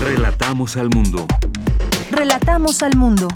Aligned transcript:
Relatamos 0.00 0.76
al 0.76 0.90
mundo. 0.90 1.26
Relatamos 2.10 2.82
al 2.82 2.96
mundo. 2.96 3.28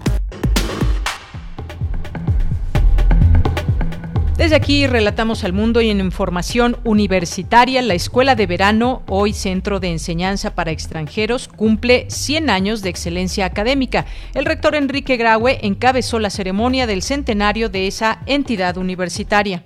Desde 4.37 4.55
aquí 4.55 4.87
relatamos 4.87 5.45
al 5.45 5.55
mundo 5.55 5.81
y 5.81 5.89
en 5.89 5.99
información 5.99 6.77
universitaria, 6.85 7.81
la 7.81 7.95
Escuela 7.95 8.35
de 8.35 8.47
Verano, 8.47 9.03
hoy 9.09 9.33
Centro 9.33 9.81
de 9.81 9.89
Enseñanza 9.89 10.55
para 10.55 10.73
Extranjeros, 10.73 11.49
cumple 11.49 12.05
100 12.11 12.51
años 12.51 12.83
de 12.83 12.91
excelencia 12.91 13.47
académica. 13.47 14.05
El 14.35 14.45
rector 14.45 14.75
Enrique 14.75 15.17
Graue 15.17 15.61
encabezó 15.63 16.19
la 16.19 16.29
ceremonia 16.29 16.87
del 16.87 17.01
centenario 17.01 17.71
de 17.71 17.87
esa 17.87 18.21
entidad 18.27 18.77
universitaria. 18.77 19.65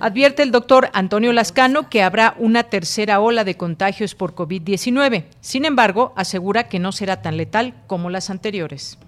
Advierte 0.00 0.42
el 0.42 0.50
doctor 0.50 0.90
Antonio 0.92 1.32
Lascano 1.32 1.88
que 1.88 2.02
habrá 2.02 2.34
una 2.38 2.64
tercera 2.64 3.20
ola 3.20 3.42
de 3.44 3.56
contagios 3.56 4.14
por 4.14 4.34
COVID-19. 4.34 5.24
Sin 5.40 5.64
embargo, 5.64 6.12
asegura 6.14 6.68
que 6.68 6.78
no 6.78 6.92
será 6.92 7.22
tan 7.22 7.38
letal 7.38 7.72
como 7.86 8.10
las 8.10 8.28
anteriores. 8.28 8.98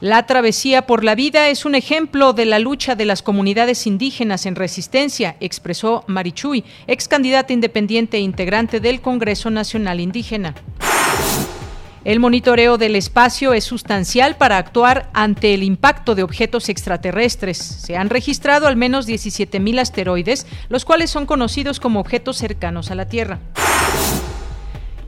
La 0.00 0.26
travesía 0.26 0.82
por 0.82 1.04
la 1.04 1.14
vida 1.14 1.48
es 1.48 1.64
un 1.64 1.74
ejemplo 1.74 2.34
de 2.34 2.44
la 2.44 2.58
lucha 2.58 2.94
de 2.96 3.06
las 3.06 3.22
comunidades 3.22 3.86
indígenas 3.86 4.44
en 4.44 4.54
resistencia, 4.54 5.36
expresó 5.40 6.04
Marichuy, 6.06 6.64
ex 6.86 7.08
candidata 7.08 7.54
independiente 7.54 8.18
e 8.18 8.20
integrante 8.20 8.78
del 8.78 9.00
Congreso 9.00 9.48
Nacional 9.48 10.00
Indígena. 10.00 10.54
El 12.04 12.20
monitoreo 12.20 12.76
del 12.76 12.94
espacio 12.94 13.54
es 13.54 13.64
sustancial 13.64 14.36
para 14.36 14.58
actuar 14.58 15.08
ante 15.14 15.54
el 15.54 15.62
impacto 15.62 16.14
de 16.14 16.22
objetos 16.22 16.68
extraterrestres. 16.68 17.56
Se 17.56 17.96
han 17.96 18.10
registrado 18.10 18.66
al 18.66 18.76
menos 18.76 19.08
17.000 19.08 19.80
asteroides, 19.80 20.46
los 20.68 20.84
cuales 20.84 21.10
son 21.10 21.24
conocidos 21.24 21.80
como 21.80 22.00
objetos 22.00 22.36
cercanos 22.36 22.90
a 22.90 22.96
la 22.96 23.08
Tierra. 23.08 23.38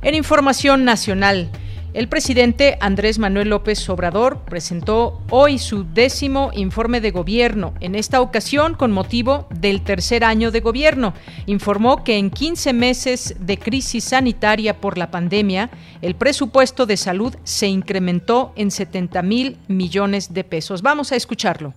En 0.00 0.14
información 0.14 0.84
nacional, 0.84 1.50
el 1.98 2.06
presidente 2.06 2.78
Andrés 2.78 3.18
Manuel 3.18 3.48
López 3.48 3.88
Obrador 3.88 4.44
presentó 4.44 5.20
hoy 5.30 5.58
su 5.58 5.82
décimo 5.82 6.52
informe 6.54 7.00
de 7.00 7.10
gobierno, 7.10 7.74
en 7.80 7.96
esta 7.96 8.20
ocasión 8.20 8.74
con 8.74 8.92
motivo 8.92 9.48
del 9.58 9.82
tercer 9.82 10.22
año 10.22 10.52
de 10.52 10.60
gobierno. 10.60 11.12
Informó 11.46 12.04
que 12.04 12.16
en 12.16 12.30
15 12.30 12.72
meses 12.72 13.34
de 13.40 13.58
crisis 13.58 14.04
sanitaria 14.04 14.80
por 14.80 14.96
la 14.96 15.10
pandemia, 15.10 15.70
el 16.00 16.14
presupuesto 16.14 16.86
de 16.86 16.96
salud 16.96 17.34
se 17.42 17.66
incrementó 17.66 18.52
en 18.54 18.70
70 18.70 19.20
mil 19.22 19.56
millones 19.66 20.32
de 20.32 20.44
pesos. 20.44 20.82
Vamos 20.82 21.10
a 21.10 21.16
escucharlo. 21.16 21.74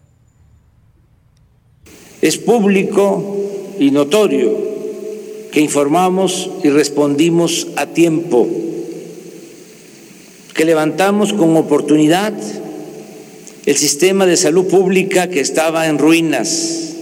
Es 2.21 2.38
público 2.38 3.38
y 3.79 3.89
notorio 3.89 4.55
que 5.51 5.61
informamos 5.61 6.47
y 6.63 6.69
respondimos 6.69 7.69
a 7.75 7.88
tiempo 7.88 8.47
levantamos 10.66 11.33
con 11.33 11.55
oportunidad 11.57 12.33
el 13.66 13.77
sistema 13.77 14.25
de 14.25 14.38
salud 14.38 14.67
pública 14.67 15.29
que 15.29 15.39
estaba 15.39 15.88
en 15.88 15.97
ruinas. 15.97 16.94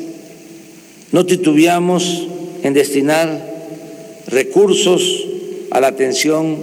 No 1.12 1.26
titubeamos 1.26 2.28
en 2.64 2.74
destinar 2.74 3.48
recursos 4.28 5.26
a 5.72 5.80
la 5.80 5.88
atención 5.88 6.58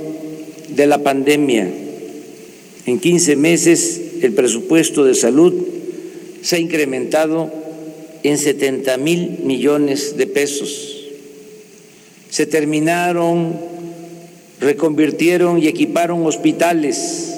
de 0.69 0.87
la 0.87 1.03
pandemia. 1.03 1.69
En 2.87 3.01
15 3.01 3.37
meses 3.37 4.01
el 4.23 4.33
presupuesto 4.33 5.05
de 5.05 5.15
salud 5.15 5.55
se 6.43 6.57
ha 6.57 6.59
incrementado 6.59 7.51
en 8.23 8.39
70 8.39 8.97
mil 8.99 9.39
millones 9.45 10.17
de 10.17 10.27
pesos. 10.27 11.05
Se 12.31 12.47
terminaron 12.47 13.76
reconvirtieron 14.61 15.63
y 15.63 15.69
equiparon 15.69 16.25
hospitales, 16.27 17.35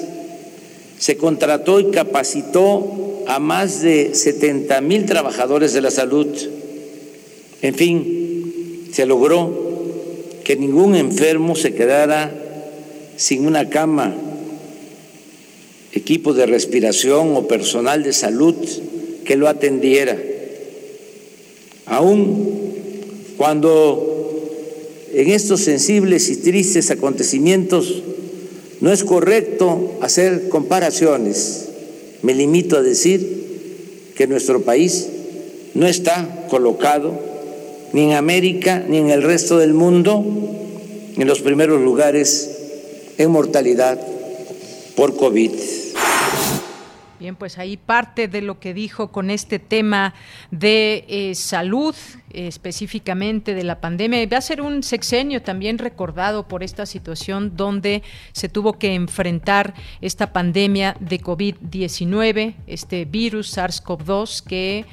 se 0.97 1.17
contrató 1.17 1.79
y 1.79 1.91
capacitó 1.91 3.23
a 3.27 3.39
más 3.39 3.81
de 3.81 4.15
70 4.15 4.81
mil 4.81 5.05
trabajadores 5.05 5.73
de 5.73 5.81
la 5.81 5.91
salud. 5.91 6.27
En 7.61 7.75
fin, 7.75 8.89
se 8.91 9.05
logró 9.05 9.69
que 10.43 10.55
ningún 10.55 10.95
enfermo 10.95 11.55
se 11.55 11.73
quedara 11.73 12.33
sin 13.15 13.45
una 13.45 13.69
cama, 13.69 14.15
equipo 15.91 16.33
de 16.33 16.45
respiración 16.45 17.35
o 17.35 17.47
personal 17.47 18.03
de 18.03 18.13
salud 18.13 18.55
que 19.25 19.35
lo 19.35 19.47
atendiera. 19.47 20.17
Aún 21.85 22.73
cuando 23.37 24.18
en 25.13 25.29
estos 25.31 25.61
sensibles 25.61 26.29
y 26.29 26.37
tristes 26.37 26.91
acontecimientos 26.91 28.03
no 28.81 28.91
es 28.91 29.03
correcto 29.03 29.97
hacer 30.01 30.49
comparaciones. 30.49 31.69
Me 32.21 32.33
limito 32.33 32.77
a 32.77 32.81
decir 32.81 34.11
que 34.15 34.27
nuestro 34.27 34.61
país 34.61 35.07
no 35.73 35.87
está 35.87 36.45
colocado 36.49 37.19
ni 37.93 38.03
en 38.03 38.11
América 38.13 38.83
ni 38.87 38.97
en 38.97 39.09
el 39.09 39.23
resto 39.23 39.57
del 39.57 39.73
mundo 39.73 40.23
en 41.17 41.27
los 41.27 41.41
primeros 41.41 41.81
lugares 41.81 42.49
en 43.17 43.31
mortalidad 43.31 43.99
por 44.95 45.15
COVID. 45.15 45.51
Bien, 47.19 47.35
pues 47.35 47.57
ahí 47.57 47.75
parte 47.75 48.29
de 48.29 48.41
lo 48.41 48.61
que 48.61 48.73
dijo 48.73 49.11
con 49.11 49.29
este 49.29 49.59
tema 49.59 50.13
de 50.51 51.03
eh, 51.09 51.35
salud, 51.35 51.93
específicamente 52.29 53.55
de 53.55 53.63
la 53.65 53.81
pandemia. 53.81 54.25
Va 54.31 54.37
a 54.37 54.41
ser 54.41 54.61
un 54.61 54.83
sexenio 54.83 55.41
también 55.41 55.79
recordado 55.79 56.47
por 56.47 56.63
esta 56.63 56.85
situación 56.85 57.57
donde 57.57 58.03
se 58.31 58.47
tuvo 58.47 58.79
que 58.79 58.93
enfrentar 58.93 59.73
esta 59.99 60.31
pandemia 60.31 60.95
de 61.01 61.19
COVID-19, 61.19 62.55
este 62.67 63.03
virus 63.03 63.57
SARS-CoV-2 63.57 64.41
que 64.41 64.85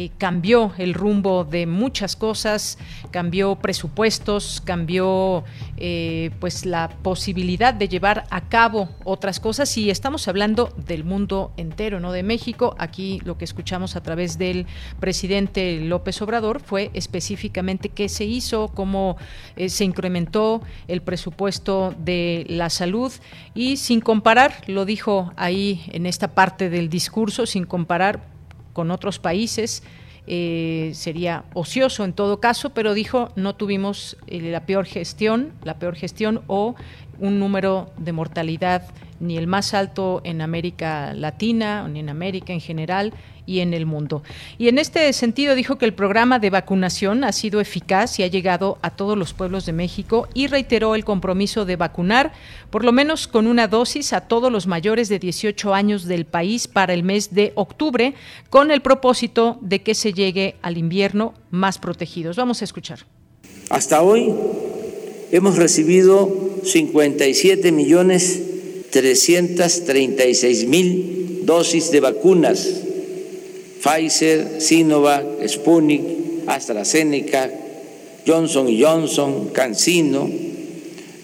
eh, 0.00 0.12
cambió 0.16 0.74
el 0.78 0.94
rumbo 0.94 1.42
de 1.42 1.66
muchas 1.66 2.14
cosas, 2.14 2.78
cambió 3.10 3.56
presupuestos, 3.56 4.62
cambió 4.64 5.42
eh, 5.76 6.30
pues 6.38 6.64
la 6.64 6.88
posibilidad 7.02 7.74
de 7.74 7.88
llevar 7.88 8.22
a 8.30 8.42
cabo 8.42 8.90
otras 9.02 9.40
cosas. 9.40 9.76
Y 9.76 9.90
estamos 9.90 10.28
hablando 10.28 10.72
del 10.86 11.02
mundo 11.02 11.50
entero, 11.56 11.98
no 11.98 12.12
de 12.12 12.22
México. 12.22 12.76
Aquí 12.78 13.20
lo 13.24 13.38
que 13.38 13.44
escuchamos 13.44 13.96
a 13.96 14.00
través 14.00 14.38
del 14.38 14.66
presidente 15.00 15.80
López 15.80 16.22
Obrador 16.22 16.60
fue 16.60 16.92
específicamente 16.94 17.88
qué 17.88 18.08
se 18.08 18.24
hizo, 18.24 18.68
cómo 18.68 19.16
eh, 19.56 19.68
se 19.68 19.82
incrementó 19.82 20.62
el 20.86 21.02
presupuesto 21.02 21.92
de 21.98 22.46
la 22.48 22.70
salud. 22.70 23.12
Y 23.52 23.78
sin 23.78 24.00
comparar, 24.00 24.62
lo 24.68 24.84
dijo 24.84 25.32
ahí 25.34 25.82
en 25.88 26.06
esta 26.06 26.36
parte 26.36 26.70
del 26.70 26.88
discurso, 26.88 27.46
sin 27.46 27.64
comparar 27.64 28.37
con 28.78 28.92
otros 28.92 29.18
países. 29.18 29.82
Eh, 30.28 30.92
sería 30.94 31.42
ocioso 31.52 32.04
en 32.04 32.12
todo 32.12 32.38
caso, 32.38 32.70
pero 32.70 32.94
dijo 32.94 33.30
no 33.34 33.56
tuvimos 33.56 34.16
eh, 34.28 34.40
la 34.40 34.66
peor 34.66 34.84
gestión, 34.86 35.52
la 35.64 35.80
peor 35.80 35.96
gestión 35.96 36.42
o 36.46 36.76
un 37.18 37.40
número 37.40 37.90
de 37.96 38.12
mortalidad 38.12 38.84
ni 39.18 39.36
el 39.36 39.48
más 39.48 39.74
alto 39.74 40.20
en 40.22 40.42
América 40.42 41.12
Latina, 41.12 41.88
ni 41.88 41.98
en 41.98 42.08
América 42.08 42.52
en 42.52 42.60
general, 42.60 43.14
y 43.48 43.60
en 43.60 43.72
el 43.72 43.86
mundo. 43.86 44.22
Y 44.58 44.68
en 44.68 44.76
este 44.76 45.10
sentido 45.14 45.54
dijo 45.54 45.78
que 45.78 45.86
el 45.86 45.94
programa 45.94 46.38
de 46.38 46.50
vacunación 46.50 47.24
ha 47.24 47.32
sido 47.32 47.60
eficaz 47.60 48.18
y 48.18 48.22
ha 48.22 48.26
llegado 48.26 48.78
a 48.82 48.90
todos 48.90 49.16
los 49.16 49.32
pueblos 49.32 49.64
de 49.64 49.72
México 49.72 50.28
y 50.34 50.48
reiteró 50.48 50.94
el 50.94 51.04
compromiso 51.04 51.64
de 51.64 51.76
vacunar 51.76 52.32
por 52.68 52.84
lo 52.84 52.92
menos 52.92 53.26
con 53.26 53.46
una 53.46 53.66
dosis 53.66 54.12
a 54.12 54.20
todos 54.20 54.52
los 54.52 54.66
mayores 54.66 55.08
de 55.08 55.18
18 55.18 55.72
años 55.72 56.04
del 56.04 56.26
país 56.26 56.68
para 56.68 56.92
el 56.92 57.02
mes 57.02 57.32
de 57.34 57.52
octubre 57.54 58.12
con 58.50 58.70
el 58.70 58.82
propósito 58.82 59.58
de 59.62 59.80
que 59.80 59.94
se 59.94 60.12
llegue 60.12 60.56
al 60.60 60.76
invierno 60.76 61.32
más 61.50 61.78
protegidos. 61.78 62.36
Vamos 62.36 62.60
a 62.60 62.64
escuchar. 62.64 63.06
Hasta 63.70 64.02
hoy 64.02 64.34
hemos 65.32 65.56
recibido 65.56 66.60
57 66.64 67.72
millones 67.72 68.42
336 68.90 70.66
mil 70.66 71.44
dosis 71.46 71.90
de 71.90 72.00
vacunas 72.00 72.87
Pfizer, 73.82 74.60
Sinovac, 74.60 75.24
Sputnik, 75.46 76.02
AstraZeneca, 76.46 77.50
Johnson 78.26 78.68
Johnson, 78.78 79.50
CanSino, 79.52 80.28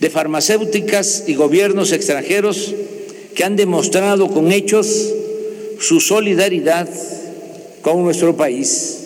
de 0.01 0.11
farmacéuticas 0.11 1.25
y 1.27 1.35
gobiernos 1.35 1.93
extranjeros 1.93 2.75
que 3.35 3.45
han 3.45 3.57
demostrado 3.57 4.29
con 4.29 4.53
hechos 4.53 5.13
su 5.81 6.01
solidaridad 6.01 6.89
con 7.83 8.03
nuestro 8.03 8.37
país, 8.37 9.01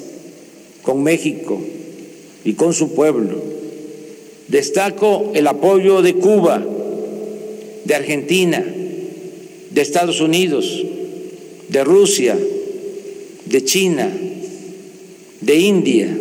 con 0.82 1.02
México 1.02 1.60
y 2.44 2.54
con 2.54 2.72
su 2.72 2.94
pueblo. 2.94 3.42
Destaco 4.48 5.32
el 5.34 5.46
apoyo 5.46 6.02
de 6.02 6.14
Cuba, 6.14 6.64
de 7.84 7.94
Argentina, 7.94 8.64
de 9.70 9.80
Estados 9.80 10.20
Unidos, 10.20 10.84
de 11.68 11.84
Rusia, 11.84 12.38
de 13.48 13.64
China, 13.64 14.08
de 15.40 15.56
India. 15.56 16.18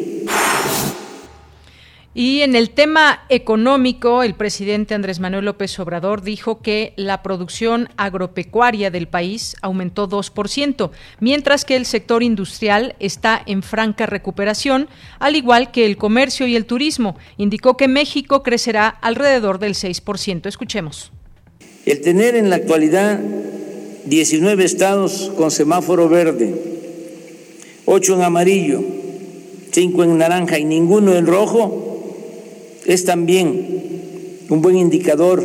Y 2.14 2.42
en 2.42 2.56
el 2.56 2.72
tema 2.72 3.26
económico, 3.30 4.24
el 4.24 4.34
presidente 4.34 4.96
Andrés 4.96 5.20
Manuel 5.20 5.46
López 5.46 5.78
Obrador 5.78 6.24
dijo 6.24 6.64
que 6.64 6.94
la 6.96 7.22
producción 7.22 7.90
agropecuaria 7.96 8.90
del 8.90 9.08
país 9.08 9.56
aumentó 9.62 10.10
2%, 10.10 10.90
mientras 11.20 11.64
que 11.64 11.76
el 11.76 11.86
sector 11.86 12.24
industrial 12.24 12.96
está 13.00 13.40
en 13.46 13.62
franca 13.62 14.08
recuperación, 14.08 14.88
al 15.20 15.36
igual 15.36 15.70
que 15.72 15.86
el 15.86 15.98
comercio 15.98 16.48
y 16.48 16.56
el 16.56 16.66
turismo. 16.66 17.18
Indicó 17.38 17.78
que 17.78 17.88
México 17.88 18.42
crecerá 18.42 18.88
alrededor 18.88 19.60
del 19.60 19.76
6%. 19.76 20.48
Escuchemos. 20.48 21.12
El 21.86 22.02
tener 22.02 22.36
en 22.36 22.50
la 22.50 22.56
actualidad 22.56 23.20
19 24.06 24.64
estados 24.64 25.32
con 25.38 25.52
semáforo 25.52 26.10
verde, 26.10 26.87
ocho 27.90 28.16
en 28.16 28.22
amarillo, 28.22 28.82
cinco 29.72 30.04
en 30.04 30.18
naranja 30.18 30.60
y 30.60 30.66
ninguno 30.66 31.16
en 31.16 31.26
rojo, 31.26 31.86
es 32.86 33.06
también 33.06 34.44
un 34.50 34.62
buen 34.62 34.78
indicador 34.78 35.42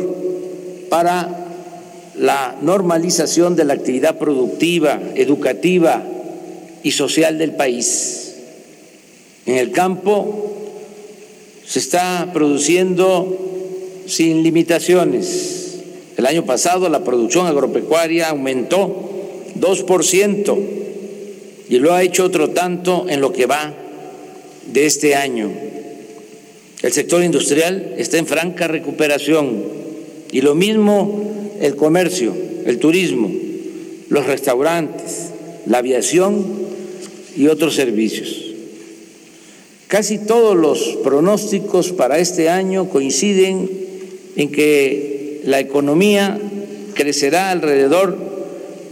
para 0.89 1.47
la 2.15 2.57
normalización 2.61 3.55
de 3.55 3.63
la 3.63 3.73
actividad 3.73 4.19
productiva, 4.19 5.01
educativa 5.15 6.03
y 6.83 6.91
social 6.91 7.37
del 7.37 7.55
país. 7.55 8.35
En 9.45 9.55
el 9.55 9.71
campo 9.71 10.51
se 11.65 11.79
está 11.79 12.29
produciendo 12.33 13.37
sin 14.05 14.43
limitaciones. 14.43 15.79
El 16.17 16.25
año 16.25 16.43
pasado 16.43 16.89
la 16.89 17.05
producción 17.05 17.47
agropecuaria 17.47 18.29
aumentó 18.29 19.09
2% 19.57 20.82
y 21.69 21.79
lo 21.79 21.93
ha 21.93 22.03
hecho 22.03 22.25
otro 22.25 22.49
tanto 22.49 23.05
en 23.09 23.21
lo 23.21 23.31
que 23.31 23.45
va 23.45 23.73
de 24.71 24.85
este 24.85 25.15
año. 25.15 25.51
El 26.81 26.91
sector 26.91 27.23
industrial 27.23 27.95
está 27.97 28.17
en 28.17 28.27
franca 28.27 28.67
recuperación 28.67 29.63
y 30.31 30.41
lo 30.41 30.55
mismo 30.55 31.53
el 31.61 31.75
comercio, 31.75 32.33
el 32.65 32.79
turismo, 32.79 33.31
los 34.09 34.25
restaurantes, 34.25 35.29
la 35.65 35.77
aviación 35.77 36.45
y 37.37 37.47
otros 37.47 37.75
servicios. 37.75 38.43
Casi 39.87 40.17
todos 40.17 40.57
los 40.57 40.97
pronósticos 41.03 41.91
para 41.91 42.19
este 42.19 42.49
año 42.49 42.89
coinciden 42.89 43.69
en 44.35 44.51
que 44.51 45.41
la 45.45 45.59
economía 45.59 46.39
crecerá 46.95 47.51
alrededor 47.51 48.17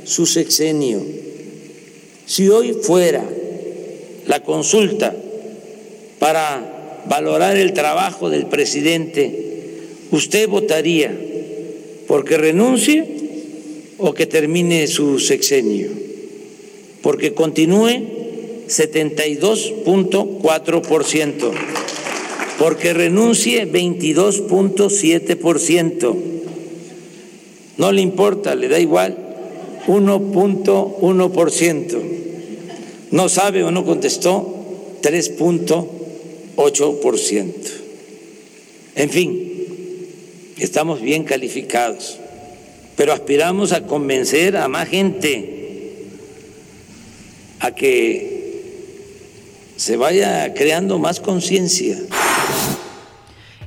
su 0.03 0.25
sexenio. 0.25 1.01
Si 2.25 2.49
hoy 2.49 2.73
fuera 2.73 3.23
la 4.27 4.43
consulta 4.43 5.15
para 6.19 7.03
valorar 7.09 7.57
el 7.57 7.73
trabajo 7.73 8.29
del 8.29 8.45
presidente, 8.45 9.79
¿usted 10.11 10.47
votaría 10.47 11.17
porque 12.07 12.37
renuncie 12.37 13.05
o 13.97 14.13
que 14.13 14.25
termine 14.25 14.87
su 14.87 15.19
sexenio? 15.19 15.89
Porque 17.01 17.33
continúe 17.33 18.18
72.4%, 18.69 21.51
porque 22.57 22.93
renuncie 22.93 23.69
22.7%. 23.69 26.15
No 27.77 27.91
le 27.91 28.01
importa, 28.01 28.55
le 28.55 28.67
da 28.67 28.79
igual 28.79 29.17
1.1%. 29.87 32.01
No 33.11 33.27
sabe 33.27 33.63
o 33.63 33.71
no 33.71 33.83
contestó 33.85 34.55
3.8%. 35.01 37.53
En 38.95 39.09
fin, 39.09 40.07
estamos 40.57 41.01
bien 41.01 41.23
calificados, 41.23 42.19
pero 42.95 43.13
aspiramos 43.13 43.71
a 43.71 43.87
convencer 43.87 44.57
a 44.57 44.67
más 44.67 44.89
gente 44.89 45.55
a 47.59 47.73
que 47.73 48.38
se 49.79 49.95
vaya 49.95 50.53
creando 50.53 50.99
más 50.99 51.21
conciencia. 51.21 51.97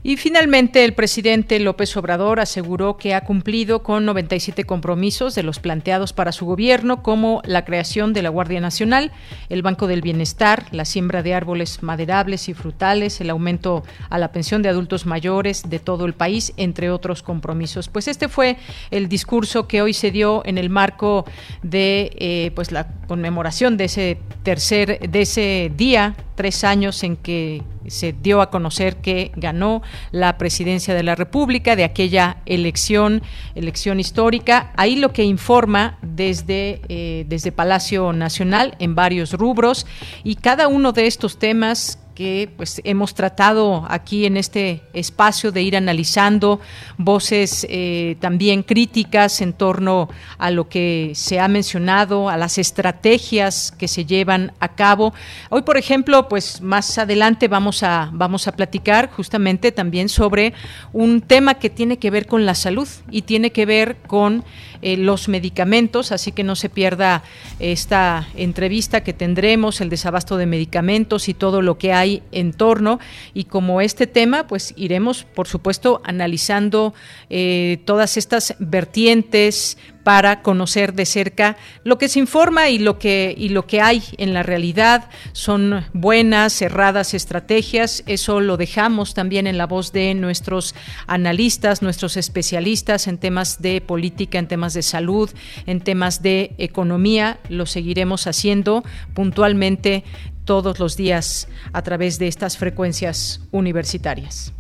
Y 0.05 0.17
finalmente, 0.17 0.85
el 0.85 0.95
presidente 0.95 1.61
López 1.61 1.97
Obrador 1.97 2.41
aseguró 2.41 2.97
que 2.97 3.15
ha 3.15 3.21
cumplido 3.21 3.85
con 3.85 4.05
97 4.05 4.65
compromisos 4.65 5.37
de 5.37 5.45
los 5.45 5.61
planteados 5.61 6.13
para 6.13 6.33
su 6.33 6.45
gobierno, 6.45 7.05
como 7.05 7.41
la 7.45 7.65
creación 7.65 8.13
de 8.13 8.23
la 8.23 8.29
Guardia 8.29 8.61
Nacional, 8.61 9.13
el 9.49 9.63
Banco 9.63 9.87
del 9.87 10.01
Bienestar, 10.01 10.67
la 10.73 10.87
siembra 10.87 11.23
de 11.23 11.35
árboles 11.35 11.85
maderables 11.85 12.49
y 12.49 12.55
frutales, 12.55 13.21
el 13.21 13.31
aumento 13.31 13.85
a 14.11 14.19
la 14.19 14.33
pensión 14.33 14.61
de 14.63 14.71
adultos 14.71 15.07
mayores 15.07 15.63
de 15.71 15.79
todo 15.79 16.05
el 16.05 16.15
país, 16.15 16.53
entre 16.57 16.91
otros 16.91 17.23
compromisos. 17.23 17.89
Pues 17.89 18.09
este 18.09 18.29
fue 18.29 18.57
el 18.91 19.09
discurso 19.09 19.69
que 19.69 19.83
hoy 19.83 19.95
se 19.95 20.11
dio 20.11 20.43
en 20.45 20.59
el 20.59 20.69
marco 20.69 21.27
de 21.63 22.11
eh, 22.19 22.51
pues 22.57 22.73
la 22.73 22.89
conmemoración 23.07 23.77
de 23.77 23.85
ese 23.85 24.19
tercer, 24.43 24.99
de 25.09 25.23
ese 25.23 25.71
día 25.77 26.17
tres 26.35 26.65
años 26.65 27.05
en 27.05 27.17
que 27.17 27.63
se 27.89 28.13
dio 28.13 28.41
a 28.41 28.51
conocer 28.51 28.97
que 28.97 29.33
ganó 29.37 29.83
la 30.11 30.39
presidencia 30.39 30.95
de 30.95 31.03
la 31.03 31.15
República 31.15 31.77
de 31.77 31.85
aquella 31.85 32.39
elección, 32.47 33.23
elección 33.55 34.01
histórica. 34.01 34.73
Ahí 34.77 34.97
lo 34.97 35.13
que 35.13 35.25
informa 35.25 35.99
desde, 36.03 36.81
eh, 36.89 37.25
desde 37.29 37.53
Palacio 37.53 38.13
Nacional 38.13 38.77
en 38.79 38.95
varios 38.95 39.33
rubros 39.33 39.87
y 40.25 40.37
cada 40.37 40.69
uno 40.69 40.93
de 40.93 41.07
estos 41.07 41.39
temas 41.39 41.99
que 42.23 42.49
pues 42.57 42.81
hemos 42.85 43.15
tratado 43.15 43.85
aquí 43.89 44.27
en 44.27 44.37
este 44.37 44.81
espacio 44.93 45.51
de 45.51 45.61
ir 45.63 45.77
analizando 45.77 46.61
voces 46.97 47.67
eh, 47.69 48.17
también 48.21 48.63
críticas 48.63 49.41
en 49.41 49.53
torno 49.53 50.09
a 50.39 50.53
lo 50.53 50.69
que 50.69 51.11
se 51.17 51.41
ha 51.41 51.49
mencionado, 51.49 52.29
a 52.29 52.37
las 52.37 52.59
estrategias 52.59 53.75
que 53.77 53.89
se 53.89 54.05
llevan 54.05 54.53
a 54.61 54.69
cabo. 54.69 55.13
Hoy, 55.51 55.63
por 55.63 55.77
ejemplo, 55.77 56.29
pues 56.29 56.61
más 56.61 56.97
adelante 56.97 57.49
vamos 57.49 57.83
a 57.83 58.09
vamos 58.13 58.47
a 58.47 58.53
platicar 58.53 59.11
justamente 59.11 59.73
también 59.73 60.09
sobre 60.09 60.55
un 60.93 61.23
tema 61.23 61.55
que 61.55 61.71
tiene 61.71 61.97
que 61.97 62.13
ver 62.13 62.29
con 62.29 62.47
la 62.47 62.55
salud 62.55 62.87
y 63.11 63.23
tiene 63.23 63.51
que 63.51 63.67
ver 63.67 63.97
con 64.07 64.45
eh, 64.83 64.97
los 64.97 65.29
medicamentos, 65.29 66.13
así 66.13 66.33
que 66.33 66.45
no 66.45 66.57
se 66.57 66.69
pierda 66.69 67.23
esta 67.61 68.29
entrevista 68.37 69.05
que 69.05 69.13
tendremos, 69.13 69.81
el 69.81 69.89
desabasto 69.89 70.37
de 70.37 70.47
medicamentos 70.47 71.29
y 71.29 71.35
todo 71.35 71.63
lo 71.63 71.79
que 71.79 71.93
hay 71.93 72.23
en 72.33 72.53
torno. 72.53 72.99
Y 73.33 73.45
como 73.45 73.81
este 73.81 74.07
tema, 74.07 74.47
pues 74.47 74.75
iremos, 74.77 75.25
por 75.25 75.47
supuesto, 75.47 76.01
analizando 76.05 76.95
eh, 77.31 77.79
todas 77.85 78.17
estas 78.17 78.57
vertientes, 78.59 79.79
para 80.05 80.43
conocer 80.43 80.95
de 80.95 81.07
cerca 81.07 81.57
lo 81.85 81.99
que 81.99 82.09
se 82.09 82.19
informa 82.19 82.69
y 82.69 82.79
lo 82.79 82.99
que, 82.99 83.35
y 83.37 83.51
lo 83.51 83.67
que 83.67 83.81
hay 83.81 84.03
en 84.19 84.35
la 84.35 84.43
realidad. 84.43 85.09
Son 85.33 85.85
buenas, 85.93 86.53
cerradas 86.53 87.15
estrategias. 87.15 88.03
Eso 88.07 88.41
lo 88.41 88.57
dejamos 88.57 89.15
también 89.15 89.47
en 89.47 89.59
la 89.59 89.67
voz 89.67 89.93
de 89.93 90.15
nuestros 90.15 90.75
analistas, 91.07 91.83
nuestros 91.83 92.17
especialistas 92.17 93.07
en 93.07 93.19
temas 93.19 93.63
de 93.63 93.81
política, 93.81 94.39
en 94.39 94.49
temas 94.49 94.75
de 94.75 94.83
salud, 94.83 95.31
en 95.67 95.81
temas 95.81 96.23
de 96.23 96.55
economía. 96.59 97.39
Lo 97.49 97.67
seguiremos 97.67 98.27
haciendo 98.27 98.85
puntualmente 99.15 100.05
todos 100.45 100.79
los 100.79 100.97
días 100.97 101.49
a 101.73 101.83
través 101.83 102.19
de 102.19 102.29
estas 102.29 102.57
frecuencias 102.57 103.41
universitarias. 103.53 104.53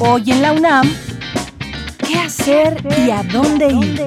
Hoy 0.00 0.22
en 0.30 0.42
la 0.42 0.52
UNAM, 0.52 0.88
¿qué 2.06 2.14
hacer 2.18 2.76
y 3.04 3.10
a 3.10 3.24
dónde 3.24 3.66
ir? 3.66 4.06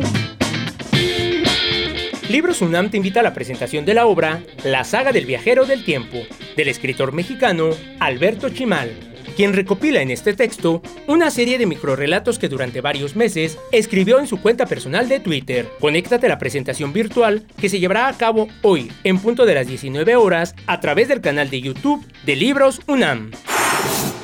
Libros 2.29 2.62
UNAM 2.62 2.89
te 2.89 2.95
invita 2.95 3.19
a 3.19 3.24
la 3.24 3.33
presentación 3.33 3.83
de 3.83 3.93
la 3.93 4.05
obra 4.05 4.41
La 4.63 4.86
saga 4.86 5.12
del 5.12 5.25
viajero 5.25 5.65
del 5.65 5.83
tiempo, 5.83 6.19
del 6.55 6.69
escritor 6.69 7.12
mexicano 7.12 7.71
Alberto 8.00 8.48
Chimal, 8.48 8.89
quien 9.36 9.51
recopila 9.51 10.01
en 10.01 10.12
este 10.12 10.33
texto 10.33 10.81
una 11.07 11.29
serie 11.29 11.57
de 11.57 11.65
microrelatos 11.65 12.39
que 12.39 12.48
durante 12.48 12.79
varios 12.79 13.17
meses 13.17 13.57
escribió 13.74 14.19
en 14.19 14.27
su 14.27 14.39
cuenta 14.39 14.67
personal 14.67 15.10
de 15.10 15.19
Twitter. 15.19 15.67
Conéctate 15.81 16.27
a 16.27 16.29
la 16.29 16.39
presentación 16.39 16.93
virtual 16.93 17.45
que 17.60 17.67
se 17.67 17.81
llevará 17.81 18.07
a 18.07 18.17
cabo 18.17 18.48
hoy, 18.62 18.89
en 19.03 19.19
punto 19.19 19.45
de 19.45 19.55
las 19.55 19.67
19 19.67 20.15
horas, 20.15 20.55
a 20.67 20.79
través 20.79 21.10
del 21.10 21.19
canal 21.19 21.50
de 21.50 21.60
YouTube 21.60 22.05
de 22.25 22.38
Libros 22.38 22.79
UNAM. 22.88 23.31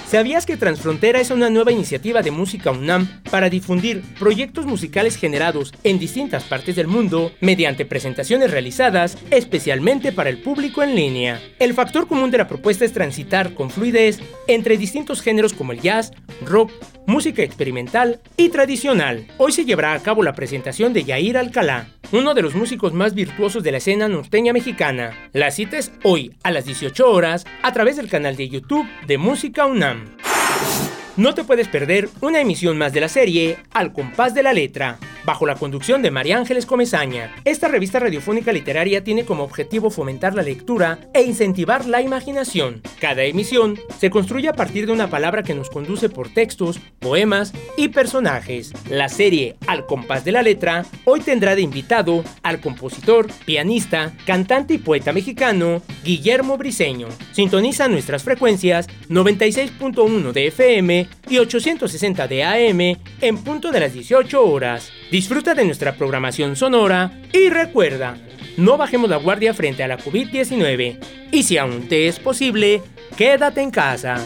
¿Sabías 0.09 0.45
que 0.45 0.55
Transfrontera 0.55 1.19
es 1.19 1.31
una 1.31 1.49
nueva 1.49 1.73
iniciativa 1.73 2.21
de 2.21 2.31
música 2.31 2.71
UNAM 2.71 3.21
para 3.29 3.49
difundir 3.49 4.01
proyectos 4.17 4.65
musicales 4.65 5.17
generados 5.17 5.73
en 5.83 5.99
distintas 5.99 6.45
partes 6.45 6.77
del 6.77 6.87
mundo 6.87 7.33
mediante 7.41 7.83
presentaciones 7.83 8.51
realizadas 8.51 9.17
especialmente 9.31 10.13
para 10.13 10.29
el 10.29 10.41
público 10.41 10.81
en 10.81 10.95
línea? 10.95 11.41
El 11.59 11.73
factor 11.73 12.07
común 12.07 12.31
de 12.31 12.37
la 12.37 12.47
propuesta 12.47 12.85
es 12.85 12.93
transitar 12.93 13.53
con 13.53 13.69
fluidez 13.69 14.21
entre 14.47 14.77
distintos 14.77 15.21
géneros 15.21 15.51
como 15.51 15.73
el 15.73 15.81
jazz, 15.81 16.13
rock, 16.45 16.71
música 17.05 17.43
experimental 17.43 18.21
y 18.37 18.47
tradicional. 18.47 19.27
Hoy 19.37 19.51
se 19.51 19.65
llevará 19.65 19.91
a 19.91 19.99
cabo 19.99 20.23
la 20.23 20.33
presentación 20.33 20.93
de 20.93 21.03
Yair 21.03 21.37
Alcalá, 21.37 21.89
uno 22.11 22.33
de 22.33 22.41
los 22.41 22.55
músicos 22.55 22.93
más 22.93 23.13
virtuosos 23.13 23.63
de 23.63 23.71
la 23.71 23.77
escena 23.77 24.07
norteña 24.07 24.53
mexicana. 24.53 25.29
La 25.33 25.51
cita 25.51 25.77
es 25.77 25.91
hoy 26.03 26.33
a 26.43 26.51
las 26.51 26.65
18 26.65 27.11
horas 27.11 27.45
a 27.61 27.73
través 27.73 27.97
del 27.97 28.09
canal 28.09 28.35
de 28.35 28.49
YouTube 28.49 28.87
de 29.05 29.17
Música 29.17 29.65
UNAM. 29.65 29.96
him 29.97 30.96
No 31.17 31.33
te 31.33 31.43
puedes 31.43 31.67
perder 31.67 32.09
una 32.21 32.41
emisión 32.41 32.77
más 32.77 32.93
de 32.93 33.01
la 33.01 33.09
serie 33.09 33.57
Al 33.73 33.91
compás 33.91 34.35
de 34.35 34.43
la 34.43 34.53
letra 34.53 34.99
bajo 35.27 35.45
la 35.45 35.55
conducción 35.55 36.01
de 36.01 36.09
María 36.09 36.37
Ángeles 36.37 36.65
Comezaña. 36.65 37.35
Esta 37.43 37.67
revista 37.67 37.99
radiofónica 37.99 38.53
literaria 38.53 39.03
tiene 39.03 39.25
como 39.25 39.43
objetivo 39.43 39.89
fomentar 39.89 40.33
la 40.33 40.41
lectura 40.41 40.99
e 41.13 41.21
incentivar 41.21 41.85
la 41.85 42.01
imaginación. 42.01 42.81
Cada 43.01 43.23
emisión 43.23 43.77
se 43.99 44.09
construye 44.09 44.47
a 44.47 44.53
partir 44.53 44.85
de 44.85 44.93
una 44.93 45.09
palabra 45.09 45.43
que 45.43 45.53
nos 45.53 45.69
conduce 45.69 46.07
por 46.07 46.33
textos, 46.33 46.79
poemas 46.99 47.51
y 47.75 47.89
personajes. 47.89 48.71
La 48.89 49.09
serie 49.09 49.57
Al 49.67 49.85
compás 49.85 50.23
de 50.23 50.31
la 50.31 50.43
letra 50.43 50.85
hoy 51.03 51.19
tendrá 51.19 51.55
de 51.55 51.61
invitado 51.61 52.23
al 52.41 52.61
compositor, 52.61 53.27
pianista, 53.45 54.13
cantante 54.25 54.75
y 54.75 54.77
poeta 54.77 55.11
mexicano 55.11 55.81
Guillermo 56.05 56.57
Briseño. 56.57 57.09
Sintoniza 57.33 57.89
nuestras 57.89 58.23
frecuencias 58.23 58.87
96.1 59.09 60.31
de 60.31 60.47
FM 60.47 61.06
y 61.29 61.37
860 61.37 62.27
de 62.27 62.43
AM 62.43 62.97
en 63.21 63.37
punto 63.43 63.71
de 63.71 63.79
las 63.79 63.93
18 63.93 64.43
horas. 64.43 64.91
Disfruta 65.11 65.53
de 65.53 65.65
nuestra 65.65 65.95
programación 65.95 66.55
sonora 66.55 67.21
y 67.33 67.49
recuerda, 67.49 68.17
no 68.57 68.77
bajemos 68.77 69.09
la 69.09 69.17
guardia 69.17 69.53
frente 69.53 69.83
a 69.83 69.87
la 69.87 69.97
COVID-19 69.97 70.99
y 71.31 71.43
si 71.43 71.57
aún 71.57 71.87
te 71.87 72.07
es 72.07 72.19
posible, 72.19 72.81
quédate 73.15 73.61
en 73.61 73.71
casa. 73.71 74.23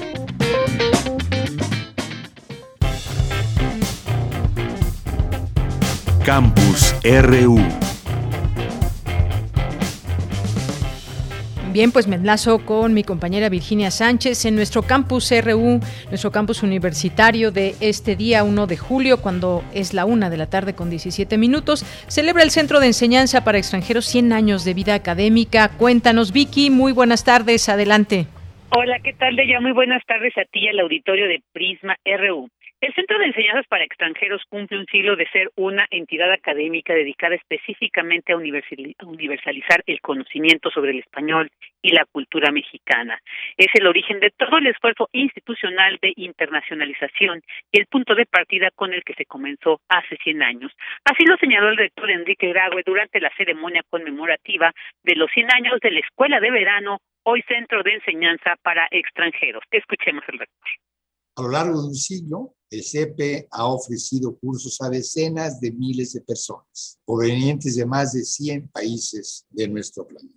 Campus 6.24 6.94
RU 7.04 7.60
Bien, 11.74 11.94
pues 11.94 12.06
me 12.06 12.18
enlazo 12.18 12.66
con 12.66 12.94
mi 12.94 13.04
compañera 13.04 13.48
Virginia 13.48 13.92
Sánchez 13.92 14.44
en 14.44 14.56
nuestro 14.56 14.82
campus 14.82 15.32
RU, 15.32 15.80
nuestro 16.10 16.30
campus 16.30 16.64
universitario 16.64 17.52
de 17.52 17.76
este 17.80 18.18
día 18.18 18.44
1 18.44 18.68
de 18.68 18.76
julio, 18.76 19.22
cuando 19.22 19.64
es 19.74 19.94
la 19.94 20.04
una 20.04 20.30
de 20.30 20.36
la 20.36 20.50
tarde 20.50 20.76
con 20.76 20.90
17 20.90 21.38
minutos. 21.38 21.86
Celebra 22.10 22.44
el 22.44 22.52
Centro 22.52 22.82
de 22.82 22.88
Enseñanza 22.88 23.46
para 23.46 23.58
Extranjeros 23.58 24.06
100 24.06 24.34
años 24.34 24.66
de 24.66 24.74
vida 24.74 24.96
académica. 24.96 25.70
Cuéntanos, 25.78 26.34
Vicky, 26.34 26.70
muy 26.70 26.92
buenas 26.92 27.24
tardes, 27.24 27.70
adelante. 27.70 28.28
Hola, 28.72 29.00
¿qué 29.00 29.14
tal, 29.14 29.38
ya 29.38 29.62
Muy 29.62 29.72
buenas 29.72 30.04
tardes 30.06 30.38
a 30.38 30.44
ti 30.52 30.68
al 30.68 30.80
auditorio 30.80 31.30
de 31.30 31.42
Prisma 31.54 31.96
RU. 32.06 32.50
El 32.82 32.96
Centro 32.96 33.20
de 33.20 33.26
Enseñanzas 33.28 33.68
para 33.68 33.84
Extranjeros 33.84 34.42
cumple 34.50 34.80
un 34.80 34.88
siglo 34.88 35.16
de 35.16 35.28
ser 35.28 35.52
una 35.56 35.86
entidad 35.92 36.32
académica 36.32 36.96
dedicada 36.96 37.36
específicamente 37.36 38.34
a 38.34 38.38
universalizar 38.38 39.84
el 39.86 40.02
conocimiento 40.02 40.72
sobre 40.72 40.90
el 40.90 40.98
español 40.98 41.52
y 41.84 41.92
la 41.92 42.06
cultura 42.12 42.52
mexicana. 42.52 43.22
Es 43.56 43.68
el 43.76 43.86
origen 43.86 44.20
de 44.20 44.32
todo 44.32 44.58
el 44.58 44.66
esfuerzo 44.66 45.10
institucional 45.12 46.00
de 46.02 46.14
internacionalización 46.16 47.44
y 47.72 47.82
el 47.82 47.86
punto 47.86 48.16
de 48.16 48.26
partida 48.26 48.72
con 48.72 48.94
el 48.94 49.04
que 49.04 49.14
se 49.14 49.28
comenzó 49.28 49.80
hace 49.88 50.18
100 50.18 50.42
años. 50.42 50.72
Así 51.06 51.24
lo 51.26 51.38
señaló 51.38 51.70
el 51.70 51.78
rector 51.78 52.10
Enrique 52.10 52.48
Grague 52.48 52.82
durante 52.84 53.20
la 53.20 53.30
ceremonia 53.38 53.84
conmemorativa 53.92 54.74
de 55.04 55.16
los 55.18 55.30
100 55.30 55.54
años 55.54 55.80
de 55.82 55.92
la 55.92 56.00
Escuela 56.00 56.40
de 56.40 56.50
Verano, 56.50 56.98
hoy 57.22 57.44
Centro 57.44 57.84
de 57.84 57.94
Enseñanza 57.94 58.56
para 58.64 58.88
Extranjeros. 58.90 59.64
Escuchemos 59.70 60.24
el 60.30 60.40
rector. 60.40 60.91
A 61.36 61.44
lo 61.44 61.50
largo 61.50 61.82
de 61.82 61.88
un 61.88 61.96
siglo, 61.96 62.56
el 62.70 62.84
CEPE 62.84 63.48
ha 63.52 63.66
ofrecido 63.68 64.38
cursos 64.38 64.82
a 64.82 64.90
decenas 64.90 65.62
de 65.62 65.72
miles 65.72 66.12
de 66.14 66.22
personas, 66.22 67.00
provenientes 67.06 67.76
de 67.76 67.86
más 67.86 68.12
de 68.12 68.26
100 68.26 68.70
países 68.70 69.46
de 69.50 69.68
nuestro 69.70 70.06
planeta. 70.06 70.36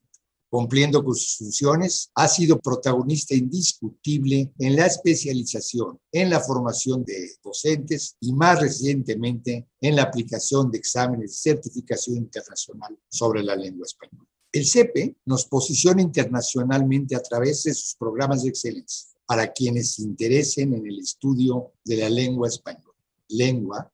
Cumpliendo 0.48 1.04
con 1.04 1.16
sus 1.16 1.38
funciones, 1.38 2.12
ha 2.14 2.28
sido 2.28 2.60
protagonista 2.60 3.34
indiscutible 3.34 4.52
en 4.56 4.76
la 4.76 4.86
especialización, 4.86 5.98
en 6.12 6.30
la 6.30 6.38
formación 6.38 7.04
de 7.04 7.28
docentes 7.42 8.16
y 8.20 8.32
más 8.32 8.60
recientemente 8.60 9.68
en 9.80 9.96
la 9.96 10.04
aplicación 10.04 10.70
de 10.70 10.78
exámenes 10.78 11.30
de 11.30 11.54
certificación 11.54 12.18
internacional 12.18 12.96
sobre 13.08 13.42
la 13.42 13.56
lengua 13.56 13.84
española. 13.84 14.28
El 14.52 14.64
CEPE 14.64 15.16
nos 15.24 15.46
posiciona 15.46 16.02
internacionalmente 16.02 17.16
a 17.16 17.22
través 17.22 17.64
de 17.64 17.74
sus 17.74 17.96
programas 17.96 18.44
de 18.44 18.50
excelencia 18.50 19.13
para 19.26 19.52
quienes 19.52 19.93
se 19.93 20.02
interesen 20.02 20.75
en 20.75 20.87
el 20.87 20.99
estudio 20.99 21.73
de 21.85 21.97
la 21.97 22.11
lengua 22.11 22.49
española. 22.49 22.95
Lengua 23.28 23.90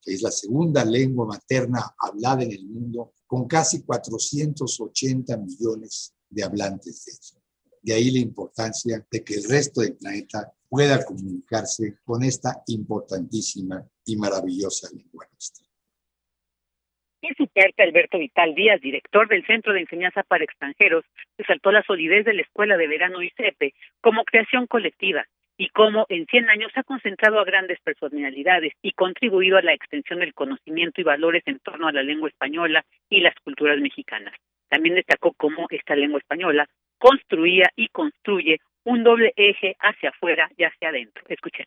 que 0.00 0.14
es 0.14 0.22
la 0.22 0.30
segunda 0.30 0.84
lengua 0.84 1.26
materna 1.26 1.94
hablada 1.98 2.42
en 2.42 2.52
el 2.52 2.66
mundo, 2.66 3.12
con 3.26 3.46
casi 3.46 3.82
480 3.82 5.36
millones 5.36 6.14
de 6.28 6.42
hablantes 6.42 7.04
de 7.04 7.12
eso. 7.12 7.36
De 7.82 7.92
ahí 7.92 8.10
la 8.10 8.18
importancia 8.18 9.06
de 9.10 9.24
que 9.24 9.34
el 9.34 9.44
resto 9.44 9.80
del 9.80 9.96
planeta 9.96 10.52
pueda 10.68 11.04
comunicarse 11.04 11.98
con 12.04 12.22
esta 12.22 12.62
importantísima 12.66 13.86
y 14.04 14.16
maravillosa 14.16 14.88
lengua 14.90 15.26
nuestra. 15.32 15.66
En 17.22 17.34
su 17.36 17.46
parte, 17.48 17.82
Alberto 17.82 18.18
Vital 18.18 18.54
Díaz, 18.54 18.80
director 18.80 19.28
del 19.28 19.44
Centro 19.44 19.74
de 19.74 19.80
Enseñanza 19.80 20.22
para 20.22 20.44
Extranjeros, 20.44 21.04
resaltó 21.36 21.70
la 21.70 21.82
solidez 21.82 22.24
de 22.24 22.32
la 22.32 22.42
Escuela 22.42 22.76
de 22.78 22.86
Verano 22.86 23.22
ICEPE 23.22 23.74
como 24.00 24.24
creación 24.24 24.66
colectiva 24.66 25.26
y 25.58 25.68
cómo 25.68 26.06
en 26.08 26.24
100 26.24 26.48
años 26.48 26.72
ha 26.76 26.82
concentrado 26.82 27.38
a 27.38 27.44
grandes 27.44 27.78
personalidades 27.80 28.72
y 28.80 28.92
contribuido 28.92 29.58
a 29.58 29.62
la 29.62 29.74
extensión 29.74 30.20
del 30.20 30.32
conocimiento 30.32 31.02
y 31.02 31.04
valores 31.04 31.42
en 31.44 31.58
torno 31.58 31.88
a 31.88 31.92
la 31.92 32.02
lengua 32.02 32.30
española 32.30 32.86
y 33.10 33.20
las 33.20 33.34
culturas 33.44 33.78
mexicanas. 33.78 34.34
También 34.70 34.94
destacó 34.94 35.34
cómo 35.34 35.66
esta 35.68 35.94
lengua 35.94 36.20
española 36.20 36.66
construía 36.96 37.68
y 37.76 37.88
construye 37.88 38.60
un 38.84 39.04
doble 39.04 39.34
eje 39.36 39.76
hacia 39.80 40.08
afuera 40.08 40.50
y 40.56 40.64
hacia 40.64 40.88
adentro. 40.88 41.24
Escuchen. 41.28 41.66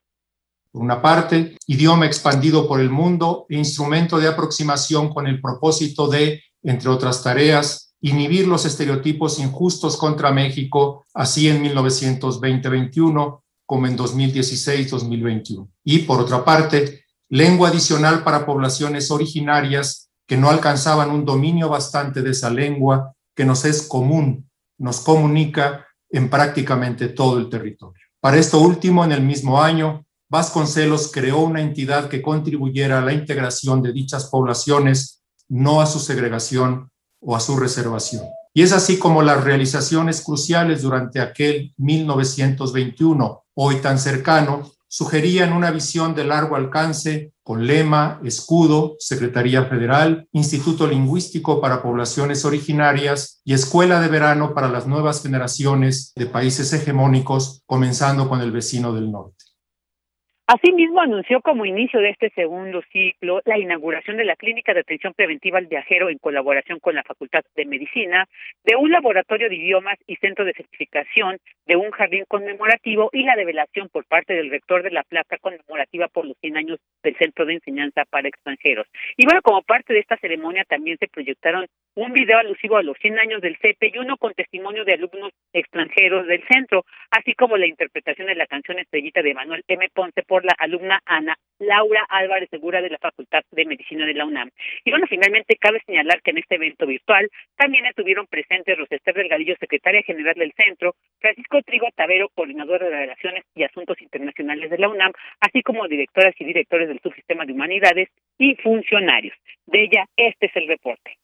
Por 0.73 0.81
una 0.81 1.03
parte, 1.03 1.55
idioma 1.67 2.07
expandido 2.07 2.67
por 2.67 2.81
el 2.81 2.89
mundo 2.89 3.45
e 3.47 3.55
instrumento 3.57 4.17
de 4.17 4.27
aproximación 4.27 5.13
con 5.13 5.27
el 5.27 5.39
propósito 5.39 6.07
de, 6.07 6.41
entre 6.63 6.89
otras 6.89 7.21
tareas, 7.21 7.93
inhibir 8.01 8.47
los 8.47 8.65
estereotipos 8.65 9.37
injustos 9.37 9.95
contra 9.97 10.31
México, 10.31 11.05
así 11.13 11.47
en 11.47 11.63
1920-21 11.63 13.41
como 13.67 13.85
en 13.85 13.95
2016-2021. 13.95 15.69
Y 15.83 15.99
por 15.99 16.19
otra 16.19 16.43
parte, 16.43 17.05
lengua 17.29 17.69
adicional 17.69 18.23
para 18.23 18.43
poblaciones 18.43 19.11
originarias 19.11 20.09
que 20.27 20.37
no 20.37 20.49
alcanzaban 20.49 21.11
un 21.11 21.23
dominio 21.23 21.69
bastante 21.69 22.23
de 22.23 22.31
esa 22.31 22.49
lengua 22.49 23.13
que 23.35 23.45
nos 23.45 23.63
es 23.63 23.87
común, 23.87 24.49
nos 24.79 25.01
comunica 25.01 25.85
en 26.09 26.31
prácticamente 26.31 27.09
todo 27.09 27.37
el 27.37 27.47
territorio. 27.47 28.03
Para 28.19 28.37
esto 28.37 28.59
último, 28.59 29.05
en 29.05 29.11
el 29.11 29.21
mismo 29.21 29.61
año, 29.61 30.03
Vasconcelos 30.33 31.11
creó 31.11 31.41
una 31.41 31.61
entidad 31.61 32.09
que 32.09 32.23
contribuyera 32.23 32.97
a 32.97 33.05
la 33.05 33.13
integración 33.13 33.83
de 33.83 33.93
dichas 33.93 34.31
poblaciones, 34.31 35.21
no 35.47 35.79
a 35.79 35.85
su 35.85 35.99
segregación 35.99 36.89
o 37.21 37.35
a 37.35 37.39
su 37.39 37.55
reservación. 37.55 38.23
Y 38.51 38.63
es 38.63 38.71
así 38.71 38.97
como 38.97 39.21
las 39.21 39.43
realizaciones 39.43 40.21
cruciales 40.21 40.81
durante 40.81 41.21
aquel 41.21 41.75
1921 41.77 43.43
hoy 43.53 43.75
tan 43.75 43.99
cercano, 43.99 44.71
sugerían 44.87 45.53
una 45.53 45.69
visión 45.69 46.15
de 46.15 46.23
largo 46.23 46.55
alcance 46.55 47.31
con 47.43 47.67
lema, 47.67 48.19
escudo, 48.23 48.95
Secretaría 48.97 49.65
Federal, 49.65 50.27
Instituto 50.31 50.87
Lingüístico 50.87 51.61
para 51.61 51.83
Poblaciones 51.83 52.43
Originarias 52.43 53.39
y 53.45 53.53
Escuela 53.53 54.01
de 54.01 54.07
Verano 54.07 54.55
para 54.55 54.67
las 54.67 54.87
nuevas 54.87 55.21
generaciones 55.21 56.11
de 56.15 56.25
países 56.25 56.73
hegemónicos, 56.73 57.61
comenzando 57.67 58.27
con 58.27 58.41
el 58.41 58.51
vecino 58.51 58.93
del 58.93 59.11
norte. 59.11 59.52
Asimismo, 60.45 60.99
anunció 60.99 61.39
como 61.39 61.65
inicio 61.65 62.01
de 62.01 62.09
este 62.09 62.29
segundo 62.31 62.81
ciclo 62.91 63.41
la 63.45 63.57
inauguración 63.57 64.17
de 64.17 64.25
la 64.25 64.35
Clínica 64.35 64.73
de 64.73 64.81
Atención 64.81 65.13
Preventiva 65.13 65.57
al 65.57 65.67
Viajero 65.67 66.09
en 66.09 66.17
colaboración 66.17 66.79
con 66.79 66.95
la 66.95 67.03
Facultad 67.03 67.45
de 67.55 67.65
Medicina, 67.65 68.27
de 68.65 68.75
un 68.75 68.91
laboratorio 68.91 69.47
de 69.47 69.55
idiomas 69.55 69.97
y 70.05 70.17
centro 70.17 70.43
de 70.43 70.51
certificación, 70.51 71.37
de 71.65 71.77
un 71.77 71.91
jardín 71.91 72.25
conmemorativo 72.27 73.09
y 73.13 73.23
la 73.23 73.37
develación 73.37 73.87
por 73.87 74.03
parte 74.03 74.33
del 74.33 74.49
rector 74.49 74.83
de 74.83 74.91
la 74.91 75.03
placa 75.03 75.37
conmemorativa 75.37 76.09
por 76.09 76.25
los 76.25 76.37
100 76.41 76.57
años 76.57 76.79
del 77.03 77.15
Centro 77.15 77.45
de 77.45 77.53
Enseñanza 77.53 78.03
para 78.09 78.27
Extranjeros. 78.27 78.87
Y 79.15 79.25
bueno, 79.25 79.41
como 79.43 79.61
parte 79.61 79.93
de 79.93 79.99
esta 79.99 80.17
ceremonia 80.17 80.65
también 80.65 80.97
se 80.97 81.07
proyectaron 81.07 81.67
un 81.95 82.11
video 82.11 82.39
alusivo 82.39 82.77
a 82.77 82.83
los 82.83 82.97
100 82.97 83.19
años 83.19 83.41
del 83.41 83.57
CEPE 83.57 83.91
y 83.93 83.97
uno 83.99 84.17
con 84.17 84.33
testimonio 84.33 84.83
de 84.83 84.93
alumnos 84.93 85.31
extranjeros 85.53 86.25
del 86.27 86.43
centro, 86.47 86.85
así 87.11 87.33
como 87.33 87.57
la 87.57 87.67
interpretación 87.67 88.27
de 88.27 88.35
la 88.35 88.47
canción 88.47 88.79
Estrellita 88.79 89.21
de 89.21 89.33
Manuel 89.33 89.63
M. 89.67 89.87
Ponce 89.93 90.23
por 90.23 90.43
la 90.43 90.55
alumna 90.57 91.01
Ana 91.05 91.37
Laura 91.59 92.05
Álvarez 92.09 92.49
Segura 92.49 92.81
de 92.81 92.89
la 92.89 92.97
Facultad 92.97 93.43
de 93.51 93.65
Medicina 93.65 94.05
de 94.05 94.13
la 94.15 94.25
UNAM. 94.25 94.49
Y 94.83 94.89
bueno, 94.89 95.05
finalmente 95.07 95.55
cabe 95.57 95.81
señalar 95.85 96.21
que 96.21 96.31
en 96.31 96.39
este 96.39 96.55
evento 96.55 96.87
virtual 96.87 97.29
también 97.55 97.85
estuvieron 97.85 98.25
presentes 98.27 98.77
Rosester 98.77 99.13
Delgadillo, 99.13 99.55
secretaria 99.59 100.01
general 100.01 100.35
del 100.35 100.53
centro, 100.53 100.95
Francisco 101.19 101.61
Trigo 101.61 101.87
Tavero, 101.95 102.29
coordinador 102.33 102.83
de 102.83 102.89
Relaciones 102.89 103.45
y 103.55 103.63
Asuntos 103.63 104.01
Internacionales 104.01 104.69
de 104.71 104.77
la 104.79 104.89
UNAM, 104.89 105.11
así 105.39 105.61
como 105.61 105.87
directoras 105.87 106.33
y 106.39 106.45
directores 106.45 106.87
del 106.87 106.99
subsistema 107.01 107.45
de 107.45 107.53
humanidades 107.53 108.09
y 108.37 108.55
funcionarios. 108.55 109.35
De 109.67 109.83
ella, 109.83 110.05
este 110.17 110.47
es 110.47 110.55
el 110.55 110.67
reporte. 110.67 111.17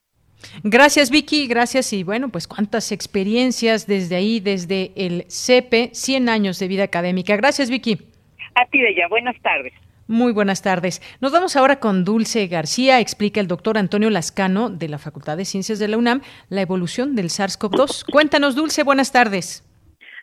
Gracias 0.63 1.11
Vicky, 1.11 1.47
gracias 1.47 1.93
y 1.93 2.03
bueno, 2.03 2.29
pues 2.29 2.47
cuántas 2.47 2.91
experiencias 2.91 3.87
desde 3.87 4.15
ahí, 4.15 4.39
desde 4.39 4.91
el 4.95 5.25
CEPE, 5.29 5.91
100 5.93 6.29
años 6.29 6.59
de 6.59 6.67
vida 6.67 6.83
académica. 6.83 7.35
Gracias 7.35 7.69
Vicky. 7.69 7.97
A 8.55 8.65
ti 8.65 8.79
de 8.79 8.89
ella, 8.89 9.07
buenas 9.07 9.39
tardes. 9.41 9.73
Muy 10.07 10.33
buenas 10.33 10.63
tardes. 10.63 11.01
Nos 11.21 11.31
vamos 11.31 11.55
ahora 11.55 11.79
con 11.79 12.03
Dulce 12.03 12.47
García. 12.47 12.99
Explica 12.99 13.39
el 13.39 13.47
doctor 13.47 13.77
Antonio 13.77 14.09
Lascano 14.09 14.71
de 14.71 14.89
la 14.89 14.97
Facultad 14.97 15.37
de 15.37 15.45
Ciencias 15.45 15.77
de 15.77 15.87
la 15.87 15.97
UNAM 15.97 16.21
la 16.49 16.61
evolución 16.61 17.15
del 17.15 17.27
SARS-CoV-2. 17.27 18.11
Cuéntanos, 18.11 18.55
Dulce, 18.55 18.83
buenas 18.83 19.11
tardes. 19.11 19.63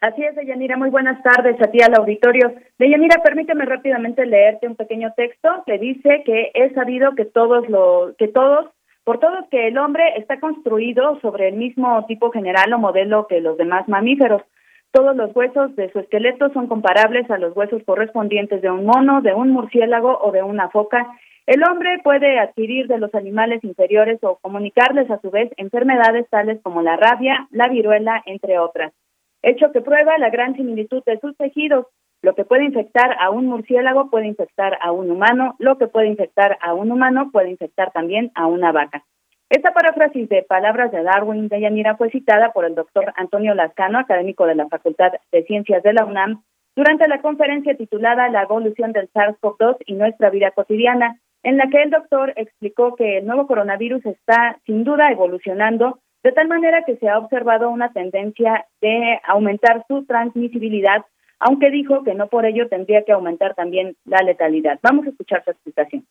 Así 0.01 0.23
es, 0.25 0.35
Deyanira, 0.35 0.77
muy 0.77 0.91
buenas 0.91 1.23
tardes 1.23 1.57
a 1.63 1.71
ti 1.71 1.81
al 1.81 1.95
auditorio. 1.95 2.53
Deyanira, 2.79 3.23
permíteme 3.23 3.65
rápidamente 3.65 4.27
leerte 4.27 4.67
un 4.67 4.77
pequeño 4.77 5.13
texto 5.17 5.49
que 5.65 5.79
dice 5.79 6.23
que 6.27 6.51
es 6.55 6.75
sabido 6.75 7.15
que 7.15 7.25
todos 7.25 7.69
lo, 7.69 8.15
que 8.19 8.29
todos 8.29 8.67
por 9.07 9.21
todo 9.21 9.49
que 9.53 9.69
el 9.69 9.79
hombre 9.79 10.03
está 10.16 10.40
construido 10.40 11.21
sobre 11.21 11.47
el 11.47 11.55
mismo 11.55 12.05
tipo 12.07 12.33
general 12.33 12.73
o 12.73 12.79
modelo 12.79 13.29
que 13.29 13.40
los 13.40 13.57
demás 13.57 13.87
mamíferos. 13.88 14.42
Todos 14.90 15.14
los 15.14 15.31
huesos 15.37 15.77
de 15.77 15.92
su 15.92 16.01
esqueleto 16.01 16.53
son 16.53 16.66
comparables 16.66 17.31
a 17.31 17.38
los 17.38 17.57
huesos 17.57 17.85
correspondientes 17.87 18.61
de 18.62 18.69
un 18.69 18.85
mono, 18.85 19.23
de 19.23 19.33
un 19.33 19.53
murciélago 19.53 20.19
o 20.21 20.33
de 20.33 20.42
una 20.42 20.71
foca. 20.71 21.07
El 21.47 21.62
hombre 21.62 22.01
puede 22.03 22.40
adquirir 22.40 22.88
de 22.88 22.99
los 22.99 23.14
animales 23.14 23.62
inferiores 23.62 24.19
o 24.25 24.38
comunicarles 24.42 25.09
a 25.09 25.21
su 25.21 25.31
vez 25.31 25.53
enfermedades 25.57 26.29
tales 26.29 26.59
como 26.64 26.83
la 26.83 26.97
rabia, 26.97 27.47
la 27.53 27.69
viruela, 27.69 28.25
entre 28.27 28.59
otras. 28.59 28.92
Hecho 29.40 29.71
que 29.71 29.83
prueba 29.83 30.19
la 30.19 30.31
gran 30.31 30.57
similitud 30.57 31.05
de 31.07 31.21
sus 31.21 31.37
tejidos, 31.37 31.87
lo 32.23 32.35
que 32.35 32.45
puede 32.45 32.65
infectar 32.65 33.17
a 33.21 33.31
un 33.31 33.47
murciélago 33.47 34.11
puede 34.11 34.27
infectar 34.27 34.79
a 34.81 34.93
un 34.93 35.11
humano, 35.11 35.55
lo 35.59 35.79
que 35.79 35.87
puede 35.87 36.09
infectar 36.09 36.59
a 36.61 36.75
un 36.75 36.91
humano 36.91 37.31
puede 37.33 37.51
infectar 37.51 37.93
también 37.93 38.33
a 38.35 38.47
una 38.47 38.73
vaca. 38.73 39.05
Esta 39.49 39.73
paráfrasis 39.73 40.29
de 40.29 40.43
palabras 40.43 40.91
de 40.91 41.05
Darwin 41.05 41.49
de 41.49 41.61
Yanira 41.61 41.97
fue 41.97 42.11
citada 42.11 42.53
por 42.53 42.65
el 42.65 42.75
doctor 42.75 43.13
Antonio 43.17 43.55
Lascano, 43.55 43.99
académico 43.99 44.45
de 44.45 44.57
la 44.57 44.67
Facultad 44.69 45.13
de 45.31 45.45
Ciencias 45.45 45.83
de 45.85 45.93
la 45.93 46.05
UNAM, 46.05 46.43
durante 46.75 47.07
la 47.07 47.21
conferencia 47.21 47.77
titulada 47.77 48.29
La 48.29 48.43
evolución 48.43 48.93
del 48.93 49.09
SARS-CoV-2 49.13 49.77
y 49.87 49.95
nuestra 49.95 50.31
vida 50.31 50.51
cotidiana, 50.51 51.21
en 51.45 51.59
la 51.59 51.69
que 51.71 51.81
el 51.81 51.91
doctor 51.91 52.33
explicó 52.35 52.97
que 52.97 53.19
el 53.19 53.27
nuevo 53.27 53.47
coronavirus 53.47 54.05
está 54.05 54.59
sin 54.67 54.83
duda 54.83 55.13
evolucionando 55.13 56.01
de 56.25 56.33
tal 56.33 56.49
manera 56.49 56.83
que 56.83 56.97
se 56.97 57.09
ha 57.09 57.19
observado 57.19 57.71
una 57.71 57.93
tendencia 57.93 58.67
de 58.81 59.21
aumentar 59.29 59.85
su 59.87 60.05
transmisibilidad 60.07 61.05
aunque 61.38 61.70
dijo 61.70 62.03
que 62.05 62.14
no 62.14 62.29
por 62.29 62.46
ello 62.46 62.68
tendría 62.68 63.05
que 63.05 63.12
aumentar 63.12 63.55
también 63.55 63.96
la 64.05 64.22
letalidad. 64.22 64.79
Vamos 64.83 65.07
a 65.07 65.11
escuchar 65.11 65.42
su 65.44 65.51
explicación. 65.51 66.05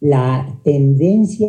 La 0.00 0.48
tendencia 0.64 1.48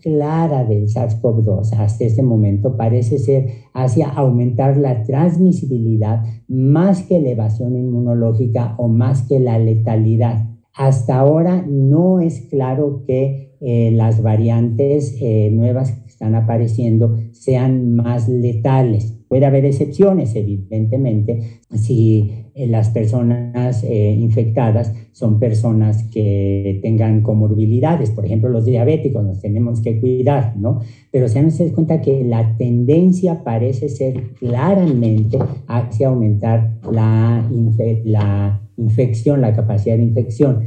clara 0.00 0.64
del 0.64 0.86
SARS-CoV-2 0.86 1.72
hasta 1.80 2.04
este 2.04 2.22
momento 2.22 2.76
parece 2.76 3.18
ser 3.18 3.46
hacia 3.74 4.08
aumentar 4.08 4.76
la 4.76 5.02
transmisibilidad 5.02 6.22
más 6.46 7.02
que 7.02 7.16
elevación 7.16 7.76
inmunológica 7.76 8.76
o 8.78 8.86
más 8.86 9.26
que 9.26 9.40
la 9.40 9.58
letalidad. 9.58 10.46
Hasta 10.72 11.18
ahora 11.18 11.64
no 11.66 12.20
es 12.20 12.42
claro 12.48 13.02
que 13.04 13.56
eh, 13.60 13.90
las 13.90 14.22
variantes 14.22 15.20
eh, 15.20 15.50
nuevas 15.50 15.90
que 15.90 16.06
están 16.06 16.36
apareciendo 16.36 17.16
sean 17.32 17.96
más 17.96 18.28
letales 18.28 19.18
Puede 19.28 19.44
haber 19.44 19.66
excepciones, 19.66 20.34
evidentemente, 20.34 21.60
si 21.74 22.46
las 22.66 22.90
personas 22.90 23.84
eh, 23.84 24.16
infectadas 24.18 24.92
son 25.12 25.38
personas 25.38 26.04
que 26.04 26.78
tengan 26.82 27.22
comorbilidades, 27.22 28.10
por 28.10 28.24
ejemplo, 28.24 28.48
los 28.48 28.64
diabéticos, 28.64 29.24
nos 29.24 29.40
tenemos 29.40 29.80
que 29.80 30.00
cuidar, 30.00 30.56
¿no? 30.56 30.80
Pero 31.10 31.28
se 31.28 31.38
han 31.38 31.48
dado 31.48 31.72
cuenta 31.72 32.00
que 32.00 32.24
la 32.24 32.56
tendencia 32.56 33.44
parece 33.44 33.88
ser 33.88 34.34
claramente 34.38 35.38
hacia 35.66 36.08
aumentar 36.08 36.78
la, 36.90 37.48
la 38.04 38.60
infección, 38.76 39.40
la 39.40 39.54
capacidad 39.54 39.96
de 39.96 40.04
infección. 40.04 40.62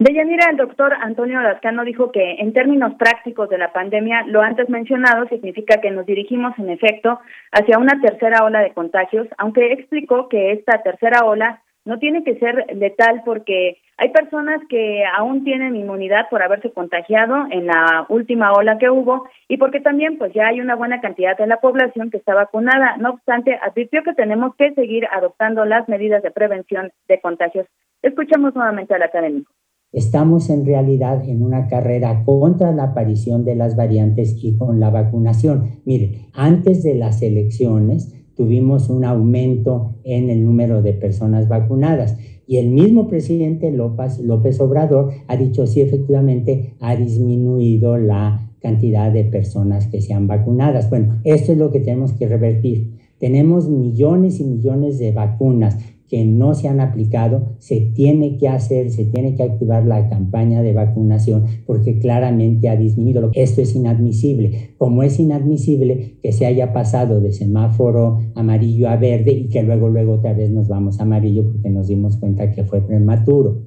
Deyanira, 0.00 0.46
el 0.50 0.56
doctor 0.56 0.94
Antonio 0.94 1.42
Lascano 1.42 1.84
dijo 1.84 2.10
que 2.10 2.36
en 2.38 2.54
términos 2.54 2.94
prácticos 2.94 3.50
de 3.50 3.58
la 3.58 3.70
pandemia, 3.74 4.24
lo 4.28 4.40
antes 4.40 4.66
mencionado 4.70 5.28
significa 5.28 5.82
que 5.82 5.90
nos 5.90 6.06
dirigimos 6.06 6.58
en 6.58 6.70
efecto 6.70 7.20
hacia 7.52 7.78
una 7.78 8.00
tercera 8.00 8.42
ola 8.42 8.60
de 8.60 8.72
contagios, 8.72 9.28
aunque 9.36 9.74
explicó 9.74 10.30
que 10.30 10.52
esta 10.52 10.82
tercera 10.82 11.26
ola 11.26 11.60
no 11.84 11.98
tiene 11.98 12.24
que 12.24 12.38
ser 12.38 12.64
letal 12.76 13.20
porque 13.26 13.76
hay 13.98 14.08
personas 14.08 14.62
que 14.70 15.04
aún 15.18 15.44
tienen 15.44 15.76
inmunidad 15.76 16.30
por 16.30 16.42
haberse 16.42 16.72
contagiado 16.72 17.48
en 17.50 17.66
la 17.66 18.06
última 18.08 18.54
ola 18.54 18.78
que 18.78 18.88
hubo 18.88 19.28
y 19.48 19.58
porque 19.58 19.80
también 19.80 20.16
pues 20.16 20.32
ya 20.32 20.46
hay 20.46 20.62
una 20.62 20.76
buena 20.76 21.02
cantidad 21.02 21.36
de 21.36 21.46
la 21.46 21.58
población 21.58 22.10
que 22.10 22.16
está 22.16 22.34
vacunada. 22.34 22.96
No 22.96 23.10
obstante, 23.10 23.58
advirtió 23.60 24.02
que 24.02 24.14
tenemos 24.14 24.56
que 24.56 24.72
seguir 24.72 25.06
adoptando 25.12 25.66
las 25.66 25.90
medidas 25.90 26.22
de 26.22 26.30
prevención 26.30 26.90
de 27.06 27.20
contagios. 27.20 27.66
Escuchamos 28.00 28.54
nuevamente 28.54 28.94
al 28.94 29.02
académico. 29.02 29.52
Estamos 29.92 30.50
en 30.50 30.64
realidad 30.64 31.28
en 31.28 31.42
una 31.42 31.66
carrera 31.66 32.22
contra 32.24 32.70
la 32.72 32.84
aparición 32.84 33.44
de 33.44 33.56
las 33.56 33.74
variantes 33.74 34.36
y 34.40 34.56
con 34.56 34.78
la 34.78 34.88
vacunación. 34.90 35.80
Mire, 35.84 36.28
antes 36.32 36.84
de 36.84 36.94
las 36.94 37.22
elecciones 37.22 38.14
tuvimos 38.36 38.88
un 38.88 39.04
aumento 39.04 39.96
en 40.04 40.30
el 40.30 40.44
número 40.44 40.80
de 40.80 40.92
personas 40.92 41.48
vacunadas 41.48 42.16
y 42.46 42.58
el 42.58 42.70
mismo 42.70 43.08
presidente 43.08 43.72
López, 43.72 44.20
López 44.20 44.60
Obrador 44.60 45.10
ha 45.26 45.36
dicho 45.36 45.66
sí, 45.66 45.80
efectivamente 45.80 46.74
ha 46.78 46.94
disminuido 46.94 47.98
la 47.98 48.48
cantidad 48.60 49.12
de 49.12 49.24
personas 49.24 49.88
que 49.88 50.00
sean 50.00 50.28
vacunadas. 50.28 50.88
Bueno, 50.88 51.20
esto 51.24 51.50
es 51.50 51.58
lo 51.58 51.72
que 51.72 51.80
tenemos 51.80 52.12
que 52.12 52.28
revertir. 52.28 52.96
Tenemos 53.18 53.68
millones 53.68 54.38
y 54.40 54.44
millones 54.44 54.98
de 54.98 55.12
vacunas 55.12 55.78
que 56.10 56.24
no 56.24 56.54
se 56.54 56.68
han 56.68 56.80
aplicado, 56.80 57.54
se 57.58 57.92
tiene 57.94 58.36
que 58.36 58.48
hacer, 58.48 58.90
se 58.90 59.04
tiene 59.04 59.36
que 59.36 59.44
activar 59.44 59.84
la 59.84 60.08
campaña 60.08 60.60
de 60.60 60.74
vacunación 60.74 61.44
porque 61.66 62.00
claramente 62.00 62.68
ha 62.68 62.74
disminuido. 62.74 63.30
Esto 63.34 63.60
es 63.62 63.76
inadmisible. 63.76 64.74
Como 64.76 65.04
es 65.04 65.20
inadmisible 65.20 66.16
que 66.20 66.32
se 66.32 66.46
haya 66.46 66.72
pasado 66.72 67.20
de 67.20 67.30
semáforo 67.30 68.18
amarillo 68.34 68.88
a 68.88 68.96
verde 68.96 69.30
y 69.30 69.48
que 69.50 69.62
luego, 69.62 69.88
luego 69.88 70.14
otra 70.14 70.32
vez 70.32 70.50
nos 70.50 70.68
vamos 70.68 71.00
amarillo 71.00 71.44
porque 71.44 71.70
nos 71.70 71.86
dimos 71.86 72.18
cuenta 72.18 72.50
que 72.50 72.64
fue 72.64 72.80
prematuro. 72.80 73.58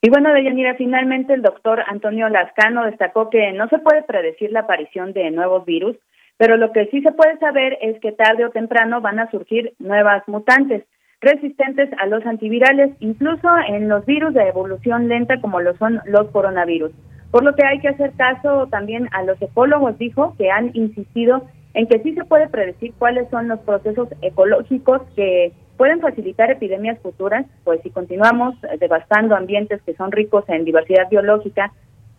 Y 0.00 0.08
bueno, 0.08 0.32
Deyanira, 0.32 0.74
finalmente 0.76 1.34
el 1.34 1.42
doctor 1.42 1.80
Antonio 1.86 2.28
Lascano 2.30 2.86
destacó 2.86 3.28
que 3.28 3.52
no 3.52 3.68
se 3.68 3.78
puede 3.78 4.02
predecir 4.02 4.50
la 4.50 4.60
aparición 4.60 5.12
de 5.12 5.30
nuevos 5.30 5.64
virus, 5.66 5.96
pero 6.38 6.56
lo 6.56 6.72
que 6.72 6.86
sí 6.86 7.02
se 7.02 7.12
puede 7.12 7.38
saber 7.38 7.78
es 7.82 8.00
que 8.00 8.12
tarde 8.12 8.46
o 8.46 8.50
temprano 8.50 9.00
van 9.00 9.20
a 9.20 9.30
surgir 9.30 9.74
nuevas 9.78 10.26
mutantes 10.26 10.84
resistentes 11.22 11.88
a 11.98 12.06
los 12.06 12.26
antivirales, 12.26 12.90
incluso 12.98 13.48
en 13.68 13.88
los 13.88 14.04
virus 14.04 14.34
de 14.34 14.48
evolución 14.48 15.08
lenta 15.08 15.40
como 15.40 15.60
lo 15.60 15.76
son 15.76 16.00
los 16.04 16.28
coronavirus. 16.30 16.90
Por 17.30 17.44
lo 17.44 17.54
que 17.54 17.64
hay 17.64 17.78
que 17.78 17.88
hacer 17.88 18.12
caso 18.12 18.66
también 18.66 19.08
a 19.12 19.22
los 19.22 19.40
ecólogos, 19.40 19.96
dijo, 19.98 20.34
que 20.36 20.50
han 20.50 20.70
insistido 20.74 21.44
en 21.74 21.86
que 21.86 22.00
sí 22.00 22.12
se 22.14 22.24
puede 22.24 22.48
predecir 22.48 22.92
cuáles 22.98 23.30
son 23.30 23.48
los 23.48 23.60
procesos 23.60 24.08
ecológicos 24.20 25.00
que 25.16 25.52
pueden 25.76 26.00
facilitar 26.00 26.50
epidemias 26.50 26.98
futuras, 26.98 27.46
pues 27.64 27.80
si 27.82 27.90
continuamos 27.90 28.54
devastando 28.78 29.34
ambientes 29.34 29.80
que 29.82 29.94
son 29.94 30.12
ricos 30.12 30.44
en 30.48 30.64
diversidad 30.64 31.08
biológica, 31.08 31.72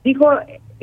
dijo 0.04 0.26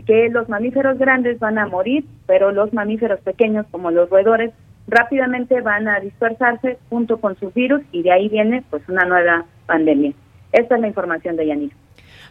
que 0.06 0.28
los 0.28 0.48
mamíferos 0.48 0.98
grandes 0.98 1.38
van 1.40 1.58
a 1.58 1.66
morir, 1.66 2.04
pero 2.26 2.52
los 2.52 2.72
mamíferos 2.72 3.20
pequeños 3.20 3.66
como 3.70 3.90
los 3.90 4.08
roedores 4.08 4.52
rápidamente 4.90 5.60
van 5.60 5.88
a 5.88 6.00
dispersarse 6.00 6.78
junto 6.88 7.20
con 7.20 7.38
sus 7.38 7.54
virus 7.54 7.82
y 7.92 8.02
de 8.02 8.12
ahí 8.12 8.28
viene 8.28 8.62
pues 8.70 8.82
una 8.88 9.04
nueva 9.04 9.44
pandemia. 9.66 10.12
Esta 10.52 10.74
es 10.74 10.80
la 10.80 10.88
información 10.88 11.36
de 11.36 11.46
Yanir. 11.46 11.72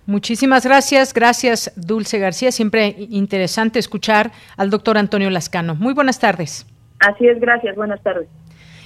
Muchísimas 0.06 0.66
gracias, 0.66 1.14
gracias 1.14 1.72
Dulce 1.76 2.20
García. 2.20 2.52
Siempre 2.52 2.96
interesante 2.98 3.80
escuchar 3.80 4.32
al 4.58 4.70
doctor 4.70 4.98
Antonio 4.98 5.30
Lascano. 5.30 5.76
Muy 5.76 5.94
buenas 5.94 6.20
tardes. 6.20 6.66
Así 7.00 7.28
es, 7.28 7.40
gracias, 7.40 7.76
buenas 7.76 8.02
tardes. 8.02 8.28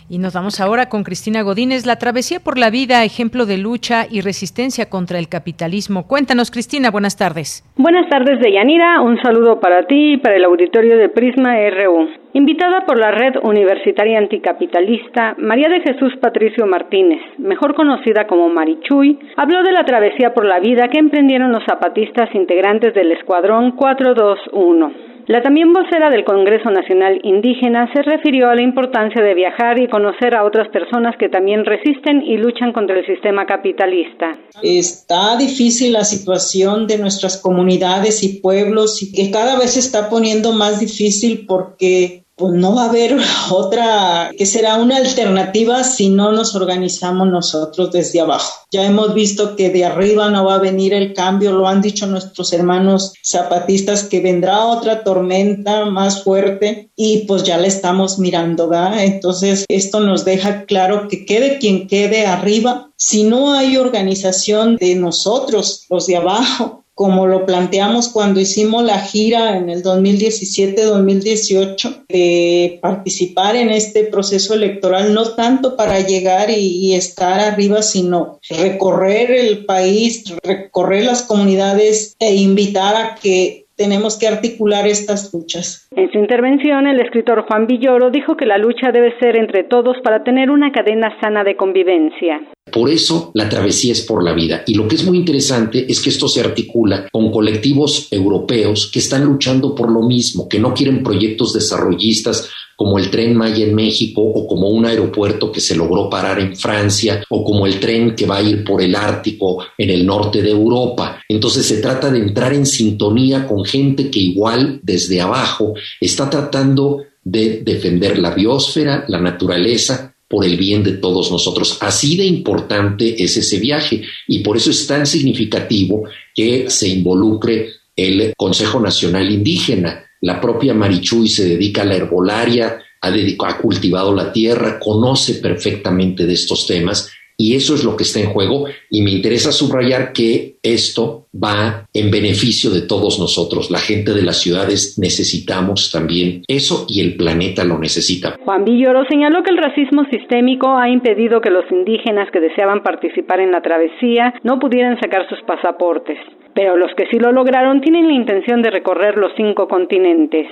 Y 0.10 0.18
nos 0.20 0.34
vamos 0.34 0.60
ahora 0.60 0.90
con 0.90 1.04
Cristina 1.04 1.42
Godínez, 1.42 1.86
la 1.86 1.98
travesía 1.98 2.40
por 2.40 2.58
la 2.58 2.70
vida, 2.70 3.04
ejemplo 3.04 3.46
de 3.46 3.58
lucha 3.58 4.06
y 4.10 4.22
resistencia 4.22 4.90
contra 4.90 5.20
el 5.20 5.30
capitalismo. 5.30 6.08
Cuéntanos, 6.08 6.52
Cristina, 6.52 6.92
buenas 6.92 7.18
tardes. 7.18 7.64
Buenas 7.78 8.10
tardes, 8.10 8.40
Deyanira. 8.40 9.02
Un 9.02 9.22
saludo 9.22 9.60
para 9.60 9.86
ti 9.88 10.14
y 10.14 10.18
para 10.18 10.36
el 10.36 10.44
auditorio 10.44 10.98
de 10.98 11.10
Prisma 11.10 11.56
RU. 11.70 12.10
Invitada 12.34 12.86
por 12.86 12.98
la 12.98 13.12
Red 13.12 13.36
Universitaria 13.44 14.18
Anticapitalista, 14.18 15.36
María 15.38 15.70
de 15.70 15.82
Jesús 15.82 16.14
Patricio 16.20 16.66
Martínez, 16.66 17.22
mejor 17.38 17.76
conocida 17.76 18.26
como 18.26 18.50
Marichuy, 18.50 19.20
habló 19.38 19.62
de 19.62 19.72
la 19.72 19.86
travesía 19.86 20.34
por 20.34 20.46
la 20.46 20.60
vida 20.60 20.88
que 20.88 20.98
emprendieron 20.98 21.52
los 21.52 21.64
zapatistas 21.66 22.34
integrantes 22.34 22.96
del 22.96 23.12
Escuadrón 23.12 23.74
421. 23.74 25.13
La 25.28 25.42
también 25.42 25.72
vocera 25.72 26.10
del 26.10 26.26
Congreso 26.26 26.70
Nacional 26.70 27.22
Indígena 27.24 27.90
se 27.94 28.02
refirió 28.02 28.50
a 28.50 28.56
la 28.56 28.62
importancia 28.62 29.24
de 29.24 29.34
viajar 29.34 29.80
y 29.80 29.88
conocer 29.88 30.36
a 30.36 30.44
otras 30.44 30.68
personas 30.68 31.16
que 31.18 31.30
también 31.30 31.64
resisten 31.64 32.22
y 32.22 32.36
luchan 32.36 32.74
contra 32.74 33.00
el 33.00 33.06
sistema 33.06 33.46
capitalista. 33.46 34.38
Está 34.62 35.38
difícil 35.38 35.94
la 35.94 36.04
situación 36.04 36.88
de 36.88 36.98
nuestras 36.98 37.38
comunidades 37.38 38.22
y 38.24 38.40
pueblos 38.42 39.02
y 39.02 39.14
que 39.14 39.32
cada 39.32 39.58
vez 39.58 39.72
se 39.72 39.80
está 39.80 40.10
poniendo 40.10 40.52
más 40.52 40.82
difícil 40.82 41.46
porque 41.48 42.23
pues 42.36 42.54
no 42.54 42.76
va 42.76 42.84
a 42.86 42.90
haber 42.90 43.18
otra 43.52 44.32
que 44.38 44.46
será 44.46 44.76
una 44.76 44.98
alternativa 44.98 45.84
si 45.84 46.10
no 46.10 46.32
nos 46.32 46.56
organizamos 46.56 47.28
nosotros 47.28 47.92
desde 47.92 48.22
abajo. 48.22 48.52
Ya 48.72 48.86
hemos 48.86 49.14
visto 49.14 49.56
que 49.56 49.70
de 49.70 49.86
arriba 49.86 50.30
no 50.30 50.46
va 50.46 50.56
a 50.56 50.60
venir 50.60 50.94
el 50.94 51.14
cambio, 51.14 51.52
lo 51.52 51.68
han 51.68 51.82
dicho 51.82 52.08
nuestros 52.08 52.54
hermanos 52.54 53.14
zapatistas 53.24 54.04
que 54.04 54.20
vendrá 54.20 54.66
otra 54.66 55.04
tormenta 55.04 55.86
más 55.86 56.24
fuerte 56.24 56.90
y 56.96 57.26
pues 57.26 57.44
ya 57.44 57.58
la 57.58 57.68
estamos 57.68 58.18
mirando, 58.18 58.68
¿verdad? 58.68 59.04
Entonces 59.04 59.66
esto 59.68 60.00
nos 60.00 60.26
deja 60.26 60.66
claro 60.66 61.08
que 61.08 61.26
quede 61.26 61.60
quien 61.60 61.88
quede 61.88 62.26
arriba, 62.26 62.90
si 62.96 63.24
no 63.24 63.54
hay 63.54 63.78
organización 63.78 64.78
de 64.78 64.96
nosotros, 64.96 65.86
los 65.90 66.08
de 66.08 66.16
abajo, 66.16 66.83
como 66.96 67.28
lo 67.28 67.46
planteamos 67.46 68.08
cuando 68.10 68.40
hicimos 68.40 68.84
la 68.84 69.00
gira 69.00 69.58
en 69.58 69.70
el 69.70 69.84
2017-2018, 69.84 72.06
de 72.08 72.80
participar 72.82 73.56
en 73.56 73.70
este 73.72 74.04
proceso 74.06 74.54
electoral, 74.54 75.14
no 75.14 75.36
tanto 75.36 75.76
para 75.76 76.00
llegar 76.02 76.50
y, 76.50 76.94
estar 76.94 77.40
arriba, 77.40 77.82
sino 77.82 78.40
recorrer 78.50 79.32
el 79.32 79.66
país, 79.66 80.32
recorrer 80.44 81.06
las 81.06 81.24
comunidades 81.24 82.16
e 82.20 82.36
invitar 82.36 82.96
a 82.96 83.16
que 83.16 83.66
tenemos 83.76 84.20
que 84.20 84.28
articular 84.28 84.86
estas 84.86 85.34
luchas. 85.34 85.90
En 85.96 86.12
su 86.12 86.20
intervención, 86.20 86.86
el 86.88 87.00
escritor 87.00 87.48
Juan 87.48 87.66
Villoro 87.66 88.12
dijo 88.12 88.38
que 88.38 88.46
la 88.46 88.60
lucha 88.60 88.92
debe 88.92 89.18
ser 89.20 89.36
entre 89.36 89.64
todos 89.64 89.98
para 90.04 90.24
tener 90.24 90.52
una 90.52 90.72
cadena 90.72 91.18
sana 91.20 91.44
de 91.44 91.56
convivencia. 91.56 92.40
Por 92.72 92.90
eso 92.90 93.32
la 93.34 93.50
travesía 93.50 93.92
es 93.92 94.02
por 94.02 94.24
la 94.24 94.34
vida. 94.34 94.64
Y 94.66 94.74
lo 94.74 94.88
que 94.88 94.96
es 94.96 95.06
muy 95.06 95.18
interesante 95.18 95.86
es 95.88 96.02
que 96.02 96.10
esto 96.10 96.28
se 96.28 96.42
articula 96.42 97.08
con 97.12 97.32
colectivos 97.32 98.08
europeos 98.10 98.90
que 98.92 99.00
están 99.00 99.26
luchando 99.26 99.76
por 99.76 99.92
lo 99.92 100.02
mismo, 100.02 100.50
que 100.50 100.60
no 100.60 100.74
quieren 100.74 101.04
proyectos 101.04 101.54
desarrollistas 101.54 102.50
como 102.76 102.98
el 102.98 103.10
tren 103.10 103.36
Maya 103.36 103.66
en 103.66 103.76
México 103.76 104.22
o 104.22 104.48
como 104.48 104.70
un 104.70 104.86
aeropuerto 104.86 105.52
que 105.52 105.62
se 105.62 105.76
logró 105.76 106.10
parar 106.10 106.40
en 106.40 106.56
Francia 106.56 107.24
o 107.30 107.44
como 107.44 107.68
el 107.68 107.80
tren 107.80 108.16
que 108.16 108.26
va 108.26 108.38
a 108.38 108.42
ir 108.42 108.64
por 108.64 108.82
el 108.82 108.96
Ártico 108.96 109.64
en 109.78 109.90
el 109.90 110.06
norte 110.06 110.42
de 110.42 110.52
Europa. 110.52 111.22
Entonces 111.30 111.66
se 111.66 111.78
trata 111.78 112.10
de 112.10 112.20
entrar 112.20 112.54
en 112.54 112.66
sintonía 112.66 113.48
con 113.48 113.64
gente 113.64 114.10
que 114.10 114.20
igual 114.20 114.80
desde 114.82 115.22
abajo 115.22 115.74
está 116.00 116.30
tratando 116.30 117.04
de 117.24 117.62
defender 117.64 118.20
la 118.20 118.32
biosfera, 118.32 119.06
la 119.08 119.20
naturaleza, 119.20 120.13
por 120.34 120.44
el 120.46 120.58
bien 120.58 120.82
de 120.82 120.94
todos 120.94 121.30
nosotros. 121.32 121.78
Así 121.80 122.18
de 122.18 122.26
importante 122.26 123.24
es 123.24 123.38
ese 123.38 123.60
viaje 123.60 124.02
y 124.28 124.40
por 124.40 124.58
eso 124.58 124.72
es 124.72 124.88
tan 124.88 125.06
significativo 125.06 126.06
que 126.34 126.72
se 126.72 126.88
involucre 126.88 127.70
el 127.96 128.34
Consejo 128.36 128.80
Nacional 128.80 129.30
Indígena, 129.30 130.04
la 130.22 130.42
propia 130.42 130.74
Marichuy 130.74 131.30
se 131.30 131.48
dedica 131.48 131.84
a 131.84 131.86
la 131.86 131.98
herbolaria, 131.98 132.80
ha, 133.00 133.10
ha 133.10 133.58
cultivado 133.60 134.12
la 134.16 134.34
tierra, 134.34 134.80
conoce 134.80 135.36
perfectamente 135.36 136.26
de 136.26 136.34
estos 136.34 136.66
temas 136.66 137.12
y 137.44 137.56
eso 137.56 137.76
es 137.76 137.84
lo 137.84 137.98
que 137.98 138.04
está 138.04 138.22
en 138.22 138.28
juego 138.28 138.68
y 138.90 139.02
me 139.02 139.12
interesa 139.12 139.52
subrayar 139.52 140.14
que 140.14 140.56
esto 140.64 141.26
va 141.36 141.90
en 141.94 142.10
beneficio 142.10 142.72
de 142.72 142.88
todos 142.88 143.20
nosotros. 143.20 143.70
La 143.70 143.80
gente 143.80 144.14
de 144.14 144.22
las 144.22 144.40
ciudades 144.40 144.98
necesitamos 144.98 145.92
también 145.92 146.44
eso 146.48 146.86
y 146.88 147.02
el 147.02 147.18
planeta 147.18 147.66
lo 147.66 147.78
necesita. 147.78 148.38
Juan 148.46 148.64
Villoro 148.64 149.04
señaló 149.10 149.44
que 149.44 149.52
el 149.52 149.58
racismo 149.58 150.06
sistémico 150.10 150.78
ha 150.78 150.88
impedido 150.90 151.42
que 151.42 151.50
los 151.50 151.70
indígenas 151.70 152.32
que 152.32 152.40
deseaban 152.40 152.82
participar 152.82 153.42
en 153.42 153.52
la 153.52 153.62
travesía 153.62 154.34
no 154.44 154.58
pudieran 154.58 154.98
sacar 155.02 155.28
sus 155.28 155.42
pasaportes, 155.46 156.18
pero 156.56 156.78
los 156.78 156.92
que 156.96 157.08
sí 157.12 157.20
lo 157.20 157.34
lograron 157.34 157.82
tienen 157.82 158.08
la 158.08 158.14
intención 158.14 158.62
de 158.62 158.72
recorrer 158.72 159.18
los 159.18 159.34
cinco 159.36 159.68
continentes. 159.68 160.48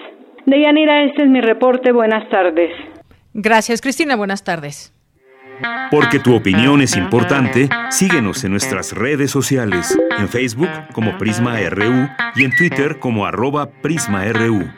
Deyanira, 0.46 1.06
este 1.06 1.24
es 1.24 1.30
mi 1.30 1.40
reporte. 1.40 1.94
Buenas 1.94 2.28
tardes. 2.30 2.72
Gracias, 3.34 3.80
Cristina. 3.80 4.18
Buenas 4.18 4.44
tardes. 4.44 4.94
Porque 5.90 6.20
tu 6.20 6.36
opinión 6.36 6.82
es 6.82 6.96
importante, 6.96 7.70
síguenos 7.90 8.44
en 8.44 8.52
nuestras 8.52 8.94
redes 8.94 9.32
sociales, 9.32 9.98
en 10.18 10.30
Facebook 10.30 10.70
como 10.94 11.18
Prisma 11.18 11.58
RU 11.70 12.08
y 12.36 12.44
en 12.46 12.56
Twitter 12.56 13.00
como 13.00 13.26
arroba 13.26 13.70
PrismaRU. 13.82 14.70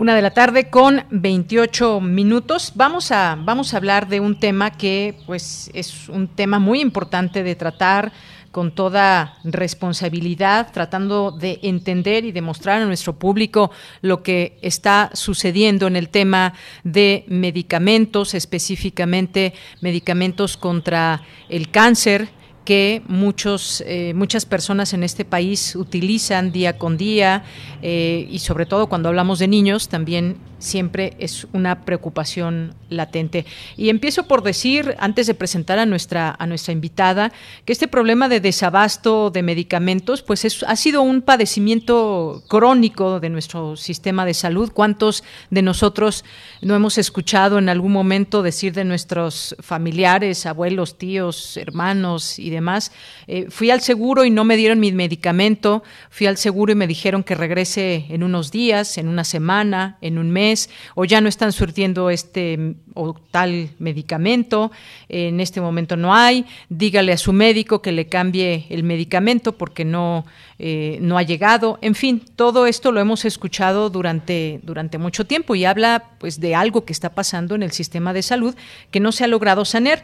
Una 0.00 0.14
de 0.14 0.22
la 0.22 0.30
tarde 0.30 0.70
con 0.70 1.04
28 1.10 2.00
minutos. 2.00 2.72
Vamos 2.74 3.12
a, 3.12 3.36
vamos 3.38 3.74
a 3.74 3.76
hablar 3.76 4.08
de 4.08 4.20
un 4.20 4.40
tema 4.40 4.70
que 4.70 5.14
pues, 5.26 5.70
es 5.74 6.08
un 6.08 6.26
tema 6.26 6.58
muy 6.58 6.80
importante 6.80 7.42
de 7.42 7.54
tratar 7.54 8.10
con 8.50 8.72
toda 8.72 9.38
responsabilidad, 9.44 10.72
tratando 10.72 11.30
de 11.30 11.60
entender 11.62 12.24
y 12.24 12.32
demostrar 12.32 12.82
a 12.82 12.86
nuestro 12.86 13.16
público 13.16 13.70
lo 14.02 14.22
que 14.22 14.58
está 14.62 15.10
sucediendo 15.14 15.86
en 15.86 15.96
el 15.96 16.08
tema 16.08 16.54
de 16.82 17.24
medicamentos, 17.28 18.34
específicamente 18.34 19.54
medicamentos 19.80 20.56
contra 20.56 21.22
el 21.48 21.70
cáncer 21.70 22.28
que 22.64 23.02
muchos, 23.08 23.82
eh, 23.86 24.12
muchas 24.14 24.44
personas 24.46 24.92
en 24.92 25.02
este 25.02 25.24
país 25.24 25.74
utilizan 25.76 26.52
día 26.52 26.76
con 26.76 26.96
día 26.96 27.44
eh, 27.82 28.28
y 28.30 28.38
sobre 28.40 28.66
todo 28.66 28.88
cuando 28.88 29.08
hablamos 29.08 29.38
de 29.38 29.48
niños 29.48 29.88
también 29.88 30.36
siempre 30.60 31.16
es 31.18 31.46
una 31.52 31.80
preocupación 31.80 32.74
latente. 32.88 33.46
Y 33.76 33.88
empiezo 33.88 34.28
por 34.28 34.42
decir, 34.42 34.94
antes 34.98 35.26
de 35.26 35.34
presentar 35.34 35.78
a 35.78 35.86
nuestra, 35.86 36.36
a 36.38 36.46
nuestra 36.46 36.72
invitada, 36.72 37.32
que 37.64 37.72
este 37.72 37.88
problema 37.88 38.28
de 38.28 38.40
desabasto 38.40 39.30
de 39.30 39.42
medicamentos, 39.42 40.22
pues 40.22 40.44
es, 40.44 40.62
ha 40.62 40.76
sido 40.76 41.02
un 41.02 41.22
padecimiento 41.22 42.44
crónico 42.48 43.20
de 43.20 43.30
nuestro 43.30 43.76
sistema 43.76 44.24
de 44.24 44.34
salud. 44.34 44.70
¿Cuántos 44.72 45.24
de 45.50 45.62
nosotros 45.62 46.24
no 46.60 46.74
hemos 46.74 46.98
escuchado 46.98 47.58
en 47.58 47.68
algún 47.68 47.92
momento 47.92 48.42
decir 48.42 48.72
de 48.72 48.84
nuestros 48.84 49.56
familiares, 49.60 50.46
abuelos, 50.46 50.98
tíos, 50.98 51.56
hermanos 51.56 52.38
y 52.38 52.50
demás, 52.50 52.92
eh, 53.26 53.46
fui 53.48 53.70
al 53.70 53.80
seguro 53.80 54.24
y 54.24 54.30
no 54.30 54.44
me 54.44 54.56
dieron 54.56 54.78
mi 54.78 54.92
medicamento, 54.92 55.82
fui 56.10 56.26
al 56.26 56.36
seguro 56.36 56.72
y 56.72 56.76
me 56.76 56.86
dijeron 56.86 57.24
que 57.24 57.34
regrese 57.34 58.06
en 58.10 58.22
unos 58.22 58.50
días, 58.50 58.98
en 58.98 59.08
una 59.08 59.24
semana, 59.24 59.98
en 60.00 60.18
un 60.18 60.30
mes? 60.30 60.49
O 60.94 61.04
ya 61.04 61.20
no 61.20 61.28
están 61.28 61.52
surtiendo 61.52 62.10
este 62.10 62.74
o 62.94 63.14
tal 63.14 63.70
medicamento, 63.78 64.70
en 65.08 65.40
este 65.40 65.60
momento 65.60 65.96
no 65.96 66.14
hay, 66.14 66.44
dígale 66.68 67.12
a 67.12 67.16
su 67.16 67.32
médico 67.32 67.82
que 67.82 67.92
le 67.92 68.06
cambie 68.06 68.66
el 68.70 68.82
medicamento 68.82 69.56
porque 69.56 69.84
no, 69.84 70.24
eh, 70.58 70.98
no 71.00 71.18
ha 71.18 71.22
llegado, 71.22 71.78
en 71.82 71.94
fin, 71.94 72.22
todo 72.36 72.66
esto 72.66 72.92
lo 72.92 73.00
hemos 73.00 73.24
escuchado 73.24 73.90
durante, 73.90 74.60
durante 74.62 74.98
mucho 74.98 75.24
tiempo 75.24 75.54
y 75.54 75.64
habla 75.64 76.10
pues 76.18 76.40
de 76.40 76.54
algo 76.54 76.84
que 76.84 76.92
está 76.92 77.10
pasando 77.10 77.54
en 77.54 77.62
el 77.62 77.72
sistema 77.72 78.12
de 78.12 78.22
salud 78.22 78.54
que 78.90 79.00
no 79.00 79.12
se 79.12 79.24
ha 79.24 79.28
logrado 79.28 79.64
sanar. 79.64 80.02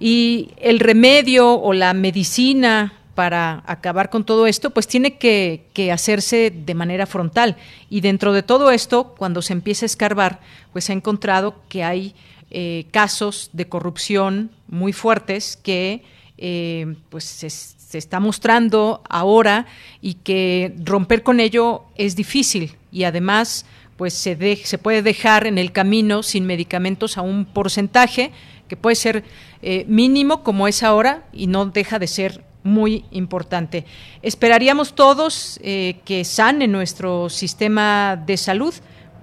Y 0.00 0.50
el 0.58 0.78
remedio 0.78 1.60
o 1.60 1.72
la 1.72 1.92
medicina 1.92 2.92
para 3.18 3.64
acabar 3.66 4.10
con 4.10 4.22
todo 4.22 4.46
esto, 4.46 4.70
pues 4.70 4.86
tiene 4.86 5.18
que, 5.18 5.90
hacerse 5.92 6.52
de 6.52 6.74
manera 6.74 7.04
frontal. 7.04 7.56
Y 7.90 8.00
dentro 8.00 8.32
de 8.32 8.44
todo 8.44 8.70
esto, 8.70 9.16
cuando 9.18 9.42
se 9.42 9.54
empieza 9.54 9.84
a 9.84 9.90
escarbar, 9.90 10.38
pues 10.72 10.84
se 10.84 10.92
ha 10.92 10.94
encontrado 10.94 11.56
que 11.68 11.82
hay 11.82 12.14
eh, 12.52 12.86
casos 12.92 13.50
de 13.52 13.68
corrupción 13.68 14.52
muy 14.68 14.92
fuertes 14.92 15.58
que 15.60 16.04
eh, 16.36 16.94
pues 17.08 17.24
se, 17.24 17.98
está 17.98 18.20
mostrando 18.20 19.02
ahora 19.08 19.66
y 20.00 20.14
que 20.14 20.72
romper 20.84 21.24
con 21.24 21.40
ello 21.40 21.86
es 21.96 22.14
difícil 22.14 22.76
y 22.92 23.02
además 23.02 23.66
pues 23.96 24.14
se, 24.14 24.56
se 24.64 24.78
puede 24.78 25.02
dejar 25.02 25.48
en 25.48 25.58
el 25.58 25.72
camino 25.72 26.22
sin 26.22 26.46
medicamentos 26.46 27.18
a 27.18 27.22
un 27.22 27.46
porcentaje 27.46 28.30
que 28.68 28.76
puede 28.76 28.94
ser 28.94 29.24
eh, 29.60 29.84
mínimo 29.88 30.44
como 30.44 30.68
es 30.68 30.84
ahora 30.84 31.24
y 31.32 31.48
no 31.48 31.66
deja 31.66 31.98
de 31.98 32.06
ser 32.06 32.44
muy 32.68 33.04
importante. 33.10 33.84
Esperaríamos 34.22 34.94
todos 34.94 35.58
eh, 35.62 35.96
que 36.04 36.24
sane 36.24 36.68
nuestro 36.68 37.28
sistema 37.28 38.22
de 38.24 38.36
salud. 38.36 38.74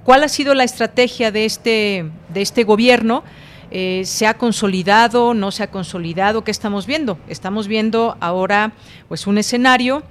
¿Cuál 0.04 0.24
ha 0.24 0.28
sido 0.28 0.54
la 0.54 0.64
estrategia 0.64 1.32
de 1.32 1.46
este, 1.46 2.10
de 2.34 2.42
este 2.42 2.64
gobierno? 2.64 3.24
Eh, 3.72 4.04
¿Se 4.06 4.28
ha 4.28 4.36
consolidado? 4.36 5.34
¿No 5.34 5.52
se 5.52 5.64
ha 5.64 5.72
consolidado? 5.72 6.44
¿Qué 6.44 6.52
estamos 6.52 6.86
viendo? 6.86 7.18
Estamos 7.28 7.68
viendo 7.68 8.18
ahora 8.20 8.74
pues 9.08 9.28
un 9.28 9.38
escenario 9.38 10.04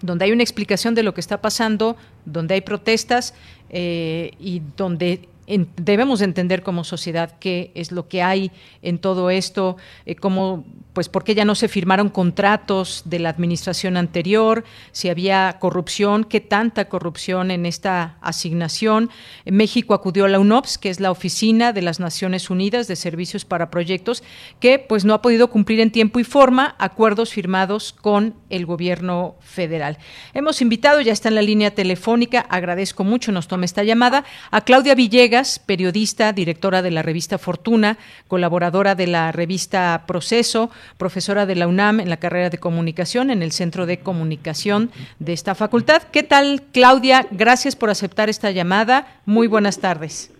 donde 0.00 0.26
hay 0.26 0.32
una 0.32 0.42
explicación 0.42 0.94
de 0.94 1.02
lo 1.02 1.14
que 1.14 1.20
está 1.20 1.40
pasando, 1.40 1.96
donde 2.24 2.54
hay 2.54 2.60
protestas 2.60 3.34
eh, 3.70 4.32
y 4.38 4.62
donde 4.76 5.28
debemos 5.76 6.20
entender 6.20 6.62
como 6.62 6.84
sociedad 6.84 7.36
qué 7.40 7.72
es 7.74 7.90
lo 7.90 8.06
que 8.06 8.22
hay 8.22 8.52
en 8.82 8.98
todo 8.98 9.30
esto, 9.30 9.76
cómo, 10.20 10.64
pues 10.98 11.08
por 11.08 11.22
qué 11.22 11.36
ya 11.36 11.44
no 11.44 11.54
se 11.54 11.68
firmaron 11.68 12.08
contratos 12.08 13.02
de 13.04 13.20
la 13.20 13.28
administración 13.28 13.96
anterior, 13.96 14.64
si 14.90 15.08
había 15.08 15.58
corrupción, 15.60 16.24
qué 16.24 16.40
tanta 16.40 16.88
corrupción 16.88 17.52
en 17.52 17.66
esta 17.66 18.16
asignación. 18.20 19.08
México 19.44 19.94
acudió 19.94 20.24
a 20.24 20.28
la 20.28 20.40
UNOPS, 20.40 20.76
que 20.76 20.90
es 20.90 20.98
la 20.98 21.12
Oficina 21.12 21.72
de 21.72 21.82
las 21.82 22.00
Naciones 22.00 22.50
Unidas 22.50 22.88
de 22.88 22.96
Servicios 22.96 23.44
para 23.44 23.70
Proyectos, 23.70 24.24
que 24.58 24.80
pues 24.80 25.04
no 25.04 25.14
ha 25.14 25.22
podido 25.22 25.50
cumplir 25.50 25.78
en 25.78 25.92
tiempo 25.92 26.18
y 26.18 26.24
forma 26.24 26.74
acuerdos 26.80 27.30
firmados 27.30 27.92
con 27.92 28.34
el 28.50 28.66
gobierno 28.66 29.36
federal. 29.38 29.98
Hemos 30.34 30.60
invitado, 30.62 31.00
ya 31.00 31.12
está 31.12 31.28
en 31.28 31.36
la 31.36 31.42
línea 31.42 31.76
telefónica, 31.76 32.40
agradezco 32.40 33.04
mucho, 33.04 33.30
nos 33.30 33.46
tome 33.46 33.66
esta 33.66 33.84
llamada, 33.84 34.24
a 34.50 34.62
Claudia 34.62 34.96
Villegas, 34.96 35.60
periodista, 35.60 36.32
directora 36.32 36.82
de 36.82 36.90
la 36.90 37.02
revista 37.02 37.38
Fortuna, 37.38 37.98
colaboradora 38.26 38.96
de 38.96 39.06
la 39.06 39.30
revista 39.30 40.02
Proceso, 40.08 40.72
profesora 40.96 41.46
de 41.46 41.54
la 41.54 41.68
UNAM 41.68 42.00
en 42.00 42.10
la 42.10 42.16
carrera 42.16 42.50
de 42.50 42.58
comunicación 42.58 43.30
en 43.30 43.42
el 43.42 43.52
Centro 43.52 43.86
de 43.86 44.00
Comunicación 44.00 44.90
de 45.18 45.32
esta 45.32 45.54
facultad. 45.54 46.02
¿Qué 46.10 46.22
tal, 46.22 46.62
Claudia? 46.72 47.26
Gracias 47.30 47.76
por 47.76 47.90
aceptar 47.90 48.28
esta 48.28 48.50
llamada. 48.50 49.06
Muy 49.26 49.46
buenas 49.46 49.80
tardes. 49.80 50.32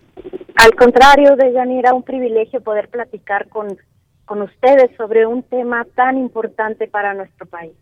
Al 0.55 0.75
contrario, 0.75 1.35
Deyanira, 1.35 1.93
un 1.93 2.03
privilegio 2.03 2.61
poder 2.61 2.89
platicar 2.89 3.47
con, 3.47 3.77
con 4.25 4.41
ustedes 4.41 4.91
sobre 4.97 5.25
un 5.25 5.43
tema 5.43 5.85
tan 5.95 6.17
importante 6.17 6.87
para 6.87 7.13
nuestro 7.13 7.45
país. 7.45 7.73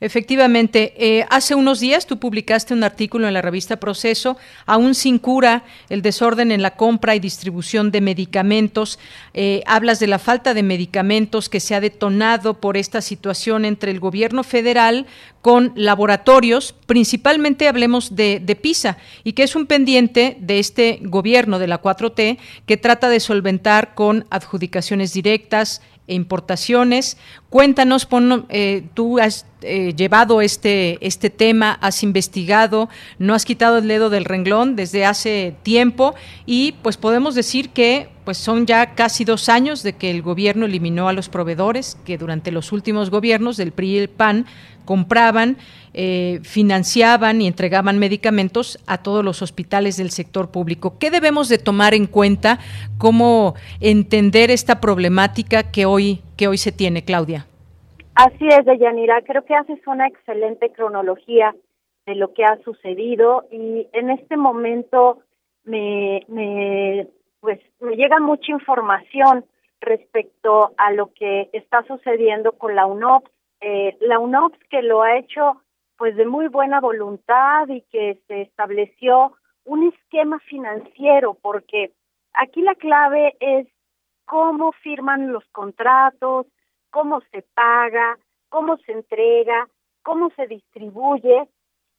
Efectivamente, 0.00 0.92
eh, 0.98 1.26
hace 1.30 1.54
unos 1.54 1.80
días 1.80 2.06
tú 2.06 2.18
publicaste 2.18 2.74
un 2.74 2.84
artículo 2.84 3.28
en 3.28 3.34
la 3.34 3.40
revista 3.40 3.76
Proceso, 3.76 4.36
aún 4.66 4.94
sin 4.94 5.18
cura, 5.18 5.64
el 5.88 6.02
desorden 6.02 6.52
en 6.52 6.60
la 6.60 6.76
compra 6.76 7.14
y 7.14 7.20
distribución 7.20 7.90
de 7.90 8.02
medicamentos. 8.02 8.98
Eh, 9.32 9.62
hablas 9.66 9.98
de 9.98 10.06
la 10.06 10.18
falta 10.18 10.52
de 10.52 10.62
medicamentos 10.62 11.48
que 11.48 11.60
se 11.60 11.74
ha 11.74 11.80
detonado 11.80 12.60
por 12.60 12.76
esta 12.76 13.00
situación 13.00 13.64
entre 13.64 13.90
el 13.90 14.00
gobierno 14.00 14.44
federal 14.44 15.06
con 15.40 15.72
laboratorios, 15.76 16.74
principalmente 16.86 17.68
hablemos 17.68 18.16
de, 18.16 18.40
de 18.40 18.56
PISA, 18.56 18.98
y 19.22 19.32
que 19.32 19.44
es 19.44 19.54
un 19.54 19.66
pendiente 19.66 20.36
de 20.40 20.58
este 20.58 20.98
gobierno 21.02 21.60
de 21.60 21.68
la 21.68 21.80
4T 21.80 22.38
que 22.66 22.76
trata 22.76 23.08
de 23.08 23.20
solventar 23.20 23.94
con 23.94 24.26
adjudicaciones 24.30 25.12
directas, 25.12 25.82
e 26.08 26.14
importaciones. 26.14 27.16
Cuéntanos, 27.50 28.06
eh, 28.48 28.84
tú 28.94 29.18
has 29.18 29.46
eh, 29.62 29.94
llevado 29.96 30.40
este, 30.40 30.98
este 31.04 31.30
tema, 31.30 31.78
has 31.80 32.02
investigado, 32.02 32.88
no 33.18 33.34
has 33.34 33.44
quitado 33.44 33.78
el 33.78 33.88
dedo 33.88 34.10
del 34.10 34.24
renglón 34.24 34.76
desde 34.76 35.04
hace 35.04 35.54
tiempo 35.62 36.14
y 36.44 36.72
pues 36.82 36.96
podemos 36.96 37.34
decir 37.34 37.70
que 37.70 38.08
pues 38.24 38.38
son 38.38 38.66
ya 38.66 38.94
casi 38.94 39.24
dos 39.24 39.48
años 39.48 39.82
de 39.82 39.94
que 39.94 40.10
el 40.10 40.20
gobierno 40.20 40.66
eliminó 40.66 41.08
a 41.08 41.12
los 41.12 41.28
proveedores 41.28 41.96
que 42.04 42.18
durante 42.18 42.50
los 42.50 42.72
últimos 42.72 43.10
gobiernos 43.10 43.56
del 43.56 43.72
PRI 43.72 43.90
y 43.90 43.98
el 43.98 44.08
PAN 44.08 44.46
compraban, 44.84 45.58
eh, 45.98 46.40
financiaban 46.42 47.40
y 47.40 47.46
entregaban 47.46 47.98
medicamentos 47.98 48.78
a 48.86 49.02
todos 49.02 49.24
los 49.24 49.40
hospitales 49.40 49.96
del 49.96 50.10
sector 50.10 50.52
público. 50.52 50.98
¿Qué 51.00 51.10
debemos 51.10 51.48
de 51.48 51.56
tomar 51.56 51.94
en 51.94 52.06
cuenta? 52.06 52.58
¿Cómo 52.98 53.54
entender 53.80 54.50
esta 54.50 54.78
problemática 54.78 55.72
que 55.72 55.86
hoy, 55.86 56.20
que 56.36 56.48
hoy 56.48 56.58
se 56.58 56.70
tiene, 56.70 57.02
Claudia? 57.02 57.46
Así 58.14 58.46
es, 58.46 58.66
Deyanira. 58.66 59.22
Creo 59.22 59.46
que 59.46 59.54
haces 59.54 59.78
una 59.86 60.06
excelente 60.06 60.70
cronología 60.70 61.54
de 62.04 62.14
lo 62.14 62.34
que 62.34 62.44
ha 62.44 62.58
sucedido 62.62 63.46
y 63.50 63.88
en 63.94 64.10
este 64.10 64.36
momento 64.36 65.20
me, 65.64 66.26
me 66.28 67.06
pues 67.40 67.58
me 67.80 67.96
llega 67.96 68.20
mucha 68.20 68.52
información 68.52 69.46
respecto 69.80 70.72
a 70.76 70.92
lo 70.92 71.12
que 71.14 71.48
está 71.54 71.84
sucediendo 71.86 72.52
con 72.52 72.74
la 72.74 72.84
UNOPS. 72.84 73.30
Eh, 73.62 73.96
la 74.00 74.18
UNOPS 74.18 74.58
que 74.68 74.82
lo 74.82 75.02
ha 75.02 75.16
hecho 75.16 75.62
pues 75.96 76.16
de 76.16 76.26
muy 76.26 76.48
buena 76.48 76.80
voluntad 76.80 77.68
y 77.68 77.82
que 77.82 78.20
se 78.26 78.42
estableció 78.42 79.36
un 79.64 79.88
esquema 79.88 80.38
financiero, 80.40 81.34
porque 81.40 81.92
aquí 82.34 82.62
la 82.62 82.74
clave 82.74 83.36
es 83.40 83.66
cómo 84.24 84.72
firman 84.72 85.32
los 85.32 85.44
contratos, 85.52 86.46
cómo 86.90 87.20
se 87.32 87.42
paga, 87.54 88.18
cómo 88.48 88.76
se 88.78 88.92
entrega, 88.92 89.68
cómo 90.02 90.30
se 90.36 90.46
distribuye, 90.46 91.48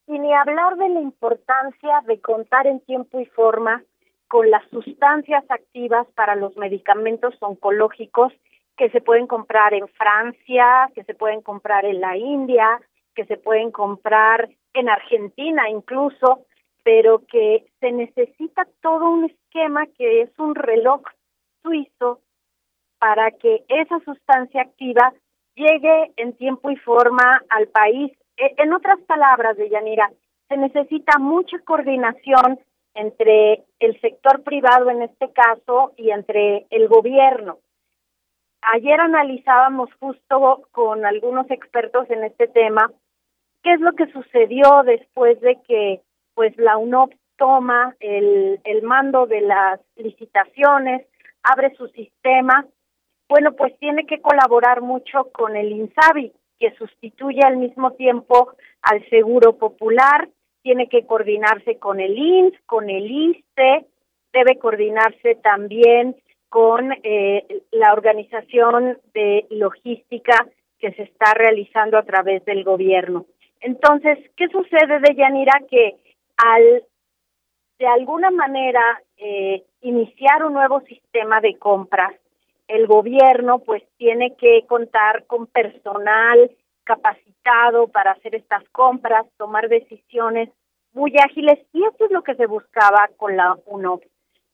y 0.08 0.20
ni 0.20 0.34
hablar 0.34 0.78
de 0.78 0.90
la 0.90 1.02
importancia 1.02 2.02
de 2.06 2.22
contar 2.22 2.66
en 2.66 2.80
tiempo 2.80 3.20
y 3.20 3.26
forma 3.26 3.84
con 4.30 4.50
las 4.50 4.64
sustancias 4.70 5.44
activas 5.50 6.08
para 6.16 6.36
los 6.36 6.56
medicamentos 6.58 7.36
oncológicos 7.42 8.34
que 8.78 8.90
se 8.90 9.02
pueden 9.02 9.28
comprar 9.28 9.74
en 9.74 9.88
Francia, 9.90 10.90
que 10.96 11.04
se 11.04 11.14
pueden 11.14 11.42
comprar 11.42 11.86
en 11.86 12.00
la 12.00 12.16
India, 12.16 12.80
que 13.18 13.26
se 13.26 13.38
pueden 13.38 13.72
comprar 13.72 14.48
en 14.76 14.90
Argentina 14.90 15.68
incluso, 15.70 16.46
pero 16.84 17.26
que 17.26 17.66
se 17.80 17.92
necesita 17.92 18.68
todo 18.80 19.10
un 19.10 19.26
esquema 19.26 19.88
que 19.98 20.22
es 20.22 20.30
un 20.38 20.54
reloj 20.54 21.02
suizo 21.64 22.22
para 23.00 23.32
que 23.32 23.64
esa 23.70 24.00
sustancia 24.02 24.62
activa 24.62 25.14
llegue 25.56 26.12
en 26.18 26.34
tiempo 26.34 26.70
y 26.70 26.76
forma 26.76 27.42
al 27.50 27.68
país. 27.70 28.12
E, 28.38 28.54
en 28.58 28.72
otras 28.72 29.00
palabras, 29.08 29.58
Deyanira, 29.58 30.12
se 30.48 30.56
necesita 30.56 31.18
mucha 31.18 31.58
coordinación 31.66 32.60
entre 32.94 33.64
el 33.80 34.00
sector 34.00 34.44
privado 34.44 34.92
en 34.92 35.02
este 35.02 35.32
caso 35.32 35.94
y 35.98 36.12
entre 36.12 36.68
el 36.70 36.88
gobierno. 36.88 37.58
Ayer 38.62 39.00
analizábamos 39.00 39.90
justo 40.00 40.68
con 40.72 41.04
algunos 41.04 41.50
expertos 41.50 42.08
en 42.12 42.24
este 42.24 42.48
tema 42.48 42.92
qué 43.68 43.74
es 43.74 43.82
lo 43.82 43.92
que 43.94 44.08
sucedió 44.14 44.84
después 44.86 45.42
de 45.42 45.58
que 45.68 46.00
pues 46.36 46.58
la 46.58 46.78
UNOP 46.78 47.12
toma 47.36 47.94
el, 48.00 48.62
el 48.64 48.82
mando 48.84 49.26
de 49.26 49.42
las 49.42 49.82
licitaciones, 49.98 51.06
abre 51.44 51.76
su 51.76 51.90
sistema. 51.90 52.66
Bueno, 53.28 53.52
pues 53.58 53.78
tiene 53.80 54.06
que 54.06 54.22
colaborar 54.22 54.82
mucho 54.82 55.26
con 55.34 55.58
el 55.58 55.74
INSABI, 55.74 56.32
que 56.58 56.76
sustituye 56.76 57.42
al 57.44 57.58
mismo 57.58 57.92
tiempo 57.92 58.54
al 58.84 59.04
Seguro 59.10 59.58
Popular 59.58 60.30
tiene 60.62 60.88
que 60.88 61.06
coordinarse 61.06 61.78
con 61.78 62.00
el 62.00 62.18
INS, 62.18 62.54
con 62.66 62.90
el 62.90 63.12
ISTE, 63.12 63.86
debe 64.32 64.58
coordinarse 64.60 65.36
también 65.36 66.16
con 66.48 66.94
eh, 67.04 67.46
la 67.72 67.92
organización 67.92 68.98
de 69.14 69.46
logística 69.50 70.48
que 70.80 70.92
se 70.94 71.04
está 71.04 71.34
realizando 71.34 71.98
a 71.98 72.04
través 72.04 72.46
del 72.46 72.64
gobierno. 72.64 73.26
Entonces, 73.62 74.20
¿qué 74.36 74.48
sucede 74.50 75.00
de 75.00 75.16
Yanira? 75.16 75.62
Que 75.70 75.96
al 76.38 76.84
de 77.80 77.88
alguna 77.88 78.32
manera 78.32 79.02
eh, 79.18 79.64
iniciar 79.82 80.44
un 80.46 80.54
nuevo 80.54 80.82
sistema 80.82 81.42
de 81.42 81.58
compras, 81.58 82.14
el 82.68 82.88
gobierno 82.88 83.60
pues 83.60 83.84
tiene 83.98 84.36
que 84.36 84.66
contar 84.68 85.26
con 85.26 85.48
personal 85.48 86.52
capacitado 86.84 87.88
para 87.88 88.12
hacer 88.12 88.36
estas 88.36 88.68
compras, 88.70 89.26
tomar 89.38 89.70
decisiones 89.70 90.50
muy 90.94 91.14
ágiles 91.18 91.60
y 91.74 91.84
esto 91.84 92.06
es 92.06 92.12
lo 92.12 92.24
que 92.24 92.36
se 92.36 92.48
buscaba 92.48 93.10
con 93.18 93.38
la 93.38 93.58
UNOP. 93.66 94.04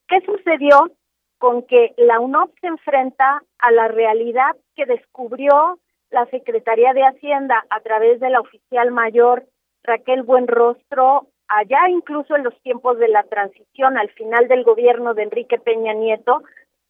¿Qué 0.07 0.19
sucedió? 0.21 0.91
Con 1.37 1.63
que 1.63 1.93
la 1.97 2.19
UNOP 2.19 2.51
se 2.59 2.67
enfrenta 2.67 3.41
a 3.59 3.71
la 3.71 3.87
realidad 3.87 4.55
que 4.75 4.85
descubrió 4.85 5.79
la 6.13 6.25
Secretaría 6.27 6.93
de 6.93 7.03
Hacienda 7.03 7.65
a 7.69 7.79
través 7.81 8.19
de 8.19 8.29
la 8.29 8.39
oficial 8.39 8.91
mayor 8.91 9.45
Raquel 9.83 10.23
Buenrostro, 10.23 11.27
allá 11.47 11.89
incluso 11.89 12.35
en 12.35 12.43
los 12.43 12.57
tiempos 12.61 12.97
de 12.99 13.09
la 13.09 13.23
transición 13.23 13.97
al 13.97 14.09
final 14.11 14.47
del 14.47 14.63
gobierno 14.63 15.13
de 15.13 15.23
Enrique 15.23 15.59
Peña 15.59 15.93
Nieto, 15.93 16.43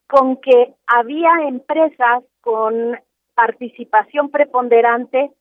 con 0.08 0.38
que 0.38 0.74
había 0.86 1.32
empresas 1.48 2.24
con 2.42 3.00
participación 3.34 4.30
preponderante 4.30 5.32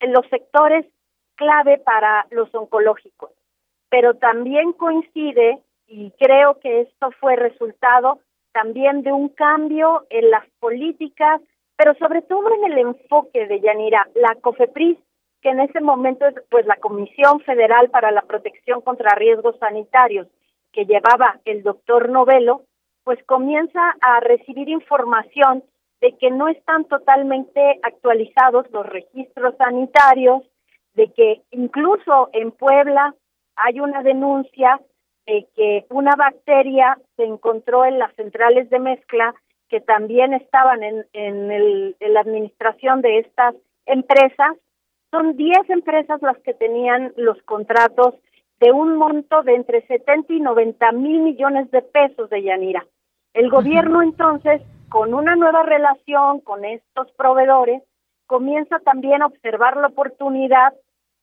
en 0.00 0.12
los 0.12 0.26
sectores 0.28 0.86
clave 1.34 1.78
para 1.78 2.26
los 2.30 2.54
oncológicos. 2.54 3.30
Pero 3.88 4.14
también 4.14 4.72
coincide, 4.74 5.58
y 5.86 6.12
creo 6.12 6.60
que 6.60 6.82
esto 6.82 7.10
fue 7.18 7.34
resultado 7.34 8.20
también 8.52 9.02
de 9.02 9.12
un 9.12 9.30
cambio 9.30 10.06
en 10.10 10.30
las 10.30 10.44
políticas, 10.60 11.40
pero 11.80 11.94
sobre 11.94 12.20
todo 12.20 12.54
en 12.56 12.72
el 12.72 12.78
enfoque 12.78 13.46
de 13.46 13.58
Yanira, 13.58 14.06
la 14.14 14.34
COFEPRIS, 14.42 14.98
que 15.40 15.48
en 15.48 15.60
ese 15.60 15.80
momento 15.80 16.26
es 16.26 16.34
pues 16.50 16.66
la 16.66 16.76
Comisión 16.76 17.40
Federal 17.40 17.88
para 17.88 18.10
la 18.10 18.20
Protección 18.20 18.82
contra 18.82 19.14
Riesgos 19.14 19.56
Sanitarios, 19.58 20.28
que 20.72 20.84
llevaba 20.84 21.40
el 21.46 21.62
doctor 21.62 22.10
Novelo, 22.10 22.64
pues 23.02 23.18
comienza 23.24 23.80
a 24.02 24.20
recibir 24.20 24.68
información 24.68 25.64
de 26.02 26.18
que 26.18 26.30
no 26.30 26.48
están 26.48 26.84
totalmente 26.84 27.80
actualizados 27.82 28.70
los 28.72 28.84
registros 28.84 29.54
sanitarios, 29.56 30.42
de 30.92 31.10
que 31.14 31.40
incluso 31.50 32.28
en 32.34 32.50
Puebla 32.50 33.14
hay 33.56 33.80
una 33.80 34.02
denuncia 34.02 34.78
de 35.24 35.46
que 35.56 35.86
una 35.88 36.14
bacteria 36.14 36.98
se 37.16 37.24
encontró 37.24 37.86
en 37.86 37.98
las 37.98 38.14
centrales 38.16 38.68
de 38.68 38.80
mezcla 38.80 39.34
que 39.70 39.80
también 39.80 40.34
estaban 40.34 40.82
en, 40.82 41.06
en, 41.12 41.50
el, 41.50 41.96
en 42.00 42.14
la 42.14 42.20
administración 42.20 43.00
de 43.00 43.20
estas 43.20 43.54
empresas. 43.86 44.56
Son 45.10 45.36
10 45.36 45.70
empresas 45.70 46.20
las 46.22 46.38
que 46.38 46.52
tenían 46.52 47.12
los 47.16 47.40
contratos 47.44 48.14
de 48.60 48.72
un 48.72 48.96
monto 48.96 49.42
de 49.42 49.54
entre 49.54 49.86
70 49.86 50.32
y 50.34 50.40
90 50.40 50.92
mil 50.92 51.20
millones 51.20 51.70
de 51.70 51.80
pesos 51.80 52.28
de 52.28 52.42
Yanira. 52.42 52.86
El 53.32 53.48
gobierno 53.48 54.02
entonces 54.02 54.60
con 54.90 55.14
una 55.14 55.36
nueva 55.36 55.62
relación 55.62 56.40
con 56.40 56.64
estos 56.64 57.10
proveedores, 57.12 57.82
comienza 58.26 58.80
también 58.80 59.22
a 59.22 59.26
observar 59.26 59.76
la 59.76 59.86
oportunidad 59.86 60.74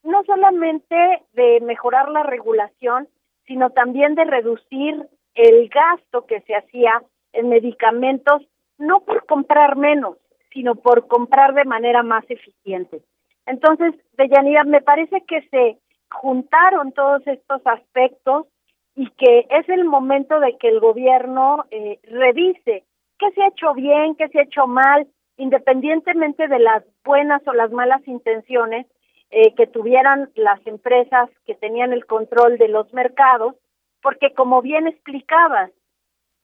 no 0.03 0.23
solamente 0.23 0.95
de 1.33 1.60
mejorar 1.62 2.10
la 2.10 2.23
regulación, 2.23 3.07
sino 3.45 3.69
también 3.71 4.15
de 4.15 4.23
reducir 4.23 5.07
el 5.36 5.69
gasto 5.69 6.25
que 6.25 6.41
se 6.41 6.55
hacía 6.55 7.03
en 7.34 7.50
medicamentos, 7.50 8.42
no 8.78 9.02
por 9.02 9.26
comprar 9.26 9.76
menos, 9.76 10.18
sino 10.52 10.76
por 10.76 11.08
comprar 11.08 11.54
de 11.54 11.66
manera 11.66 12.04
más 12.04 12.24
eficiente. 12.30 13.02
Entonces, 13.46 13.94
Deyanira, 14.18 14.63
me 14.63 14.82
parece 14.82 15.22
que 15.22 15.42
se 15.50 15.78
juntaron 16.10 16.92
todos 16.92 17.26
estos 17.28 17.62
aspectos 17.66 18.48
y 18.96 19.10
que 19.12 19.48
es 19.50 19.70
el 19.70 19.86
momento 19.86 20.40
de 20.40 20.58
que 20.58 20.70
el 20.70 20.80
gobierno 20.80 21.66
eh, 21.72 22.00
revise 22.04 22.84
qué 23.20 23.32
se 23.32 23.44
ha 23.44 23.48
hecho 23.48 23.74
bien, 23.74 24.16
qué 24.16 24.28
se 24.30 24.40
ha 24.40 24.44
hecho 24.44 24.68
mal, 24.68 25.08
independientemente 25.38 26.48
de 26.48 26.60
las 26.60 26.84
buenas 27.04 27.42
o 27.48 27.54
las 27.54 27.72
malas 27.72 28.06
intenciones 28.08 28.88
eh, 29.30 29.54
que 29.56 29.68
tuvieran 29.68 30.30
las 30.36 30.66
empresas 30.66 31.30
que 31.46 31.54
tenían 31.54 31.94
el 31.94 32.06
control 32.06 32.58
de 32.58 32.70
los 32.70 32.92
mercados, 32.94 33.56
porque 34.02 34.34
como 34.34 34.62
bien 34.62 34.88
explicabas, 34.88 35.72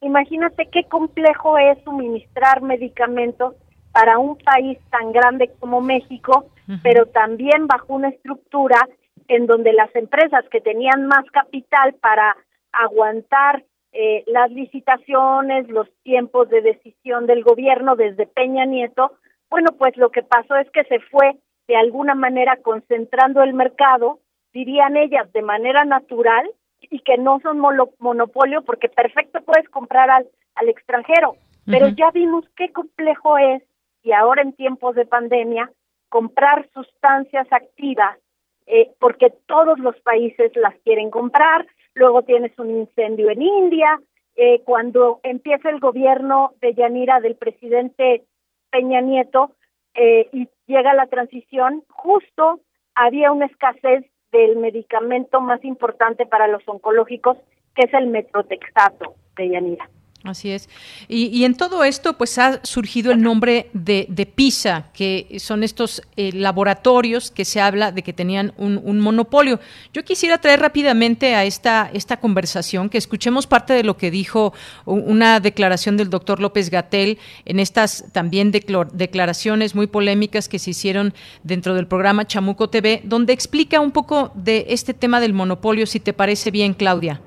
imagínate 0.03 0.67
qué 0.71 0.83
complejo 0.85 1.57
es 1.57 1.81
suministrar 1.83 2.61
medicamentos 2.61 3.55
para 3.91 4.17
un 4.17 4.37
país 4.37 4.79
tan 4.89 5.11
grande 5.11 5.51
como 5.59 5.81
México, 5.81 6.45
pero 6.81 7.05
también 7.05 7.67
bajo 7.67 7.93
una 7.93 8.09
estructura 8.09 8.87
en 9.27 9.45
donde 9.45 9.71
las 9.73 9.95
empresas 9.95 10.43
que 10.49 10.61
tenían 10.61 11.05
más 11.07 11.25
capital 11.31 11.93
para 12.01 12.35
aguantar 12.71 13.63
eh, 13.91 14.23
las 14.25 14.51
licitaciones, 14.51 15.69
los 15.69 15.87
tiempos 16.01 16.49
de 16.49 16.61
decisión 16.61 17.27
del 17.27 17.43
gobierno 17.43 17.95
desde 17.95 18.25
Peña 18.25 18.65
Nieto, 18.65 19.11
bueno, 19.49 19.69
pues 19.77 19.95
lo 19.97 20.09
que 20.09 20.23
pasó 20.23 20.55
es 20.55 20.69
que 20.71 20.83
se 20.85 20.99
fue 20.99 21.37
de 21.67 21.75
alguna 21.75 22.15
manera 22.15 22.57
concentrando 22.63 23.43
el 23.43 23.53
mercado, 23.53 24.19
dirían 24.51 24.97
ellas, 24.97 25.31
de 25.31 25.43
manera 25.43 25.85
natural 25.85 26.49
y 26.89 26.99
que 26.99 27.17
no 27.17 27.39
son 27.41 27.59
monopolio 27.59 28.61
porque 28.63 28.89
perfecto 28.89 29.41
puedes 29.41 29.67
comprar 29.69 30.09
al, 30.09 30.27
al 30.55 30.69
extranjero, 30.69 31.35
pero 31.65 31.87
ya 31.89 32.11
vimos 32.11 32.45
qué 32.55 32.71
complejo 32.71 33.37
es 33.37 33.63
y 34.03 34.11
ahora 34.11 34.41
en 34.41 34.53
tiempos 34.53 34.95
de 34.95 35.05
pandemia 35.05 35.71
comprar 36.09 36.69
sustancias 36.73 37.47
activas 37.51 38.17
eh, 38.65 38.91
porque 38.99 39.33
todos 39.45 39.77
los 39.79 39.99
países 40.01 40.51
las 40.55 40.75
quieren 40.83 41.09
comprar, 41.09 41.67
luego 41.95 42.23
tienes 42.23 42.57
un 42.57 42.69
incendio 42.71 43.29
en 43.29 43.41
India, 43.41 43.99
eh, 44.35 44.61
cuando 44.63 45.19
empieza 45.23 45.69
el 45.69 45.79
gobierno 45.79 46.53
de 46.61 46.73
Yanira 46.73 47.19
del 47.19 47.35
presidente 47.35 48.23
Peña 48.71 49.01
Nieto 49.01 49.51
eh, 49.93 50.29
y 50.31 50.47
llega 50.65 50.93
la 50.93 51.07
transición, 51.07 51.83
justo 51.89 52.61
había 52.95 53.31
una 53.31 53.47
escasez 53.47 54.05
del 54.33 54.57
medicamento 54.57 55.39
más 55.39 55.63
importante 55.63 56.25
para 56.25 56.47
los 56.47 56.67
oncológicos, 56.67 57.37
que 57.75 57.83
es 57.85 57.93
el 57.93 58.07
metrotexato 58.07 59.15
de 59.37 59.49
Yanira. 59.49 59.89
Así 60.23 60.51
es. 60.51 60.69
Y, 61.09 61.43
en 61.43 61.55
todo 61.55 61.83
esto, 61.83 62.13
pues 62.13 62.37
ha 62.37 62.63
surgido 62.63 63.11
el 63.11 63.21
nombre 63.21 63.69
de, 63.73 64.31
PISA, 64.33 64.85
que 64.93 65.35
son 65.37 65.63
estos 65.63 66.01
eh, 66.15 66.31
laboratorios 66.31 67.29
que 67.29 67.43
se 67.43 67.59
habla 67.59 67.91
de 67.91 68.03
que 68.03 68.13
tenían 68.13 68.53
un, 68.55 68.99
monopolio. 69.01 69.59
Yo 69.93 70.05
quisiera 70.05 70.37
traer 70.37 70.61
rápidamente 70.61 71.35
a 71.35 71.43
esta, 71.43 71.89
esta 71.93 72.21
conversación 72.21 72.89
que 72.89 72.97
escuchemos 72.97 73.47
parte 73.47 73.73
de 73.73 73.83
lo 73.83 73.97
que 73.97 74.11
dijo 74.11 74.53
una 74.85 75.41
declaración 75.41 75.97
del 75.97 76.09
doctor 76.09 76.39
López 76.39 76.69
Gatel 76.69 77.17
en 77.43 77.59
estas 77.59 78.05
también 78.13 78.51
declaraciones 78.51 79.75
muy 79.75 79.87
polémicas 79.87 80.47
que 80.47 80.57
se 80.57 80.69
hicieron 80.69 81.13
dentro 81.43 81.75
del 81.75 81.87
programa 81.87 82.25
Chamuco 82.25 82.69
TV, 82.69 83.01
donde 83.03 83.33
explica 83.33 83.81
un 83.81 83.91
poco 83.91 84.31
de 84.35 84.67
este 84.69 84.93
tema 84.93 85.19
del 85.19 85.33
monopolio, 85.33 85.85
si 85.85 85.99
te 85.99 86.13
parece 86.13 86.49
bien, 86.49 86.73
Claudia. 86.73 87.19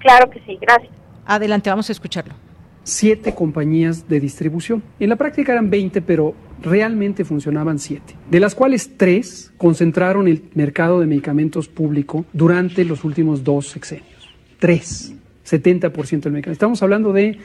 Claro 0.00 0.28
que 0.28 0.42
sí, 0.44 0.58
gracias. 0.60 1.01
Adelante, 1.26 1.70
vamos 1.70 1.88
a 1.88 1.92
escucharlo. 1.92 2.34
Siete 2.84 3.34
compañías 3.34 4.08
de 4.08 4.18
distribución. 4.18 4.82
En 4.98 5.08
la 5.08 5.16
práctica 5.16 5.52
eran 5.52 5.70
20, 5.70 6.02
pero 6.02 6.34
realmente 6.60 7.24
funcionaban 7.24 7.78
siete, 7.78 8.16
de 8.30 8.40
las 8.40 8.54
cuales 8.54 8.96
tres 8.96 9.52
concentraron 9.56 10.26
el 10.26 10.44
mercado 10.54 11.00
de 11.00 11.06
medicamentos 11.06 11.68
público 11.68 12.24
durante 12.32 12.84
los 12.84 13.04
últimos 13.04 13.44
dos 13.44 13.68
sexenios. 13.68 14.28
Tres, 14.58 15.14
70% 15.48 16.20
del 16.20 16.32
mercado. 16.32 16.52
Estamos 16.52 16.82
hablando 16.82 17.12
de 17.12 17.38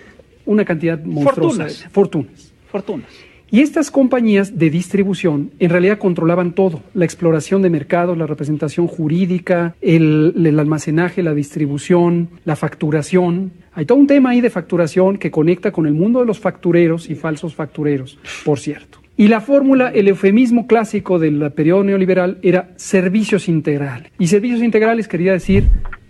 una 0.45 0.65
cantidad 0.65 0.99
monstruosa. 1.03 1.67
Fortunas. 1.67 1.88
Fortunas. 1.91 2.53
Fortunas. 2.71 3.26
Y 3.49 3.61
estas 3.61 3.91
compañías 3.91 4.59
de 4.59 4.69
distribución 4.69 5.51
en 5.59 5.69
realidad 5.69 5.99
controlaban 5.99 6.51
todo, 6.51 6.81
la 6.93 7.05
exploración 7.05 7.61
de 7.61 7.69
mercados, 7.69 8.17
la 8.17 8.27
representación 8.27 8.87
jurídica, 8.87 9.75
el, 9.81 10.33
almacenaje, 10.59 11.23
la 11.23 11.33
distribución, 11.33 12.29
la 12.43 12.57
facturación. 12.57 13.53
Hay 13.73 13.85
todo 13.85 13.99
un 13.99 14.07
tema 14.07 14.31
ahí 14.31 14.41
de 14.41 14.49
facturación 14.49 15.17
que 15.17 15.31
conecta 15.31 15.71
con 15.71 15.87
el 15.87 15.93
mundo 15.93 16.19
de 16.19 16.25
los 16.25 16.39
factureros 16.39 17.09
y 17.09 17.15
falsos 17.15 17.55
factureros, 17.55 18.19
por 18.43 18.59
cierto. 18.59 18.99
Y 19.15 19.29
la 19.29 19.39
fórmula, 19.39 19.89
el 19.89 20.09
eufemismo 20.09 20.67
clásico 20.67 21.17
del 21.17 21.51
periodo 21.53 21.85
neoliberal 21.85 22.39
era 22.41 22.71
servicios 22.75 23.47
integrales. 23.47 24.11
Y 24.19 24.27
servicios 24.27 24.61
integrales 24.61 25.07
quería 25.07 25.31
decir, 25.31 25.63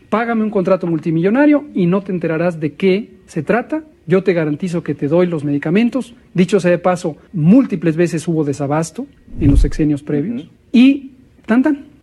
págame 0.09 0.43
un 0.43 0.49
contrato 0.49 0.87
multimillonario 0.87 1.65
y 1.75 1.85
no 1.85 2.01
te 2.01 2.11
enterarás 2.11 2.59
de 2.59 2.73
qué 2.73 3.11
se 3.27 3.43
trata 3.43 3.83
yo 4.07 4.23
te 4.23 4.33
garantizo 4.33 4.83
que 4.83 4.95
te 4.95 5.07
doy 5.07 5.27
los 5.27 5.43
medicamentos. 5.43 6.15
Dicho 6.33 6.59
sea 6.59 6.71
de 6.71 6.79
paso, 6.79 7.17
múltiples 7.33 7.95
veces 7.95 8.27
hubo 8.27 8.43
desabasto 8.43 9.05
en 9.39 9.51
los 9.51 9.59
sexenios 9.59 10.01
previos. 10.01 10.49
Y 10.71 11.11
tan 11.45 11.61
tan. 11.61 11.96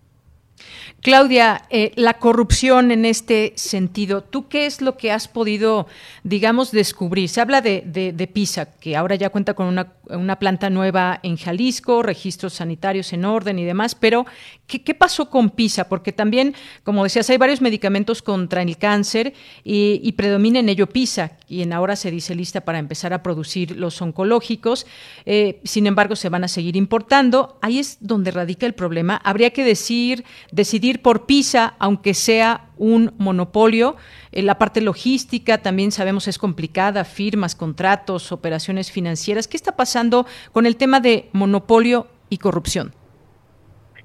Claudia, 1.05 1.61
eh, 1.69 1.91
la 1.97 2.15
corrupción 2.15 2.89
en 2.89 3.05
este 3.05 3.53
sentido, 3.57 4.23
¿tú 4.23 4.47
qué 4.47 4.65
es 4.65 4.81
lo 4.81 4.97
que 4.97 5.11
has 5.11 5.27
podido, 5.27 5.85
digamos, 6.23 6.71
descubrir? 6.71 7.29
Se 7.29 7.41
habla 7.41 7.61
de, 7.61 8.31
PISA, 8.33 8.73
que 8.79 8.95
ahora 8.95 9.13
ya 9.13 9.29
cuenta 9.29 9.53
con 9.53 9.67
una, 9.67 10.39
planta 10.39 10.71
nueva 10.71 11.19
en 11.21 11.37
Jalisco, 11.37 12.01
registros 12.01 12.53
sanitarios 12.53 13.13
en 13.13 13.23
orden 13.23 13.59
y 13.59 13.65
demás, 13.65 13.93
pero 13.93 14.25
¿qué, 14.65 14.95
pasó 14.95 15.29
con 15.29 15.51
PISA? 15.51 15.89
Porque 15.89 16.11
también, 16.11 16.55
como 16.83 17.03
decías, 17.03 17.29
hay 17.29 17.37
varios 17.37 17.61
medicamentos 17.61 18.23
contra 18.23 18.63
el 18.63 18.75
cáncer 18.75 19.35
y, 19.63 20.11
predomina 20.13 20.57
en 20.57 20.69
ello 20.69 20.87
PISA, 20.89 21.37
quien 21.47 21.71
ahora 21.71 21.95
se 21.97 22.09
dice 22.09 22.33
lista 22.33 22.61
para 22.61 22.79
empezar 22.79 23.13
a 23.13 23.21
producir 23.21 23.77
los 23.77 24.01
oncológicos, 24.01 24.87
eh, 25.27 25.61
sin 25.65 25.85
embargo, 25.85 26.15
se 26.15 26.29
van 26.29 26.43
a 26.43 26.47
seguir 26.47 26.75
importando. 26.75 27.59
Ahí 27.61 27.77
es 27.77 27.97
donde 27.99 28.31
radica 28.31 28.65
el 28.65 28.73
problema. 28.73 29.21
Habría 29.23 29.51
que 29.51 29.63
decir, 29.63 30.23
decidir 30.51 30.94
por 30.97 31.25
PISA, 31.25 31.75
aunque 31.79 32.13
sea 32.13 32.69
un 32.77 33.13
monopolio. 33.17 33.95
Eh, 34.31 34.41
la 34.41 34.57
parte 34.57 34.81
logística 34.81 35.61
también 35.61 35.91
sabemos 35.91 36.27
es 36.27 36.37
complicada, 36.37 37.03
firmas, 37.05 37.55
contratos, 37.55 38.31
operaciones 38.31 38.91
financieras. 38.91 39.47
¿Qué 39.47 39.57
está 39.57 39.75
pasando 39.75 40.25
con 40.51 40.65
el 40.65 40.77
tema 40.77 40.99
de 40.99 41.29
monopolio 41.33 42.07
y 42.29 42.37
corrupción? 42.37 42.93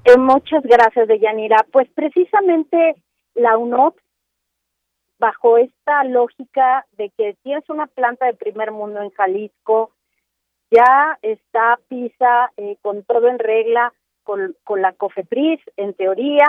Eh, 0.05 0.17
muchas 0.17 0.63
gracias, 0.63 1.09
Deyanira. 1.09 1.67
Pues 1.73 1.89
precisamente 1.95 2.97
la 3.35 3.59
UNOP, 3.59 3.97
bajo 5.19 5.59
esta 5.59 6.05
lógica 6.05 6.87
de 6.93 7.11
que 7.11 7.37
tienes 7.43 7.69
una 7.69 7.87
planta 7.87 8.27
de 8.27 8.35
primer 8.35 8.73
mundo 8.73 9.03
en 9.03 9.11
Jalisco, 9.11 9.91
ya 10.71 11.19
está 11.23 11.79
PISA 11.89 12.53
eh, 12.57 12.77
con 12.81 13.03
todo 13.05 13.29
en 13.29 13.39
regla, 13.39 13.93
con, 14.23 14.57
con 14.65 14.81
la 14.81 14.93
COFEPRIS, 14.93 15.61
en 15.77 15.95
teoría, 15.95 16.45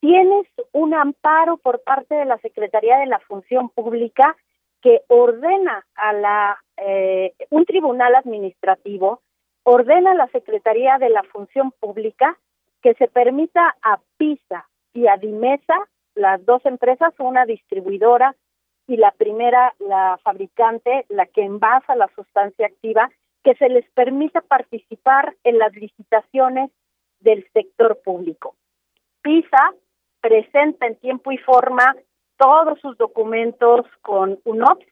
tienes 0.00 0.46
un 0.72 0.94
amparo 0.94 1.56
por 1.56 1.82
parte 1.82 2.14
de 2.14 2.24
la 2.24 2.38
Secretaría 2.38 2.98
de 2.98 3.06
la 3.06 3.18
Función 3.20 3.70
Pública 3.70 4.36
que 4.82 5.02
ordena 5.08 5.84
a 5.94 6.12
la 6.12 6.58
eh, 6.76 7.34
un 7.50 7.64
tribunal 7.64 8.14
administrativo 8.14 9.20
ordena 9.64 10.12
a 10.12 10.14
la 10.14 10.28
Secretaría 10.28 10.98
de 10.98 11.08
la 11.08 11.24
Función 11.24 11.72
Pública 11.72 12.38
que 12.82 12.94
se 12.94 13.08
permita 13.08 13.76
a 13.82 13.98
PISA 14.16 14.68
y 14.94 15.08
a 15.08 15.16
Dimesa, 15.16 15.74
las 16.14 16.44
dos 16.46 16.64
empresas, 16.64 17.12
una 17.18 17.44
distribuidora 17.46 18.36
y 18.86 18.96
la 18.96 19.10
primera, 19.10 19.74
la 19.80 20.20
fabricante, 20.22 21.04
la 21.08 21.26
que 21.26 21.42
envasa 21.42 21.96
la 21.96 22.08
sustancia 22.14 22.66
activa, 22.66 23.10
que 23.42 23.56
se 23.56 23.68
les 23.68 23.84
permita 23.90 24.40
participar 24.40 25.34
en 25.42 25.58
las 25.58 25.74
licitaciones 25.74 26.70
del 27.18 27.44
sector 27.52 28.00
público. 28.04 28.54
PISA 29.22 29.74
presenta 30.26 30.86
en 30.86 30.96
tiempo 30.96 31.30
y 31.30 31.38
forma 31.38 31.94
todos 32.36 32.80
sus 32.80 32.98
documentos 32.98 33.86
con 34.02 34.40
UNOPS 34.44 34.84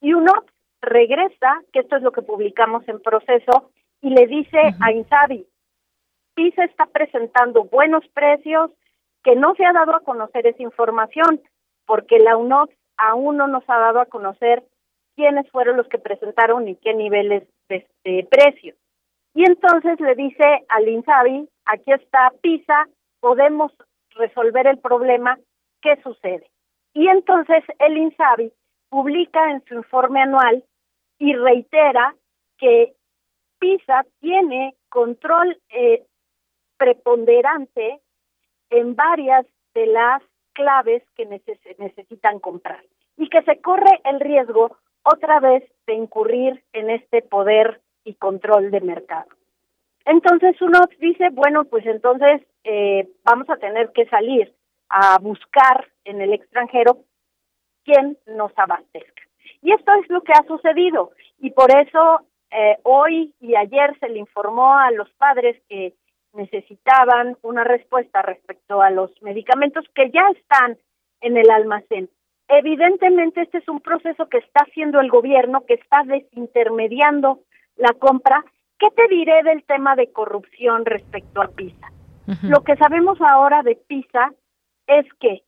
y 0.00 0.14
UNOPS 0.14 0.52
regresa, 0.82 1.62
que 1.72 1.80
esto 1.80 1.96
es 1.96 2.02
lo 2.02 2.10
que 2.10 2.22
publicamos 2.22 2.86
en 2.88 3.00
proceso, 3.00 3.70
y 4.00 4.10
le 4.10 4.26
dice 4.26 4.58
a 4.80 4.90
Insabi, 4.90 5.46
PISA 6.34 6.64
está 6.64 6.86
presentando 6.86 7.64
buenos 7.64 8.02
precios, 8.08 8.72
que 9.22 9.36
no 9.36 9.54
se 9.54 9.64
ha 9.64 9.72
dado 9.72 9.94
a 9.94 10.00
conocer 10.00 10.46
esa 10.46 10.62
información, 10.62 11.40
porque 11.86 12.18
la 12.18 12.36
UNOPS 12.36 12.74
aún 12.96 13.36
no 13.36 13.46
nos 13.46 13.62
ha 13.68 13.78
dado 13.78 14.00
a 14.00 14.06
conocer 14.06 14.64
quiénes 15.14 15.48
fueron 15.50 15.76
los 15.76 15.86
que 15.86 15.98
presentaron 15.98 16.66
y 16.66 16.74
qué 16.76 16.94
niveles 16.94 17.44
de, 17.68 17.86
de 18.04 18.26
precios. 18.28 18.76
Y 19.34 19.44
entonces 19.44 20.00
le 20.00 20.16
dice 20.16 20.64
al 20.68 20.88
INSABI, 20.88 21.48
aquí 21.66 21.92
está 21.92 22.32
PISA, 22.40 22.88
podemos 23.20 23.72
resolver 24.20 24.66
el 24.66 24.78
problema, 24.78 25.38
¿qué 25.82 26.00
sucede? 26.02 26.50
Y 26.94 27.08
entonces 27.08 27.64
el 27.78 27.96
INSABI 27.96 28.52
publica 28.88 29.50
en 29.50 29.64
su 29.64 29.74
informe 29.74 30.22
anual 30.22 30.64
y 31.18 31.34
reitera 31.34 32.14
que 32.58 32.94
PISA 33.58 34.04
tiene 34.20 34.74
control 34.88 35.58
eh, 35.70 36.04
preponderante 36.76 38.00
en 38.70 38.96
varias 38.96 39.46
de 39.74 39.86
las 39.86 40.22
claves 40.52 41.02
que 41.14 41.26
necesitan 41.26 42.40
comprar 42.40 42.84
y 43.16 43.28
que 43.28 43.42
se 43.42 43.60
corre 43.60 44.00
el 44.04 44.18
riesgo 44.20 44.76
otra 45.02 45.40
vez 45.40 45.64
de 45.86 45.94
incurrir 45.94 46.62
en 46.72 46.90
este 46.90 47.22
poder 47.22 47.80
y 48.04 48.14
control 48.14 48.70
de 48.70 48.80
mercado. 48.80 49.28
Entonces 50.04 50.60
uno 50.60 50.80
dice, 50.98 51.28
bueno, 51.32 51.64
pues 51.64 51.84
entonces 51.86 52.42
eh, 52.64 53.08
vamos 53.24 53.48
a 53.50 53.56
tener 53.56 53.90
que 53.92 54.06
salir 54.06 54.52
a 54.88 55.18
buscar 55.18 55.88
en 56.04 56.20
el 56.20 56.32
extranjero 56.32 56.98
quien 57.84 58.18
nos 58.26 58.52
abastezca. 58.56 59.22
Y 59.62 59.72
esto 59.72 59.92
es 60.02 60.08
lo 60.10 60.22
que 60.22 60.32
ha 60.32 60.46
sucedido. 60.46 61.12
Y 61.38 61.50
por 61.50 61.70
eso 61.70 62.20
eh, 62.50 62.78
hoy 62.82 63.34
y 63.40 63.54
ayer 63.56 63.98
se 64.00 64.08
le 64.08 64.18
informó 64.18 64.78
a 64.78 64.90
los 64.90 65.10
padres 65.12 65.60
que 65.68 65.94
necesitaban 66.32 67.36
una 67.42 67.64
respuesta 67.64 68.22
respecto 68.22 68.82
a 68.82 68.90
los 68.90 69.10
medicamentos 69.22 69.84
que 69.94 70.10
ya 70.10 70.28
están 70.36 70.78
en 71.20 71.36
el 71.36 71.50
almacén. 71.50 72.08
Evidentemente 72.48 73.42
este 73.42 73.58
es 73.58 73.68
un 73.68 73.80
proceso 73.80 74.28
que 74.28 74.38
está 74.38 74.64
haciendo 74.64 75.00
el 75.00 75.10
gobierno, 75.10 75.64
que 75.66 75.74
está 75.74 76.02
desintermediando 76.04 77.40
la 77.76 77.92
compra 77.94 78.44
¿Qué 78.80 78.88
te 78.96 79.14
diré 79.14 79.42
del 79.42 79.62
tema 79.64 79.94
de 79.94 80.10
corrupción 80.10 80.86
respecto 80.86 81.42
a 81.42 81.48
PISA? 81.48 81.92
Lo 82.42 82.62
que 82.62 82.76
sabemos 82.76 83.18
ahora 83.20 83.62
de 83.62 83.76
PISA 83.76 84.32
es 84.86 85.06
que 85.20 85.42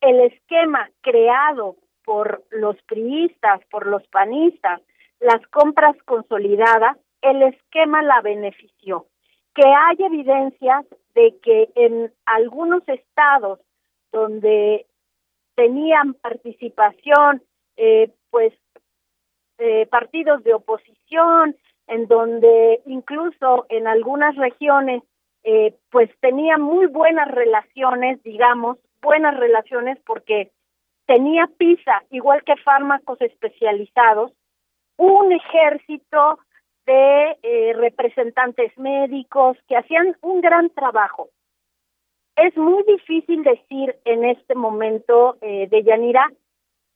el 0.00 0.20
esquema 0.20 0.90
creado 1.00 1.76
por 2.04 2.44
los 2.50 2.80
priistas, 2.82 3.60
por 3.70 3.86
los 3.86 4.06
panistas, 4.08 4.80
las 5.20 5.44
compras 5.48 5.96
consolidadas, 6.04 6.98
el 7.20 7.42
esquema 7.42 8.02
la 8.02 8.20
benefició. 8.20 9.06
Que 9.54 9.64
hay 9.64 9.96
evidencias 9.98 10.84
de 11.14 11.38
que 11.42 11.70
en 11.74 12.12
algunos 12.26 12.82
estados 12.88 13.60
donde 14.12 14.86
tenían 15.54 16.14
participación, 16.14 17.42
eh, 17.76 18.10
pues, 18.30 18.52
eh, 19.58 19.86
partidos 19.86 20.42
de 20.42 20.54
oposición, 20.54 21.56
en 21.86 22.06
donde 22.08 22.80
incluso 22.86 23.66
en 23.68 23.86
algunas 23.86 24.34
regiones 24.36 25.02
eh, 25.44 25.74
pues 25.90 26.10
tenía 26.20 26.58
muy 26.58 26.86
buenas 26.86 27.28
relaciones, 27.28 28.22
digamos, 28.22 28.78
buenas 29.00 29.36
relaciones 29.36 29.98
porque 30.06 30.50
tenía 31.06 31.48
PISA, 31.58 32.04
igual 32.10 32.42
que 32.44 32.56
fármacos 32.56 33.20
especializados, 33.20 34.32
un 34.96 35.32
ejército 35.32 36.38
de 36.86 37.38
eh, 37.42 37.72
representantes 37.74 38.76
médicos 38.78 39.56
que 39.68 39.76
hacían 39.76 40.16
un 40.20 40.40
gran 40.40 40.70
trabajo. 40.70 41.28
Es 42.36 42.56
muy 42.56 42.82
difícil 42.84 43.42
decir 43.42 43.96
en 44.04 44.24
este 44.24 44.54
momento 44.54 45.36
eh, 45.40 45.68
de 45.68 45.82
Yanira, 45.82 46.30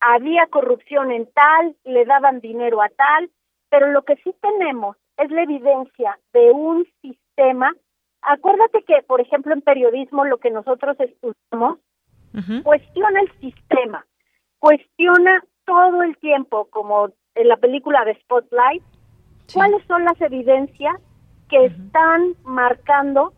había 0.01 0.47
corrupción 0.47 1.11
en 1.11 1.27
tal, 1.33 1.77
le 1.85 2.05
daban 2.05 2.41
dinero 2.41 2.83
a 2.83 2.89
tal, 2.89 3.31
pero 3.71 3.89
lo 3.89 4.03
que 4.03 4.17
sí 4.17 4.35
tenemos 4.41 4.97
es 5.17 5.31
la 5.31 5.43
evidencia 5.43 6.19
de 6.33 6.51
un 6.53 6.87
sistema. 7.03 7.75
Acuérdate 8.29 8.83
que, 8.83 9.03
por 9.07 9.21
ejemplo, 9.21 9.53
en 9.53 9.63
periodismo 9.63 10.25
lo 10.25 10.39
que 10.39 10.51
nosotros 10.51 10.97
estudiamos 10.99 11.79
cuestiona 12.65 13.21
el 13.21 13.33
sistema, 13.41 14.05
cuestiona 14.59 15.43
todo 15.65 16.03
el 16.03 16.17
tiempo, 16.19 16.67
como 16.71 17.11
en 17.35 17.49
la 17.49 17.57
película 17.57 18.05
de 18.05 18.15
Spotlight, 18.21 18.83
cuáles 19.55 19.83
son 19.87 20.05
las 20.05 20.21
evidencias 20.21 20.97
que 21.49 21.67
están 21.67 22.35
marcando 22.43 23.33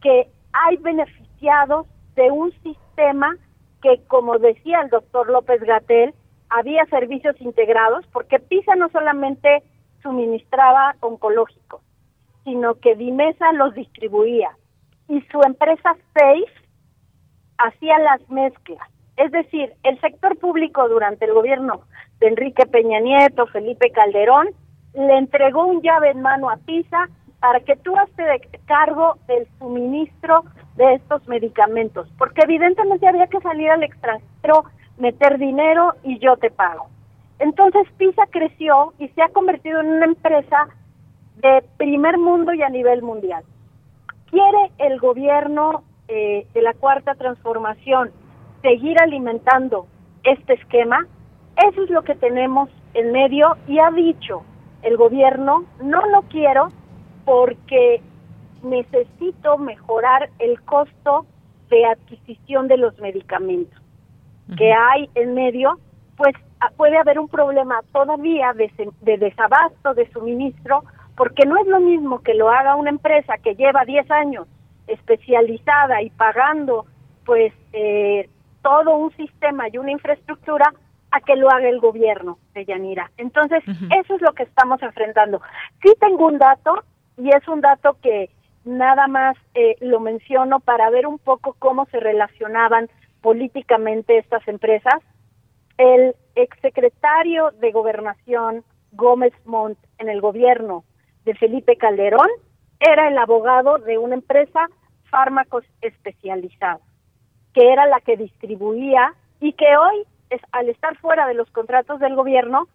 que 0.00 0.30
hay 0.52 0.76
beneficiados 0.76 1.86
de 2.14 2.30
un 2.30 2.52
sistema 2.62 3.36
que, 3.82 4.00
como 4.06 4.38
decía 4.38 4.82
el 4.82 4.90
doctor 4.90 5.28
López 5.28 5.60
Gatel, 5.62 6.14
había 6.48 6.86
servicios 6.86 7.34
integrados, 7.40 8.06
porque 8.12 8.38
PISA 8.38 8.76
no 8.76 8.88
solamente 8.90 9.64
suministraba 10.02 10.94
oncológicos, 11.00 11.82
sino 12.48 12.76
que 12.76 12.96
Dimesa 12.96 13.52
los 13.52 13.74
distribuía 13.74 14.50
y 15.06 15.20
su 15.30 15.38
empresa 15.42 15.94
Safe 16.14 16.46
hacía 17.58 17.98
las 17.98 18.26
mezclas. 18.30 18.88
Es 19.18 19.30
decir, 19.32 19.74
el 19.82 20.00
sector 20.00 20.38
público 20.38 20.88
durante 20.88 21.26
el 21.26 21.34
gobierno 21.34 21.82
de 22.20 22.28
Enrique 22.28 22.64
Peña 22.64 23.00
Nieto, 23.00 23.46
Felipe 23.48 23.90
Calderón, 23.90 24.48
le 24.94 25.18
entregó 25.18 25.66
un 25.66 25.82
llave 25.82 26.10
en 26.10 26.22
mano 26.22 26.48
a 26.48 26.56
PISA 26.56 27.10
para 27.38 27.60
que 27.60 27.76
tú 27.76 27.94
haces 27.96 28.40
cargo 28.64 29.18
del 29.26 29.46
suministro 29.58 30.44
de 30.76 30.94
estos 30.94 31.28
medicamentos, 31.28 32.08
porque 32.16 32.42
evidentemente 32.44 33.06
había 33.06 33.26
que 33.26 33.40
salir 33.40 33.70
al 33.70 33.82
extranjero, 33.82 34.64
meter 34.96 35.36
dinero 35.36 35.92
y 36.02 36.18
yo 36.18 36.36
te 36.38 36.50
pago. 36.50 36.86
Entonces 37.40 37.86
PISA 37.98 38.22
creció 38.30 38.94
y 38.98 39.08
se 39.08 39.22
ha 39.22 39.28
convertido 39.28 39.80
en 39.80 39.88
una 39.88 40.06
empresa 40.06 40.68
de 41.40 41.64
primer 41.76 42.18
mundo 42.18 42.52
y 42.52 42.62
a 42.62 42.68
nivel 42.68 43.02
mundial. 43.02 43.44
¿Quiere 44.30 44.72
el 44.78 44.98
gobierno 44.98 45.82
eh, 46.08 46.46
de 46.52 46.62
la 46.62 46.74
cuarta 46.74 47.14
transformación 47.14 48.10
seguir 48.62 49.00
alimentando 49.00 49.86
este 50.24 50.54
esquema? 50.54 51.06
Eso 51.70 51.82
es 51.82 51.90
lo 51.90 52.02
que 52.02 52.14
tenemos 52.14 52.68
en 52.94 53.12
medio 53.12 53.56
y 53.66 53.78
ha 53.78 53.90
dicho 53.90 54.42
el 54.82 54.96
gobierno, 54.96 55.64
no 55.82 56.06
lo 56.08 56.22
quiero 56.22 56.68
porque 57.24 58.00
necesito 58.62 59.58
mejorar 59.58 60.30
el 60.38 60.60
costo 60.62 61.26
de 61.68 61.84
adquisición 61.84 62.68
de 62.68 62.78
los 62.78 62.98
medicamentos 62.98 63.80
que 64.56 64.72
hay 64.72 65.10
en 65.14 65.34
medio, 65.34 65.78
pues 66.16 66.34
ah, 66.60 66.70
puede 66.76 66.96
haber 66.96 67.18
un 67.18 67.28
problema 67.28 67.80
todavía 67.92 68.52
de, 68.54 68.70
de, 69.02 69.18
desabasto 69.18 69.94
de 69.94 70.10
suministro, 70.10 70.84
porque 71.18 71.44
no 71.44 71.60
es 71.60 71.66
lo 71.66 71.80
mismo 71.80 72.22
que 72.22 72.32
lo 72.32 72.48
haga 72.48 72.76
una 72.76 72.90
empresa 72.90 73.38
que 73.38 73.56
lleva 73.56 73.84
10 73.84 74.08
años 74.12 74.46
especializada 74.86 76.00
y 76.00 76.10
pagando 76.10 76.86
pues 77.26 77.52
eh, 77.72 78.30
todo 78.62 78.96
un 78.96 79.14
sistema 79.16 79.66
y 79.68 79.78
una 79.78 79.90
infraestructura 79.90 80.72
a 81.10 81.20
que 81.20 81.34
lo 81.34 81.50
haga 81.50 81.68
el 81.68 81.80
gobierno 81.80 82.38
de 82.54 82.64
Yanira. 82.64 83.10
Entonces, 83.16 83.64
eso 83.66 84.14
es 84.14 84.22
lo 84.22 84.32
que 84.32 84.44
estamos 84.44 84.80
enfrentando. 84.80 85.42
Sí 85.82 85.92
tengo 85.98 86.26
un 86.26 86.38
dato, 86.38 86.84
y 87.16 87.30
es 87.30 87.46
un 87.48 87.62
dato 87.62 87.96
que 88.00 88.30
nada 88.64 89.08
más 89.08 89.36
eh, 89.54 89.76
lo 89.80 89.98
menciono 90.00 90.60
para 90.60 90.88
ver 90.88 91.06
un 91.06 91.18
poco 91.18 91.56
cómo 91.58 91.86
se 91.86 91.98
relacionaban 91.98 92.88
políticamente 93.22 94.18
estas 94.18 94.46
empresas. 94.46 95.02
El 95.78 96.14
exsecretario 96.36 97.50
de 97.60 97.72
Gobernación 97.72 98.62
Gómez 98.92 99.32
Montt 99.44 99.78
en 99.98 100.08
el 100.08 100.20
gobierno 100.20 100.84
Felipe 101.34 101.76
Calderón 101.76 102.28
era 102.80 103.08
el 103.08 103.18
abogado 103.18 103.78
de 103.78 103.98
una 103.98 104.14
empresa 104.14 104.68
fármacos 105.10 105.64
especializados, 105.80 106.82
que 107.54 107.72
era 107.72 107.86
la 107.86 108.00
que 108.00 108.16
distribuía 108.16 109.14
y 109.40 109.52
que 109.52 109.76
hoy, 109.76 110.04
es, 110.30 110.40
al 110.52 110.68
estar 110.68 110.96
fuera 110.98 111.26
de 111.26 111.34
los 111.34 111.50
contratos 111.50 112.00
del 112.00 112.14
gobierno, 112.14 112.68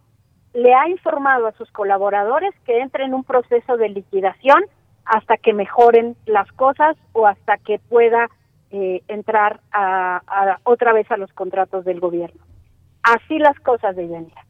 le 0.54 0.74
ha 0.74 0.88
informado 0.88 1.48
a 1.48 1.52
sus 1.54 1.72
colaboradores 1.72 2.54
que 2.66 2.80
entren 2.80 3.08
en 3.08 3.14
un 3.16 3.24
proceso 3.24 3.78
de 3.78 3.90
liquidación 3.90 4.64
hasta 5.06 5.38
que 5.38 5.54
mejoren 5.54 6.16
las 6.26 6.52
cosas 6.54 6.96
o 7.12 7.28
hasta 7.28 7.58
que 7.58 7.80
pueda 7.80 8.30
eh, 8.72 9.02
entrar 9.08 9.60
otra 10.64 10.94
vez 10.94 11.10
a 11.12 11.18
los 11.18 11.32
contratos 11.34 11.86
del 11.86 12.00
gobierno. 12.00 12.42
Así 13.04 13.38
las 13.38 13.60
cosas 13.60 13.96
de 13.96 14.08
Yanira. 14.08 14.46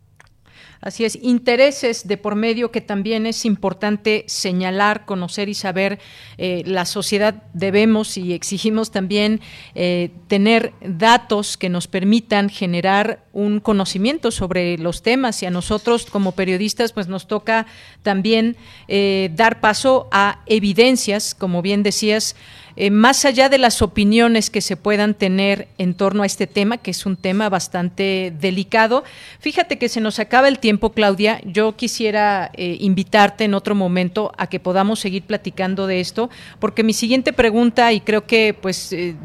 Así 0.81 1.05
es, 1.05 1.17
intereses 1.21 2.07
de 2.07 2.17
por 2.17 2.35
medio 2.35 2.71
que 2.71 2.81
también 2.81 3.25
es 3.25 3.45
importante 3.45 4.25
señalar, 4.27 5.05
conocer 5.05 5.47
y 5.47 5.53
saber. 5.53 5.99
Eh, 6.37 6.63
la 6.65 6.85
sociedad 6.85 7.43
debemos 7.53 8.17
y 8.17 8.33
exigimos 8.33 8.91
también 8.91 9.39
eh, 9.75 10.11
tener 10.27 10.73
datos 10.81 11.55
que 11.55 11.69
nos 11.69 11.87
permitan 11.87 12.49
generar 12.49 13.23
un 13.31 13.61
conocimiento 13.61 14.29
sobre 14.29 14.77
los 14.77 15.01
temas 15.01 15.41
y 15.41 15.45
a 15.45 15.51
nosotros 15.51 16.05
como 16.05 16.33
periodistas 16.33 16.91
pues 16.91 17.07
nos 17.07 17.27
toca 17.27 17.65
también 18.01 18.57
eh, 18.89 19.31
dar 19.35 19.61
paso 19.61 20.09
a 20.11 20.41
evidencias, 20.45 21.33
como 21.33 21.61
bien 21.61 21.81
decías, 21.83 22.35
eh, 22.75 22.89
más 22.89 23.25
allá 23.25 23.49
de 23.49 23.57
las 23.57 23.81
opiniones 23.81 24.49
que 24.49 24.61
se 24.61 24.77
puedan 24.77 25.13
tener 25.13 25.67
en 25.77 25.93
torno 25.93 26.23
a 26.23 26.25
este 26.25 26.47
tema, 26.47 26.77
que 26.77 26.91
es 26.91 27.05
un 27.05 27.15
tema 27.15 27.49
bastante 27.49 28.33
delicado. 28.39 29.03
Fíjate 29.39 29.77
que 29.77 29.89
se 29.89 30.01
nos 30.01 30.19
acaba 30.19 30.47
el 30.47 30.59
tiempo, 30.59 30.91
Claudia. 30.91 31.39
Yo 31.45 31.75
quisiera 31.75 32.51
eh, 32.53 32.77
invitarte 32.79 33.43
en 33.43 33.53
otro 33.53 33.75
momento 33.75 34.31
a 34.37 34.47
que 34.47 34.59
podamos 34.59 34.99
seguir 34.99 35.23
platicando 35.23 35.87
de 35.87 35.99
esto, 35.99 36.29
porque 36.59 36.83
mi 36.83 36.93
siguiente 36.93 37.33
pregunta, 37.33 37.93
y 37.93 38.01
creo 38.01 38.25
que 38.25 38.55
pues 38.59 38.91
eh, 38.93 39.15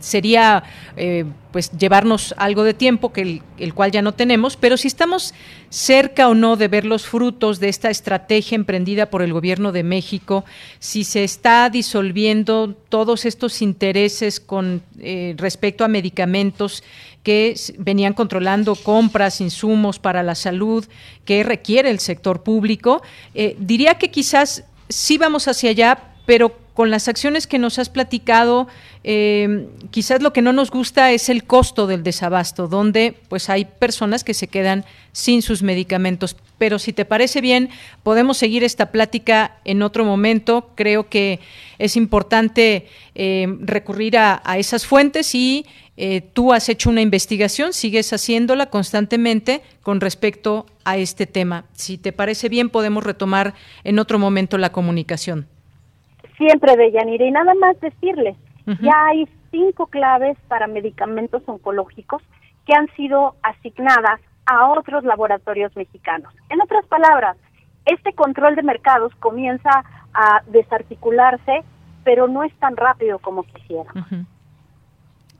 sería 0.00 0.64
eh, 0.96 1.24
pues 1.52 1.70
llevarnos 1.72 2.34
algo 2.36 2.64
de 2.64 2.74
tiempo 2.74 3.12
que 3.12 3.40
el, 3.58 3.74
cual 3.74 3.90
ya 3.90 4.02
no 4.02 4.12
tenemos, 4.12 4.56
pero 4.56 4.76
si 4.76 4.88
estamos 4.88 5.34
cerca 5.70 6.28
o 6.28 6.34
no 6.34 6.56
de 6.56 6.68
ver 6.68 6.84
los 6.84 7.06
frutos 7.06 7.60
de 7.60 7.68
esta 7.68 7.90
estrategia 7.90 8.56
emprendida 8.56 9.10
por 9.10 9.22
el 9.22 9.32
gobierno 9.32 9.72
de 9.72 9.82
México, 9.82 10.44
si 10.78 11.04
se 11.04 11.24
está 11.24 11.70
disolviendo 11.70 12.74
todos 12.88 13.24
estos 13.24 13.62
intereses 13.62 14.40
con 14.40 14.82
eh, 14.98 15.34
respecto 15.38 15.84
a 15.84 15.88
medicamentos 15.88 16.82
que 17.22 17.54
venían 17.78 18.14
controlando 18.14 18.74
compras, 18.74 19.40
insumos 19.40 19.98
para 19.98 20.22
la 20.22 20.34
salud 20.34 20.86
que 21.24 21.42
requiere 21.42 21.90
el 21.90 22.00
sector 22.00 22.42
público, 22.42 23.02
eh, 23.34 23.56
diría 23.58 23.94
que 23.94 24.10
quizás 24.10 24.64
sí 24.88 25.18
vamos 25.18 25.48
hacia 25.48 25.70
allá, 25.70 25.98
pero 26.28 26.54
con 26.74 26.90
las 26.90 27.08
acciones 27.08 27.46
que 27.46 27.58
nos 27.58 27.78
has 27.78 27.88
platicado, 27.88 28.68
eh, 29.02 29.66
quizás 29.90 30.20
lo 30.20 30.34
que 30.34 30.42
no 30.42 30.52
nos 30.52 30.70
gusta 30.70 31.10
es 31.10 31.30
el 31.30 31.44
costo 31.44 31.86
del 31.86 32.02
desabasto, 32.02 32.68
donde 32.68 33.14
pues 33.30 33.48
hay 33.48 33.64
personas 33.64 34.24
que 34.24 34.34
se 34.34 34.46
quedan 34.46 34.84
sin 35.12 35.40
sus 35.40 35.62
medicamentos. 35.62 36.36
Pero 36.58 36.78
si 36.78 36.92
te 36.92 37.06
parece 37.06 37.40
bien, 37.40 37.70
podemos 38.02 38.36
seguir 38.36 38.62
esta 38.62 38.92
plática 38.92 39.56
en 39.64 39.80
otro 39.80 40.04
momento. 40.04 40.68
Creo 40.74 41.08
que 41.08 41.40
es 41.78 41.96
importante 41.96 42.88
eh, 43.14 43.46
recurrir 43.60 44.18
a, 44.18 44.42
esas 44.58 44.84
fuentes 44.84 45.34
y 45.34 45.64
eh, 45.96 46.20
tú 46.20 46.52
has 46.52 46.68
hecho 46.68 46.90
una 46.90 47.00
investigación, 47.00 47.72
sigues 47.72 48.12
haciéndola 48.12 48.66
constantemente 48.66 49.62
con 49.80 50.02
respecto 50.02 50.66
a 50.84 50.98
este 50.98 51.24
tema. 51.24 51.64
Si 51.72 51.96
te 51.96 52.12
parece 52.12 52.50
bien, 52.50 52.68
podemos 52.68 53.02
retomar 53.02 53.54
en 53.82 53.98
otro 53.98 54.18
momento 54.18 54.58
la 54.58 54.72
comunicación 54.72 55.46
siempre 56.38 56.76
de 56.76 56.92
Yanira. 56.92 57.26
Y 57.26 57.30
nada 57.30 57.54
más 57.54 57.78
decirles, 57.80 58.36
ya 58.80 59.06
hay 59.06 59.28
cinco 59.50 59.86
claves 59.86 60.38
para 60.48 60.66
medicamentos 60.66 61.42
oncológicos 61.46 62.22
que 62.66 62.74
han 62.74 62.88
sido 62.94 63.34
asignadas 63.42 64.20
a 64.46 64.68
otros 64.70 65.04
laboratorios 65.04 65.74
mexicanos. 65.76 66.32
En 66.48 66.60
otras 66.62 66.86
palabras, 66.86 67.36
este 67.84 68.12
control 68.14 68.56
de 68.56 68.62
mercados 68.62 69.14
comienza 69.16 69.84
a 70.14 70.42
desarticularse, 70.46 71.64
pero 72.04 72.28
no 72.28 72.42
es 72.44 72.52
tan 72.58 72.76
rápido 72.76 73.18
como 73.18 73.42
quisiera. 73.42 73.90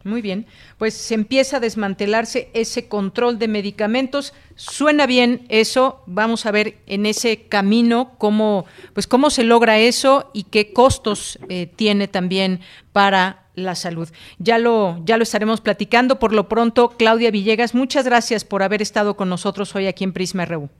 Muy 0.08 0.22
bien, 0.22 0.46
pues 0.78 0.94
se 0.94 1.14
empieza 1.14 1.58
a 1.58 1.60
desmantelarse 1.60 2.48
ese 2.54 2.88
control 2.88 3.38
de 3.38 3.46
medicamentos. 3.46 4.32
Suena 4.54 5.06
bien 5.06 5.44
eso. 5.50 6.02
Vamos 6.06 6.46
a 6.46 6.50
ver 6.50 6.76
en 6.86 7.04
ese 7.04 7.46
camino 7.46 8.12
cómo, 8.16 8.64
pues 8.94 9.06
cómo 9.06 9.28
se 9.28 9.44
logra 9.44 9.78
eso 9.78 10.30
y 10.32 10.44
qué 10.44 10.72
costos 10.72 11.38
eh, 11.50 11.66
tiene 11.66 12.08
también 12.08 12.60
para 12.92 13.42
la 13.54 13.74
salud. 13.74 14.08
Ya 14.38 14.58
lo, 14.58 14.96
ya 15.04 15.18
lo 15.18 15.24
estaremos 15.24 15.60
platicando. 15.60 16.18
Por 16.18 16.32
lo 16.32 16.48
pronto, 16.48 16.94
Claudia 16.96 17.30
Villegas, 17.30 17.74
muchas 17.74 18.06
gracias 18.06 18.46
por 18.46 18.62
haber 18.62 18.80
estado 18.80 19.14
con 19.14 19.28
nosotros 19.28 19.76
hoy 19.76 19.88
aquí 19.88 20.04
en 20.04 20.14
Prisma 20.14 20.46
RU. 20.46 20.70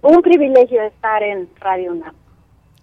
Un 0.00 0.22
privilegio 0.22 0.80
estar 0.82 1.24
en 1.24 1.48
Radio 1.58 1.90
UNAM. 1.90 2.14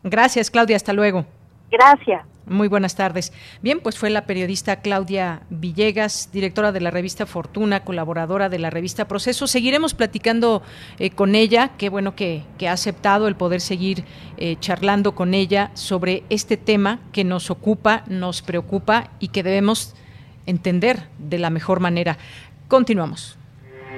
Gracias, 0.03 0.51
Claudia. 0.51 0.75
Hasta 0.75 0.91
luego. 0.91 1.25
Gracias. 1.71 2.30
Muy 2.47 2.67
buenas 2.67 2.95
tardes. 2.95 3.31
Bien, 3.61 3.79
pues 3.79 3.97
fue 3.97 4.09
la 4.09 4.25
periodista 4.25 4.81
Claudia 4.81 5.43
Villegas, 5.51 6.29
directora 6.33 6.71
de 6.71 6.81
la 6.81 6.89
revista 6.89 7.27
Fortuna, 7.27 7.83
colaboradora 7.83 8.49
de 8.49 8.57
la 8.57 8.71
revista 8.71 9.07
Proceso. 9.07 9.45
Seguiremos 9.45 9.93
platicando 9.93 10.63
eh, 10.97 11.11
con 11.11 11.35
ella. 11.35 11.71
Qué 11.77 11.89
bueno 11.89 12.15
que, 12.15 12.43
ha 12.67 12.71
aceptado 12.71 13.27
el 13.27 13.35
poder 13.35 13.61
seguir 13.61 14.05
eh, 14.37 14.55
charlando 14.59 15.13
con 15.13 15.33
ella 15.33 15.71
sobre 15.75 16.23
este 16.29 16.57
tema 16.57 16.99
que 17.11 17.23
nos 17.23 17.51
ocupa, 17.51 18.03
nos 18.07 18.41
preocupa 18.41 19.11
y 19.19 19.27
que 19.27 19.43
debemos 19.43 19.93
entender 20.47 21.09
de 21.19 21.37
la 21.37 21.51
mejor 21.51 21.79
manera. 21.79 22.17
Continuamos. 22.67 23.40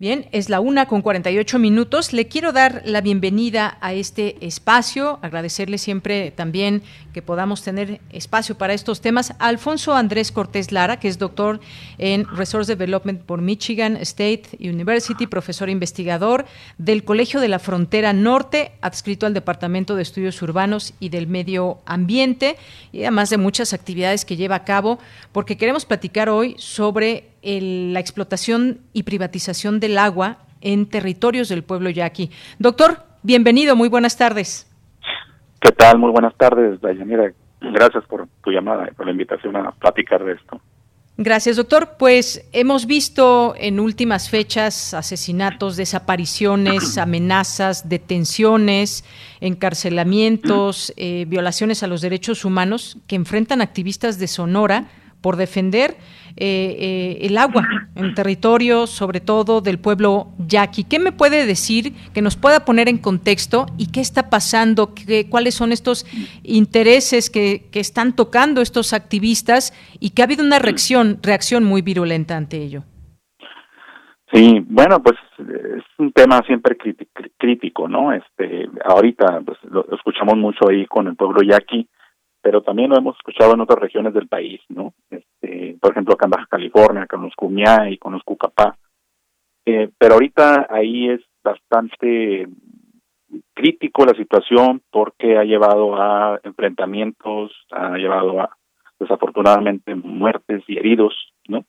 Bien, 0.00 0.28
es 0.30 0.48
la 0.48 0.60
una 0.60 0.86
con 0.86 1.02
48 1.02 1.58
minutos. 1.58 2.12
Le 2.12 2.28
quiero 2.28 2.52
dar 2.52 2.82
la 2.84 3.00
bienvenida 3.00 3.78
a 3.80 3.94
este 3.94 4.36
espacio, 4.46 5.18
agradecerle 5.22 5.76
siempre 5.76 6.30
también 6.30 6.84
que 7.12 7.20
podamos 7.20 7.64
tener 7.64 8.00
espacio 8.12 8.56
para 8.56 8.74
estos 8.74 9.00
temas. 9.00 9.34
Alfonso 9.40 9.96
Andrés 9.96 10.30
Cortés 10.30 10.70
Lara, 10.70 11.00
que 11.00 11.08
es 11.08 11.18
doctor 11.18 11.58
en 11.98 12.28
Resource 12.28 12.72
Development 12.72 13.22
por 13.22 13.42
Michigan 13.42 13.96
State 13.96 14.50
University, 14.60 15.26
profesor 15.26 15.68
investigador 15.68 16.46
del 16.78 17.02
Colegio 17.02 17.40
de 17.40 17.48
la 17.48 17.58
Frontera 17.58 18.12
Norte, 18.12 18.70
adscrito 18.80 19.26
al 19.26 19.34
Departamento 19.34 19.96
de 19.96 20.02
Estudios 20.02 20.40
Urbanos 20.42 20.94
y 21.00 21.08
del 21.08 21.26
Medio 21.26 21.78
Ambiente, 21.86 22.56
y 22.92 23.00
además 23.00 23.30
de 23.30 23.38
muchas 23.38 23.72
actividades 23.72 24.24
que 24.24 24.36
lleva 24.36 24.54
a 24.54 24.64
cabo, 24.64 25.00
porque 25.32 25.56
queremos 25.56 25.84
platicar 25.84 26.28
hoy 26.28 26.54
sobre 26.56 27.30
la 27.42 28.00
explotación 28.00 28.80
y 28.92 29.04
privatización 29.04 29.80
del 29.80 29.98
agua 29.98 30.38
en 30.60 30.88
territorios 30.88 31.48
del 31.48 31.62
pueblo 31.62 31.90
yaqui. 31.90 32.30
Doctor, 32.58 32.98
bienvenido, 33.22 33.76
muy 33.76 33.88
buenas 33.88 34.16
tardes. 34.16 34.70
¿Qué 35.60 35.72
tal? 35.72 35.98
Muy 35.98 36.10
buenas 36.10 36.34
tardes, 36.36 36.80
Dayanira. 36.80 37.32
Gracias 37.60 38.04
por 38.06 38.28
tu 38.44 38.50
llamada 38.50 38.88
y 38.90 38.94
por 38.94 39.06
la 39.06 39.12
invitación 39.12 39.56
a 39.56 39.72
platicar 39.72 40.24
de 40.24 40.32
esto. 40.32 40.60
Gracias, 41.20 41.56
doctor. 41.56 41.96
Pues 41.98 42.48
hemos 42.52 42.86
visto 42.86 43.54
en 43.58 43.80
últimas 43.80 44.30
fechas 44.30 44.94
asesinatos, 44.94 45.76
desapariciones, 45.76 46.96
amenazas, 46.98 47.88
detenciones, 47.88 49.04
encarcelamientos, 49.40 50.92
eh, 50.96 51.24
violaciones 51.26 51.82
a 51.82 51.88
los 51.88 52.02
derechos 52.02 52.44
humanos 52.44 52.98
que 53.08 53.16
enfrentan 53.16 53.60
activistas 53.60 54.20
de 54.20 54.28
Sonora 54.28 54.90
por 55.20 55.34
defender 55.34 55.96
eh, 56.40 56.76
eh, 56.78 57.18
el 57.26 57.36
agua 57.36 57.66
en 57.96 58.14
territorio, 58.14 58.86
sobre 58.86 59.20
todo 59.20 59.60
del 59.60 59.80
pueblo 59.80 60.28
yaqui. 60.38 60.84
¿Qué 60.84 61.00
me 61.00 61.10
puede 61.10 61.46
decir 61.46 61.94
que 62.14 62.22
nos 62.22 62.36
pueda 62.36 62.64
poner 62.64 62.88
en 62.88 62.98
contexto 62.98 63.66
y 63.76 63.90
qué 63.90 64.00
está 64.00 64.30
pasando? 64.30 64.94
Qué, 64.94 65.28
¿Cuáles 65.28 65.56
son 65.56 65.72
estos 65.72 66.06
intereses 66.44 67.28
que, 67.28 67.68
que, 67.72 67.80
están 67.80 68.14
tocando 68.14 68.60
estos 68.60 68.92
activistas 68.92 69.72
y 69.98 70.10
que 70.10 70.22
ha 70.22 70.26
habido 70.26 70.44
una 70.44 70.60
reacción, 70.60 71.18
reacción 71.22 71.64
muy 71.64 71.82
virulenta 71.82 72.36
ante 72.36 72.58
ello? 72.58 72.84
Sí, 74.32 74.62
bueno, 74.68 75.02
pues 75.02 75.16
es 75.38 75.84
un 75.98 76.12
tema 76.12 76.40
siempre 76.46 76.76
crítico, 77.38 77.88
¿no? 77.88 78.12
Este, 78.12 78.68
ahorita 78.84 79.40
pues, 79.44 79.58
lo 79.64 79.86
escuchamos 79.92 80.36
mucho 80.36 80.68
ahí 80.68 80.86
con 80.86 81.08
el 81.08 81.16
pueblo 81.16 81.42
yaqui, 81.42 81.88
pero 82.40 82.62
también 82.62 82.90
lo 82.90 82.96
hemos 82.96 83.16
escuchado 83.16 83.54
en 83.54 83.60
otras 83.60 83.78
regiones 83.78 84.14
del 84.14 84.28
país, 84.28 84.60
¿no? 84.68 84.94
Este, 85.10 85.76
por 85.80 85.92
ejemplo, 85.92 86.14
acá 86.14 86.26
en 86.26 86.30
Baja 86.30 86.46
California, 86.48 87.06
con 87.06 87.22
los 87.22 87.34
Cumiá 87.34 87.90
y 87.90 87.98
con 87.98 88.12
los 88.12 88.22
Cucapá. 88.22 88.76
Eh, 89.66 89.90
pero 89.98 90.14
ahorita 90.14 90.66
ahí 90.70 91.10
es 91.10 91.20
bastante 91.42 92.48
crítico 93.54 94.06
la 94.06 94.14
situación 94.14 94.82
porque 94.90 95.36
ha 95.36 95.44
llevado 95.44 96.00
a 96.00 96.40
enfrentamientos, 96.42 97.52
ha 97.70 97.96
llevado 97.96 98.40
a 98.40 98.56
desafortunadamente 98.98 99.94
muertes 99.94 100.62
y 100.66 100.78
heridos, 100.78 101.14
¿no? 101.46 101.64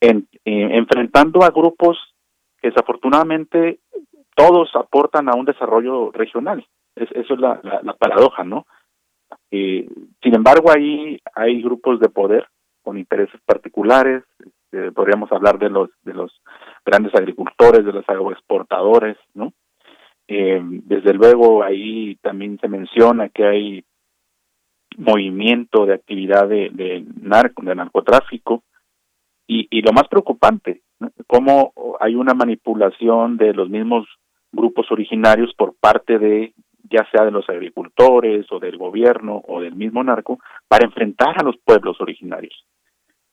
En, 0.00 0.28
enfrentando 0.44 1.42
a 1.42 1.50
grupos 1.50 1.96
que 2.60 2.68
desafortunadamente 2.68 3.80
todos 4.36 4.70
aportan 4.74 5.28
a 5.28 5.34
un 5.34 5.46
desarrollo 5.46 6.10
regional. 6.12 6.66
eso 6.94 7.34
es 7.34 7.40
la, 7.40 7.60
la 7.82 7.94
paradoja, 7.94 8.44
¿no? 8.44 8.66
Eh, 9.56 9.88
sin 10.20 10.34
embargo, 10.34 10.72
ahí 10.72 11.20
hay 11.32 11.62
grupos 11.62 12.00
de 12.00 12.08
poder 12.08 12.48
con 12.82 12.98
intereses 12.98 13.40
particulares. 13.46 14.24
Este, 14.40 14.90
podríamos 14.90 15.30
hablar 15.30 15.60
de 15.60 15.70
los 15.70 15.90
de 16.02 16.12
los 16.12 16.42
grandes 16.84 17.14
agricultores, 17.14 17.84
de 17.84 17.92
los 17.92 18.08
agroexportadores, 18.08 19.16
¿no? 19.32 19.52
Eh, 20.26 20.60
desde 20.60 21.14
luego 21.14 21.62
ahí 21.62 22.16
también 22.16 22.58
se 22.58 22.66
menciona 22.66 23.28
que 23.28 23.46
hay 23.46 23.84
movimiento 24.96 25.86
de 25.86 25.94
actividad 25.94 26.48
de, 26.48 27.06
narco, 27.20 27.62
de 27.62 27.76
narcotráfico 27.76 28.64
y, 29.46 29.68
y 29.70 29.82
lo 29.82 29.92
más 29.92 30.08
preocupante, 30.08 30.82
cómo 31.28 31.72
hay 32.00 32.16
una 32.16 32.34
manipulación 32.34 33.36
de 33.36 33.52
los 33.52 33.68
mismos 33.68 34.08
grupos 34.50 34.90
originarios 34.90 35.54
por 35.54 35.76
parte 35.76 36.18
de 36.18 36.54
ya 36.90 37.06
sea 37.10 37.24
de 37.24 37.30
los 37.30 37.48
agricultores 37.48 38.46
o 38.50 38.58
del 38.58 38.76
gobierno 38.76 39.42
o 39.46 39.60
del 39.60 39.74
mismo 39.74 40.02
narco, 40.02 40.38
para 40.68 40.86
enfrentar 40.86 41.38
a 41.38 41.44
los 41.44 41.56
pueblos 41.58 42.00
originarios, 42.00 42.66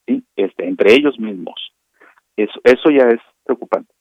¿sí? 0.08 0.24
este, 0.36 0.68
entre 0.68 0.94
ellos 0.94 1.20
mismos. 1.20 1.74
Eso, 2.38 2.60
eso 2.64 2.90
ya 2.90 3.08
es 3.10 3.20
preocupante. 3.44 3.94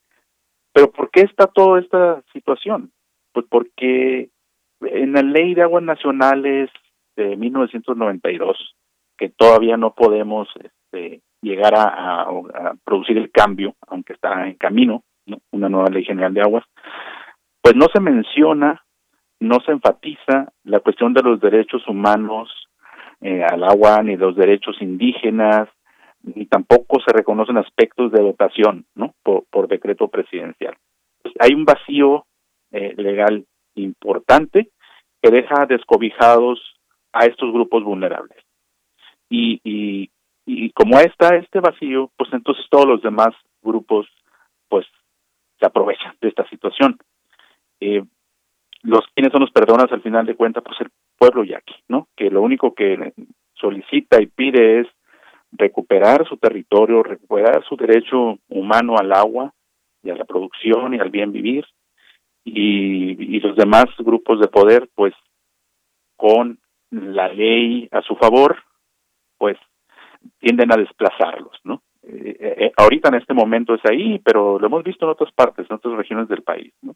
Pero 0.72 0.90
¿por 0.92 1.10
qué 1.10 1.22
está 1.22 1.46
toda 1.46 1.80
esta 1.80 2.22
situación? 2.32 2.92
Pues 3.32 3.46
porque 3.48 4.30
en 4.82 5.12
la 5.12 5.22
ley 5.22 5.54
de 5.54 5.62
aguas 5.62 5.82
nacionales 5.82 6.70
de 7.16 7.36
1992, 7.36 8.76
que 9.18 9.28
todavía 9.30 9.76
no 9.76 9.94
podemos 9.94 10.48
este, 10.56 11.20
llegar 11.42 11.74
a, 11.74 12.22
a, 12.22 12.74
producir 12.84 13.18
el 13.18 13.30
cambio, 13.30 13.74
aunque 13.88 14.14
está 14.14 14.46
en 14.46 14.54
camino, 14.54 15.02
una 15.50 15.68
nueva 15.68 15.90
ley 15.90 16.04
general 16.04 16.32
de 16.34 16.40
aguas, 16.40 16.64
pues 17.62 17.76
no 17.76 17.86
se 17.92 18.00
menciona 18.00 18.82
no 19.40 19.58
se 19.64 19.72
enfatiza 19.72 20.52
la 20.64 20.80
cuestión 20.80 21.14
de 21.14 21.22
los 21.22 21.40
derechos 21.40 21.86
humanos 21.88 22.48
eh, 23.20 23.42
al 23.42 23.64
agua, 23.64 24.02
ni 24.02 24.16
los 24.16 24.36
derechos 24.36 24.76
indígenas, 24.80 25.68
ni 26.22 26.46
tampoco 26.46 27.00
se 27.00 27.12
reconocen 27.12 27.56
aspectos 27.56 28.12
de 28.12 28.22
dotación, 28.22 28.84
¿no? 28.94 29.14
Por, 29.22 29.68
decreto 29.68 30.08
presidencial. 30.08 30.76
Hay 31.38 31.54
un 31.54 31.64
vacío 31.64 32.26
eh, 32.72 32.94
legal 32.96 33.44
importante 33.74 34.70
que 35.22 35.30
deja 35.30 35.66
descobijados 35.66 36.60
a 37.12 37.26
estos 37.26 37.52
grupos 37.52 37.84
vulnerables. 37.84 38.38
Y, 39.28 39.60
y, 39.64 40.10
y 40.44 40.70
como 40.70 40.98
está 40.98 41.36
este 41.36 41.60
vacío, 41.60 42.10
pues 42.16 42.32
entonces 42.32 42.64
todos 42.70 42.86
los 42.86 43.02
demás 43.02 43.34
grupos, 43.62 44.06
pues, 44.68 44.86
se 45.58 45.66
aprovechan 45.66 46.16
de 46.20 46.28
esta 46.28 46.48
situación. 46.48 46.98
Eh, 47.80 48.02
los 48.82 49.04
quienes 49.14 49.32
son 49.32 49.42
los 49.42 49.50
perdonas 49.50 49.92
al 49.92 50.02
final 50.02 50.26
de 50.26 50.36
cuentas 50.36 50.62
pues 50.64 50.80
el 50.80 50.88
pueblo 51.18 51.44
yaqui 51.44 51.74
no 51.88 52.08
que 52.16 52.30
lo 52.30 52.42
único 52.42 52.74
que 52.74 53.12
solicita 53.54 54.20
y 54.20 54.26
pide 54.26 54.80
es 54.80 54.86
recuperar 55.52 56.26
su 56.26 56.36
territorio 56.36 57.02
recuperar 57.02 57.64
su 57.64 57.76
derecho 57.76 58.38
humano 58.48 58.96
al 58.98 59.12
agua 59.12 59.52
y 60.02 60.10
a 60.10 60.16
la 60.16 60.24
producción 60.24 60.94
y 60.94 60.98
al 60.98 61.10
bien 61.10 61.32
vivir. 61.32 61.64
Y, 62.42 63.38
los 63.40 63.56
demás 63.56 63.86
grupos 63.98 64.40
de 64.40 64.48
poder 64.48 64.88
pues 64.94 65.14
con 66.16 66.58
la 66.90 67.28
ley 67.28 67.88
a 67.90 68.02
su 68.02 68.14
favor 68.16 68.56
pues 69.38 69.56
tienden 70.38 70.70
a 70.70 70.76
desplazarlos 70.76 71.58
no 71.64 71.82
eh, 72.02 72.36
eh, 72.38 72.72
ahorita 72.76 73.08
en 73.08 73.14
este 73.14 73.32
momento 73.32 73.74
es 73.74 73.80
ahí 73.86 74.18
pero 74.18 74.58
lo 74.58 74.66
hemos 74.66 74.84
visto 74.84 75.06
en 75.06 75.12
otras 75.12 75.32
partes 75.32 75.66
en 75.70 75.76
otras 75.76 75.96
regiones 75.96 76.28
del 76.28 76.42
país 76.42 76.74
no 76.82 76.94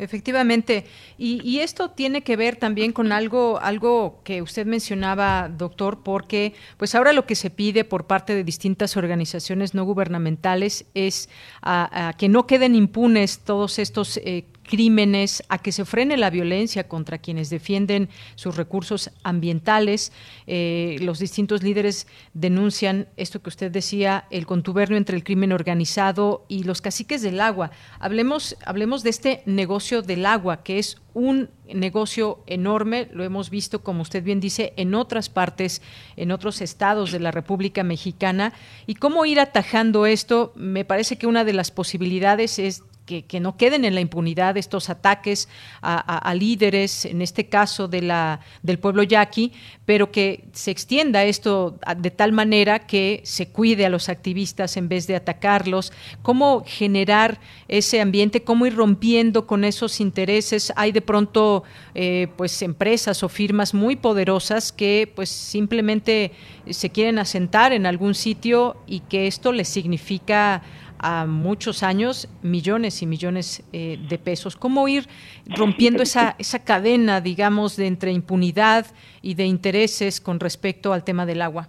Efectivamente, 0.00 0.86
y, 1.18 1.58
esto 1.60 1.90
tiene 1.90 2.22
que 2.22 2.36
ver 2.36 2.56
también 2.56 2.92
con 2.92 3.12
algo, 3.12 3.60
algo 3.60 4.22
que 4.24 4.40
usted 4.40 4.64
mencionaba, 4.64 5.50
doctor, 5.50 6.02
porque 6.02 6.54
pues 6.78 6.94
ahora 6.94 7.12
lo 7.12 7.26
que 7.26 7.34
se 7.34 7.50
pide 7.50 7.84
por 7.84 8.06
parte 8.06 8.34
de 8.34 8.42
distintas 8.42 8.96
organizaciones 8.96 9.74
no 9.74 9.84
gubernamentales 9.84 10.86
es 10.94 11.28
a, 11.60 12.14
que 12.16 12.30
no 12.30 12.46
queden 12.46 12.74
impunes 12.74 13.40
todos 13.40 13.78
estos 13.78 14.16
eh, 14.16 14.46
crímenes, 14.70 15.42
a 15.48 15.58
que 15.58 15.72
se 15.72 15.84
frene 15.84 16.16
la 16.16 16.30
violencia 16.30 16.86
contra 16.86 17.18
quienes 17.18 17.50
defienden 17.50 18.08
sus 18.36 18.56
recursos 18.56 19.10
ambientales. 19.24 20.12
Eh, 20.46 20.96
los 21.00 21.18
distintos 21.18 21.64
líderes 21.64 22.06
denuncian 22.34 23.08
esto 23.16 23.42
que 23.42 23.48
usted 23.48 23.72
decía, 23.72 24.26
el 24.30 24.46
contubernio 24.46 24.96
entre 24.96 25.16
el 25.16 25.24
crimen 25.24 25.50
organizado 25.50 26.44
y 26.46 26.62
los 26.62 26.80
caciques 26.80 27.20
del 27.20 27.40
agua. 27.40 27.72
Hablemos, 27.98 28.56
hablemos 28.64 29.02
de 29.02 29.10
este 29.10 29.42
negocio 29.44 30.02
del 30.02 30.24
agua, 30.24 30.62
que 30.62 30.78
es 30.78 30.98
un 31.14 31.50
negocio 31.66 32.44
enorme, 32.46 33.08
lo 33.12 33.24
hemos 33.24 33.50
visto, 33.50 33.82
como 33.82 34.02
usted 34.02 34.22
bien 34.22 34.38
dice, 34.38 34.72
en 34.76 34.94
otras 34.94 35.28
partes, 35.28 35.82
en 36.16 36.30
otros 36.30 36.60
estados 36.60 37.10
de 37.10 37.18
la 37.18 37.32
República 37.32 37.82
Mexicana. 37.82 38.52
¿Y 38.86 38.94
cómo 38.94 39.26
ir 39.26 39.40
atajando 39.40 40.06
esto? 40.06 40.52
Me 40.54 40.84
parece 40.84 41.18
que 41.18 41.26
una 41.26 41.44
de 41.44 41.54
las 41.54 41.72
posibilidades 41.72 42.60
es 42.60 42.84
que, 43.26 43.40
no 43.40 43.56
queden 43.56 43.84
en 43.84 43.94
la 43.94 44.00
impunidad 44.00 44.56
estos 44.56 44.90
ataques 44.90 45.48
a, 45.82 46.34
líderes, 46.34 47.04
en 47.04 47.22
este 47.22 47.48
caso 47.48 47.88
de 47.88 48.02
la, 48.02 48.40
del 48.62 48.78
pueblo 48.78 49.02
yaqui, 49.02 49.52
pero 49.84 50.12
que 50.12 50.44
se 50.52 50.70
extienda 50.70 51.24
esto 51.24 51.78
de 51.96 52.10
tal 52.10 52.32
manera 52.32 52.86
que 52.86 53.20
se 53.24 53.48
cuide 53.48 53.86
a 53.86 53.88
los 53.88 54.08
activistas 54.08 54.76
en 54.76 54.88
vez 54.88 55.06
de 55.06 55.16
atacarlos. 55.16 55.92
¿Cómo 56.22 56.62
generar 56.66 57.40
ese 57.68 58.00
ambiente? 58.00 58.44
¿Cómo 58.44 58.66
ir 58.66 58.76
rompiendo 58.76 59.46
con 59.46 59.64
esos 59.64 60.00
intereses? 60.00 60.72
Hay 60.76 60.92
de 60.92 61.02
pronto 61.02 61.64
eh, 61.94 62.28
pues 62.36 62.62
empresas 62.62 63.22
o 63.22 63.28
firmas 63.28 63.74
muy 63.74 63.96
poderosas 63.96 64.72
que 64.72 65.10
pues 65.14 65.28
simplemente 65.28 66.32
se 66.68 66.90
quieren 66.90 67.18
asentar 67.18 67.72
en 67.72 67.86
algún 67.86 68.14
sitio 68.14 68.76
y 68.86 69.00
que 69.00 69.26
esto 69.26 69.52
les 69.52 69.68
significa 69.68 70.62
a 71.02 71.24
muchos 71.26 71.82
años 71.82 72.28
millones 72.42 73.02
y 73.02 73.06
millones 73.06 73.66
eh, 73.72 73.98
de 74.08 74.18
pesos. 74.18 74.54
¿Cómo 74.56 74.86
ir 74.86 75.04
rompiendo 75.46 76.02
esa, 76.02 76.36
esa 76.38 76.62
cadena, 76.62 77.20
digamos, 77.20 77.76
de 77.76 77.86
entre 77.86 78.12
impunidad 78.12 78.86
y 79.22 79.34
de 79.34 79.46
intereses 79.46 80.20
con 80.20 80.38
respecto 80.40 80.92
al 80.92 81.02
tema 81.02 81.24
del 81.24 81.42
agua? 81.42 81.68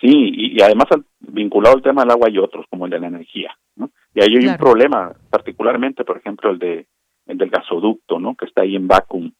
Sí, 0.00 0.10
y, 0.10 0.60
además 0.60 0.86
vinculado 1.20 1.76
al 1.76 1.82
tema 1.82 2.02
del 2.02 2.10
agua 2.10 2.28
hay 2.28 2.38
otros, 2.38 2.66
como 2.68 2.86
el 2.86 2.90
de 2.90 3.00
la 3.00 3.06
energía. 3.06 3.56
¿no? 3.76 3.90
Y 4.14 4.20
ahí 4.20 4.36
hay 4.36 4.48
un 4.48 4.56
problema, 4.56 5.12
particularmente, 5.30 6.04
por 6.04 6.18
ejemplo, 6.18 6.50
el, 6.50 6.58
de, 6.58 6.86
el 7.26 7.38
del 7.38 7.50
gasoducto, 7.50 8.18
¿no? 8.18 8.34
que 8.34 8.46
está 8.46 8.62
ahí 8.62 8.74
en 8.74 8.88
Vacuum. 8.88 9.32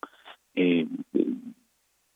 Eh, 0.54 0.86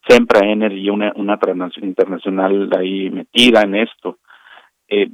Sempra 0.08 0.46
Energy, 0.46 0.88
una, 0.88 1.12
una 1.16 1.38
transnacional 1.38 1.88
internacional 1.90 2.70
ahí 2.78 3.10
metida 3.10 3.62
en 3.62 3.74
esto. 3.74 4.18
Eh, 4.88 5.10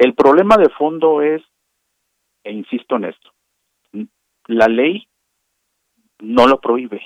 el 0.00 0.14
problema 0.14 0.56
de 0.56 0.70
fondo 0.70 1.20
es, 1.20 1.42
e 2.42 2.50
insisto 2.52 2.96
en 2.96 3.04
esto, 3.04 3.30
la 4.46 4.66
ley 4.66 5.06
no 6.20 6.46
lo 6.46 6.58
prohíbe, 6.58 7.02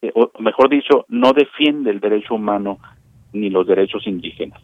eh, 0.00 0.12
o 0.14 0.30
mejor 0.38 0.68
dicho, 0.68 1.06
no 1.08 1.32
defiende 1.32 1.90
el 1.90 1.98
derecho 1.98 2.36
humano 2.36 2.78
ni 3.32 3.50
los 3.50 3.66
derechos 3.66 4.06
indígenas. 4.06 4.62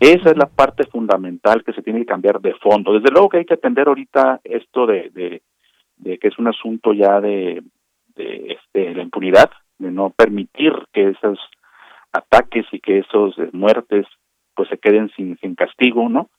Esa 0.00 0.30
es 0.30 0.36
la 0.38 0.46
parte 0.46 0.84
fundamental 0.84 1.62
que 1.64 1.74
se 1.74 1.82
tiene 1.82 2.00
que 2.00 2.06
cambiar 2.06 2.40
de 2.40 2.54
fondo. 2.54 2.94
Desde 2.94 3.12
luego 3.12 3.28
que 3.28 3.38
hay 3.38 3.44
que 3.44 3.54
atender 3.54 3.86
ahorita 3.86 4.40
esto 4.42 4.86
de, 4.86 5.10
de, 5.98 6.18
que 6.18 6.28
es 6.28 6.38
un 6.38 6.48
asunto 6.48 6.94
ya 6.94 7.20
de, 7.20 7.62
de 8.16 8.56
este, 8.58 8.94
la 8.94 9.02
impunidad, 9.02 9.50
de 9.78 9.90
no 9.90 10.10
permitir 10.10 10.72
que 10.94 11.10
esos 11.10 11.38
ataques 12.10 12.64
y 12.72 12.80
que 12.80 13.00
esos 13.00 13.34
muertes 13.52 14.06
pues 14.54 14.70
se 14.70 14.78
queden 14.78 15.10
sin, 15.14 15.36
sin 15.38 15.54
castigo, 15.54 16.08
¿no? 16.08 16.30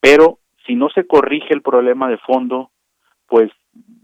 Pero 0.00 0.38
si 0.66 0.74
no 0.74 0.88
se 0.90 1.06
corrige 1.06 1.52
el 1.54 1.62
problema 1.62 2.08
de 2.08 2.18
fondo, 2.18 2.70
pues 3.26 3.50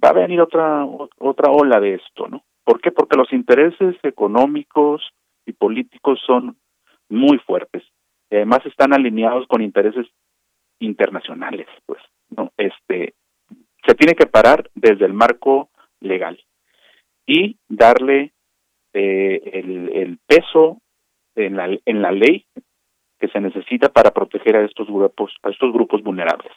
va 0.02 0.10
a 0.10 0.14
venir 0.14 0.40
otra 0.40 0.84
otra 0.84 1.50
ola 1.50 1.80
de 1.80 1.94
esto, 1.94 2.28
¿no? 2.28 2.44
¿Por 2.64 2.80
qué? 2.80 2.90
Porque 2.90 3.16
los 3.16 3.32
intereses 3.32 3.96
económicos 4.02 5.02
y 5.46 5.52
políticos 5.52 6.20
son 6.26 6.56
muy 7.08 7.38
fuertes. 7.38 7.82
Además 8.30 8.64
están 8.64 8.92
alineados 8.92 9.46
con 9.46 9.62
intereses 9.62 10.06
internacionales, 10.80 11.66
pues, 11.86 12.00
¿no? 12.30 12.50
Este 12.56 13.14
se 13.86 13.94
tiene 13.94 14.14
que 14.14 14.26
parar 14.26 14.70
desde 14.74 15.04
el 15.04 15.12
marco 15.12 15.68
legal 16.00 16.42
y 17.26 17.58
darle 17.68 18.32
eh, 18.94 19.40
el, 19.52 19.90
el 19.92 20.18
peso 20.26 20.80
en 21.34 21.56
la, 21.56 21.78
en 21.84 22.02
la 22.02 22.12
ley 22.12 22.46
que 23.18 23.28
se 23.28 23.40
necesita 23.40 23.88
para 23.88 24.10
proteger 24.10 24.56
a 24.56 24.64
estos 24.64 24.88
grupos, 24.88 25.32
a 25.42 25.50
estos 25.50 25.72
grupos 25.72 26.02
vulnerables. 26.02 26.52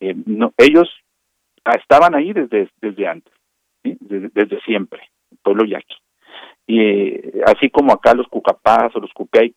Eh, 0.00 0.14
ellos 0.58 0.88
ah, 1.64 1.76
estaban 1.80 2.14
ahí 2.14 2.32
desde, 2.32 2.70
desde 2.80 3.06
antes, 3.06 3.32
desde, 3.82 4.60
siempre, 4.62 5.02
el 5.30 5.38
pueblo 5.42 5.64
yaqui. 5.64 5.96
Y 6.66 6.80
eh, 6.80 7.42
así 7.46 7.70
como 7.70 7.92
acá 7.92 8.14
los 8.14 8.28
cucapás 8.28 8.94
o 8.94 9.00
los 9.00 9.12
cupey, 9.12 9.54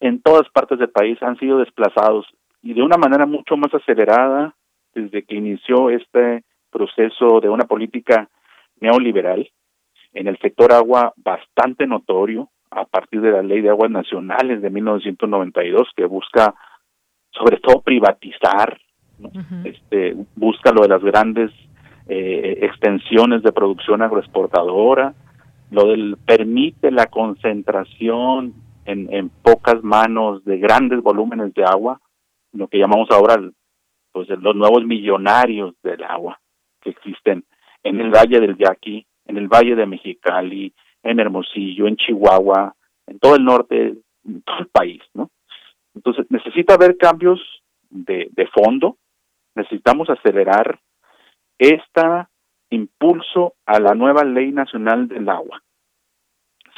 en 0.00 0.20
todas 0.20 0.48
partes 0.50 0.78
del 0.78 0.90
país 0.90 1.22
han 1.22 1.38
sido 1.38 1.58
desplazados 1.58 2.26
y 2.62 2.74
de 2.74 2.82
una 2.82 2.96
manera 2.96 3.26
mucho 3.26 3.56
más 3.56 3.72
acelerada 3.74 4.54
desde 4.94 5.22
que 5.24 5.36
inició 5.36 5.90
este 5.90 6.44
proceso 6.70 7.40
de 7.40 7.48
una 7.48 7.64
política 7.64 8.28
neoliberal 8.80 9.48
en 10.12 10.26
el 10.26 10.38
sector 10.38 10.72
agua 10.72 11.12
bastante 11.16 11.86
notorio, 11.86 12.50
a 12.74 12.84
partir 12.86 13.20
de 13.20 13.30
la 13.30 13.42
Ley 13.42 13.60
de 13.60 13.68
Aguas 13.68 13.90
Nacionales 13.90 14.62
de 14.62 14.70
1992 14.70 15.88
que 15.94 16.06
busca 16.06 16.54
sobre 17.30 17.58
todo 17.58 17.80
privatizar, 17.82 18.78
este 19.64 20.16
busca 20.34 20.72
lo 20.72 20.82
de 20.82 20.88
las 20.88 21.02
grandes 21.02 21.50
eh, 22.08 22.58
extensiones 22.62 23.42
de 23.42 23.52
producción 23.52 24.02
agroexportadora, 24.02 25.14
lo 25.70 25.86
del 25.86 26.16
permite 26.26 26.90
la 26.90 27.06
concentración 27.06 28.54
en, 28.84 29.12
en 29.12 29.28
pocas 29.28 29.82
manos 29.82 30.44
de 30.44 30.58
grandes 30.58 31.00
volúmenes 31.02 31.54
de 31.54 31.64
agua, 31.64 32.00
lo 32.52 32.68
que 32.68 32.78
llamamos 32.78 33.08
ahora 33.10 33.36
pues 34.12 34.28
los 34.28 34.56
nuevos 34.56 34.84
millonarios 34.84 35.74
del 35.82 36.02
agua 36.04 36.38
que 36.82 36.90
existen 36.90 37.44
en 37.82 38.00
el 38.00 38.10
Valle 38.10 38.40
del 38.40 38.56
Yaqui, 38.56 39.06
en 39.26 39.38
el 39.38 39.48
Valle 39.48 39.74
de 39.74 39.86
Mexicali, 39.86 40.74
en 41.02 41.20
Hermosillo, 41.20 41.86
en 41.86 41.96
Chihuahua, 41.96 42.74
en 43.06 43.18
todo 43.18 43.36
el 43.36 43.44
norte, 43.44 43.94
en 44.24 44.42
todo 44.42 44.58
el 44.60 44.68
país, 44.68 45.02
¿no? 45.14 45.30
Entonces, 45.94 46.26
necesita 46.30 46.74
haber 46.74 46.96
cambios 46.96 47.40
de, 47.90 48.28
de 48.32 48.46
fondo, 48.48 48.96
necesitamos 49.54 50.08
acelerar 50.08 50.80
este 51.58 52.02
impulso 52.70 53.54
a 53.66 53.78
la 53.78 53.94
nueva 53.94 54.24
ley 54.24 54.50
nacional 54.52 55.08
del 55.08 55.28
agua. 55.28 55.62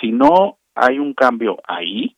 Si 0.01 0.11
no 0.11 0.59
hay 0.75 0.99
un 0.99 1.15
cambio 1.15 1.59
ahí, 1.67 2.17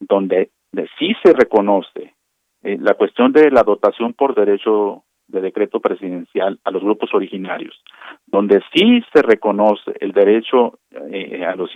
donde 0.00 0.50
sí 0.98 1.14
se 1.22 1.32
reconoce 1.32 2.14
eh, 2.62 2.78
la 2.80 2.94
cuestión 2.94 3.32
de 3.32 3.50
la 3.50 3.62
dotación 3.62 4.12
por 4.12 4.34
derecho 4.34 5.04
de 5.28 5.40
decreto 5.40 5.80
presidencial 5.80 6.58
a 6.64 6.70
los 6.70 6.82
grupos 6.82 7.12
originarios, 7.14 7.82
donde 8.26 8.60
sí 8.72 9.02
se 9.12 9.22
reconoce 9.22 9.92
el 10.00 10.12
derecho 10.12 10.78
eh, 11.10 11.44
a 11.44 11.56
los 11.56 11.70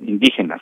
indígenas 0.00 0.60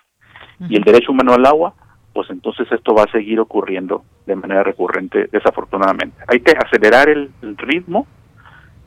y 0.68 0.76
el 0.76 0.82
derecho 0.82 1.12
humano 1.12 1.34
al 1.34 1.46
agua, 1.46 1.74
pues 2.12 2.30
entonces 2.30 2.66
esto 2.70 2.94
va 2.94 3.04
a 3.04 3.12
seguir 3.12 3.40
ocurriendo 3.40 4.04
de 4.26 4.36
manera 4.36 4.62
recurrente, 4.62 5.28
desafortunadamente. 5.30 6.16
Hay 6.28 6.40
que 6.40 6.52
acelerar 6.52 7.08
el, 7.08 7.30
ritmo, 7.58 8.06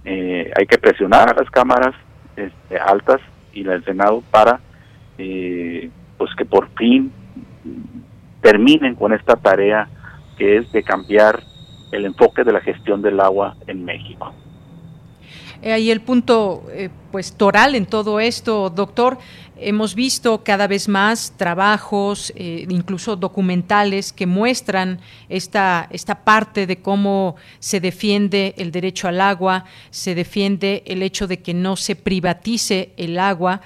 eh, 0.05 0.51
hay 0.57 0.65
que 0.65 0.77
presionar 0.77 1.29
a 1.29 1.39
las 1.39 1.49
cámaras 1.51 1.95
este, 2.35 2.79
altas 2.79 3.21
y 3.53 3.67
al 3.67 3.83
Senado 3.83 4.23
para 4.31 4.59
eh, 5.17 5.89
pues 6.17 6.33
que 6.35 6.45
por 6.45 6.69
fin 6.75 7.11
terminen 8.41 8.95
con 8.95 9.13
esta 9.13 9.35
tarea 9.35 9.87
que 10.37 10.57
es 10.57 10.71
de 10.71 10.81
cambiar 10.83 11.39
el 11.91 12.05
enfoque 12.05 12.43
de 12.43 12.53
la 12.53 12.61
gestión 12.61 13.01
del 13.01 13.19
agua 13.19 13.55
en 13.67 13.83
México. 13.83 14.33
Eh, 15.61 15.73
ahí 15.73 15.91
el 15.91 16.01
punto 16.01 16.63
eh, 16.71 16.89
pues 17.11 17.33
toral 17.33 17.75
en 17.75 17.85
todo 17.85 18.19
esto, 18.19 18.69
doctor. 18.69 19.17
Hemos 19.61 19.93
visto 19.93 20.41
cada 20.41 20.67
vez 20.67 20.87
más 20.87 21.33
trabajos, 21.35 22.31
eh, 22.37 22.65
incluso 22.69 23.17
documentales, 23.17 24.13
que 24.13 24.25
muestran 24.25 25.01
esta, 25.27 25.89
esta 25.91 26.23
parte 26.23 26.65
de 26.65 26.77
cómo 26.81 27.35
se 27.59 27.81
defiende 27.81 28.53
el 28.57 28.71
derecho 28.71 29.09
al 29.09 29.19
agua, 29.19 29.65
se 29.89 30.15
defiende 30.15 30.83
el 30.85 31.03
hecho 31.03 31.27
de 31.27 31.41
que 31.41 31.53
no 31.53 31.75
se 31.75 31.97
privatice 31.97 32.93
el 32.95 33.19
agua. 33.19 33.59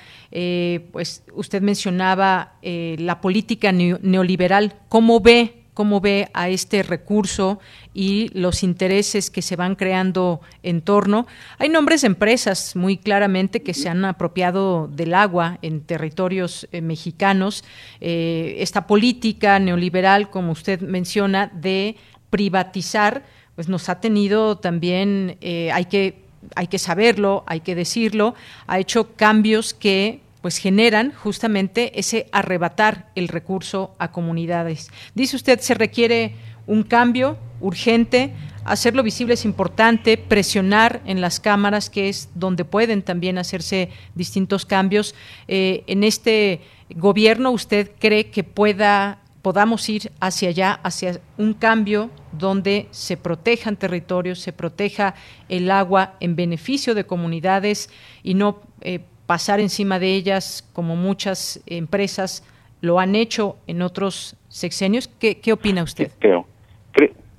pues 0.92 1.24
usted 1.32 1.62
mencionaba 1.62 2.54
la 2.64 3.22
política 3.22 3.72
neoliberal. 3.72 4.74
¿Cómo 4.90 5.20
ve 5.20 5.63
cómo 5.74 6.02
ve 6.02 6.30
a 6.34 6.50
este 6.50 6.84
recurso 6.84 7.60
y 7.94 8.30
los 8.34 8.64
intereses 8.64 9.30
que 9.30 9.42
se 9.42 9.56
van 9.56 9.76
creando 9.76 10.42
en 10.62 10.82
torno. 10.82 11.28
Hay 11.58 11.70
nombres 11.70 12.02
de 12.02 12.08
empresas 12.08 12.76
muy 12.76 12.98
claramente 12.98 13.62
que 13.62 13.74
se 13.74 13.90
han 13.90 14.06
apropiado 14.06 14.88
del 14.88 15.14
agua 15.14 15.58
en 15.62 15.82
territorios 15.82 16.68
eh, 16.72 16.82
mexicanos. 16.82 17.64
Eh, 18.02 18.56
esta 18.60 18.88
política 18.88 19.60
neoliberal, 19.60 20.30
como 20.30 20.52
usted 20.52 20.82
menciona, 20.82 21.48
de 21.48 21.96
privatizar, 22.30 23.24
pues 23.56 23.70
nos 23.70 23.90
ha 23.90 24.00
tenido 24.00 24.58
también, 24.58 25.38
eh, 25.42 25.72
hay 25.72 25.86
que 25.86 26.24
hay 26.56 26.68
que 26.68 26.78
saberlo, 26.78 27.44
hay 27.48 27.62
que 27.62 27.74
decirlo, 27.74 28.36
ha 28.68 28.78
hecho 28.78 29.16
cambios 29.16 29.74
que 29.74 30.20
pues 30.44 30.58
generan 30.58 31.14
justamente 31.14 31.98
ese 31.98 32.28
arrebatar 32.34 33.10
el 33.16 33.30
recurso 33.30 33.96
a 33.98 34.12
comunidades. 34.12 34.90
Dice 35.16 35.38
usted, 35.38 35.62
se 35.62 35.74
requiere 35.74 36.36
un 36.68 36.84
cambio 36.84 37.38
urgente, 37.62 38.34
hacerlo 38.66 39.04
visible 39.04 39.36
es 39.36 39.46
importante, 39.46 40.18
presionar 40.18 41.00
en 41.06 41.22
las 41.22 41.40
cámaras, 41.40 41.90
que 41.90 42.10
es 42.10 42.28
donde 42.36 42.66
pueden 42.66 43.04
también 43.04 43.38
hacerse 43.38 43.88
distintos 44.16 44.66
cambios. 44.66 45.16
Eh, 45.48 45.86
en 45.88 46.04
este 46.04 46.60
gobierno, 46.90 47.52
¿usted 47.52 47.92
cree 47.98 48.30
que 48.30 48.44
pueda 48.44 49.20
podamos 49.42 49.88
ir 49.90 50.12
hacia 50.20 50.50
allá, 50.50 50.80
hacia 50.84 51.22
un 51.38 51.54
cambio 51.54 52.10
donde 52.34 52.88
se 52.92 53.16
protejan 53.18 53.76
territorios, 53.76 54.40
se 54.40 54.54
proteja 54.54 55.16
el 55.48 55.70
agua 55.70 56.16
en 56.22 56.36
beneficio 56.38 56.96
de 56.96 57.06
comunidades 57.06 57.90
y 58.24 58.36
no 58.36 58.62
eh, 58.82 59.02
pasar 59.26 59.60
encima 59.60 60.00
de 60.00 60.14
ellas 60.16 60.70
como 60.74 60.96
muchas 60.96 61.64
empresas 61.66 62.44
lo 62.82 63.00
han 63.00 63.16
hecho 63.16 63.58
en 63.68 63.82
otros 63.82 64.36
sexenios. 64.50 65.08
¿Qué, 65.08 65.54
opina 65.54 65.84
usted? 65.84 66.12
Creo, 66.20 66.46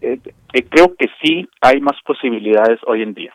eh, 0.01 0.19
eh, 0.53 0.65
creo 0.69 0.95
que 0.97 1.07
sí 1.23 1.49
hay 1.61 1.81
más 1.81 2.01
posibilidades 2.05 2.81
hoy 2.87 3.03
en 3.03 3.15
día. 3.15 3.35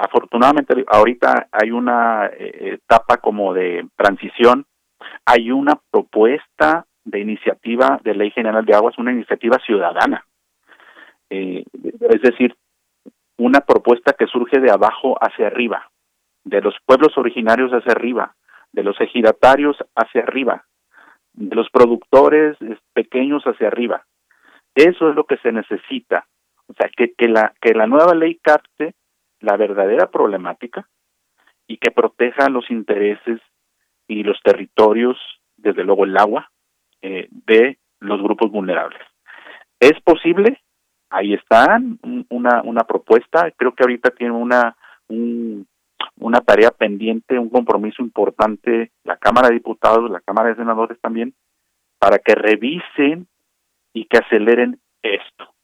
afortunadamente 0.00 0.74
ahorita 0.86 1.48
hay 1.52 1.70
una 1.70 2.30
etapa 2.38 3.18
como 3.18 3.52
de 3.52 3.86
transición, 3.96 4.64
hay 5.26 5.50
una 5.50 5.78
propuesta 5.90 6.86
de 7.04 7.20
iniciativa 7.20 8.00
de 8.02 8.14
ley 8.14 8.30
general 8.30 8.64
de 8.64 8.74
aguas, 8.74 8.98
una 8.98 9.12
iniciativa 9.12 9.58
ciudadana. 9.64 10.24
Eh, 11.30 11.64
es 11.82 12.22
decir, 12.22 12.54
una 13.36 13.60
propuesta 13.60 14.14
que 14.18 14.26
surge 14.26 14.60
de 14.60 14.70
abajo 14.70 15.16
hacia 15.20 15.46
arriba, 15.46 15.90
de 16.48 16.60
los 16.62 16.74
pueblos 16.86 17.16
originarios 17.16 17.70
hacia 17.72 17.92
arriba, 17.92 18.34
de 18.72 18.82
los 18.82 18.98
ejidatarios 19.00 19.76
hacia 19.94 20.22
arriba, 20.22 20.64
de 21.34 21.54
los 21.54 21.68
productores 21.70 22.56
pequeños 22.92 23.42
hacia 23.44 23.68
arriba. 23.68 24.04
Eso 24.74 25.10
es 25.10 25.16
lo 25.16 25.24
que 25.24 25.36
se 25.38 25.52
necesita. 25.52 26.26
O 26.66 26.74
sea, 26.74 26.90
que, 26.96 27.12
que, 27.14 27.28
la, 27.28 27.54
que 27.60 27.74
la 27.74 27.86
nueva 27.86 28.14
ley 28.14 28.38
capte 28.42 28.94
la 29.40 29.56
verdadera 29.56 30.10
problemática 30.10 30.88
y 31.66 31.76
que 31.76 31.90
proteja 31.90 32.48
los 32.48 32.70
intereses 32.70 33.40
y 34.06 34.22
los 34.22 34.40
territorios, 34.42 35.18
desde 35.56 35.84
luego 35.84 36.04
el 36.04 36.16
agua, 36.16 36.50
eh, 37.02 37.28
de 37.30 37.78
los 38.00 38.22
grupos 38.22 38.50
vulnerables. 38.50 39.00
¿Es 39.80 40.00
posible? 40.02 40.60
Ahí 41.10 41.34
está 41.34 41.78
una, 42.28 42.62
una 42.62 42.84
propuesta. 42.84 43.50
Creo 43.56 43.74
que 43.74 43.82
ahorita 43.82 44.10
tiene 44.10 44.34
una, 44.34 44.76
una 46.18 46.40
tarea 46.40 46.70
pendiente, 46.70 47.38
un 47.38 47.48
compromiso 47.48 48.02
importante 48.02 48.92
la 49.04 49.16
Cámara 49.16 49.48
de 49.48 49.54
Diputados, 49.54 50.10
la 50.10 50.20
Cámara 50.20 50.50
de 50.50 50.56
Senadores 50.56 51.00
también, 51.00 51.34
para 51.98 52.18
que 52.18 52.34
revisen 52.34 53.26
y 53.92 54.04
que 54.06 54.18
aceleren 54.18 54.80
esto. 55.02 55.54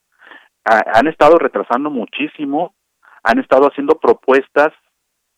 han 0.65 1.07
estado 1.07 1.37
retrasando 1.37 1.89
muchísimo, 1.89 2.73
han 3.23 3.39
estado 3.39 3.67
haciendo 3.67 3.99
propuestas 3.99 4.73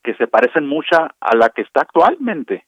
que 0.03 0.13
se 0.15 0.27
parecen 0.27 0.65
mucho 0.67 0.95
a 0.95 1.35
la 1.35 1.49
que 1.49 1.63
está 1.63 1.81
actualmente. 1.81 2.65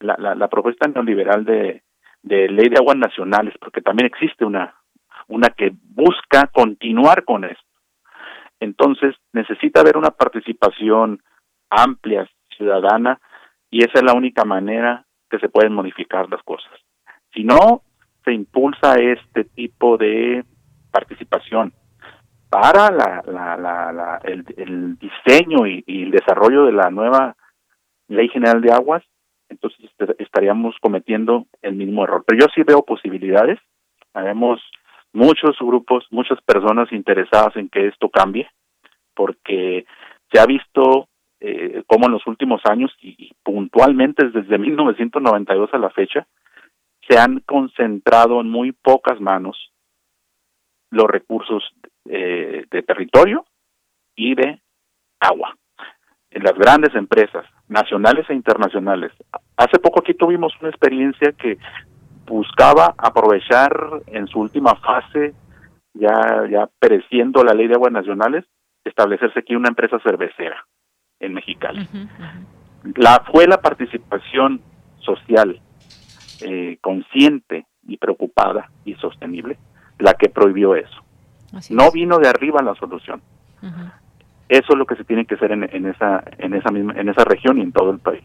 La, 0.00 0.16
la, 0.18 0.34
la 0.34 0.48
propuesta 0.48 0.88
neoliberal 0.88 1.44
de, 1.44 1.82
de 2.22 2.48
ley 2.48 2.68
de 2.68 2.76
aguas 2.78 2.96
nacionales, 2.96 3.54
porque 3.60 3.80
también 3.80 4.06
existe 4.06 4.44
una, 4.44 4.74
una 5.28 5.48
que 5.50 5.72
busca 5.94 6.48
continuar 6.48 7.24
con 7.24 7.44
esto. 7.44 7.62
Entonces, 8.60 9.14
necesita 9.32 9.80
haber 9.80 9.96
una 9.96 10.10
participación 10.10 11.22
amplia, 11.70 12.28
ciudadana, 12.56 13.20
y 13.70 13.84
esa 13.84 13.98
es 13.98 14.02
la 14.02 14.14
única 14.14 14.44
manera 14.44 15.04
que 15.30 15.38
se 15.38 15.48
pueden 15.48 15.72
modificar 15.72 16.28
las 16.30 16.42
cosas. 16.42 16.72
Si 17.34 17.44
no, 17.44 17.82
se 18.24 18.32
impulsa 18.32 18.94
este 18.94 19.44
tipo 19.44 19.96
de 19.96 20.44
participación 20.90 21.72
para 22.50 22.90
la, 22.90 23.22
la, 23.26 23.56
la, 23.56 24.20
el, 24.24 24.44
el, 24.56 24.98
diseño 24.98 25.66
y, 25.66 25.84
el 25.86 26.10
desarrollo 26.10 26.64
de 26.64 26.72
la 26.72 26.90
nueva 26.90 27.36
Ley 28.08 28.28
General 28.28 28.60
de 28.62 28.72
Aguas, 28.72 29.04
entonces 29.50 29.90
estaríamos 30.18 30.74
cometiendo 30.80 31.46
el 31.62 31.74
mismo 31.74 32.04
error. 32.04 32.24
Pero 32.26 32.40
yo 32.40 32.46
sí 32.54 32.62
veo 32.62 32.82
posibilidades, 32.82 33.58
Haremos 34.14 34.60
muchos 35.12 35.56
grupos, 35.60 36.06
muchas 36.10 36.40
personas 36.42 36.90
interesadas 36.92 37.54
en 37.56 37.68
que 37.68 37.86
esto 37.86 38.08
cambie, 38.08 38.48
porque 39.14 39.86
se 40.32 40.40
ha 40.40 40.46
visto 40.46 41.08
eh, 41.40 41.84
cómo 41.86 42.06
en 42.06 42.12
los 42.12 42.26
últimos 42.26 42.60
años 42.64 42.92
y, 43.00 43.32
puntualmente 43.42 44.28
desde 44.28 44.58
1992 44.58 45.70
a 45.72 45.78
la 45.78 45.90
fecha, 45.90 46.26
se 47.08 47.18
han 47.18 47.40
concentrado 47.40 48.40
en 48.40 48.48
muy 48.48 48.72
pocas 48.72 49.20
manos 49.20 49.72
los 50.90 51.06
recursos 51.06 51.62
eh, 52.06 52.64
de 52.70 52.82
territorio 52.82 53.44
y 54.16 54.34
de 54.34 54.60
agua 55.20 55.56
en 56.30 56.42
las 56.42 56.54
grandes 56.54 56.94
empresas 56.94 57.46
nacionales 57.68 58.28
e 58.28 58.34
internacionales. 58.34 59.12
Hace 59.56 59.78
poco 59.78 60.00
aquí 60.00 60.14
tuvimos 60.14 60.52
una 60.60 60.70
experiencia 60.70 61.32
que 61.32 61.58
buscaba 62.26 62.94
aprovechar 62.98 63.72
en 64.06 64.26
su 64.26 64.40
última 64.40 64.74
fase, 64.76 65.34
ya, 65.94 66.46
ya 66.50 66.68
pereciendo 66.78 67.42
la 67.42 67.54
ley 67.54 67.68
de 67.68 67.74
aguas 67.74 67.92
nacionales, 67.92 68.44
establecerse 68.84 69.38
aquí 69.38 69.56
una 69.56 69.68
empresa 69.68 69.98
cervecera 70.00 70.66
en 71.20 71.34
Mexicali. 71.34 71.88
La 72.96 73.24
fue 73.30 73.46
la 73.46 73.60
participación 73.60 74.60
social 75.00 75.60
eh, 76.40 76.78
consciente 76.80 77.66
y 77.86 77.96
preocupada 77.96 78.70
y 78.84 78.94
sostenible 78.94 79.58
la 79.98 80.14
que 80.14 80.28
prohibió 80.28 80.74
eso. 80.74 81.02
no 81.70 81.90
vino 81.90 82.18
de 82.18 82.28
arriba 82.28 82.62
la 82.62 82.74
solución. 82.74 83.20
Eso 84.48 84.72
es 84.72 84.78
lo 84.78 84.86
que 84.86 84.96
se 84.96 85.04
tiene 85.04 85.26
que 85.26 85.34
hacer 85.34 85.52
en, 85.52 85.86
esa 85.86 86.22
en 86.38 86.54
esa 86.54 86.70
misma, 86.70 86.94
en 86.94 87.08
esa 87.08 87.24
región 87.24 87.58
y 87.58 87.62
en 87.62 87.72
todo 87.72 87.90
el 87.90 87.98
país. 87.98 88.22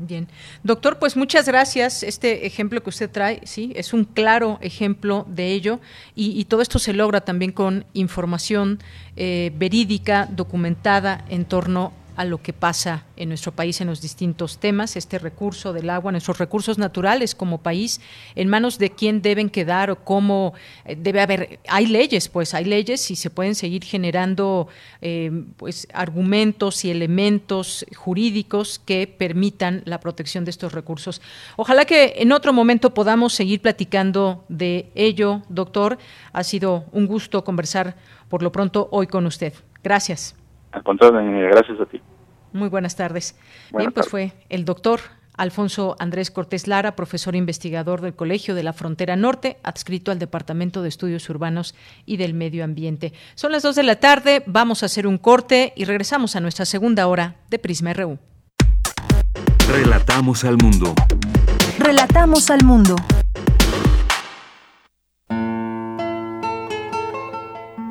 Bien. 0.00 0.28
Doctor, 0.62 1.00
pues 1.00 1.16
muchas 1.16 1.46
gracias. 1.46 2.04
Este 2.04 2.46
ejemplo 2.46 2.80
que 2.84 2.90
usted 2.90 3.10
trae, 3.10 3.40
sí, 3.42 3.72
es 3.74 3.92
un 3.92 4.04
claro 4.04 4.58
ejemplo 4.60 5.26
de 5.28 5.52
ello 5.52 5.80
y, 6.14 6.44
todo 6.44 6.62
esto 6.62 6.78
se 6.78 6.92
logra 6.92 7.22
también 7.22 7.50
con 7.50 7.84
información 7.94 8.78
eh, 9.16 9.50
verídica, 9.56 10.28
documentada 10.30 11.24
en 11.28 11.44
torno 11.44 11.92
a 12.18 12.24
lo 12.24 12.38
que 12.38 12.52
pasa 12.52 13.04
en 13.16 13.28
nuestro 13.28 13.52
país 13.52 13.80
en 13.80 13.86
los 13.86 14.02
distintos 14.02 14.58
temas, 14.58 14.96
este 14.96 15.20
recurso 15.20 15.72
del 15.72 15.88
agua, 15.88 16.10
nuestros 16.10 16.38
recursos 16.38 16.76
naturales 16.76 17.36
como 17.36 17.58
país, 17.58 18.00
en 18.34 18.48
manos 18.48 18.76
de 18.78 18.90
quién 18.90 19.22
deben 19.22 19.48
quedar 19.48 19.88
o 19.92 20.02
cómo 20.02 20.52
eh, 20.84 20.96
debe 20.98 21.20
haber. 21.20 21.60
Hay 21.68 21.86
leyes, 21.86 22.28
pues 22.28 22.54
hay 22.54 22.64
leyes 22.64 23.08
y 23.12 23.14
se 23.14 23.30
pueden 23.30 23.54
seguir 23.54 23.84
generando 23.84 24.66
eh, 25.00 25.30
pues 25.56 25.86
argumentos 25.94 26.84
y 26.84 26.90
elementos 26.90 27.86
jurídicos 27.96 28.80
que 28.84 29.06
permitan 29.06 29.82
la 29.84 30.00
protección 30.00 30.44
de 30.44 30.50
estos 30.50 30.72
recursos. 30.72 31.22
Ojalá 31.54 31.84
que 31.84 32.14
en 32.16 32.32
otro 32.32 32.52
momento 32.52 32.94
podamos 32.94 33.32
seguir 33.32 33.62
platicando 33.62 34.44
de 34.48 34.90
ello, 34.96 35.42
doctor. 35.48 35.98
Ha 36.32 36.42
sido 36.42 36.86
un 36.90 37.06
gusto 37.06 37.44
conversar 37.44 37.94
por 38.28 38.42
lo 38.42 38.50
pronto 38.50 38.88
hoy 38.90 39.06
con 39.06 39.24
usted. 39.24 39.52
Gracias. 39.84 40.34
Al 40.72 40.82
contrario, 40.82 41.48
gracias 41.48 41.80
a 41.80 41.86
ti. 41.86 42.00
Muy 42.58 42.68
buenas 42.68 42.96
tardes. 42.96 43.34
Bien, 43.72 43.92
pues 43.92 44.08
fue 44.08 44.32
el 44.48 44.64
doctor 44.64 45.00
Alfonso 45.38 45.96
Andrés 46.00 46.30
Cortés 46.30 46.66
Lara, 46.66 46.96
profesor 46.96 47.36
investigador 47.36 48.00
del 48.00 48.14
Colegio 48.14 48.54
de 48.56 48.64
la 48.64 48.72
Frontera 48.72 49.16
Norte, 49.16 49.56
adscrito 49.62 50.10
al 50.10 50.18
Departamento 50.18 50.82
de 50.82 50.88
Estudios 50.88 51.30
Urbanos 51.30 51.74
y 52.04 52.16
del 52.16 52.34
Medio 52.34 52.64
Ambiente. 52.64 53.12
Son 53.36 53.52
las 53.52 53.62
dos 53.62 53.76
de 53.76 53.84
la 53.84 53.96
tarde, 53.96 54.42
vamos 54.46 54.82
a 54.82 54.86
hacer 54.86 55.06
un 55.06 55.16
corte 55.16 55.72
y 55.76 55.84
regresamos 55.84 56.34
a 56.34 56.40
nuestra 56.40 56.64
segunda 56.64 57.06
hora 57.06 57.36
de 57.48 57.58
Prisma 57.60 57.92
RU. 57.92 58.18
Relatamos 59.68 60.44
al 60.44 60.58
mundo. 60.58 60.94
Relatamos 61.78 62.50
al 62.50 62.64
mundo. 62.64 62.96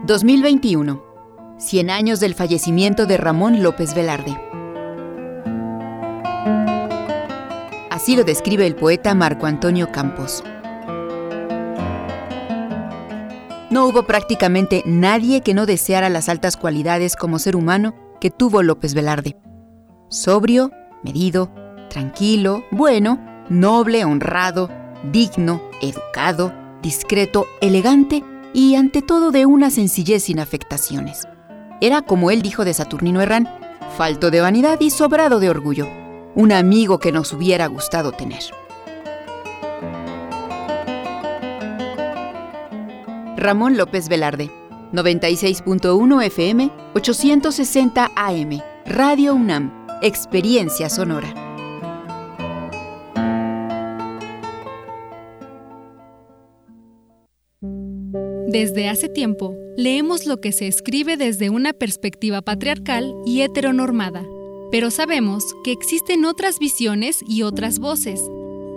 ...2021... 0.08 1.07
100 1.58 1.90
años 1.90 2.20
del 2.20 2.36
fallecimiento 2.36 3.06
de 3.06 3.18
Ramón 3.18 3.64
López 3.64 3.96
Velarde. 3.96 4.38
Así 7.90 8.16
lo 8.16 8.24
describe 8.24 8.68
el 8.68 8.76
poeta 8.76 9.16
Marco 9.16 9.48
Antonio 9.48 9.92
Campos. 9.92 10.44
No 13.72 13.88
hubo 13.88 14.04
prácticamente 14.04 14.84
nadie 14.86 15.42
que 15.42 15.54
no 15.54 15.66
deseara 15.66 16.10
las 16.10 16.30
altas 16.30 16.58
cualidades 16.58 17.16
como 17.16 17.40
ser 17.40 17.56
humano 17.56 17.96
que 18.22 18.30
tuvo 18.30 18.62
López 18.62 18.94
Velarde. 18.94 19.36
Sobrio, 20.10 20.72
medido, 21.04 21.52
tranquilo, 21.90 22.64
bueno, 22.72 23.20
noble, 23.50 24.06
honrado, 24.06 24.70
digno, 25.12 25.62
educado, 25.82 26.54
discreto, 26.82 27.48
elegante 27.62 28.24
y 28.54 28.76
ante 28.76 29.02
todo 29.02 29.32
de 29.32 29.46
una 29.46 29.70
sencillez 29.70 30.24
sin 30.24 30.40
afectaciones. 30.40 31.28
Era, 31.80 32.02
como 32.02 32.32
él 32.32 32.42
dijo 32.42 32.66
de 32.66 32.74
Saturnino 32.74 33.22
Herrán, 33.22 33.48
falto 33.98 34.32
de 34.32 34.42
vanidad 34.42 34.80
y 34.80 34.90
sobrado 34.90 35.40
de 35.40 35.50
orgullo. 35.50 35.88
Un 36.36 36.52
amigo 36.52 37.00
que 37.00 37.12
nos 37.12 37.34
hubiera 37.34 37.68
gustado 37.68 38.12
tener. 38.12 38.42
Ramón 43.38 43.78
López 43.78 44.10
Velarde, 44.10 44.50
96.1 44.92 46.24
FM, 46.26 46.72
860 46.96 48.12
AM, 48.16 48.62
Radio 48.86 49.36
UNAM, 49.36 49.72
Experiencia 50.02 50.90
Sonora. 50.90 51.47
Desde 58.58 58.90
hace 58.90 59.08
tiempo, 59.08 59.56
leemos 59.76 60.26
lo 60.26 60.42
que 60.42 60.52
se 60.52 60.66
escribe 60.68 61.16
desde 61.16 61.52
una 61.52 61.74
perspectiva 61.74 62.42
patriarcal 62.42 63.14
y 63.24 63.42
heteronormada, 63.42 64.24
pero 64.72 64.90
sabemos 64.90 65.44
que 65.64 65.72
existen 65.72 66.26
otras 66.26 66.58
visiones 66.58 67.20
y 67.28 67.44
otras 67.44 67.78
voces, 67.78 68.20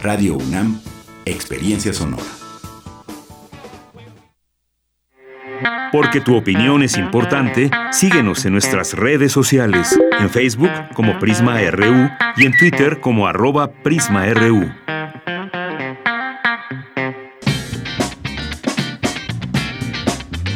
Radio 0.01 0.37
UNAM, 0.37 0.79
Experiencia 1.25 1.91
Sonora. 1.91 2.23
Porque 5.91 6.21
tu 6.21 6.37
opinión 6.37 6.81
es 6.81 6.97
importante, 6.97 7.69
síguenos 7.91 8.45
en 8.45 8.53
nuestras 8.53 8.93
redes 8.93 9.33
sociales, 9.33 9.99
en 10.17 10.29
Facebook 10.29 10.71
como 10.93 11.19
Prisma 11.19 11.59
RU 11.71 12.09
y 12.37 12.45
en 12.45 12.57
Twitter 12.57 13.01
como 13.01 13.27
arroba 13.27 13.69
PrismaRU. 13.69 14.71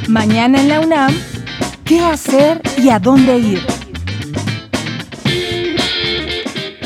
Mañana 0.07 0.61
en 0.61 0.69
la 0.69 0.79
UNAM, 0.79 1.13
¿qué 1.89 1.99
hacer 2.01 2.61
y 2.77 2.89
a 2.89 2.99
dónde 2.99 3.39
ir? 3.39 3.61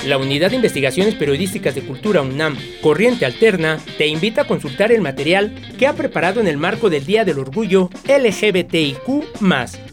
La 0.06 0.18
Unidad 0.18 0.52
de 0.52 0.56
Investigaciones 0.56 1.16
Periodísticas 1.16 1.76
de 1.76 1.82
Cultura 1.82 2.22
UNAM, 2.22 2.58
Corriente 2.82 3.26
Alterna, 3.26 3.80
te 3.98 4.08
invita 4.08 4.44
a 4.44 4.48
consultar 4.48 4.94
el 4.94 5.02
material 5.02 5.54
que 5.78 5.88
ha 5.88 5.94
preparado 5.94 6.40
en 6.40 6.48
el 6.48 6.56
marco 6.58 6.90
del 6.90 7.06
Día 7.06 7.26
del 7.26 7.40
Orgullo 7.40 7.90
LGBTIQ. 8.08 9.44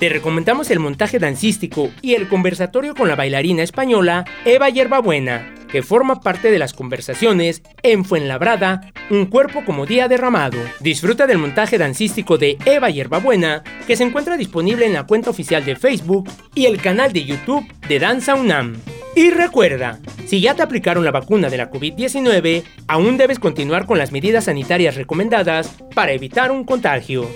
Te 0.00 0.10
recomendamos 0.10 0.70
el 0.70 0.80
montaje 0.80 1.18
dancístico 1.18 1.90
y 2.02 2.12
el 2.12 2.28
conversatorio 2.28 2.94
con 2.94 3.08
la 3.08 3.16
bailarina 3.16 3.62
española 3.62 4.26
Eva 4.44 4.68
Yerbabuena, 4.68 5.54
que 5.70 5.82
forma 5.82 6.20
parte 6.20 6.50
de 6.50 6.58
las 6.58 6.72
conversaciones 6.72 7.62
en 7.82 8.04
Fuenlabrada, 8.04 8.92
Un 9.10 9.26
cuerpo 9.26 9.64
como 9.64 9.86
día 9.86 10.06
derramado. 10.06 10.58
Disfruta 10.78 11.26
del 11.26 11.38
montaje 11.38 11.78
dancístico 11.78 12.38
de 12.38 12.56
Eva 12.64 12.90
Yerbabuena, 12.90 13.64
que 13.86 13.96
se 13.96 14.04
encuentra 14.04 14.36
disponible 14.36 14.86
en 14.86 14.92
la 14.92 15.04
cuenta 15.04 15.30
oficial 15.30 15.64
de 15.64 15.74
Facebook 15.74 16.30
y 16.54 16.66
el 16.66 16.80
canal 16.80 17.12
de 17.12 17.24
YouTube 17.24 17.66
de 17.88 17.98
Danza 17.98 18.36
UNAM. 18.36 18.76
Y 19.16 19.30
recuerda, 19.30 19.98
si 20.26 20.40
ya 20.40 20.54
te 20.54 20.62
aplicaron 20.62 21.04
la 21.04 21.10
vacuna 21.10 21.50
de 21.50 21.56
la 21.56 21.70
COVID-19, 21.70 22.62
aún 22.86 23.16
debes 23.16 23.40
continuar 23.40 23.86
con 23.86 23.98
las 23.98 24.12
medidas 24.12 24.44
sanitarias 24.44 24.94
recomendadas 24.94 25.76
para 25.94 26.12
evitar 26.12 26.52
un 26.52 26.64
contagio. 26.64 27.28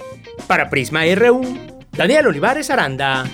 Para 0.47 0.70
Prisma 0.70 1.03
RU, 1.16 1.43
Daniel 1.91 2.28
Olivares 2.28 2.70
Aranda. 2.70 3.24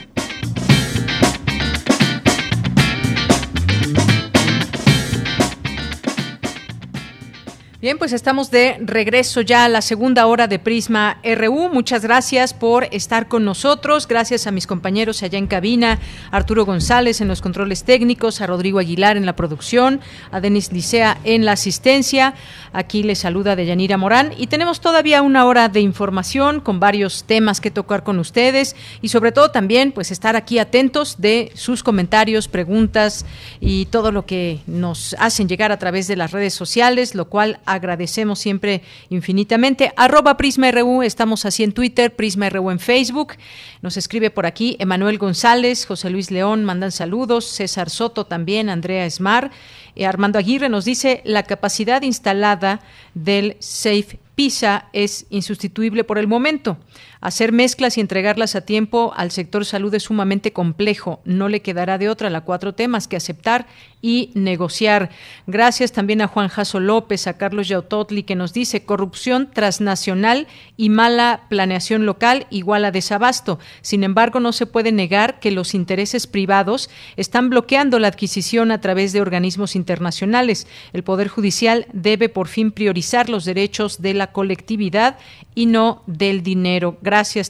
Bien, 7.81 7.97
pues 7.97 8.13
estamos 8.13 8.51
de 8.51 8.77
regreso 8.83 9.41
ya 9.41 9.65
a 9.65 9.69
la 9.71 9.81
segunda 9.81 10.27
hora 10.27 10.47
de 10.47 10.59
Prisma 10.59 11.19
RU. 11.25 11.71
Muchas 11.71 12.03
gracias 12.03 12.53
por 12.53 12.85
estar 12.91 13.27
con 13.27 13.47
nosotros. 13.47 14.07
Gracias 14.07 14.47
a 14.47 14.51
mis 14.51 14.67
compañeros 14.67 15.23
allá 15.23 15.39
en 15.39 15.47
cabina, 15.47 15.99
Arturo 16.31 16.67
González 16.67 17.23
en 17.23 17.29
los 17.29 17.41
controles 17.41 17.85
técnicos, 17.85 18.43
a 18.43 18.47
Rodrigo 18.47 18.81
Aguilar 18.81 19.17
en 19.17 19.25
la 19.25 19.35
producción, 19.35 20.03
a 20.31 20.43
Denis 20.43 20.73
Licea 20.73 21.17
en 21.25 21.47
la 21.47 21.53
asistencia. 21.53 22.35
Aquí 22.75 23.03
les 23.03 23.21
saluda 23.21 23.57
Deyanira 23.57 23.97
Morán 23.97 24.35
y 24.37 24.49
tenemos 24.49 24.83
todavía 24.83 25.23
una 25.23 25.47
hora 25.47 25.71
de 25.71 25.81
información 25.81 26.61
con 26.61 26.81
varios 26.81 27.25
temas 27.25 27.63
que 27.63 27.71
tocar 27.71 28.05
con 28.05 28.19
ustedes 28.19 28.77
y 29.01 29.09
sobre 29.09 29.33
todo 29.33 29.53
también 29.53 29.93
pues 29.93 30.11
estar 30.11 30.37
aquí 30.37 30.59
atentos 30.59 31.17
de 31.19 31.51
sus 31.55 31.83
comentarios, 31.83 32.47
preguntas 32.47 33.25
y 33.59 33.87
todo 33.87 34.13
lo 34.13 34.27
que 34.27 34.61
nos 34.67 35.17
hacen 35.19 35.49
llegar 35.49 35.73
a 35.73 35.79
través 35.79 36.09
de 36.09 36.17
las 36.17 36.31
redes 36.31 36.53
sociales, 36.53 37.15
lo 37.15 37.25
cual 37.25 37.59
agradecemos 37.73 38.39
siempre 38.39 38.83
infinitamente. 39.09 39.93
Arroba 39.97 40.37
Prisma 40.37 40.71
RU, 40.71 41.03
estamos 41.03 41.45
así 41.45 41.63
en 41.63 41.73
Twitter, 41.73 42.15
Prisma 42.15 42.49
RU 42.51 42.71
en 42.71 42.79
Facebook. 42.79 43.35
Nos 43.83 43.97
escribe 43.97 44.31
por 44.31 44.47
aquí 44.47 44.77
Emanuel 44.79 45.19
González, 45.19 45.87
José 45.87 46.11
Luis 46.11 46.31
León, 46.31 46.65
mandan 46.65 46.93
saludos, 46.93 47.47
César 47.47 47.91
Soto 47.91 48.27
también, 48.27 48.69
Andrea 48.69 49.07
Esmar. 49.07 49.51
Eh, 49.97 50.07
Armando 50.07 50.39
Aguirre 50.39 50.69
nos 50.69 50.85
dice 50.85 51.23
la 51.25 51.43
capacidad 51.43 52.03
instalada 52.03 52.81
del 53.15 53.57
Safe 53.61 54.19
PISA 54.41 54.89
es 54.95 55.27
insustituible 55.29 56.03
por 56.03 56.17
el 56.17 56.27
momento. 56.27 56.79
Hacer 57.21 57.53
mezclas 57.53 57.99
y 57.99 58.01
entregarlas 58.01 58.57
a 58.57 58.63
tiempo 58.63 59.13
al 59.15 59.31
sector 59.31 59.67
salud 59.67 59.95
es 59.95 60.05
sumamente 60.05 60.55
complejo. 60.55 61.21
No 61.27 61.51
le 61.51 61.61
quedará 61.61 61.99
de 61.99 62.09
otra 62.09 62.31
la 62.31 62.41
cuatro 62.41 62.75
temas 62.75 63.09
que 63.09 63.17
aceptar 63.17 63.67
y 64.03 64.31
negociar. 64.35 65.11
Gracias 65.47 65.93
también 65.93 66.23
a 66.23 66.27
Juan 66.27 66.49
Jaso 66.49 66.81
López, 66.81 67.27
a 67.27 67.37
Carlos 67.37 67.69
Yautotli, 67.69 68.23
que 68.23 68.37
nos 68.37 68.55
dice 68.55 68.85
corrupción 68.85 69.51
transnacional 69.53 70.47
y 70.79 70.89
mala 70.89 71.43
planeación 71.51 72.07
local 72.07 72.47
igual 72.49 72.87
a 72.87 72.91
desabasto. 72.91 73.59
Sin 73.83 74.03
embargo, 74.03 74.41
no 74.41 74.53
se 74.53 74.65
puede 74.65 74.91
negar 74.91 75.41
que 75.41 75.51
los 75.51 75.75
intereses 75.75 76.27
privados 76.27 76.89
están 77.17 77.51
bloqueando 77.51 77.99
la 77.99 78.09
adquisición 78.09 78.71
a 78.71 78.81
través 78.81 79.13
de 79.13 79.21
organismos 79.21 79.77
internacionales. 79.77 80.67
El 80.95 81.03
Poder 81.03 81.29
Judicial 81.29 81.87
debe 81.93 82.31
por 82.31 82.49
fin 82.49 82.73
priorizar 82.73 83.29
los 83.29 83.45
derechos 83.45 84.01
de 84.01 84.15
la 84.15 84.33
colectividad 84.33 85.19
y 85.55 85.67
no 85.67 86.03
del 86.07 86.43
dinero. 86.43 86.97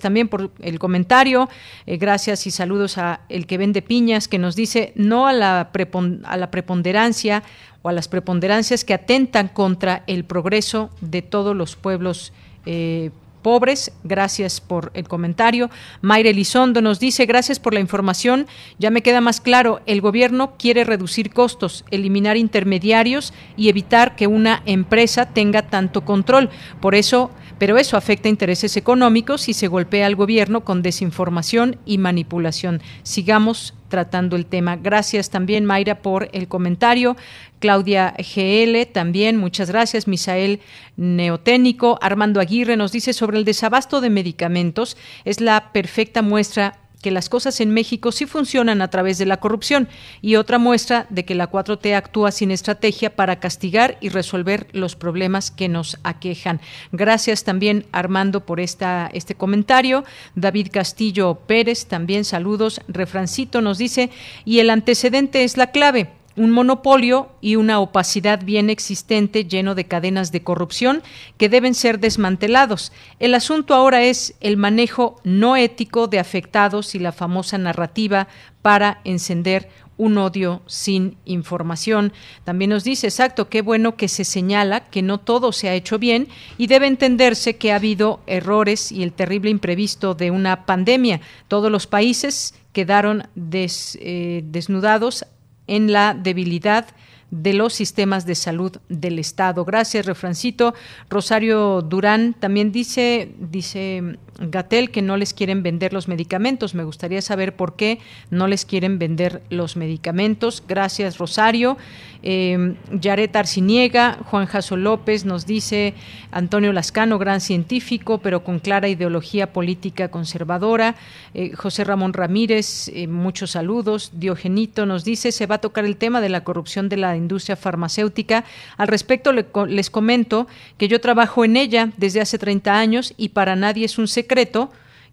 También 0.01 0.29
por 0.29 0.51
el 0.61 0.79
comentario. 0.79 1.49
Eh, 1.87 1.97
gracias 1.97 2.47
y 2.47 2.51
saludos 2.51 2.99
a 2.99 3.21
el 3.29 3.47
que 3.47 3.59
vende 3.59 3.83
piñas 3.83 4.29
que 4.29 4.39
nos 4.39 4.57
dice 4.57 4.93
no 4.95 5.27
a 5.27 5.33
la, 5.33 5.71
preponderancia 5.73 7.43
o 7.83 7.89
a 7.89 7.93
las 7.93 8.09
preponderancias 8.09 8.85
que 8.85 8.95
atentan 8.95 9.49
contra 9.49 10.03
el 10.07 10.25
progreso 10.25 10.91
de 11.01 11.23
todos 11.23 11.55
los 11.55 11.77
pueblos 11.77 12.33
eh, 12.67 13.11
pobres. 13.43 13.93
Gracias 14.05 14.61
por 14.61 14.91
el 14.95 15.09
comentario. 15.09 15.71
Mayre 16.01 16.31
Elizondo 16.31 16.81
nos 16.81 17.01
dice, 17.01 17.27
gracias 17.27 17.59
por 17.59 17.75
la 17.75 17.81
información. 17.81 18.47
Ya 18.79 18.91
me 18.91 19.03
queda 19.03 19.21
más 19.21 19.41
claro, 19.41 19.81
el 19.87 20.01
gobierno 20.01 20.55
quiere 20.59 20.85
reducir 20.85 21.33
costos, 21.33 21.85
eliminar 21.91 22.37
intermediarios 22.37 23.33
y 23.57 23.69
evitar 23.69 24.17
que 24.17 24.27
una 24.27 24.63
empresa 24.67 25.27
tenga 25.27 25.63
tanto 25.63 26.05
control. 26.05 26.51
Por 26.81 26.95
eso, 26.95 27.31
pero 27.61 27.77
eso 27.77 27.99
afecta 27.99 28.31
intereses 28.31 28.79
económicos 28.79 29.51
y 29.51 29.53
se 29.53 29.69
golpea 29.69 30.07
al 30.07 30.17
gobierno 30.17 30.65
con 30.65 30.81
desinformación 30.81 31.77
y 31.85 31.99
manipulación. 31.99 32.81
Sigamos 33.03 33.75
tratando 33.89 34.35
el 34.37 34.47
tema. 34.47 34.77
Gracias 34.77 35.29
también, 35.29 35.67
Mayra, 35.67 36.01
por 36.01 36.31
el 36.33 36.49
comentario. 36.49 37.19
Claudia 37.59 38.15
GL 38.17 38.91
también, 38.95 39.37
muchas 39.37 39.69
gracias. 39.69 40.09
Misael 40.09 40.61
Neoténico. 40.97 41.99
Armando 42.01 42.41
Aguirre 42.41 42.79
nos 42.79 42.93
dice 42.93 43.13
sobre 43.13 43.37
el 43.37 43.45
desabasto 43.45 44.01
de 44.01 44.09
medicamentos. 44.09 44.97
Es 45.27 45.43
la 45.43 45.71
perfecta 45.75 46.23
muestra 46.23 46.79
que 47.01 47.11
las 47.11 47.28
cosas 47.28 47.61
en 47.61 47.70
México 47.70 48.12
sí 48.12 48.26
funcionan 48.26 48.82
a 48.82 48.88
través 48.88 49.18
de 49.18 49.26
la 49.26 49.38
corrupción 49.38 49.88
y 50.20 50.36
otra 50.36 50.59
muestra 50.59 51.07
de 51.11 51.24
que 51.24 51.34
la 51.34 51.51
4T 51.51 51.94
actúa 51.94 52.30
sin 52.30 52.51
estrategia 52.51 53.16
para 53.16 53.40
castigar 53.40 53.96
y 54.01 54.11
resolver 54.11 54.68
los 54.72 54.96
problemas 54.96 55.51
que 55.51 55.68
nos 55.68 55.98
aquejan. 56.03 56.61
Gracias 56.92 57.44
también 57.44 57.86
Armando 57.92 58.44
por 58.44 58.61
esta, 58.61 59.11
este 59.12 59.34
comentario. 59.34 60.05
David 60.34 60.68
Castillo 60.70 61.40
Pérez 61.46 61.86
también 61.86 62.24
saludos. 62.24 62.80
Refrancito 62.88 63.61
nos 63.61 63.78
dice, 63.78 64.11
y 64.44 64.59
el 64.61 64.70
antecedente 64.70 65.44
es 65.44 65.57
la 65.57 65.70
clave 65.70 66.20
un 66.41 66.53
monopolio 66.53 67.28
y 67.43 67.57
una 67.57 67.80
opacidad 67.80 68.43
bien 68.43 68.70
existente 68.70 69.45
lleno 69.45 69.74
de 69.74 69.84
cadenas 69.84 70.32
de 70.32 70.43
corrupción 70.43 71.03
que 71.36 71.51
deben 71.51 71.74
ser 71.74 72.01
desmantelados. 72.01 72.93
El 73.18 73.34
asunto 73.34 73.74
ahora 73.74 74.05
es 74.05 74.34
el 74.41 74.57
manejo 74.57 75.20
no 75.22 75.57
ético 75.57 76.07
de 76.07 76.18
afectados 76.18 76.95
y 76.95 76.99
la 76.99 77.12
famosa 77.12 77.59
narrativa 77.59 78.26
para 78.62 79.03
encender 79.05 79.68
un 79.99 80.16
odio 80.16 80.62
sin 80.64 81.18
información. 81.26 82.14
También 82.45 82.70
nos 82.70 82.84
dice, 82.84 83.09
exacto, 83.09 83.51
qué 83.51 83.61
bueno 83.61 83.97
que 83.97 84.09
se 84.09 84.24
señala 84.24 84.88
que 84.88 85.03
no 85.03 85.18
todo 85.18 85.53
se 85.53 85.68
ha 85.68 85.74
hecho 85.74 85.99
bien 85.99 86.26
y 86.57 86.68
debe 86.68 86.86
entenderse 86.86 87.57
que 87.57 87.70
ha 87.70 87.76
habido 87.76 88.20
errores 88.26 88.93
y 88.93 89.03
el 89.03 89.12
terrible 89.12 89.51
imprevisto 89.51 90.14
de 90.14 90.30
una 90.30 90.64
pandemia. 90.64 91.20
Todos 91.49 91.70
los 91.70 91.86
países 91.86 92.55
quedaron 92.72 93.28
eh, 93.53 94.43
desnudados 94.47 95.26
en 95.71 95.93
la 95.93 96.14
debilidad 96.14 96.87
de 97.31 97.55
los 97.55 97.73
sistemas 97.75 98.27
de 98.27 98.35
salud 98.35 98.77
del 98.89 99.18
Estado. 99.21 99.64
Gracias, 99.64 100.05
Refrancito. 100.05 100.75
Rosario 101.09 101.81
Durán 101.81 102.35
también 102.35 102.73
dice, 102.73 103.33
dice 103.39 104.18
Gatel 104.41 104.91
que 104.91 105.01
no 105.01 105.16
les 105.16 105.33
quieren 105.33 105.62
vender 105.62 105.93
los 105.93 106.09
medicamentos. 106.09 106.75
Me 106.75 106.83
gustaría 106.83 107.23
saber 107.23 107.55
por 107.55 107.77
qué 107.77 108.01
no 108.31 108.49
les 108.49 108.64
quieren 108.64 108.99
vender 108.99 109.43
los 109.49 109.77
medicamentos. 109.77 110.64
Gracias, 110.66 111.18
Rosario. 111.18 111.79
Eh, 112.23 112.75
Yaret 112.93 113.35
Arciniega, 113.35 114.18
Juan 114.25 114.47
Jaso 114.47 114.77
López 114.77 115.25
nos 115.25 115.47
dice 115.47 115.95
Antonio 116.31 116.73
Lascano, 116.73 117.18
gran 117.18 117.41
científico, 117.41 118.18
pero 118.18 118.45
con 118.45 118.59
clara 118.59 118.89
ideología 118.89 119.53
política 119.53 120.11
conservadora. 120.11 120.97
Eh, 121.35 121.53
José 121.55 121.85
Ramón 121.85 122.12
Ramírez, 122.12 122.89
eh, 122.89 123.07
muchos 123.07 123.53
saludos. 123.53 124.12
Diogenito 124.14 124.87
nos 124.87 125.05
dice 125.05 125.33
se 125.33 125.47
va 125.47 125.57
a 125.57 125.61
tocar 125.61 125.85
el 125.85 125.97
tema 125.97 126.21
de 126.21 126.29
la 126.29 126.45
corrupción 126.45 126.89
de 126.89 126.97
la 126.97 127.16
industria 127.16 127.57
farmacéutica. 127.57 128.45
Al 128.77 128.89
respecto 128.89 129.33
les 129.33 129.91
comento 129.91 130.47
que 130.77 130.89
yo 130.89 131.01
trabajo 131.01 131.45
en 131.45 131.57
ella 131.57 131.91
desde 131.97 132.21
hace 132.21 132.39
30 132.39 132.79
años 132.79 133.14
y 133.16 133.31
para 133.31 133.57
nadie 133.57 133.87
es 133.87 133.99
un 133.99 134.09
secreto 134.09 134.71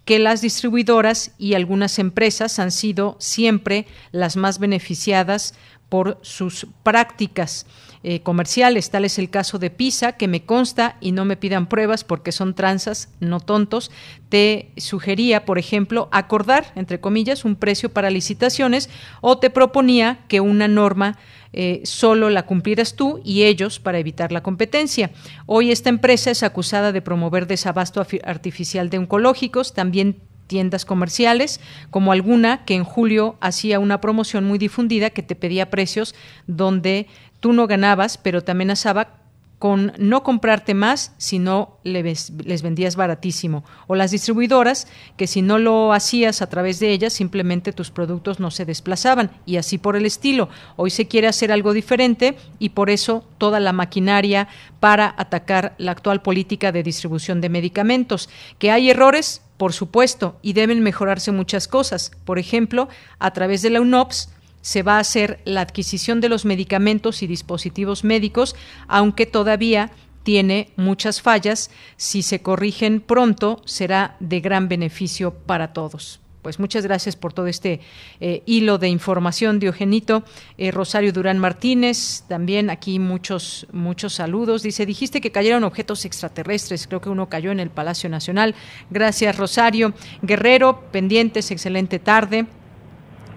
que 0.07 0.19
las 0.19 0.39
distribuidoras 0.39 1.31
y 1.37 1.53
algunas 1.53 1.99
empresas 1.99 2.59
han 2.59 2.71
sido 2.71 3.17
siempre 3.19 3.85
las 4.13 4.37
más 4.37 4.57
beneficiadas 4.57 5.53
por 5.89 6.17
sus 6.21 6.67
prácticas 6.83 7.65
eh, 8.03 8.21
comerciales. 8.21 8.89
Tal 8.89 9.05
es 9.05 9.17
el 9.19 9.29
caso 9.29 9.57
de 9.59 9.69
PISA, 9.69 10.13
que 10.13 10.27
me 10.27 10.45
consta 10.45 10.97
y 11.01 11.11
no 11.11 11.25
me 11.25 11.37
pidan 11.37 11.67
pruebas 11.67 12.03
porque 12.03 12.31
son 12.31 12.53
tranzas, 12.53 13.09
no 13.19 13.39
tontos. 13.39 13.91
Te 14.29 14.71
sugería, 14.77 15.45
por 15.45 15.57
ejemplo, 15.57 16.09
acordar, 16.11 16.71
entre 16.75 16.99
comillas, 16.99 17.45
un 17.45 17.55
precio 17.55 17.89
para 17.89 18.09
licitaciones 18.09 18.89
o 19.21 19.39
te 19.39 19.49
proponía 19.49 20.19
que 20.27 20.41
una 20.41 20.67
norma 20.67 21.17
eh, 21.53 21.81
solo 21.85 22.29
la 22.29 22.45
cumplieras 22.45 22.95
tú 22.95 23.21
y 23.23 23.43
ellos 23.43 23.79
para 23.79 23.99
evitar 23.99 24.31
la 24.31 24.43
competencia. 24.43 25.11
Hoy 25.45 25.71
esta 25.71 25.89
empresa 25.89 26.29
es 26.29 26.43
acusada 26.43 26.91
de 26.91 27.01
promover 27.01 27.47
desabasto 27.47 28.05
artificial 28.23 28.89
de 28.89 28.99
oncológicos, 28.99 29.73
también 29.73 30.21
tiendas 30.47 30.85
comerciales, 30.85 31.59
como 31.91 32.11
alguna 32.11 32.65
que 32.65 32.75
en 32.75 32.83
julio 32.83 33.35
hacía 33.41 33.79
una 33.79 34.01
promoción 34.01 34.45
muy 34.45 34.57
difundida 34.57 35.09
que 35.09 35.23
te 35.23 35.35
pedía 35.35 35.69
precios 35.69 36.15
donde 36.47 37.07
tú 37.39 37.53
no 37.53 37.67
ganabas, 37.67 38.17
pero 38.17 38.43
te 38.43 38.51
amenazaba 38.51 39.17
con 39.59 39.93
no 39.97 40.21
comprarte 40.21 40.75
más 40.75 41.13
si 41.17 41.39
no 41.39 41.79
les, 41.83 42.31
vendías 42.61 42.95
baratísimo. 42.95 43.63
O 43.87 43.95
las 43.95 44.11
distribuidoras, 44.11 44.87
que 45.17 45.25
si 45.25 45.41
no 45.41 45.57
lo 45.57 45.93
hacías 45.93 46.41
a 46.43 46.49
través 46.49 46.79
de 46.79 46.91
ellas, 46.91 47.13
simplemente 47.13 47.73
tus 47.73 47.89
productos 47.89 48.39
no 48.39 48.51
se 48.51 48.65
desplazaban. 48.65 49.31
Y 49.47 49.57
así 49.57 49.79
por 49.79 49.95
el 49.95 50.05
estilo. 50.05 50.49
Hoy 50.75 50.91
se 50.91 51.07
quiere 51.07 51.27
hacer 51.27 51.51
algo 51.51 51.73
diferente 51.73 52.37
y 52.59 52.69
por 52.69 52.91
eso 52.91 53.25
toda 53.39 53.59
la 53.59 53.73
maquinaria 53.73 54.47
para 54.79 55.15
atacar 55.17 55.73
la 55.79 55.91
actual 55.91 56.21
política 56.21 56.71
de 56.71 56.83
distribución 56.83 57.41
de 57.41 57.49
medicamentos. 57.49 58.29
Que 58.59 58.69
hay 58.69 58.91
errores, 58.91 59.41
por 59.57 59.73
supuesto, 59.73 60.37
y 60.41 60.53
deben 60.53 60.81
mejorarse 60.81 61.31
muchas 61.31 61.67
cosas. 61.67 62.11
Por 62.25 62.39
ejemplo, 62.39 62.87
a 63.19 63.31
través 63.31 63.61
de 63.61 63.71
la 63.71 63.81
UNOPS 63.81 64.29
se 64.61 64.83
va 64.83 64.97
a 64.97 64.99
hacer 64.99 65.39
la 65.45 65.61
adquisición 65.61 66.21
de 66.21 66.29
los 66.29 66.45
medicamentos 66.45 67.23
y 67.23 67.27
dispositivos 67.27 68.03
médicos, 68.03 68.55
aunque 68.87 69.25
todavía 69.25 69.91
tiene 70.23 70.71
muchas 70.75 71.21
fallas. 71.21 71.71
Si 71.95 72.21
se 72.21 72.41
corrigen 72.41 73.01
pronto, 73.01 73.61
será 73.65 74.17
de 74.19 74.41
gran 74.41 74.67
beneficio 74.67 75.33
para 75.33 75.73
todos 75.73 76.19
pues 76.47 76.59
muchas 76.59 76.85
gracias 76.85 77.17
por 77.17 77.33
todo 77.33 77.47
este 77.47 77.81
eh, 78.21 78.41
hilo 78.45 78.77
de 78.77 78.87
información, 78.87 79.59
Diogenito. 79.59 80.23
Eh, 80.57 80.71
Rosario 80.71 81.11
Durán 81.11 81.39
Martínez, 81.39 82.23
también 82.29 82.69
aquí 82.69 82.99
muchos, 82.99 83.67
muchos 83.73 84.13
saludos. 84.13 84.63
Dice, 84.63 84.85
dijiste 84.85 85.19
que 85.19 85.33
cayeron 85.33 85.65
objetos 85.65 86.05
extraterrestres, 86.05 86.87
creo 86.87 87.01
que 87.01 87.09
uno 87.09 87.27
cayó 87.27 87.51
en 87.51 87.59
el 87.59 87.69
Palacio 87.69 88.09
Nacional. 88.09 88.55
Gracias, 88.89 89.35
Rosario. 89.35 89.93
Guerrero, 90.21 90.89
pendientes, 90.89 91.51
excelente 91.51 91.99
tarde. 91.99 92.45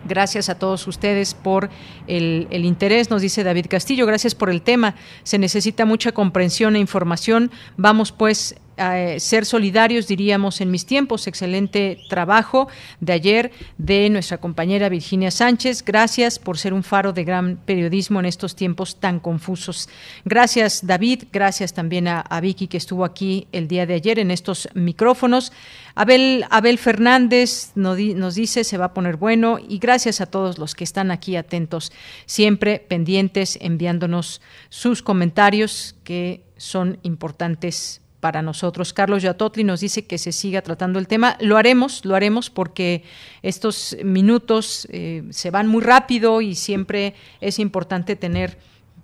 Gracias 0.04 0.48
a 0.48 0.56
todos 0.56 0.86
ustedes 0.86 1.34
por 1.34 1.68
el, 2.06 2.46
el, 2.52 2.64
interés, 2.64 3.10
nos 3.10 3.22
dice 3.22 3.42
David 3.42 3.66
Castillo. 3.68 4.06
Gracias 4.06 4.36
por 4.36 4.50
el 4.50 4.62
tema. 4.62 4.94
Se 5.24 5.36
necesita 5.36 5.84
mucha 5.84 6.12
comprensión 6.12 6.76
e 6.76 6.78
información. 6.78 7.50
Vamos 7.76 8.12
pues 8.12 8.54
ser 9.18 9.44
solidarios, 9.44 10.06
diríamos, 10.06 10.60
en 10.60 10.70
mis 10.70 10.86
tiempos. 10.86 11.26
Excelente 11.26 11.98
trabajo 12.08 12.68
de 13.00 13.12
ayer 13.12 13.52
de 13.76 14.08
nuestra 14.08 14.38
compañera 14.38 14.88
Virginia 14.88 15.30
Sánchez. 15.30 15.84
Gracias 15.84 16.38
por 16.38 16.56
ser 16.56 16.72
un 16.72 16.82
faro 16.82 17.12
de 17.12 17.24
gran 17.24 17.56
periodismo 17.56 18.20
en 18.20 18.26
estos 18.26 18.56
tiempos 18.56 18.98
tan 18.98 19.20
confusos. 19.20 19.88
Gracias, 20.24 20.86
David. 20.86 21.24
Gracias 21.32 21.74
también 21.74 22.08
a, 22.08 22.40
Vicky 22.40 22.68
que 22.68 22.78
estuvo 22.78 23.04
aquí 23.04 23.46
el 23.52 23.68
día 23.68 23.84
de 23.84 23.94
ayer 23.94 24.18
en 24.18 24.30
estos 24.30 24.68
micrófonos. 24.74 25.52
Abel, 25.94 26.46
Abel 26.48 26.78
Fernández 26.78 27.72
nos, 27.74 27.98
nos 27.98 28.34
dice 28.34 28.64
se 28.64 28.78
va 28.78 28.86
a 28.86 28.94
poner 28.94 29.16
bueno 29.16 29.58
y 29.58 29.78
gracias 29.78 30.22
a 30.22 30.26
todos 30.26 30.58
los 30.58 30.74
que 30.74 30.84
están 30.84 31.10
aquí 31.10 31.36
atentos, 31.36 31.92
siempre 32.24 32.78
pendientes, 32.78 33.58
enviándonos 33.60 34.40
sus 34.70 35.02
comentarios 35.02 35.96
que 36.02 36.44
son 36.56 36.98
importantes 37.02 38.00
para 38.20 38.42
nosotros. 38.42 38.92
Carlos 38.92 39.22
Yatotli 39.22 39.64
nos 39.64 39.80
dice 39.80 40.06
que 40.06 40.18
se 40.18 40.32
siga 40.32 40.62
tratando 40.62 40.98
el 40.98 41.08
tema. 41.08 41.36
Lo 41.40 41.56
haremos, 41.56 42.04
lo 42.04 42.14
haremos 42.14 42.50
porque 42.50 43.02
estos 43.42 43.96
minutos 44.04 44.86
eh, 44.90 45.24
se 45.30 45.50
van 45.50 45.66
muy 45.66 45.82
rápido 45.82 46.40
y 46.40 46.54
siempre 46.54 47.14
es 47.40 47.58
importante 47.58 48.16
tener 48.16 48.58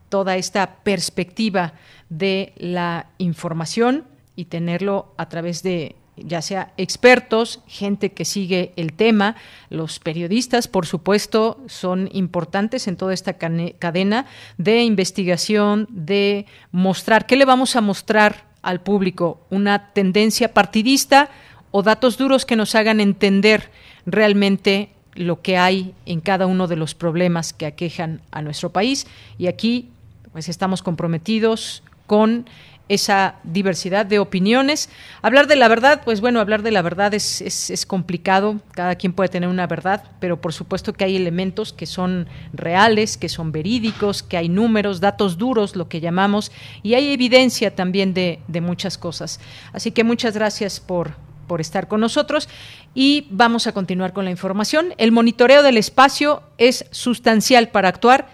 toda 0.09 0.37
esta 0.37 0.77
perspectiva 0.85 1.75
de 2.09 2.53
la 2.57 3.07
información 3.19 4.05
y 4.37 4.45
tenerlo 4.45 5.15
a 5.17 5.29
través 5.29 5.63
de 5.63 5.97
ya 6.17 6.41
sea 6.41 6.73
expertos, 6.77 7.61
gente 7.67 8.13
que 8.13 8.25
sigue 8.25 8.73
el 8.77 8.95
tema, 8.95 9.37
los 9.69 9.99
periodistas, 9.99 10.67
por 10.67 10.87
supuesto, 10.87 11.61
son 11.67 12.09
importantes 12.13 12.89
en 12.89 12.97
toda 12.97 13.13
esta 13.13 13.35
cadena 13.35 14.27
de 14.57 14.83
investigación, 14.83 15.87
de 15.91 16.47
mostrar, 16.73 17.27
¿qué 17.27 17.37
le 17.37 17.45
vamos 17.45 17.77
a 17.77 17.83
mostrar 17.83 18.46
al 18.67 18.81
público 18.81 19.41
una 19.49 19.93
tendencia 19.93 20.53
partidista 20.53 21.31
o 21.71 21.85
datos 21.85 22.19
duros 22.19 22.45
que 22.45 22.57
nos 22.57 22.75
hagan 22.75 22.99
entender 23.01 23.71
realmente 24.07 24.91
lo 25.15 25.41
que 25.41 25.57
hay 25.57 25.95
en 26.05 26.21
cada 26.21 26.47
uno 26.47 26.67
de 26.67 26.75
los 26.75 26.95
problemas 26.95 27.53
que 27.53 27.65
aquejan 27.65 28.21
a 28.33 28.43
nuestro 28.43 28.71
país. 28.71 29.07
Y 29.39 29.47
aquí 29.47 29.91
pues 30.33 30.49
estamos 30.49 30.83
comprometidos 30.83 31.85
con 32.07 32.47
esa 32.89 33.37
diversidad 33.43 34.07
de 34.07 34.19
opiniones. 34.19 34.89
Hablar 35.23 35.47
de 35.47 35.57
la 35.57 35.69
verdad, 35.69 36.03
pues 36.05 36.21
bueno, 36.21 36.41
hablar 36.41 36.63
de 36.63 36.71
la 36.71 36.83
verdad 36.83 37.15
es, 37.15 37.41
es, 37.41 37.87
complicado, 37.87 38.61
cada 38.73 38.95
quien 38.95 39.13
puede 39.13 39.29
tener 39.29 39.49
una 39.49 39.67
verdad, 39.67 40.05
pero 40.21 40.41
por 40.41 40.53
supuesto 40.53 40.93
que 40.93 41.05
hay 41.05 41.17
elementos 41.17 41.73
que 41.73 41.87
son 41.87 42.29
reales, 42.53 43.17
que 43.17 43.29
son 43.29 43.53
verídicos, 43.53 44.23
que 44.23 44.37
hay 44.37 44.49
números, 44.49 45.01
datos 45.01 45.39
duros, 45.39 45.77
lo 45.77 45.89
que 45.89 46.01
llamamos, 46.01 46.53
y 46.83 46.95
hay 46.95 47.13
evidencia 47.13 47.75
también 47.75 48.15
de, 48.15 48.41
de 48.47 48.61
muchas 48.61 48.99
cosas. 48.99 49.41
Así 49.73 49.91
que 49.91 50.05
muchas 50.05 50.35
gracias 50.35 50.81
por, 50.81 51.15
por 51.47 51.61
estar 51.61 51.89
con 51.89 52.01
nosotros 52.01 52.49
y 52.95 53.27
vamos 53.31 53.67
a 53.67 53.73
continuar 53.73 54.13
con 54.13 54.25
la 54.25 54.31
información. 54.31 54.95
El 54.99 55.13
monitoreo 55.13 55.63
del 55.63 55.77
espacio 55.77 56.43
es 56.59 56.87
sustancial 56.91 57.69
para 57.69 57.89
actuar 57.89 58.29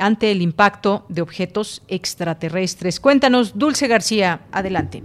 ante 0.00 0.32
el 0.32 0.42
impacto 0.42 1.06
de 1.08 1.22
objetos 1.22 1.82
extraterrestres. 1.86 2.98
Cuéntanos, 2.98 3.56
Dulce 3.56 3.86
García, 3.86 4.40
adelante. 4.50 5.02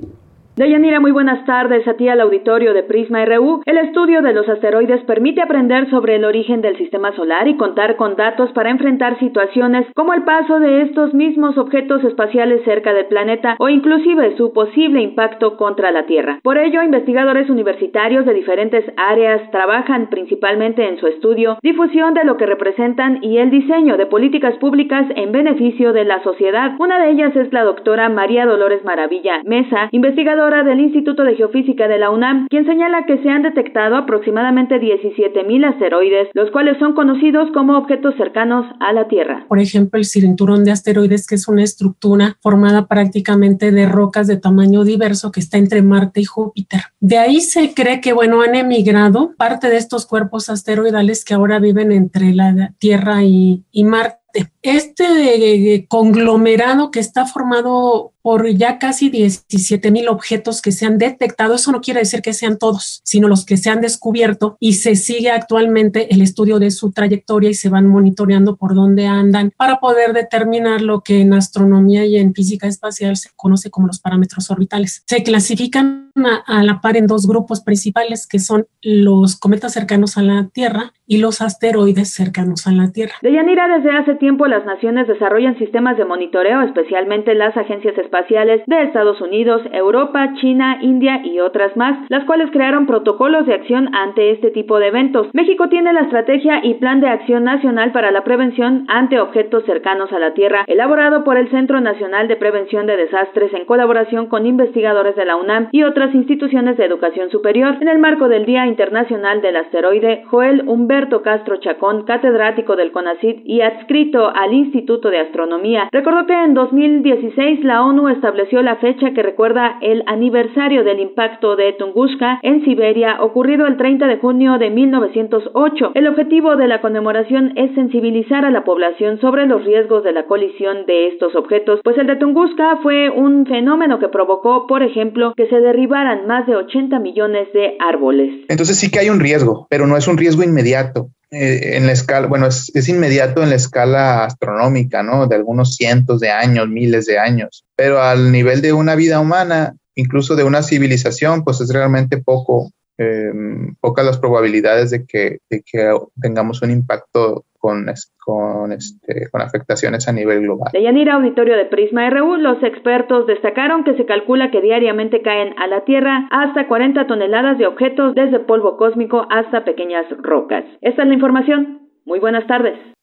Deyanira, 0.55 1.01
muy 1.01 1.11
buenas 1.11 1.43
tardes 1.45 1.85
a 1.85 1.95
ti 1.95 2.07
al 2.07 2.21
auditorio 2.21 2.73
de 2.73 2.83
Prisma 2.83 3.25
RU. 3.25 3.61
El 3.65 3.77
estudio 3.77 4.21
de 4.21 4.31
los 4.31 4.47
asteroides 4.47 5.03
permite 5.03 5.41
aprender 5.41 5.89
sobre 5.89 6.15
el 6.15 6.23
origen 6.23 6.61
del 6.61 6.77
sistema 6.77 7.13
solar 7.13 7.49
y 7.49 7.57
contar 7.57 7.97
con 7.97 8.15
datos 8.15 8.53
para 8.53 8.69
enfrentar 8.69 9.19
situaciones 9.19 9.85
como 9.95 10.13
el 10.13 10.23
paso 10.23 10.61
de 10.61 10.83
estos 10.83 11.13
mismos 11.13 11.57
objetos 11.57 12.05
espaciales 12.05 12.63
cerca 12.63 12.93
del 12.93 13.07
planeta 13.07 13.57
o 13.59 13.67
inclusive 13.67 14.37
su 14.37 14.53
posible 14.53 15.01
impacto 15.01 15.57
contra 15.57 15.91
la 15.91 16.05
Tierra. 16.05 16.39
Por 16.41 16.57
ello, 16.57 16.81
investigadores 16.81 17.49
universitarios 17.49 18.25
de 18.25 18.33
diferentes 18.33 18.85
áreas 18.95 19.51
trabajan 19.51 20.09
principalmente 20.09 20.87
en 20.87 20.97
su 20.99 21.07
estudio, 21.07 21.57
difusión 21.63 22.13
de 22.13 22.23
lo 22.23 22.37
que 22.37 22.45
representan 22.45 23.21
y 23.21 23.39
el 23.39 23.51
diseño 23.51 23.97
de 23.97 24.05
políticas 24.05 24.55
públicas 24.59 25.05
en 25.17 25.33
beneficio 25.33 25.91
de 25.91 26.05
la 26.05 26.23
sociedad. 26.23 26.75
Una 26.79 26.97
de 27.03 27.11
ellas 27.11 27.35
es 27.35 27.51
la 27.51 27.65
doctora 27.65 28.07
María 28.07 28.45
Dolores 28.45 28.85
Maravilla 28.85 29.41
Mesa, 29.43 29.89
investigadora 29.91 30.44
del 30.45 30.79
Instituto 30.79 31.23
de 31.23 31.35
Geofísica 31.35 31.87
de 31.87 31.97
la 31.97 32.11
UNAM, 32.11 32.47
quien 32.49 32.67
señala 32.67 33.05
que 33.07 33.17
se 33.23 33.29
han 33.29 33.41
detectado 33.41 33.95
aproximadamente 33.95 34.79
17.000 34.79 35.73
asteroides, 35.73 36.29
los 36.33 36.51
cuales 36.51 36.77
son 36.77 36.93
conocidos 36.93 37.49
como 37.51 37.75
objetos 37.75 38.13
cercanos 38.15 38.65
a 38.79 38.93
la 38.93 39.07
Tierra. 39.07 39.45
Por 39.47 39.59
ejemplo, 39.59 39.97
el 39.97 40.05
cinturón 40.05 40.63
de 40.63 40.71
asteroides, 40.71 41.25
que 41.25 41.33
es 41.33 41.47
una 41.47 41.63
estructura 41.63 42.37
formada 42.41 42.87
prácticamente 42.87 43.71
de 43.71 43.87
rocas 43.87 44.27
de 44.27 44.37
tamaño 44.37 44.83
diverso 44.83 45.31
que 45.31 45.39
está 45.39 45.57
entre 45.57 45.81
Marte 45.81 46.21
y 46.21 46.25
Júpiter. 46.25 46.81
De 46.99 47.17
ahí 47.17 47.41
se 47.41 47.73
cree 47.73 47.99
que, 47.99 48.13
bueno, 48.13 48.41
han 48.41 48.53
emigrado 48.53 49.33
parte 49.37 49.69
de 49.69 49.77
estos 49.77 50.05
cuerpos 50.05 50.49
asteroidales 50.49 51.25
que 51.25 51.33
ahora 51.33 51.57
viven 51.57 51.91
entre 51.91 52.35
la 52.35 52.71
Tierra 52.77 53.23
y, 53.23 53.63
y 53.71 53.83
Marte 53.83 54.24
este 54.61 55.75
eh, 55.75 55.85
conglomerado 55.87 56.91
que 56.91 56.99
está 56.99 57.25
formado 57.25 58.13
por 58.25 58.49
ya 58.49 58.79
casi 58.79 59.11
17 59.11 59.91
mil 59.91 60.07
objetos 60.07 60.59
que 60.63 60.71
se 60.71 60.87
han 60.87 60.97
detectado, 60.97 61.53
eso 61.53 61.71
no 61.71 61.79
quiere 61.79 61.99
decir 61.99 62.23
que 62.23 62.33
sean 62.33 62.57
todos, 62.57 63.01
sino 63.03 63.27
los 63.27 63.45
que 63.45 63.55
se 63.55 63.69
han 63.69 63.81
descubierto 63.81 64.57
y 64.59 64.73
se 64.73 64.95
sigue 64.95 65.29
actualmente 65.29 66.11
el 66.11 66.23
estudio 66.23 66.57
de 66.57 66.71
su 66.71 66.91
trayectoria 66.91 67.51
y 67.51 67.53
se 67.53 67.69
van 67.69 67.85
monitoreando 67.85 68.55
por 68.55 68.73
dónde 68.73 69.05
andan 69.05 69.51
para 69.55 69.79
poder 69.79 70.13
determinar 70.13 70.81
lo 70.81 71.01
que 71.01 71.21
en 71.21 71.33
astronomía 71.33 72.03
y 72.07 72.17
en 72.17 72.33
física 72.33 72.65
espacial 72.65 73.15
se 73.15 73.29
conoce 73.35 73.69
como 73.69 73.85
los 73.85 73.99
parámetros 73.99 74.49
orbitales. 74.49 75.03
Se 75.05 75.21
clasifican 75.21 76.11
a, 76.15 76.37
a 76.47 76.63
la 76.63 76.81
par 76.81 76.97
en 76.97 77.05
dos 77.05 77.27
grupos 77.27 77.61
principales 77.61 78.25
que 78.25 78.39
son 78.39 78.65
los 78.81 79.35
cometas 79.35 79.73
cercanos 79.73 80.17
a 80.17 80.23
la 80.23 80.49
Tierra 80.51 80.93
y 81.05 81.17
los 81.17 81.41
asteroides 81.41 82.11
cercanos 82.11 82.65
a 82.65 82.71
la 82.71 82.91
Tierra. 82.91 83.13
Deyanira, 83.21 83.67
desde 83.67 83.95
hace 83.95 84.15
tiempo 84.15 84.24
las 84.47 84.65
naciones 84.65 85.07
desarrollan 85.07 85.57
sistemas 85.57 85.97
de 85.97 86.05
monitoreo, 86.05 86.61
especialmente 86.61 87.35
las 87.35 87.55
agencias 87.55 87.97
espaciales 87.97 88.61
de 88.65 88.81
Estados 88.83 89.21
Unidos, 89.21 89.61
Europa, 89.71 90.33
China, 90.41 90.79
India 90.81 91.21
y 91.23 91.39
otras 91.39 91.77
más, 91.77 91.97
las 92.09 92.25
cuales 92.25 92.49
crearon 92.51 92.87
protocolos 92.87 93.45
de 93.45 93.53
acción 93.53 93.93
ante 93.93 94.31
este 94.31 94.51
tipo 94.51 94.79
de 94.79 94.87
eventos. 94.87 95.27
México 95.33 95.69
tiene 95.69 95.93
la 95.93 96.01
estrategia 96.01 96.59
y 96.63 96.75
plan 96.75 97.01
de 97.01 97.07
acción 97.07 97.43
nacional 97.43 97.91
para 97.91 98.11
la 98.11 98.23
prevención 98.23 98.85
ante 98.87 99.19
objetos 99.19 99.63
cercanos 99.65 100.11
a 100.11 100.19
la 100.19 100.33
Tierra, 100.33 100.63
elaborado 100.67 101.23
por 101.23 101.37
el 101.37 101.49
Centro 101.49 101.79
Nacional 101.81 102.27
de 102.27 102.35
Prevención 102.35 102.87
de 102.87 102.97
Desastres 102.97 103.53
en 103.53 103.65
colaboración 103.65 104.27
con 104.27 104.45
investigadores 104.45 105.15
de 105.15 105.25
la 105.25 105.35
UNAM 105.35 105.69
y 105.71 105.83
otras 105.83 106.13
instituciones 106.15 106.77
de 106.77 106.85
educación 106.85 107.29
superior. 107.29 107.77
En 107.79 107.87
el 107.87 107.99
marco 107.99 108.27
del 108.27 108.45
Día 108.45 108.65
Internacional 108.65 109.41
del 109.41 109.57
Asteroide, 109.57 110.23
Joel 110.29 110.63
Humberto 110.67 111.21
Castro 111.21 111.57
Chacón, 111.57 112.05
catedrático 112.05 112.75
del 112.75 112.91
CONACID 112.91 113.41
y 113.45 113.61
adscrito 113.61 114.04
al 114.13 114.53
Instituto 114.53 115.09
de 115.09 115.19
Astronomía, 115.19 115.89
recordó 115.91 116.25
que 116.25 116.33
en 116.33 116.53
2016 116.53 117.63
la 117.63 117.83
ONU 117.83 118.09
estableció 118.09 118.61
la 118.61 118.75
fecha 118.77 119.13
que 119.13 119.23
recuerda 119.23 119.77
el 119.81 120.03
aniversario 120.05 120.83
del 120.83 120.99
impacto 120.99 121.55
de 121.55 121.73
Tunguska 121.73 122.39
en 122.43 122.63
Siberia 122.63 123.17
ocurrido 123.21 123.65
el 123.67 123.77
30 123.77 124.07
de 124.07 124.17
junio 124.17 124.57
de 124.57 124.69
1908. 124.69 125.91
El 125.95 126.07
objetivo 126.07 126.55
de 126.55 126.67
la 126.67 126.81
conmemoración 126.81 127.53
es 127.57 127.73
sensibilizar 127.75 128.45
a 128.45 128.51
la 128.51 128.63
población 128.63 129.19
sobre 129.19 129.47
los 129.47 129.63
riesgos 129.65 130.03
de 130.03 130.11
la 130.11 130.25
colisión 130.25 130.85
de 130.85 131.07
estos 131.07 131.35
objetos, 131.35 131.79
pues 131.83 131.97
el 131.97 132.07
de 132.07 132.15
Tunguska 132.17 132.77
fue 132.83 133.09
un 133.09 133.45
fenómeno 133.45 133.99
que 133.99 134.09
provocó, 134.09 134.67
por 134.67 134.83
ejemplo, 134.83 135.33
que 135.35 135.47
se 135.47 135.59
derribaran 135.59 136.27
más 136.27 136.45
de 136.47 136.55
80 136.55 136.99
millones 136.99 137.51
de 137.53 137.75
árboles. 137.79 138.45
Entonces 138.49 138.77
sí 138.77 138.91
que 138.91 138.99
hay 138.99 139.09
un 139.09 139.19
riesgo, 139.19 139.67
pero 139.69 139.87
no 139.87 139.97
es 139.97 140.07
un 140.07 140.17
riesgo 140.17 140.43
inmediato. 140.43 141.09
En 141.37 141.85
la 141.85 141.91
escala, 141.91 142.27
bueno, 142.27 142.47
es, 142.47 142.87
inmediato 142.87 143.43
en 143.43 143.49
la 143.49 143.55
escala 143.55 144.23
astronómica, 144.23 145.03
¿no? 145.03 145.27
De 145.27 145.35
algunos 145.35 145.75
cientos 145.75 146.21
de 146.21 146.29
años, 146.29 146.69
miles 146.69 147.07
de 147.07 147.19
años, 147.19 147.65
pero 147.75 148.01
al 148.01 148.31
nivel 148.31 148.61
de 148.61 148.71
una 148.71 148.95
vida 148.95 149.19
humana, 149.19 149.75
incluso 149.95 150.37
de 150.37 150.45
una 150.45 150.63
civilización, 150.63 151.43
pues 151.43 151.59
es 151.59 151.73
realmente 151.73 152.19
poco, 152.19 152.71
em, 152.97 153.75
pocas 153.81 154.05
las 154.05 154.17
probabilidades 154.17 154.91
de 154.91 155.05
que, 155.05 155.39
de 155.49 155.63
que 155.65 155.93
tengamos 156.21 156.61
un 156.61 156.71
impacto 156.71 157.45
con, 157.65 157.85
con, 158.23 158.71
este, 158.71 159.27
con 159.31 159.41
afectaciones 159.41 160.07
a 160.07 160.11
nivel 160.11 160.41
global. 160.41 160.69
De 160.71 160.83
Yanira 160.83 161.15
Auditorio 161.15 161.57
de 161.57 161.65
Prisma 161.65 162.09
RU, 162.09 162.37
los 162.37 162.61
expertos 162.61 163.25
destacaron 163.25 163.83
que 163.83 163.95
se 163.95 164.05
calcula 164.05 164.51
que 164.51 164.61
diariamente 164.61 165.21
caen 165.23 165.55
a 165.57 165.67
la 165.67 165.83
Tierra 165.83 166.27
hasta 166.29 166.67
40 166.67 167.07
toneladas 167.07 167.57
de 167.57 167.65
objetos 167.65 168.13
desde 168.13 168.39
polvo 168.39 168.77
cósmico 168.77 169.25
hasta 169.31 169.65
pequeñas 169.65 170.05
rocas. 170.21 170.63
Esta 170.81 171.01
es 171.01 171.07
la 171.07 171.13
información. 171.15 171.89
Muy 172.05 172.19
buenas 172.19 172.45
tardes. 172.45 172.94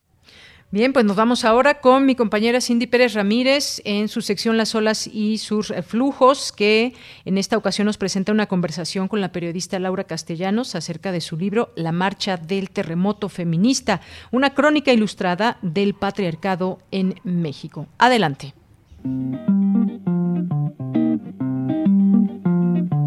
Bien, 0.73 0.94
pues 0.94 1.05
nos 1.05 1.16
vamos 1.16 1.44
ahora 1.44 1.81
con 1.81 2.07
mi 2.07 2.15
compañera 2.15 2.62
Cindy 2.62 2.86
Pérez 2.86 3.12
Ramírez 3.12 3.82
en 3.85 4.09
su 4.09 4.23
sección 4.23 4.57
Las 4.57 4.74
olas 4.74 5.07
y 5.07 5.36
sus 5.36 5.70
flujos, 5.86 6.51
que 6.51 6.94
en 7.27 7.36
esta 7.36 7.59
ocasión 7.59 7.85
nos 7.85 7.99
presenta 7.99 8.32
una 8.32 8.47
conversación 8.47 9.07
con 9.07 9.20
la 9.20 9.32
periodista 9.32 9.78
Laura 9.78 10.05
Castellanos 10.05 10.74
acerca 10.74 11.12
de 11.12 11.20
su 11.20 11.36
libro 11.36 11.74
La 11.77 11.93
marcha 11.93 12.39
del 12.39 12.70
terremoto 12.70 13.28
feminista, 13.28 14.01
una 14.31 14.55
crónica 14.55 14.94
ilustrada 14.94 15.59
del 15.61 15.93
patriarcado 15.93 16.78
en 16.90 17.16
México. 17.23 17.86
Adelante. 17.99 18.55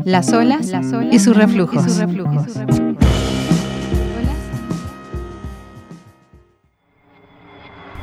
Las 0.06 0.32
olas, 0.34 0.72
y 1.12 1.18
sus 1.18 1.36
reflujos. 1.36 1.84
Y 1.84 1.90
sus 1.90 1.98
reflujos. 1.98 3.05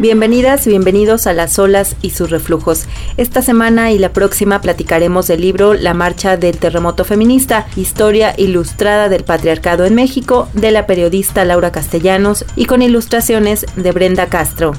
Bienvenidas 0.03 0.67
y 0.67 0.71
bienvenidos 0.71 1.29
a 1.29 1.33
Las 1.33 1.61
olas 1.61 1.95
y 2.03 2.11
sus 2.11 2.29
reflujos. 2.29 2.87
Esta 3.19 3.41
semana 3.41 3.93
y 3.93 4.01
la 4.01 4.13
próxima 4.13 4.61
platicaremos 4.61 5.29
del 5.29 5.43
libro 5.43 5.75
La 5.75 5.95
marcha 5.95 6.37
del 6.37 6.59
terremoto 6.59 7.05
feminista, 7.05 7.69
historia 7.77 8.35
ilustrada 8.37 9.09
del 9.09 9.23
patriarcado 9.23 9.85
en 9.85 9.95
México, 9.95 10.49
de 10.55 10.73
la 10.73 10.89
periodista 10.89 11.45
Laura 11.45 11.71
Castellanos 11.71 12.45
y 12.57 12.65
con 12.65 12.83
ilustraciones 12.83 13.65
de 13.77 13.93
Brenda 13.93 14.27
Castro. 14.27 14.73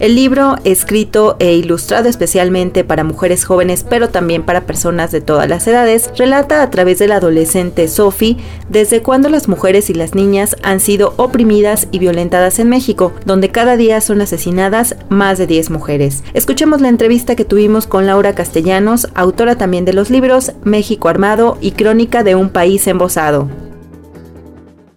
El 0.00 0.14
libro, 0.14 0.56
escrito 0.64 1.36
e 1.40 1.52
ilustrado 1.52 2.08
especialmente 2.08 2.84
para 2.84 3.04
mujeres 3.04 3.44
jóvenes, 3.44 3.84
pero 3.86 4.08
también 4.08 4.44
para 4.44 4.62
personas 4.62 5.10
de 5.10 5.20
todas 5.20 5.46
las 5.46 5.66
edades, 5.66 6.10
relata 6.16 6.62
a 6.62 6.70
través 6.70 6.98
de 6.98 7.06
la 7.06 7.16
adolescente 7.16 7.86
Sophie 7.86 8.38
desde 8.70 9.02
cuándo 9.02 9.28
las 9.28 9.46
mujeres 9.46 9.90
y 9.90 9.94
las 9.94 10.14
niñas 10.14 10.56
han 10.62 10.80
sido 10.80 11.12
oprimidas 11.18 11.86
y 11.92 11.98
violentadas 11.98 12.58
en 12.60 12.70
México, 12.70 13.12
donde 13.26 13.50
cada 13.50 13.76
día 13.76 14.00
son 14.00 14.22
asesinadas 14.22 14.96
más 15.10 15.36
de 15.36 15.46
10 15.46 15.68
mujeres. 15.68 16.24
Escuchemos 16.32 16.80
la 16.80 16.88
entrevista 16.88 17.36
que 17.36 17.44
tuvimos 17.44 17.86
con 17.86 18.06
Laura 18.06 18.34
Castellanos, 18.34 19.06
autora 19.14 19.56
también 19.56 19.84
de 19.84 19.92
los 19.92 20.08
libros 20.08 20.52
México 20.64 21.10
Armado 21.10 21.58
y 21.60 21.72
Crónica 21.72 22.24
de 22.24 22.36
un 22.36 22.48
País 22.48 22.86
Embosado. 22.86 23.50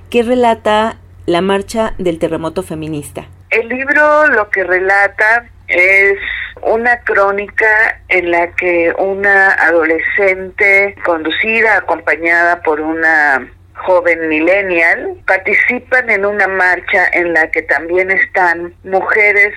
¿Qué 0.09 0.23
relata 0.23 0.95
la 1.25 1.41
marcha 1.41 1.93
del 1.97 2.19
terremoto 2.19 2.63
feminista? 2.63 3.27
El 3.53 3.69
libro 3.69 4.25
lo 4.29 4.49
que 4.49 4.63
relata 4.63 5.45
es 5.67 6.17
una 6.63 6.97
crónica 7.01 8.01
en 8.09 8.31
la 8.31 8.47
que 8.55 8.91
una 8.97 9.53
adolescente 9.53 10.95
conducida, 11.05 11.77
acompañada 11.77 12.63
por 12.63 12.81
una 12.81 13.47
joven 13.75 14.27
millennial, 14.27 15.17
participan 15.27 16.09
en 16.09 16.25
una 16.25 16.47
marcha 16.47 17.05
en 17.13 17.31
la 17.33 17.51
que 17.51 17.61
también 17.61 18.09
están 18.09 18.73
mujeres 18.83 19.53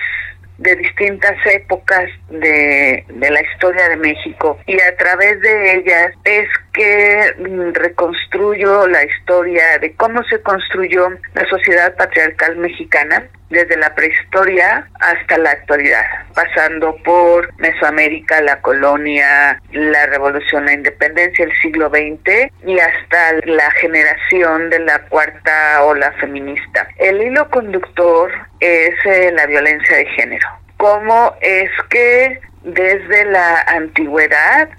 de 0.59 0.75
distintas 0.75 1.35
épocas 1.47 2.07
de, 2.29 3.03
de, 3.07 3.31
la 3.31 3.41
historia 3.41 3.89
de 3.89 3.97
México. 3.97 4.59
Y 4.67 4.79
a 4.79 4.95
través 4.95 5.41
de 5.41 5.77
ellas 5.77 6.13
es 6.23 6.47
que 6.71 7.33
mm, 7.39 7.73
reconstruyo 7.73 8.87
la 8.87 9.03
historia 9.03 9.79
de 9.81 9.95
cómo 9.95 10.23
se 10.25 10.39
construyó 10.41 11.09
la 11.33 11.47
sociedad 11.49 11.95
patriarcal 11.95 12.57
mexicana 12.57 13.27
desde 13.49 13.77
la 13.77 13.93
prehistoria 13.95 14.87
hasta 14.99 15.37
la 15.37 15.51
actualidad, 15.51 16.05
pasando 16.33 16.95
por 17.03 17.53
Mesoamérica, 17.59 18.41
la 18.41 18.61
colonia, 18.61 19.61
la 19.71 20.05
revolución, 20.07 20.65
la 20.65 20.73
independencia, 20.73 21.45
el 21.45 21.53
siglo 21.61 21.89
XX 21.89 22.51
y 22.65 22.79
hasta 22.79 23.33
la 23.45 23.69
generación 23.71 24.69
de 24.69 24.79
la 24.79 24.99
cuarta 25.03 25.83
ola 25.83 26.11
feminista. 26.13 26.87
El 26.97 27.21
hilo 27.21 27.49
conductor 27.49 28.31
es 28.59 28.95
eh, 29.05 29.31
la 29.33 29.45
violencia 29.45 29.97
de 29.97 30.05
género. 30.07 30.47
¿Cómo 30.77 31.35
es 31.41 31.71
que 31.89 32.39
desde 32.63 33.25
la 33.25 33.61
antigüedad 33.61 34.69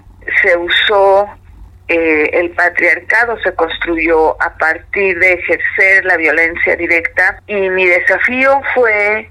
se 0.41 0.57
usó 0.57 1.27
eh, 1.89 2.29
el 2.33 2.51
patriarcado 2.51 3.39
se 3.41 3.51
construyó 3.55 4.39
a 4.41 4.55
partir 4.59 5.17
de 5.17 5.33
ejercer 5.33 6.05
la 6.05 6.17
violencia 6.17 6.75
directa 6.75 7.41
y 7.47 7.55
mi 7.69 7.87
desafío 7.87 8.61
fue 8.75 9.27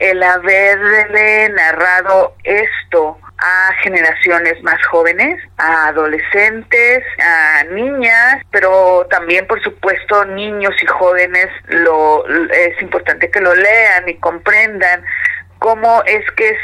el 0.00 0.20
haberle 0.20 1.50
narrado 1.50 2.34
esto 2.42 3.16
a 3.38 3.72
generaciones 3.82 4.60
más 4.62 4.84
jóvenes, 4.86 5.40
a 5.56 5.88
adolescentes, 5.88 7.04
a 7.18 7.64
niñas, 7.70 8.42
pero 8.50 9.06
también 9.08 9.46
por 9.46 9.62
supuesto 9.62 10.24
niños 10.24 10.74
y 10.82 10.86
jóvenes. 10.86 11.46
Lo 11.68 12.26
es 12.50 12.82
importante 12.82 13.30
que 13.30 13.40
lo 13.40 13.54
lean 13.54 14.08
y 14.08 14.16
comprendan 14.16 15.04
cómo 15.60 16.02
es 16.06 16.24
que 16.36 16.56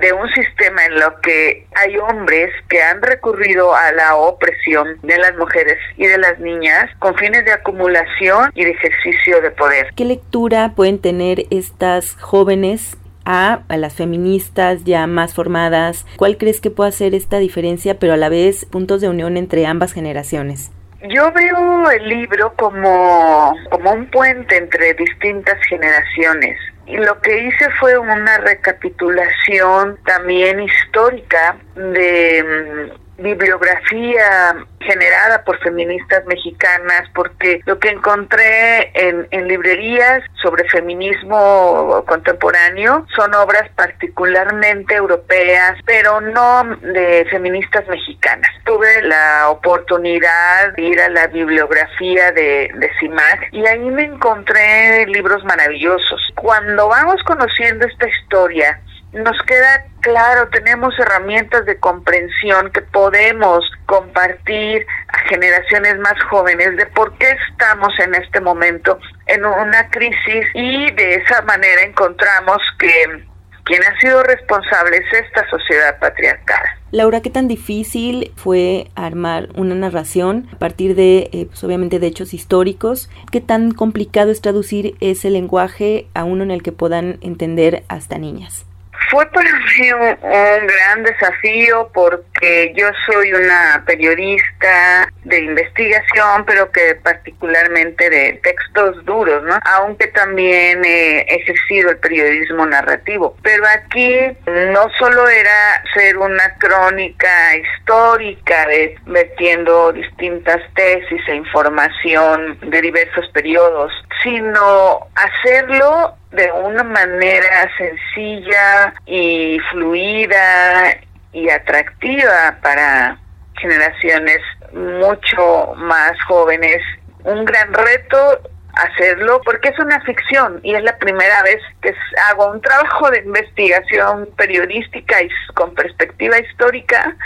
de 0.00 0.12
un 0.12 0.28
sistema 0.28 0.84
en 0.84 1.00
lo 1.00 1.20
que 1.20 1.66
hay 1.74 1.96
hombres 1.96 2.52
que 2.68 2.80
han 2.80 3.02
recurrido 3.02 3.74
a 3.74 3.90
la 3.92 4.14
opresión 4.14 4.98
de 5.02 5.18
las 5.18 5.34
mujeres 5.36 5.78
y 5.96 6.06
de 6.06 6.18
las 6.18 6.38
niñas 6.38 6.90
con 7.00 7.16
fines 7.16 7.44
de 7.44 7.52
acumulación 7.52 8.50
y 8.54 8.64
de 8.64 8.70
ejercicio 8.70 9.40
de 9.40 9.50
poder. 9.50 9.88
¿Qué 9.96 10.04
lectura 10.04 10.72
pueden 10.76 11.00
tener 11.00 11.46
estas 11.50 12.14
jóvenes 12.20 12.96
a, 13.24 13.62
a, 13.68 13.76
las 13.78 13.94
feministas 13.94 14.84
ya 14.84 15.06
más 15.06 15.34
formadas? 15.34 16.06
¿Cuál 16.16 16.36
crees 16.36 16.60
que 16.60 16.70
puede 16.70 16.90
hacer 16.90 17.14
esta 17.14 17.38
diferencia, 17.38 17.98
pero 17.98 18.12
a 18.12 18.18
la 18.18 18.28
vez 18.28 18.66
puntos 18.66 19.00
de 19.00 19.08
unión 19.08 19.36
entre 19.38 19.66
ambas 19.66 19.92
generaciones? 19.92 20.70
Yo 21.08 21.30
veo 21.32 21.90
el 21.90 22.08
libro 22.08 22.54
como, 22.56 23.54
como 23.70 23.92
un 23.92 24.10
puente 24.10 24.56
entre 24.56 24.94
distintas 24.94 25.58
generaciones. 25.68 26.58
Lo 26.86 27.20
que 27.20 27.46
hice 27.46 27.70
fue 27.80 27.96
una 27.98 28.38
recapitulación 28.38 29.98
también 30.04 30.60
histórica 30.60 31.56
de 31.74 32.90
mm, 32.92 33.03
bibliografía 33.18 34.56
generada 34.80 35.44
por 35.44 35.58
feministas 35.60 36.24
mexicanas 36.26 37.08
porque 37.14 37.60
lo 37.64 37.78
que 37.78 37.88
encontré 37.88 38.90
en, 38.94 39.26
en, 39.30 39.48
librerías 39.48 40.22
sobre 40.42 40.68
feminismo 40.68 42.04
contemporáneo 42.06 43.06
son 43.14 43.34
obras 43.34 43.68
particularmente 43.76 44.94
europeas 44.94 45.78
pero 45.86 46.20
no 46.20 46.64
de 46.82 47.26
feministas 47.30 47.86
mexicanas. 47.88 48.50
Tuve 48.64 49.02
la 49.02 49.48
oportunidad 49.48 50.74
de 50.76 50.82
ir 50.82 51.00
a 51.00 51.08
la 51.08 51.26
bibliografía 51.28 52.32
de, 52.32 52.70
de 52.74 52.90
CIMAC 53.00 53.48
y 53.52 53.66
ahí 53.66 53.90
me 53.90 54.04
encontré 54.04 55.06
libros 55.06 55.44
maravillosos. 55.44 56.20
Cuando 56.34 56.88
vamos 56.88 57.22
conociendo 57.24 57.86
esta 57.86 58.08
historia 58.08 58.80
nos 59.14 59.40
queda 59.46 59.86
claro, 60.00 60.48
tenemos 60.48 60.98
herramientas 60.98 61.64
de 61.66 61.78
comprensión 61.78 62.70
que 62.72 62.82
podemos 62.82 63.64
compartir 63.86 64.86
a 65.08 65.18
generaciones 65.28 65.98
más 65.98 66.20
jóvenes 66.30 66.76
de 66.76 66.86
por 66.86 67.16
qué 67.16 67.36
estamos 67.50 67.92
en 68.00 68.14
este 68.14 68.40
momento 68.40 68.98
en 69.26 69.44
una 69.44 69.88
crisis 69.90 70.46
y 70.54 70.90
de 70.92 71.14
esa 71.14 71.42
manera 71.42 71.82
encontramos 71.82 72.58
que 72.78 73.24
quien 73.64 73.82
ha 73.82 73.98
sido 73.98 74.22
responsable 74.22 74.98
es 74.98 75.24
esta 75.24 75.48
sociedad 75.48 75.98
patriarcal. 75.98 76.62
Laura, 76.90 77.22
¿qué 77.22 77.30
tan 77.30 77.48
difícil 77.48 78.32
fue 78.36 78.90
armar 78.94 79.48
una 79.54 79.74
narración 79.74 80.48
a 80.52 80.58
partir 80.58 80.94
de, 80.94 81.30
eh, 81.32 81.46
pues 81.46 81.64
obviamente, 81.64 81.98
de 81.98 82.06
hechos 82.06 82.34
históricos? 82.34 83.08
¿Qué 83.32 83.40
tan 83.40 83.72
complicado 83.72 84.30
es 84.30 84.42
traducir 84.42 84.96
ese 85.00 85.30
lenguaje 85.30 86.08
a 86.14 86.24
uno 86.24 86.44
en 86.44 86.50
el 86.50 86.62
que 86.62 86.72
puedan 86.72 87.18
entender 87.22 87.84
hasta 87.88 88.18
niñas? 88.18 88.66
Fue 89.10 89.26
para 89.26 89.50
mí 89.50 89.92
un, 89.92 90.66
gran 90.66 91.02
desafío 91.02 91.90
porque 91.92 92.72
yo 92.76 92.88
soy 93.06 93.32
una 93.32 93.82
periodista 93.86 95.08
de 95.24 95.38
investigación, 95.40 96.44
pero 96.46 96.70
que 96.70 96.96
particularmente 96.96 98.08
de 98.10 98.40
textos 98.42 99.04
duros, 99.04 99.42
¿no? 99.44 99.58
Aunque 99.64 100.08
también 100.08 100.84
he 100.84 101.20
ejercido 101.20 101.90
el 101.90 101.98
periodismo 101.98 102.66
narrativo. 102.66 103.36
Pero 103.42 103.64
aquí 103.66 104.14
no 104.46 104.88
solo 104.98 105.28
era 105.28 105.82
ser 105.94 106.18
una 106.18 106.54
crónica 106.58 107.56
histórica, 107.56 108.66
de, 108.66 108.96
metiendo 109.06 109.92
distintas 109.92 110.60
tesis 110.74 111.20
e 111.28 111.34
información 111.34 112.58
de 112.60 112.80
diversos 112.80 113.28
periodos, 113.32 113.92
sino 114.22 115.08
hacerlo 115.14 116.16
de 116.34 116.50
una 116.52 116.82
manera 116.82 117.70
sencilla 117.78 118.94
y 119.06 119.58
fluida 119.70 120.96
y 121.32 121.48
atractiva 121.48 122.58
para 122.62 123.18
generaciones 123.60 124.40
mucho 124.72 125.74
más 125.76 126.12
jóvenes. 126.26 126.80
Un 127.24 127.44
gran 127.44 127.72
reto 127.72 128.40
hacerlo 128.74 129.40
porque 129.44 129.68
es 129.68 129.78
una 129.78 130.00
ficción 130.00 130.60
y 130.62 130.74
es 130.74 130.82
la 130.82 130.96
primera 130.98 131.42
vez 131.42 131.60
que 131.80 131.94
hago 132.30 132.50
un 132.50 132.60
trabajo 132.60 133.10
de 133.10 133.18
investigación 133.18 134.28
periodística 134.36 135.22
y 135.22 135.28
con 135.54 135.74
perspectiva 135.74 136.38
histórica 136.38 137.16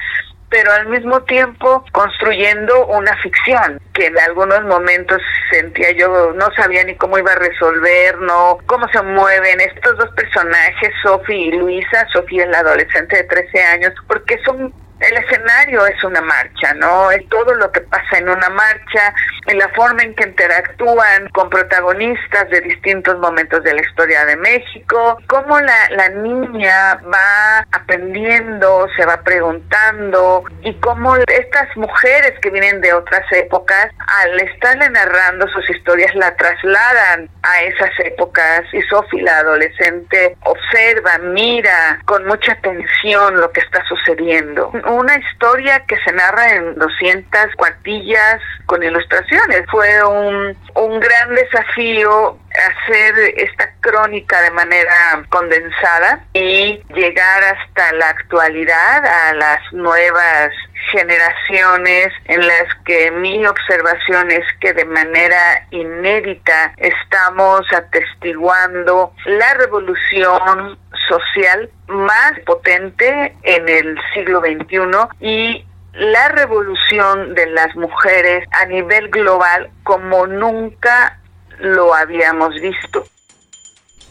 pero 0.51 0.73
al 0.73 0.87
mismo 0.87 1.23
tiempo 1.25 1.85
construyendo 1.93 2.87
una 2.87 3.17
ficción 3.19 3.81
que 3.93 4.07
en 4.07 4.19
algunos 4.19 4.63
momentos 4.65 5.21
sentía 5.51 5.93
yo 5.93 6.33
no 6.33 6.47
sabía 6.57 6.85
ni 6.85 6.95
cómo 6.97 7.19
iba 7.19 7.33
a 7.33 7.39
resolver, 7.39 8.19
no 8.19 8.59
cómo 8.67 8.89
se 8.89 9.03
mueven 9.03 9.61
estos 9.61 9.97
dos 9.99 10.11
personajes, 10.15 10.91
Sophie 11.03 11.47
y 11.49 11.53
Luisa, 11.53 12.07
Sofía 12.13 12.45
es 12.45 12.51
la 12.51 12.61
adolescente 12.61 13.17
de 13.17 13.25
13 13.25 13.63
años, 13.63 13.93
porque 14.07 14.39
son 14.45 14.73
el 15.01 15.17
escenario 15.17 15.87
es 15.87 16.03
una 16.03 16.21
marcha, 16.21 16.75
¿no? 16.75 17.11
Es 17.11 17.27
todo 17.29 17.55
lo 17.55 17.71
que 17.71 17.81
pasa 17.83 18.19
en 18.19 18.29
una 18.29 18.49
marcha, 18.49 19.15
en 19.47 19.59
la 19.59 19.69
forma 19.71 20.03
en 20.03 20.15
que 20.15 20.29
interactúan 20.29 21.29
con 21.29 21.49
protagonistas 21.49 22.51
de 22.51 22.61
distintos 22.63 23.19
momentos 23.19 23.63
de 23.63 23.75
la 23.75 23.83
historia 23.83 24.25
de 24.25 24.37
México, 24.37 25.19
cómo 25.29 25.59
la, 25.61 25.91
la 25.91 26.09
niña 26.09 27.01
va 27.13 27.67
aprendiendo, 27.73 28.89
se 28.97 29.07
va 29.07 29.23
preguntando 29.23 30.45
y 30.63 30.75
cómo 30.75 31.17
estas 31.17 31.77
mujeres 31.77 32.33
que 32.41 32.51
vienen 32.51 32.81
de 32.81 32.93
otras 32.93 33.25
épocas, 33.33 33.91
al 34.07 34.41
estarle 34.41 34.89
narrando 34.91 35.47
sus 35.49 35.69
historias, 35.71 36.15
la 36.17 36.35
trasladan 36.37 37.31
a 37.43 37.63
esas 37.63 37.91
épocas 38.01 38.63
y 38.73 38.83
Sophie, 38.83 39.23
la 39.23 39.39
adolescente, 39.39 40.37
observa, 40.45 41.19
mira 41.19 42.01
con 42.05 42.27
mucha 42.27 42.53
atención 42.53 43.41
lo 43.41 43.51
que 43.53 43.61
está 43.61 43.85
sucediendo 43.85 44.73
una 44.89 45.17
historia 45.17 45.85
que 45.87 45.97
se 46.05 46.13
narra 46.13 46.55
en 46.55 46.75
200 46.77 47.55
cuartillas 47.57 48.41
con 48.67 48.83
ilustraciones. 48.83 49.63
Fue 49.71 50.05
un, 50.05 50.57
un 50.75 51.01
gran 51.01 51.35
desafío 51.35 52.39
hacer 52.59 53.15
esta 53.37 53.73
crónica 53.81 54.41
de 54.43 54.51
manera 54.51 55.25
condensada 55.29 56.25
y 56.33 56.83
llegar 56.95 57.45
hasta 57.45 57.93
la 57.93 58.09
actualidad, 58.11 59.07
a 59.07 59.35
las 59.35 59.73
nuevas 59.73 60.51
generaciones 60.91 62.09
en 62.27 62.47
las 62.47 62.75
que 62.85 63.11
mi 63.11 63.45
observación 63.47 64.31
es 64.31 64.45
que 64.61 64.73
de 64.73 64.85
manera 64.85 65.67
inédita 65.71 66.73
estamos 66.77 67.63
atestiguando 67.73 69.13
la 69.27 69.55
revolución 69.55 70.79
social 71.09 71.71
más 71.89 72.33
potente 72.47 73.35
en 73.43 73.69
el 73.69 73.99
siglo 74.15 74.41
XXI 74.41 74.81
y 75.21 75.65
la 75.95 76.29
revolución 76.29 77.35
de 77.35 77.47
las 77.47 77.75
mujeres 77.75 78.47
a 78.53 78.67
nivel 78.67 79.09
global 79.09 79.71
como 79.85 80.27
nunca 80.27 81.19
lo 81.61 81.95
habíamos 81.95 82.55
visto. 82.55 83.05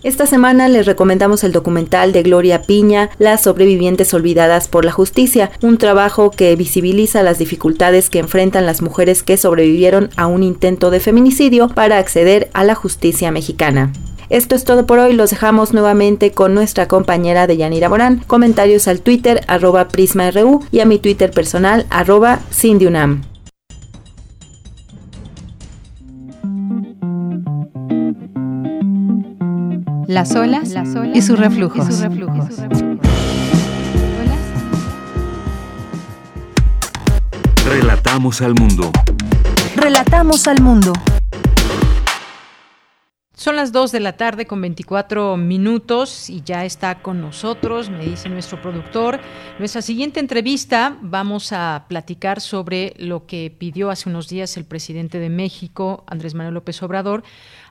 Esta 0.03 0.27
semana 0.27 0.67
les 0.67 0.85
recomendamos 0.85 1.43
el 1.43 1.51
documental 1.51 2.13
de 2.13 2.21
Gloria 2.21 2.61
Piña, 2.61 3.09
Las 3.17 3.43
sobrevivientes 3.43 4.13
olvidadas 4.13 4.67
por 4.67 4.85
la 4.85 4.91
justicia, 4.91 5.49
un 5.61 5.79
trabajo 5.79 6.29
que 6.29 6.55
visibiliza 6.55 7.23
las 7.23 7.39
dificultades 7.39 8.11
que 8.11 8.19
enfrentan 8.19 8.67
las 8.67 8.83
mujeres 8.83 9.23
que 9.23 9.37
sobrevivieron 9.37 10.11
a 10.15 10.27
un 10.27 10.43
intento 10.43 10.91
de 10.91 10.99
feminicidio 10.99 11.67
para 11.69 11.97
acceder 11.97 12.49
a 12.53 12.63
la 12.63 12.75
justicia 12.75 13.31
mexicana. 13.31 13.91
Esto 14.29 14.55
es 14.55 14.65
todo 14.65 14.85
por 14.85 14.99
hoy, 14.99 15.13
los 15.13 15.31
dejamos 15.31 15.73
nuevamente 15.73 16.31
con 16.31 16.53
nuestra 16.53 16.87
compañera 16.87 17.47
de 17.47 17.57
Yanira 17.57 17.89
Morán. 17.89 18.19
Comentarios 18.27 18.87
al 18.87 19.01
Twitter 19.01 19.41
arroba 19.47 19.87
PrismaRU 19.87 20.63
y 20.71 20.81
a 20.81 20.85
mi 20.85 20.99
Twitter 20.99 21.31
personal 21.31 21.85
arroba 21.89 22.39
CindyUNAM. 22.51 23.23
Las 30.07 30.35
olas, 30.35 30.73
y 31.13 31.21
sus 31.21 31.37
reflujos. 31.37 31.87
Relatamos 37.65 38.41
al 38.41 38.55
mundo. 38.55 38.91
Relatamos 39.75 40.47
al 40.47 40.61
mundo. 40.61 40.93
Son 43.37 43.55
las 43.55 43.71
2 43.71 43.91
de 43.91 43.99
la 43.99 44.17
tarde 44.17 44.47
con 44.47 44.61
24 44.61 45.37
minutos 45.37 46.27
y 46.27 46.41
ya 46.41 46.65
está 46.65 47.03
con 47.03 47.21
nosotros, 47.21 47.87
me 47.87 48.03
dice 48.03 48.29
nuestro 48.29 48.59
productor. 48.59 49.19
Nuestra 49.59 49.83
siguiente 49.83 50.19
entrevista 50.19 50.97
vamos 51.03 51.53
a 51.53 51.85
platicar 51.87 52.41
sobre 52.41 52.95
lo 52.97 53.27
que 53.27 53.53
pidió 53.55 53.91
hace 53.91 54.09
unos 54.09 54.27
días 54.27 54.57
el 54.57 54.65
presidente 54.65 55.19
de 55.19 55.29
México, 55.29 56.03
Andrés 56.07 56.33
Manuel 56.33 56.55
López 56.55 56.81
Obrador, 56.81 57.23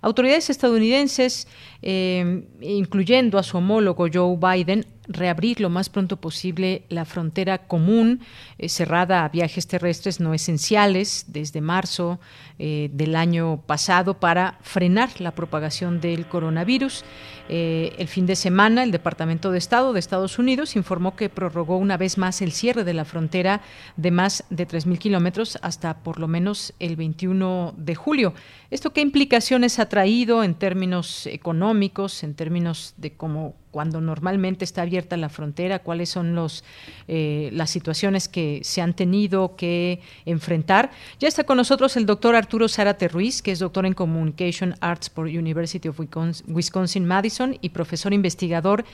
Autoridades 0.02 0.50
estadounidenses, 0.50 1.48
eh, 1.82 2.44
incluyendo 2.60 3.38
a 3.38 3.42
su 3.42 3.56
homólogo 3.58 4.06
Joe 4.12 4.36
Biden, 4.36 4.86
reabrir 5.08 5.60
lo 5.60 5.70
más 5.70 5.88
pronto 5.88 6.16
posible 6.16 6.84
la 6.88 7.04
frontera 7.04 7.66
común 7.66 8.20
eh, 8.58 8.68
cerrada 8.68 9.24
a 9.24 9.28
viajes 9.28 9.66
terrestres 9.66 10.20
no 10.20 10.34
esenciales 10.34 11.26
desde 11.28 11.60
marzo 11.60 12.20
eh, 12.58 12.90
del 12.92 13.16
año 13.16 13.62
pasado 13.66 14.18
para 14.18 14.58
frenar 14.62 15.20
la 15.20 15.32
propagación 15.32 16.00
del 16.00 16.26
coronavirus. 16.26 17.04
el 17.48 18.08
fin 18.08 18.26
de 18.26 18.34
semana, 18.34 18.82
el 18.82 18.90
Departamento 18.90 19.52
de 19.52 19.58
Estado 19.58 19.92
de 19.92 20.00
Estados 20.00 20.38
Unidos 20.38 20.74
informó 20.74 21.14
que 21.14 21.28
prorrogó 21.28 21.76
una 21.76 21.96
vez 21.96 22.18
más 22.18 22.42
el 22.42 22.50
cierre 22.50 22.82
de 22.82 22.94
la 22.94 23.04
frontera 23.04 23.60
de 23.96 24.10
más 24.10 24.44
de 24.50 24.66
3.000 24.66 24.98
kilómetros 24.98 25.58
hasta 25.62 26.02
por 26.02 26.18
lo 26.18 26.26
menos 26.26 26.74
el 26.80 26.96
21 26.96 27.74
de 27.76 27.94
julio. 27.94 28.34
¿Esto 28.70 28.92
qué 28.92 29.00
implicaciones 29.00 29.78
ha 29.78 29.88
traído 29.88 30.42
en 30.42 30.54
términos 30.54 31.26
económicos, 31.26 32.22
en 32.22 32.34
términos 32.34 32.94
de 32.96 33.12
cómo 33.12 33.54
cuando 33.76 34.00
normalmente 34.00 34.64
está 34.64 34.80
abierta 34.80 35.18
la 35.18 35.28
frontera, 35.28 35.80
cuáles 35.80 36.08
son 36.08 36.34
los, 36.34 36.64
eh, 37.08 37.50
las 37.52 37.68
situaciones 37.68 38.26
que 38.26 38.60
se 38.64 38.80
han 38.80 38.94
tenido 38.94 39.54
que 39.54 40.00
enfrentar. 40.24 40.90
Ya 41.20 41.28
está 41.28 41.44
con 41.44 41.58
nosotros 41.58 41.94
el 41.98 42.06
doctor 42.06 42.36
Arturo 42.36 42.70
Zárate 42.70 43.06
Ruiz, 43.06 43.42
que 43.42 43.52
es 43.52 43.58
doctor 43.58 43.84
en 43.84 43.92
Communication 43.92 44.76
Arts 44.80 45.10
por 45.10 45.26
University 45.26 45.88
of 45.88 46.00
Wisconsin-Madison 46.48 47.58
y 47.60 47.68
profesor 47.68 48.14
investigador. 48.14 48.86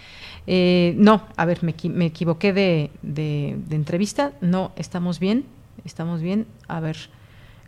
Eh, 0.49 0.95
no, 0.97 1.29
a 1.37 1.45
ver, 1.45 1.63
me, 1.63 1.77
me 1.85 2.07
equivoqué 2.07 2.53
de, 2.53 2.91
de 3.03 3.77
entrevista. 3.77 4.33
No, 4.41 4.73
estamos 4.75 5.21
bien, 5.21 5.45
estamos 5.85 6.23
bien. 6.23 6.49
A 6.67 6.81
ver, 6.81 6.97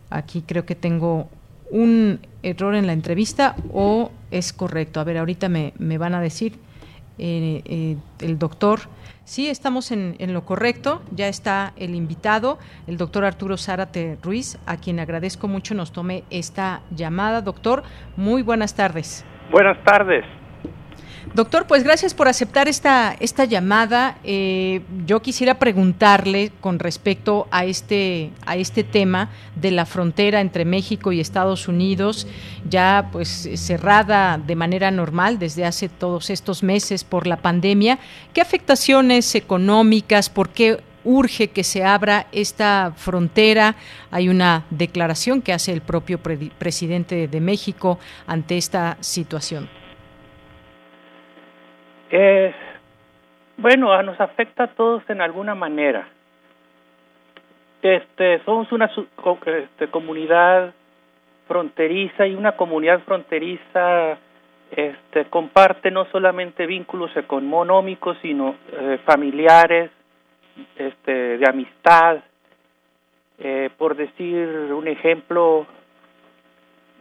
aquí 0.09 0.43
creo 0.45 0.65
que 0.65 0.75
tengo 0.75 1.29
un 1.71 2.19
error 2.43 2.75
en 2.75 2.87
la 2.87 2.91
entrevista 2.91 3.55
o 3.71 4.11
es 4.31 4.51
correcto. 4.51 4.99
A 4.99 5.05
ver, 5.05 5.17
ahorita 5.17 5.47
me, 5.47 5.71
me 5.77 5.97
van 5.97 6.13
a 6.13 6.19
decir 6.19 6.64
eh, 7.17 7.61
eh, 7.65 7.97
el 8.19 8.37
doctor. 8.39 8.81
Sí, 9.23 9.49
estamos 9.49 9.91
en, 9.91 10.15
en, 10.19 10.33
lo 10.33 10.45
correcto. 10.45 11.01
Ya 11.11 11.27
está 11.27 11.73
el 11.77 11.95
invitado, 11.95 12.59
el 12.87 12.97
doctor 12.97 13.25
Arturo 13.25 13.57
Zárate 13.57 14.17
Ruiz, 14.21 14.57
a 14.65 14.77
quien 14.77 14.99
agradezco 14.99 15.47
mucho 15.47 15.73
nos 15.73 15.91
tome 15.91 16.23
esta 16.29 16.81
llamada. 16.91 17.41
Doctor, 17.41 17.83
muy 18.15 18.43
buenas 18.43 18.75
tardes. 18.75 19.25
Buenas 19.51 19.83
tardes. 19.83 20.25
Doctor, 21.35 21.67
pues 21.67 21.83
gracias 21.83 22.13
por 22.13 22.29
aceptar 22.29 22.69
esta, 22.69 23.13
esta 23.19 23.43
llamada. 23.43 24.19
Eh, 24.23 24.79
yo 25.05 25.21
quisiera 25.21 25.59
preguntarle 25.59 26.53
con 26.61 26.79
respecto 26.79 27.49
a 27.51 27.65
este, 27.65 28.31
a 28.45 28.55
este 28.55 28.85
tema 28.85 29.29
de 29.53 29.71
la 29.71 29.85
frontera 29.85 30.39
entre 30.39 30.63
México 30.63 31.11
y 31.11 31.19
Estados 31.19 31.67
Unidos, 31.67 32.25
ya 32.69 33.09
pues 33.11 33.49
cerrada 33.55 34.37
de 34.37 34.55
manera 34.55 34.91
normal 34.91 35.37
desde 35.37 35.65
hace 35.65 35.89
todos 35.89 36.29
estos 36.29 36.63
meses 36.63 37.03
por 37.03 37.27
la 37.27 37.35
pandemia. 37.35 37.99
¿Qué 38.33 38.39
afectaciones 38.39 39.35
económicas, 39.35 40.29
por 40.29 40.51
qué 40.51 40.79
urge 41.03 41.49
que 41.49 41.65
se 41.65 41.83
abra 41.83 42.27
esta 42.31 42.93
frontera. 42.95 43.75
Hay 44.09 44.29
una 44.29 44.65
declaración 44.69 45.41
que 45.41 45.51
hace 45.51 45.73
el 45.73 45.81
propio 45.81 46.17
presidente 46.19 47.27
de 47.27 47.41
México 47.41 47.99
ante 48.25 48.57
esta 48.57 48.97
situación. 49.01 49.69
Eh, 52.11 52.53
bueno, 53.57 54.01
nos 54.03 54.19
afecta 54.19 54.65
a 54.65 54.67
todos 54.67 55.03
en 55.09 55.21
alguna 55.21 55.55
manera. 55.55 56.07
Este, 57.81 58.43
somos 58.45 58.71
una 58.71 58.89
este, 59.45 59.87
comunidad 59.89 60.73
fronteriza 61.47 62.25
y 62.27 62.35
una 62.35 62.53
comunidad 62.53 63.01
fronteriza 63.01 64.17
este, 64.71 65.25
comparte 65.29 65.91
no 65.91 66.05
solamente 66.05 66.65
vínculos 66.65 67.15
económicos, 67.15 68.17
sino 68.21 68.55
eh, 68.71 68.99
familiares, 69.05 69.91
este, 70.75 71.37
de 71.37 71.49
amistad. 71.49 72.17
Eh, 73.37 73.69
por 73.77 73.95
decir 73.95 74.47
un 74.73 74.87
ejemplo, 74.87 75.67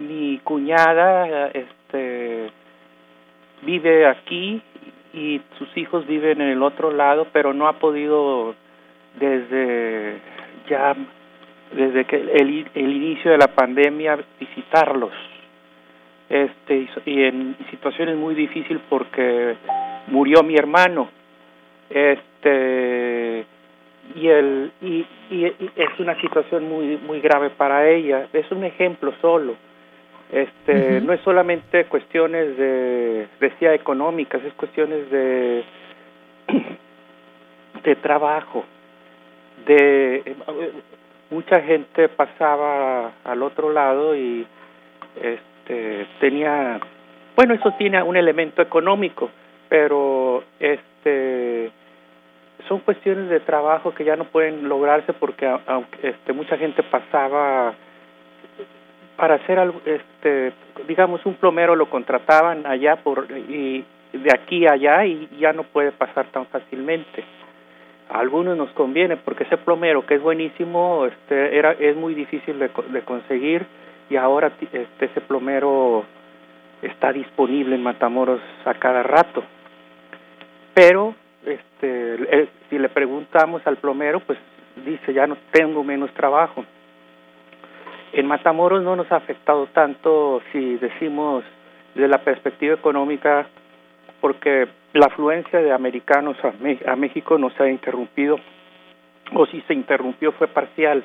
mi 0.00 0.38
cuñada 0.38 1.48
este, 1.48 2.50
vive 3.62 4.06
aquí 4.06 4.62
y 5.14 5.40
sus 5.58 5.74
hijos 5.76 6.06
viven 6.06 6.40
en 6.40 6.48
el 6.48 6.62
otro 6.62 6.90
lado, 6.90 7.28
pero 7.32 7.54
no 7.54 7.68
ha 7.68 7.74
podido 7.74 8.54
desde 9.18 10.18
ya 10.68 10.96
desde 11.72 12.04
que 12.04 12.16
el, 12.16 12.68
el 12.74 12.92
inicio 12.92 13.30
de 13.30 13.38
la 13.38 13.48
pandemia 13.48 14.18
visitarlos. 14.40 15.12
Este 16.28 16.88
y 17.04 17.22
en 17.22 17.56
situaciones 17.70 18.16
muy 18.16 18.34
difíciles 18.34 18.82
porque 18.88 19.56
murió 20.08 20.42
mi 20.42 20.56
hermano. 20.56 21.08
Este 21.90 23.46
y 24.16 24.28
el 24.28 24.72
y, 24.82 25.06
y, 25.30 25.44
es 25.44 26.00
una 26.00 26.20
situación 26.20 26.68
muy 26.68 26.96
muy 27.06 27.20
grave 27.20 27.50
para 27.50 27.88
ella. 27.88 28.26
Es 28.32 28.50
un 28.50 28.64
ejemplo 28.64 29.12
solo 29.20 29.54
este 30.32 31.00
no 31.00 31.12
es 31.12 31.20
solamente 31.20 31.84
cuestiones 31.86 32.56
de 32.56 33.28
decía 33.40 33.74
económicas 33.74 34.42
es 34.44 34.52
cuestiones 34.54 35.10
de 35.10 35.64
de 37.84 37.96
trabajo. 37.96 38.64
De 39.66 40.36
mucha 41.30 41.60
gente 41.62 42.08
pasaba 42.08 43.12
al 43.24 43.42
otro 43.42 43.72
lado 43.72 44.14
y 44.16 44.46
este 45.20 46.06
tenía 46.20 46.80
bueno 47.36 47.54
eso 47.54 47.72
tiene 47.78 48.02
un 48.02 48.16
elemento 48.16 48.62
económico 48.62 49.30
pero 49.68 50.44
este 50.60 51.70
son 52.68 52.80
cuestiones 52.80 53.28
de 53.28 53.40
trabajo 53.40 53.94
que 53.94 54.04
ya 54.04 54.16
no 54.16 54.24
pueden 54.24 54.68
lograrse 54.68 55.12
porque 55.12 55.46
aunque 55.66 56.08
este 56.08 56.32
mucha 56.32 56.56
gente 56.56 56.82
pasaba 56.82 57.74
para 59.16 59.36
hacer 59.36 59.58
algo 59.58 59.80
este 59.84 60.52
digamos 60.88 61.24
un 61.26 61.34
plomero 61.34 61.76
lo 61.76 61.88
contrataban 61.88 62.66
allá 62.66 62.96
por 62.96 63.26
y 63.30 63.84
de 64.12 64.30
aquí 64.32 64.66
a 64.66 64.72
allá 64.72 65.04
y 65.04 65.28
ya 65.38 65.52
no 65.52 65.64
puede 65.64 65.92
pasar 65.92 66.26
tan 66.26 66.46
fácilmente. 66.46 67.24
A 68.10 68.20
algunos 68.20 68.56
nos 68.56 68.70
conviene 68.70 69.16
porque 69.16 69.44
ese 69.44 69.56
plomero 69.56 70.06
que 70.06 70.14
es 70.14 70.22
buenísimo 70.22 71.06
este 71.06 71.56
era 71.56 71.72
es 71.72 71.96
muy 71.96 72.14
difícil 72.14 72.58
de, 72.58 72.70
de 72.90 73.02
conseguir 73.02 73.66
y 74.10 74.16
ahora 74.16 74.52
este 74.72 75.04
ese 75.06 75.20
plomero 75.20 76.04
está 76.82 77.12
disponible 77.12 77.74
en 77.74 77.82
Matamoros 77.82 78.40
a 78.64 78.74
cada 78.74 79.02
rato. 79.02 79.42
Pero 80.74 81.14
este 81.46 82.48
si 82.68 82.78
le 82.78 82.88
preguntamos 82.88 83.66
al 83.66 83.76
plomero 83.76 84.20
pues 84.20 84.38
dice 84.84 85.12
ya 85.12 85.26
no 85.26 85.36
tengo 85.52 85.84
menos 85.84 86.12
trabajo 86.14 86.64
en 88.14 88.26
Matamoros 88.26 88.82
no 88.82 88.94
nos 88.96 89.10
ha 89.10 89.16
afectado 89.16 89.66
tanto 89.66 90.40
si 90.52 90.76
decimos 90.76 91.44
de 91.94 92.08
la 92.08 92.18
perspectiva 92.18 92.74
económica 92.74 93.46
porque 94.20 94.68
la 94.92 95.06
afluencia 95.06 95.60
de 95.60 95.72
americanos 95.72 96.36
a, 96.44 96.96
México 96.96 97.38
no 97.38 97.50
se 97.50 97.62
ha 97.64 97.68
interrumpido 97.68 98.38
o 99.34 99.46
si 99.46 99.60
se 99.62 99.74
interrumpió 99.74 100.32
fue 100.32 100.46
parcial. 100.46 101.04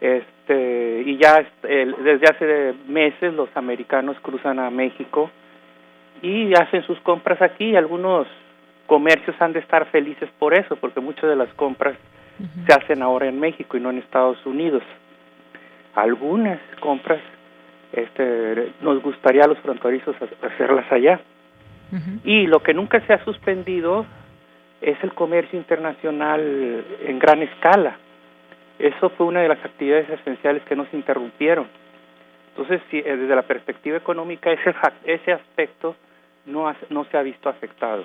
Este 0.00 1.02
y 1.04 1.18
ya 1.18 1.44
desde 1.62 2.24
hace 2.30 2.74
meses 2.86 3.34
los 3.34 3.54
americanos 3.56 4.16
cruzan 4.22 4.58
a 4.58 4.70
México 4.70 5.30
y 6.22 6.54
hacen 6.54 6.82
sus 6.84 6.98
compras 7.00 7.42
aquí. 7.42 7.74
Algunos 7.74 8.26
comercios 8.86 9.36
han 9.40 9.52
de 9.52 9.58
estar 9.60 9.86
felices 9.86 10.30
por 10.38 10.54
eso 10.54 10.76
porque 10.76 11.00
muchas 11.00 11.28
de 11.28 11.36
las 11.36 11.52
compras 11.54 11.96
se 12.66 12.72
hacen 12.72 13.02
ahora 13.02 13.26
en 13.26 13.38
México 13.38 13.76
y 13.76 13.80
no 13.80 13.90
en 13.90 13.98
Estados 13.98 14.38
Unidos 14.46 14.82
algunas 15.94 16.60
compras 16.80 17.20
este 17.92 18.72
nos 18.80 19.02
gustaría 19.02 19.42
a 19.44 19.48
los 19.48 19.58
fronterizos 19.58 20.14
hacerlas 20.42 20.90
allá 20.92 21.20
y 22.24 22.46
lo 22.46 22.62
que 22.62 22.72
nunca 22.72 23.00
se 23.06 23.12
ha 23.12 23.24
suspendido 23.24 24.06
es 24.80 24.96
el 25.02 25.12
comercio 25.12 25.58
internacional 25.58 26.84
en 27.04 27.18
gran 27.18 27.42
escala. 27.42 27.96
Eso 28.78 29.10
fue 29.10 29.26
una 29.26 29.40
de 29.40 29.48
las 29.48 29.62
actividades 29.64 30.08
esenciales 30.08 30.62
que 30.64 30.76
no 30.76 30.86
se 30.86 30.96
interrumpieron. 30.96 31.66
Entonces, 32.50 32.80
si, 32.90 32.98
eh, 32.98 33.16
desde 33.16 33.34
la 33.34 33.42
perspectiva 33.42 33.96
económica, 33.96 34.50
ese, 34.52 34.74
ese 35.04 35.32
aspecto 35.32 35.96
no, 36.46 36.72
no 36.88 37.04
se 37.04 37.18
ha 37.18 37.22
visto 37.22 37.48
afectado. 37.48 38.04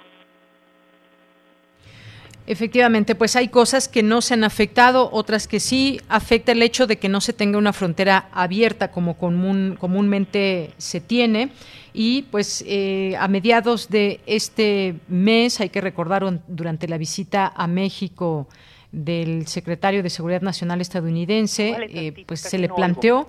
Efectivamente, 2.47 3.15
pues 3.15 3.35
hay 3.35 3.47
cosas 3.47 3.87
que 3.87 4.03
no 4.03 4.21
se 4.21 4.35
han 4.35 4.43
afectado, 4.43 5.09
otras 5.11 5.47
que 5.47 5.59
sí 5.59 5.99
afecta 6.09 6.51
el 6.51 6.61
hecho 6.61 6.85
de 6.85 6.97
que 6.97 7.09
no 7.09 7.19
se 7.19 7.33
tenga 7.33 7.57
una 7.57 7.73
frontera 7.73 8.29
abierta 8.31 8.91
como 8.91 9.17
común, 9.17 9.77
comúnmente 9.79 10.71
se 10.77 11.01
tiene. 11.01 11.49
Y 11.91 12.23
pues 12.23 12.63
eh, 12.67 13.15
a 13.19 13.27
mediados 13.27 13.89
de 13.89 14.19
este 14.27 14.95
mes, 15.07 15.59
hay 15.59 15.69
que 15.69 15.81
recordar 15.81 16.41
durante 16.47 16.87
la 16.87 16.99
visita 16.99 17.51
a 17.55 17.65
México 17.65 18.47
del 18.91 19.47
secretario 19.47 20.03
de 20.03 20.11
Seguridad 20.11 20.41
Nacional 20.41 20.81
estadounidense, 20.81 21.75
eh, 21.89 22.25
pues 22.27 22.41
se 22.41 22.57
le 22.57 22.69
planteó 22.69 23.27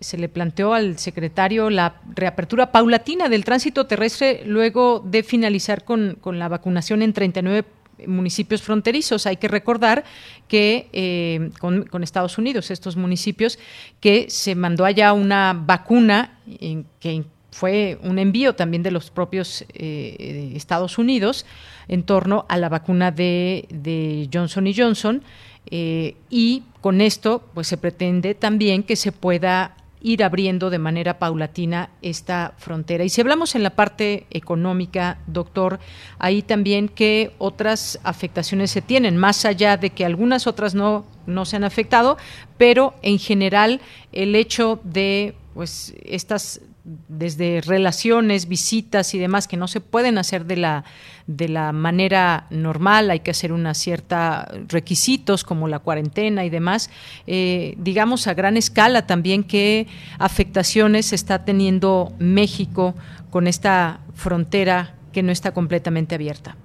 se 0.00 0.18
le 0.18 0.28
planteó 0.28 0.74
al 0.74 0.98
secretario 0.98 1.70
la 1.70 2.00
reapertura 2.14 2.72
paulatina 2.72 3.28
del 3.28 3.44
tránsito 3.44 3.86
terrestre 3.86 4.42
luego 4.44 5.00
de 5.00 5.22
finalizar 5.22 5.84
con, 5.84 6.18
con 6.20 6.40
la 6.40 6.48
vacunación 6.48 7.00
en 7.00 7.12
39 7.12 7.64
municipios 8.06 8.62
fronterizos. 8.62 9.26
Hay 9.26 9.36
que 9.36 9.48
recordar 9.48 10.04
que 10.48 10.88
eh, 10.92 11.50
con, 11.58 12.02
Estados 12.02 12.38
Unidos, 12.38 12.70
estos 12.70 12.96
municipios, 12.96 13.58
que 14.00 14.26
se 14.28 14.54
mandó 14.54 14.84
allá 14.84 15.12
una 15.12 15.52
vacuna 15.52 16.38
en, 16.60 16.86
que 17.00 17.24
fue 17.50 17.98
un 18.02 18.18
envío 18.18 18.54
también 18.54 18.82
de 18.82 18.90
los 18.90 19.10
propios 19.10 19.64
eh, 19.74 20.52
Estados 20.56 20.98
Unidos 20.98 21.46
en 21.86 22.02
torno 22.02 22.46
a 22.48 22.56
la 22.56 22.68
vacuna 22.68 23.10
de, 23.10 23.66
de 23.70 24.28
Johnson 24.32 24.66
Johnson. 24.76 25.22
Eh, 25.70 26.16
y 26.30 26.64
con 26.80 27.00
esto, 27.00 27.48
pues 27.54 27.68
se 27.68 27.76
pretende 27.76 28.34
también 28.34 28.82
que 28.82 28.96
se 28.96 29.12
pueda 29.12 29.76
ir 30.04 30.22
abriendo 30.22 30.68
de 30.68 30.78
manera 30.78 31.18
paulatina 31.18 31.88
esta 32.02 32.52
frontera. 32.58 33.04
Y 33.04 33.08
si 33.08 33.22
hablamos 33.22 33.54
en 33.54 33.62
la 33.62 33.70
parte 33.70 34.26
económica, 34.30 35.18
doctor, 35.26 35.80
ahí 36.18 36.42
también 36.42 36.88
qué 36.88 37.32
otras 37.38 37.98
afectaciones 38.04 38.70
se 38.70 38.82
tienen, 38.82 39.16
más 39.16 39.46
allá 39.46 39.78
de 39.78 39.90
que 39.90 40.04
algunas 40.04 40.46
otras 40.46 40.74
no, 40.74 41.06
no 41.26 41.46
se 41.46 41.56
han 41.56 41.64
afectado, 41.64 42.18
pero 42.58 42.92
en 43.00 43.18
general 43.18 43.80
el 44.12 44.36
hecho 44.36 44.78
de 44.84 45.34
pues 45.54 45.94
estas 46.04 46.60
desde 46.84 47.62
relaciones, 47.62 48.48
visitas 48.48 49.14
y 49.14 49.18
demás 49.18 49.48
que 49.48 49.56
no 49.56 49.68
se 49.68 49.80
pueden 49.80 50.18
hacer 50.18 50.44
de 50.44 50.56
la 50.56 50.84
de 51.26 51.48
la 51.48 51.72
manera 51.72 52.46
normal, 52.50 53.10
hay 53.10 53.20
que 53.20 53.30
hacer 53.30 53.52
una 53.52 53.72
cierta 53.74 54.46
requisitos 54.68 55.44
como 55.44 55.68
la 55.68 55.78
cuarentena 55.78 56.44
y 56.44 56.50
demás, 56.50 56.90
eh, 57.26 57.74
digamos 57.78 58.26
a 58.26 58.34
gran 58.34 58.56
escala 58.56 59.06
también 59.06 59.44
qué 59.44 59.86
afectaciones 60.18 61.12
está 61.12 61.44
teniendo 61.44 62.12
México 62.18 62.94
con 63.30 63.46
esta 63.46 64.00
frontera 64.12 64.94
que 65.12 65.22
no 65.22 65.32
está 65.32 65.54
completamente 65.54 66.14
abierta. 66.14 66.56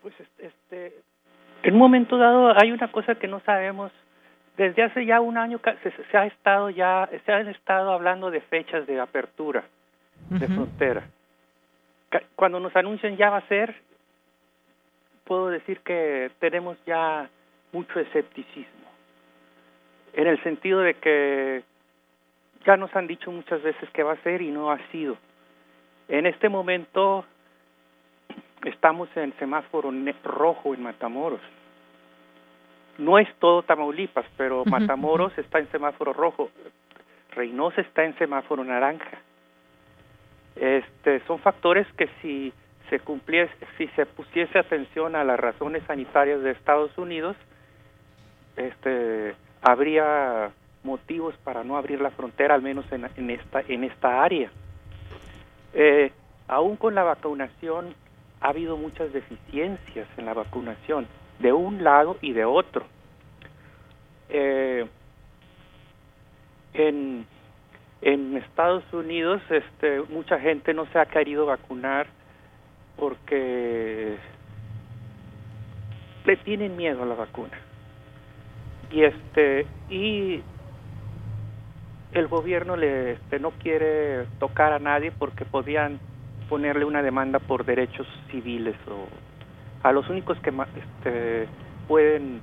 Pues 0.00 0.14
este, 0.38 1.00
en 1.64 1.74
un 1.74 1.80
momento 1.80 2.16
dado 2.16 2.52
hay 2.60 2.70
una 2.70 2.92
cosa 2.92 3.16
que 3.16 3.26
no 3.26 3.40
sabemos 3.40 3.90
desde 4.56 4.82
hace 4.82 5.04
ya 5.04 5.20
un 5.20 5.36
año 5.36 5.60
se, 6.10 6.16
ha 6.16 6.26
estado 6.26 6.70
ya 6.70 7.08
se 7.24 7.32
han 7.32 7.48
estado 7.48 7.92
hablando 7.92 8.30
de 8.30 8.40
fechas 8.40 8.86
de 8.86 9.00
apertura 9.00 9.64
de 10.30 10.46
frontera. 10.46 11.04
Cuando 12.36 12.60
nos 12.60 12.74
anuncian 12.76 13.16
ya 13.16 13.30
va 13.30 13.38
a 13.38 13.48
ser, 13.48 13.74
puedo 15.24 15.48
decir 15.48 15.80
que 15.80 16.30
tenemos 16.38 16.78
ya 16.86 17.28
mucho 17.72 17.98
escepticismo, 17.98 18.88
en 20.12 20.28
el 20.28 20.40
sentido 20.44 20.80
de 20.80 20.94
que 20.94 21.62
ya 22.64 22.76
nos 22.76 22.94
han 22.94 23.08
dicho 23.08 23.32
muchas 23.32 23.62
veces 23.62 23.90
que 23.90 24.04
va 24.04 24.12
a 24.12 24.22
ser 24.22 24.40
y 24.40 24.50
no 24.50 24.70
ha 24.70 24.78
sido. 24.92 25.16
En 26.08 26.26
este 26.26 26.48
momento 26.48 27.24
estamos 28.64 29.08
en 29.16 29.36
semáforo 29.38 29.90
rojo 30.22 30.74
en 30.74 30.82
Matamoros 30.82 31.40
no 32.98 33.18
es 33.18 33.28
todo 33.38 33.62
Tamaulipas, 33.62 34.26
pero 34.36 34.64
Matamoros 34.64 35.36
está 35.38 35.58
en 35.58 35.70
semáforo 35.70 36.12
rojo, 36.12 36.50
Reynosa 37.32 37.80
está 37.80 38.04
en 38.04 38.16
semáforo 38.18 38.64
naranja. 38.64 39.18
Este, 40.56 41.20
son 41.26 41.40
factores 41.40 41.86
que 41.96 42.08
si 42.22 42.52
se 42.88 43.00
cumpliese, 43.00 43.52
si 43.76 43.88
se 43.88 44.06
pusiese 44.06 44.58
atención 44.58 45.16
a 45.16 45.24
las 45.24 45.38
razones 45.40 45.82
sanitarias 45.86 46.42
de 46.42 46.52
Estados 46.52 46.96
Unidos, 46.96 47.36
este, 48.56 49.34
habría 49.62 50.52
motivos 50.84 51.34
para 51.42 51.64
no 51.64 51.76
abrir 51.76 52.00
la 52.00 52.10
frontera, 52.10 52.54
al 52.54 52.62
menos 52.62 52.84
en, 52.92 53.08
en 53.16 53.30
esta 53.30 53.62
en 53.62 53.84
esta 53.84 54.22
área. 54.22 54.50
Eh, 55.72 56.12
aún 56.46 56.76
con 56.76 56.94
la 56.94 57.02
vacunación 57.02 57.94
ha 58.40 58.48
habido 58.50 58.76
muchas 58.76 59.12
deficiencias 59.12 60.06
en 60.16 60.26
la 60.26 60.34
vacunación 60.34 61.08
de 61.38 61.52
un 61.52 61.82
lado 61.84 62.16
y 62.20 62.32
de 62.32 62.44
otro. 62.44 62.84
Eh, 64.28 64.86
en, 66.74 67.26
en 68.02 68.36
Estados 68.36 68.84
Unidos 68.92 69.40
este, 69.50 70.02
mucha 70.08 70.38
gente 70.40 70.74
no 70.74 70.86
se 70.86 70.98
ha 70.98 71.06
querido 71.06 71.46
vacunar 71.46 72.06
porque 72.96 74.16
le 76.24 76.36
tienen 76.38 76.76
miedo 76.76 77.02
a 77.02 77.06
la 77.06 77.14
vacuna. 77.14 77.58
y 78.90 79.02
este 79.04 79.66
y 79.90 80.42
el 82.12 82.28
gobierno 82.28 82.76
le 82.76 83.12
este, 83.12 83.38
no 83.40 83.50
quiere 83.50 84.26
tocar 84.38 84.72
a 84.72 84.78
nadie 84.78 85.10
porque 85.10 85.44
podían 85.44 85.98
ponerle 86.48 86.84
una 86.84 87.02
demanda 87.02 87.38
por 87.40 87.64
derechos 87.64 88.06
civiles 88.30 88.76
o 88.88 89.08
a 89.84 89.92
los 89.92 90.08
únicos 90.08 90.36
que 90.40 90.50
este, 90.50 91.46
pueden 91.86 92.40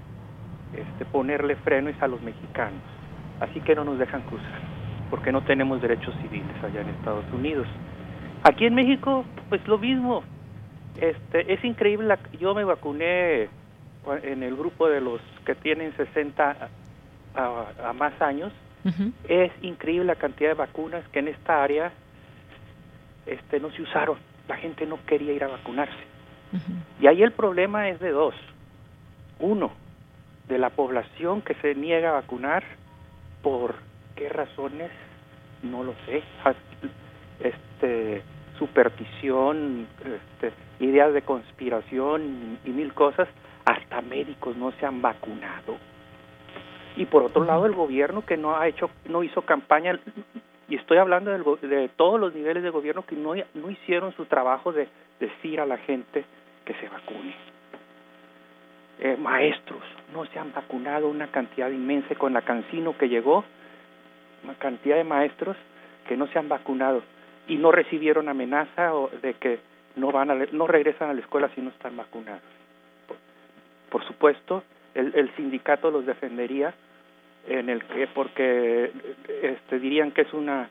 este, 0.74 1.06
ponerle 1.06 1.58
freno 1.58 1.90
es 1.90 2.02
a 2.02 2.08
los 2.08 2.22
mexicanos. 2.22 2.80
Así 3.42 3.60
que 3.60 3.76
no 3.76 3.84
nos 3.84 4.00
dejan 4.00 4.22
cruzar 4.22 4.72
porque 5.10 5.34
no 5.34 5.42
tenemos 5.42 5.82
derechos 5.82 6.16
civiles 6.22 6.64
allá 6.64 6.82
en 6.82 6.90
Estados 6.90 7.26
Unidos. 7.34 7.68
Aquí 8.44 8.66
en 8.66 8.76
México 8.76 9.26
pues 9.50 9.68
lo 9.68 9.78
mismo. 9.78 10.24
Este 11.00 11.54
es 11.54 11.64
increíble 11.64 12.16
yo 12.40 12.54
me 12.54 12.64
vacuné 12.64 13.50
en 14.24 14.44
el 14.44 14.56
grupo 14.56 14.88
de 14.88 15.02
los 15.02 15.22
que 15.46 15.56
tienen 15.56 15.96
60 15.96 16.70
a, 17.36 17.94
más 17.94 18.20
años, 18.22 18.52
es 19.30 19.52
increíble 19.62 20.06
la 20.06 20.16
cantidad 20.16 20.50
de 20.50 20.56
vacunas 20.56 21.08
que 21.10 21.20
en 21.20 21.28
esta 21.28 21.64
área 21.64 21.92
este, 23.26 23.60
no 23.60 23.72
se 23.72 23.82
usaron. 23.84 24.18
La 24.48 24.58
gente 24.58 24.86
no 24.86 24.98
quería 25.06 25.34
ir 25.34 25.44
a 25.44 25.48
vacunarse. 25.48 26.11
Y 27.00 27.08
ahí 27.08 27.24
el 27.24 27.32
problema 27.32 27.90
es 27.90 28.00
de 28.00 28.12
dos. 28.12 28.36
Uno, 29.40 29.72
de 30.48 30.58
la 30.58 30.70
población 30.70 31.42
que 31.42 31.56
se 31.56 31.76
niega 31.76 32.10
a 32.10 32.22
vacunar, 32.22 32.64
¿por 33.42 33.76
qué 34.16 34.30
razones? 34.30 34.92
No 35.64 35.84
lo 35.84 35.94
sé. 36.06 36.24
Este, 37.40 38.22
superstición, 38.60 39.88
este, 40.00 40.54
ideas 40.80 41.14
de 41.14 41.22
conspiración 41.22 42.60
y 42.66 42.70
mil 42.70 42.94
cosas 42.94 43.28
hasta 43.66 44.02
médicos 44.02 44.56
no 44.58 44.72
se 44.74 44.86
han 44.86 45.02
vacunado. 45.02 45.78
Y 46.98 47.06
por 47.06 47.24
otro 47.24 47.46
lado, 47.46 47.66
el 47.66 47.74
gobierno 47.74 48.26
que 48.26 48.38
no 48.38 48.58
ha 48.58 48.68
hecho, 48.68 48.90
no 49.06 49.24
hizo 49.24 49.44
campaña, 49.44 50.00
y 50.68 50.76
estoy 50.76 50.98
hablando 50.98 51.32
de 51.32 51.90
todos 51.96 52.20
los 52.20 52.36
niveles 52.36 52.64
de 52.64 52.70
gobierno 52.70 53.06
que 53.06 53.16
no, 53.16 53.34
no 53.54 53.70
hicieron 53.70 54.14
su 54.14 54.26
trabajo 54.26 54.72
de 54.72 54.88
decir 55.20 55.62
a 55.62 55.66
la 55.66 55.78
gente 55.78 56.26
que 56.66 56.74
se 56.76 56.88
vacune. 56.88 57.36
Eh, 59.00 59.18
maestros, 59.18 59.82
no 60.14 60.26
se 60.26 60.38
han 60.38 60.54
vacunado 60.54 61.08
una 61.08 61.28
cantidad 61.28 61.70
inmensa 61.70 62.14
con 62.16 62.34
la 62.34 62.44
cancino 62.44 62.98
que 62.98 63.10
llegó, 63.10 63.44
una 64.44 64.54
cantidad 64.56 64.98
de 64.98 65.04
maestros 65.04 65.58
que 66.08 66.18
no 66.18 66.28
se 66.28 66.38
han 66.38 66.50
vacunado 66.50 67.02
y 67.48 67.56
no 67.56 67.72
recibieron 67.72 68.30
amenaza 68.30 68.92
de 69.22 69.34
que 69.36 69.60
no 69.96 70.12
van 70.12 70.30
a, 70.30 70.36
no 70.52 70.68
regresan 70.68 71.10
a 71.10 71.14
la 71.14 71.22
escuela 71.22 71.50
si 71.56 71.62
no 71.62 71.70
están 71.70 71.98
vacunados 71.98 72.42
por 73.92 74.04
supuesto, 74.08 74.64
el, 74.96 75.14
el 75.14 75.36
sindicato 75.36 75.92
los 75.92 76.06
defendería 76.06 76.74
en 77.48 77.70
el 77.70 77.84
que 77.84 78.08
porque 78.08 78.92
este, 79.44 79.80
dirían 79.80 80.12
que 80.12 80.22
es 80.22 80.34
una 80.34 80.70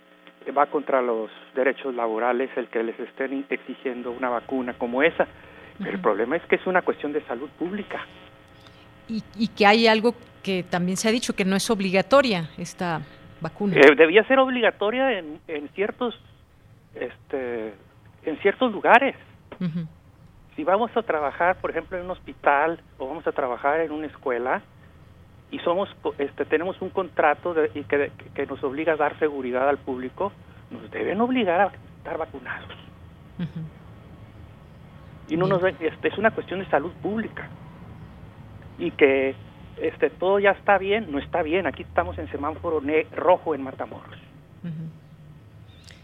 va 0.57 0.67
contra 0.67 1.03
los 1.03 1.31
derechos 1.55 1.95
laborales 1.95 2.51
el 2.57 2.69
que 2.69 2.83
les 2.83 2.99
estén 2.99 3.45
exigiendo 3.51 4.11
una 4.11 4.31
vacuna 4.31 4.73
como 4.73 5.03
esa. 5.03 5.29
El 5.85 6.01
problema 6.01 6.37
es 6.37 6.43
que 6.43 6.57
es 6.57 6.67
una 6.67 6.83
cuestión 6.83 7.13
de 7.13 7.23
salud 7.23 7.49
pública. 7.59 8.01
Y, 9.09 9.23
y, 9.37 9.49
que 9.49 9.67
hay 9.67 9.87
algo 9.87 10.15
que 10.43 10.63
también 10.63 10.97
se 10.97 11.09
ha 11.09 11.11
dicho 11.11 11.35
que 11.35 11.45
no 11.45 11.57
es 11.57 11.69
obligatoria 11.71 12.51
esta 12.59 13.01
vacuna. 13.41 13.77
Eh, 13.77 13.95
debía 13.97 14.23
ser 14.25 14.39
obligatoria 14.39 15.19
en, 15.19 15.41
en 15.49 15.69
ciertos 15.71 16.15
este 16.95 17.75
en 18.25 18.37
ciertos 18.41 18.71
lugares 18.73 19.17
si 20.57 20.65
vamos 20.65 20.91
a 20.95 21.03
trabajar, 21.03 21.57
por 21.57 21.71
ejemplo, 21.71 21.97
en 21.97 22.05
un 22.05 22.11
hospital 22.11 22.81
o 22.99 23.09
vamos 23.09 23.27
a 23.27 23.33
trabajar 23.33 23.81
en 23.81 23.93
una 23.93 24.07
escuela 24.07 24.63
y 25.51 25.59
somos, 25.61 25.89
este, 26.19 26.45
tenemos 26.45 26.81
un 26.81 26.91
contrato 26.91 27.55
de, 27.55 27.71
y 27.75 27.83
que, 27.85 28.13
que, 28.35 28.47
nos 28.47 28.63
obliga 28.63 28.93
a 28.93 28.97
dar 28.97 29.19
seguridad 29.19 29.69
al 29.69 29.79
público, 29.79 30.33
nos 30.71 30.91
deben 30.91 31.21
obligar 31.21 31.61
a 31.61 31.73
estar 31.99 32.19
vacunados. 32.19 32.69
Y 35.31 35.37
no 35.37 35.47
nos, 35.47 35.63
este, 35.63 36.09
es 36.09 36.19
una 36.19 36.33
cuestión 36.33 36.61
de 36.61 36.67
salud 36.67 36.93
pública. 37.01 37.49
Y 38.79 38.91
que 38.91 39.35
este, 39.81 40.11
todo 40.11 40.39
ya 40.39 40.51
está 40.51 40.77
bien, 40.77 41.11
no 41.11 41.19
está 41.19 41.43
bien. 41.43 41.67
Aquí 41.67 41.83
estamos 41.83 42.19
en 42.19 42.29
semáforo 42.31 42.83
rojo 43.15 43.55
en 43.55 43.63
Matamoros. 43.63 44.19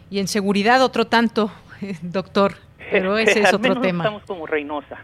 Y 0.09 0.19
en 0.19 0.27
seguridad 0.27 0.81
otro 0.81 1.05
tanto, 1.05 1.51
doctor. 2.01 2.53
Pero 2.89 3.17
ese 3.17 3.41
es 3.41 3.53
otro 3.53 3.79
tema. 3.81 4.05
Estamos 4.05 4.23
como 4.23 4.47
Reynosa. 4.47 4.97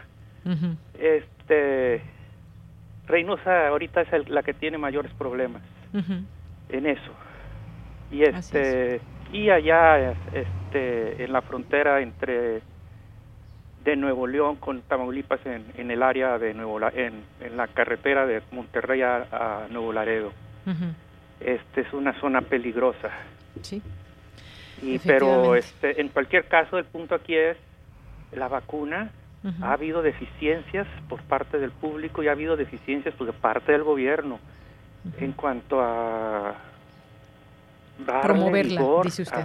Este 0.98 2.02
Reynosa 3.06 3.68
ahorita 3.68 4.02
es 4.02 4.28
la 4.28 4.42
que 4.42 4.54
tiene 4.54 4.78
mayores 4.78 5.12
problemas 5.12 5.62
en 6.68 6.86
eso. 6.86 7.12
Y 8.10 8.22
este 8.22 9.00
y 9.32 9.50
allá 9.50 10.14
este 10.32 11.24
en 11.24 11.32
la 11.32 11.42
frontera 11.42 12.00
entre 12.00 12.62
de 13.84 13.96
Nuevo 13.96 14.26
León 14.26 14.56
con 14.56 14.82
Tamaulipas 14.82 15.44
en, 15.46 15.64
en 15.76 15.90
el 15.90 16.02
área 16.02 16.38
de 16.38 16.54
Nuevo 16.54 16.80
en, 16.88 17.22
en 17.40 17.56
la 17.56 17.68
carretera 17.68 18.26
de 18.26 18.42
Monterrey 18.50 19.02
a, 19.02 19.66
Nuevo 19.70 19.92
Laredo. 19.92 20.32
Este 21.40 21.82
es 21.82 21.92
una 21.92 22.18
zona 22.20 22.40
peligrosa. 22.40 23.10
Sí. 23.60 23.82
Y 24.82 24.98
pero 24.98 25.54
este 25.54 26.00
en 26.00 26.08
cualquier 26.08 26.46
caso 26.46 26.78
el 26.78 26.84
punto 26.84 27.14
aquí 27.14 27.34
es 27.34 27.56
la 28.32 28.48
vacuna, 28.48 29.10
ha 29.60 29.72
habido 29.72 30.00
deficiencias 30.00 30.86
por 31.08 31.22
parte 31.22 31.58
del 31.58 31.70
público 31.70 32.22
y 32.22 32.28
ha 32.28 32.32
habido 32.32 32.56
deficiencias 32.56 33.14
por 33.14 33.32
parte 33.34 33.72
del 33.72 33.82
gobierno 33.82 34.40
en 35.18 35.32
cuanto 35.32 35.82
a 35.82 36.54
promoverla, 38.22 38.80
dice 39.04 39.22
usted. 39.22 39.44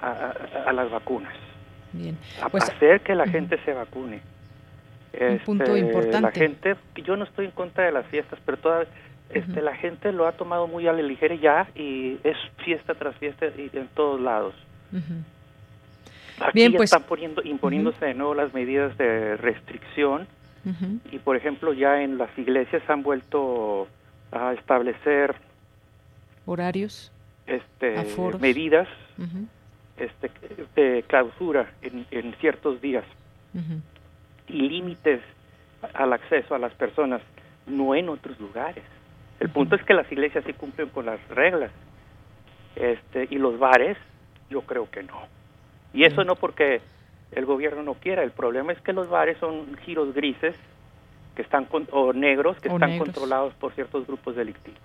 A, 0.00 0.72
las 0.72 0.90
vacunas. 0.90 1.34
Bien. 1.92 2.16
Pues, 2.50 2.64
hacer 2.64 3.00
que 3.00 3.14
la 3.14 3.26
gente 3.26 3.58
se 3.64 3.72
vacune. 3.72 4.20
un 5.20 5.38
punto 5.40 5.64
este, 5.64 5.78
importante. 5.78 6.20
La 6.20 6.32
gente, 6.32 6.76
yo 7.04 7.16
no 7.16 7.24
estoy 7.24 7.46
en 7.46 7.50
contra 7.52 7.84
de 7.84 7.92
las 7.92 8.06
fiestas, 8.06 8.38
pero 8.44 8.58
toda, 8.58 8.86
este, 9.30 9.62
la 9.62 9.74
gente 9.76 10.12
lo 10.12 10.26
ha 10.26 10.32
tomado 10.32 10.66
muy 10.66 10.86
a 10.86 10.92
la 10.92 11.02
ligera 11.02 11.34
ya 11.34 11.68
y 11.74 12.18
es 12.24 12.36
fiesta 12.64 12.94
tras 12.94 13.16
fiesta 13.16 13.46
y 13.46 13.70
en 13.72 13.88
todos 13.94 14.20
lados. 14.20 14.54
Aquí 16.40 16.50
Bien, 16.54 16.72
pues, 16.72 16.92
están 16.92 17.06
poniendo, 17.06 17.42
imponiéndose 17.42 18.06
de 18.06 18.14
nuevo 18.14 18.34
las 18.34 18.54
medidas 18.54 18.96
de 18.98 19.36
restricción. 19.36 20.26
Y, 21.10 21.18
por 21.18 21.36
ejemplo, 21.36 21.72
ya 21.72 22.02
en 22.02 22.18
las 22.18 22.36
iglesias 22.36 22.82
han 22.88 23.02
vuelto 23.02 23.88
a 24.30 24.52
establecer 24.52 25.34
horarios, 26.44 27.10
este, 27.46 27.96
medidas 28.38 28.88
este, 30.00 30.30
de 30.74 31.04
clausura 31.06 31.70
en, 31.82 32.06
en 32.10 32.34
ciertos 32.40 32.80
días 32.80 33.04
y 34.48 34.68
límites 34.68 35.20
al 35.94 36.12
acceso 36.12 36.54
a 36.54 36.58
las 36.58 36.72
personas, 36.74 37.20
no 37.66 37.94
en 37.94 38.08
otros 38.08 38.38
lugares. 38.40 38.84
El 39.40 39.50
punto 39.50 39.76
es 39.76 39.82
que 39.84 39.94
las 39.94 40.10
iglesias 40.12 40.44
sí 40.46 40.52
cumplen 40.52 40.88
con 40.90 41.06
las 41.06 41.26
reglas 41.28 41.70
este, 42.76 43.26
y 43.30 43.36
los 43.36 43.58
bares 43.58 43.96
yo 44.50 44.62
creo 44.62 44.90
que 44.90 45.02
no. 45.02 45.22
Y 45.92 46.04
eso 46.04 46.24
no 46.24 46.36
porque 46.36 46.80
el 47.32 47.46
gobierno 47.46 47.82
no 47.82 47.94
quiera, 47.94 48.22
el 48.22 48.32
problema 48.32 48.72
es 48.72 48.80
que 48.80 48.92
los 48.92 49.08
bares 49.08 49.38
son 49.38 49.76
giros 49.84 50.14
grises 50.14 50.54
que 51.34 51.42
están 51.42 51.66
o 51.90 52.12
negros 52.12 52.58
que 52.60 52.68
están 52.68 52.98
controlados 52.98 53.54
por 53.54 53.72
ciertos 53.72 54.06
grupos 54.06 54.36
delictivos. 54.36 54.80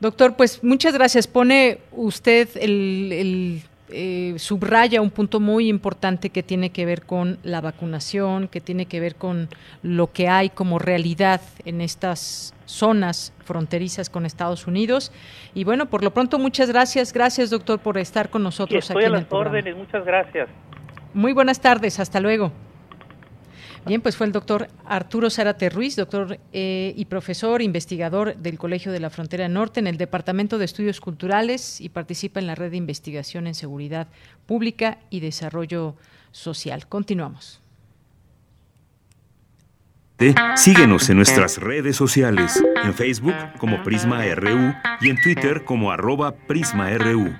Doctor, 0.00 0.36
pues 0.36 0.62
muchas 0.62 0.92
gracias. 0.92 1.26
Pone 1.26 1.78
usted 1.92 2.48
el 2.56 3.62
eh, 3.88 4.34
subraya 4.38 5.00
un 5.00 5.10
punto 5.10 5.38
muy 5.38 5.68
importante 5.68 6.30
que 6.30 6.42
tiene 6.42 6.70
que 6.70 6.84
ver 6.84 7.04
con 7.04 7.38
la 7.42 7.60
vacunación, 7.60 8.48
que 8.48 8.60
tiene 8.60 8.86
que 8.86 9.00
ver 9.00 9.14
con 9.14 9.48
lo 9.82 10.12
que 10.12 10.28
hay 10.28 10.50
como 10.50 10.78
realidad 10.78 11.40
en 11.64 11.80
estas 11.80 12.54
zonas 12.64 13.32
fronterizas 13.44 14.10
con 14.10 14.26
Estados 14.26 14.66
Unidos. 14.66 15.12
Y 15.54 15.64
bueno, 15.64 15.86
por 15.86 16.02
lo 16.02 16.12
pronto, 16.12 16.38
muchas 16.38 16.68
gracias. 16.68 17.12
Gracias, 17.12 17.50
doctor, 17.50 17.78
por 17.78 17.96
estar 17.98 18.28
con 18.28 18.42
nosotros 18.42 18.90
aquí 18.90 19.04
en 19.04 19.14
el 19.14 19.26
órdenes. 19.30 19.76
Muchas 19.76 20.04
gracias. 20.04 20.48
Muy 21.14 21.32
buenas 21.32 21.60
tardes. 21.60 22.00
Hasta 22.00 22.20
luego. 22.20 22.52
Bien, 23.86 24.00
pues 24.00 24.16
fue 24.16 24.26
el 24.26 24.32
doctor 24.32 24.68
Arturo 24.84 25.30
Zárate 25.30 25.70
Ruiz, 25.70 25.94
doctor 25.94 26.40
eh, 26.52 26.92
y 26.96 27.04
profesor 27.04 27.62
investigador 27.62 28.34
del 28.36 28.58
Colegio 28.58 28.90
de 28.90 28.98
la 28.98 29.10
Frontera 29.10 29.48
Norte 29.48 29.78
en 29.78 29.86
el 29.86 29.96
Departamento 29.96 30.58
de 30.58 30.64
Estudios 30.64 31.00
Culturales 31.00 31.80
y 31.80 31.88
participa 31.88 32.40
en 32.40 32.48
la 32.48 32.56
red 32.56 32.72
de 32.72 32.78
investigación 32.78 33.46
en 33.46 33.54
seguridad 33.54 34.08
pública 34.46 34.98
y 35.08 35.20
desarrollo 35.20 35.94
social. 36.32 36.88
Continuamos. 36.88 37.60
Síguenos 40.56 41.08
en 41.10 41.18
nuestras 41.18 41.58
redes 41.58 41.94
sociales, 41.94 42.60
en 42.82 42.92
Facebook 42.92 43.34
como 43.58 43.84
Prisma 43.84 44.24
RU 44.34 44.74
y 45.00 45.10
en 45.10 45.20
Twitter 45.20 45.64
como 45.64 45.92
arroba 45.92 46.32
PrismaRU. 46.32 47.34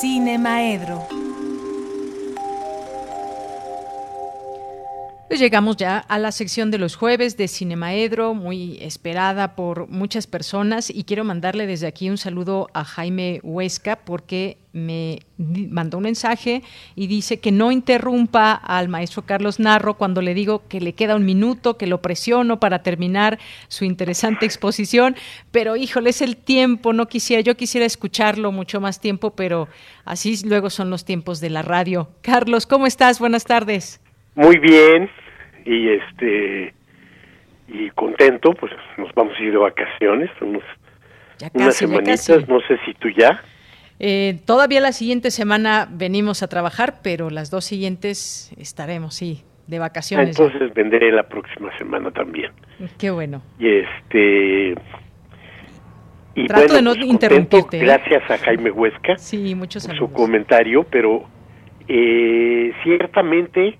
Cine 0.00 0.38
Maedro. 0.38 1.06
Pues 5.34 5.40
llegamos 5.40 5.76
ya 5.76 5.98
a 5.98 6.20
la 6.20 6.30
sección 6.30 6.70
de 6.70 6.78
los 6.78 6.94
jueves 6.94 7.36
de 7.36 7.48
Cinemaedro, 7.48 8.34
muy 8.34 8.78
esperada 8.80 9.56
por 9.56 9.88
muchas 9.88 10.28
personas 10.28 10.90
y 10.90 11.02
quiero 11.02 11.24
mandarle 11.24 11.66
desde 11.66 11.88
aquí 11.88 12.08
un 12.08 12.18
saludo 12.18 12.70
a 12.72 12.84
Jaime 12.84 13.40
Huesca 13.42 13.96
porque 13.96 14.58
me 14.72 15.18
mandó 15.36 15.96
un 15.96 16.04
mensaje 16.04 16.62
y 16.94 17.08
dice 17.08 17.40
que 17.40 17.50
no 17.50 17.72
interrumpa 17.72 18.52
al 18.52 18.88
maestro 18.88 19.22
Carlos 19.22 19.58
Narro 19.58 19.94
cuando 19.94 20.22
le 20.22 20.34
digo 20.34 20.62
que 20.68 20.80
le 20.80 20.92
queda 20.92 21.16
un 21.16 21.24
minuto, 21.24 21.76
que 21.78 21.88
lo 21.88 22.00
presiono 22.00 22.60
para 22.60 22.84
terminar 22.84 23.40
su 23.66 23.84
interesante 23.84 24.46
exposición, 24.46 25.16
pero 25.50 25.74
híjole, 25.74 26.10
es 26.10 26.22
el 26.22 26.36
tiempo, 26.36 26.92
no 26.92 27.08
quisiera, 27.08 27.40
yo 27.40 27.56
quisiera 27.56 27.86
escucharlo 27.86 28.52
mucho 28.52 28.80
más 28.80 29.00
tiempo, 29.00 29.30
pero 29.30 29.66
así 30.04 30.38
luego 30.46 30.70
son 30.70 30.90
los 30.90 31.04
tiempos 31.04 31.40
de 31.40 31.50
la 31.50 31.62
radio. 31.62 32.08
Carlos, 32.22 32.66
¿cómo 32.66 32.86
estás? 32.86 33.18
Buenas 33.18 33.44
tardes. 33.44 34.00
Muy 34.36 34.58
bien, 34.58 35.10
y 35.64 35.88
este 35.88 36.74
y 37.68 37.90
contento, 37.90 38.52
pues 38.52 38.72
nos 38.98 39.12
vamos 39.14 39.34
a 39.38 39.42
ir 39.42 39.52
de 39.52 39.58
vacaciones, 39.58 40.30
unos, 40.40 40.62
unas 41.54 41.76
semanitas, 41.76 42.48
no 42.48 42.60
sé 42.60 42.78
si 42.84 42.94
tú 42.94 43.08
ya. 43.08 43.42
Eh, 44.00 44.40
todavía 44.44 44.80
la 44.80 44.92
siguiente 44.92 45.30
semana 45.30 45.88
venimos 45.90 46.42
a 46.42 46.48
trabajar, 46.48 46.96
pero 47.02 47.30
las 47.30 47.50
dos 47.50 47.64
siguientes 47.64 48.52
estaremos, 48.58 49.14
sí, 49.14 49.44
de 49.66 49.78
vacaciones. 49.78 50.38
Entonces 50.38 50.74
vendré 50.74 51.10
la 51.10 51.22
próxima 51.28 51.76
semana 51.78 52.10
también. 52.10 52.52
Qué 52.98 53.10
bueno. 53.10 53.42
Y 53.58 53.68
este 53.68 54.74
y 56.34 56.46
Trato 56.46 56.74
de 56.74 56.82
no 56.82 56.94
pues, 56.94 57.06
interrumpirte. 57.06 57.78
¿eh? 57.78 57.84
Gracias 57.84 58.28
a 58.28 58.38
Jaime 58.38 58.70
Huesca. 58.70 59.16
Sí, 59.16 59.54
muchos 59.54 59.86
por 59.86 59.96
su 59.96 60.12
comentario, 60.12 60.84
pero 60.90 61.24
eh, 61.86 62.72
ciertamente 62.82 63.78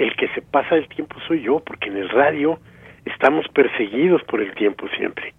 el 0.00 0.16
que 0.16 0.28
se 0.28 0.42
pasa 0.42 0.76
el 0.76 0.88
tiempo 0.88 1.16
soy 1.28 1.42
yo, 1.42 1.60
porque 1.60 1.88
en 1.88 1.98
el 1.98 2.08
radio 2.08 2.58
estamos 3.04 3.46
perseguidos 3.48 4.22
por 4.24 4.40
el 4.40 4.54
tiempo 4.54 4.88
siempre. 4.96 5.34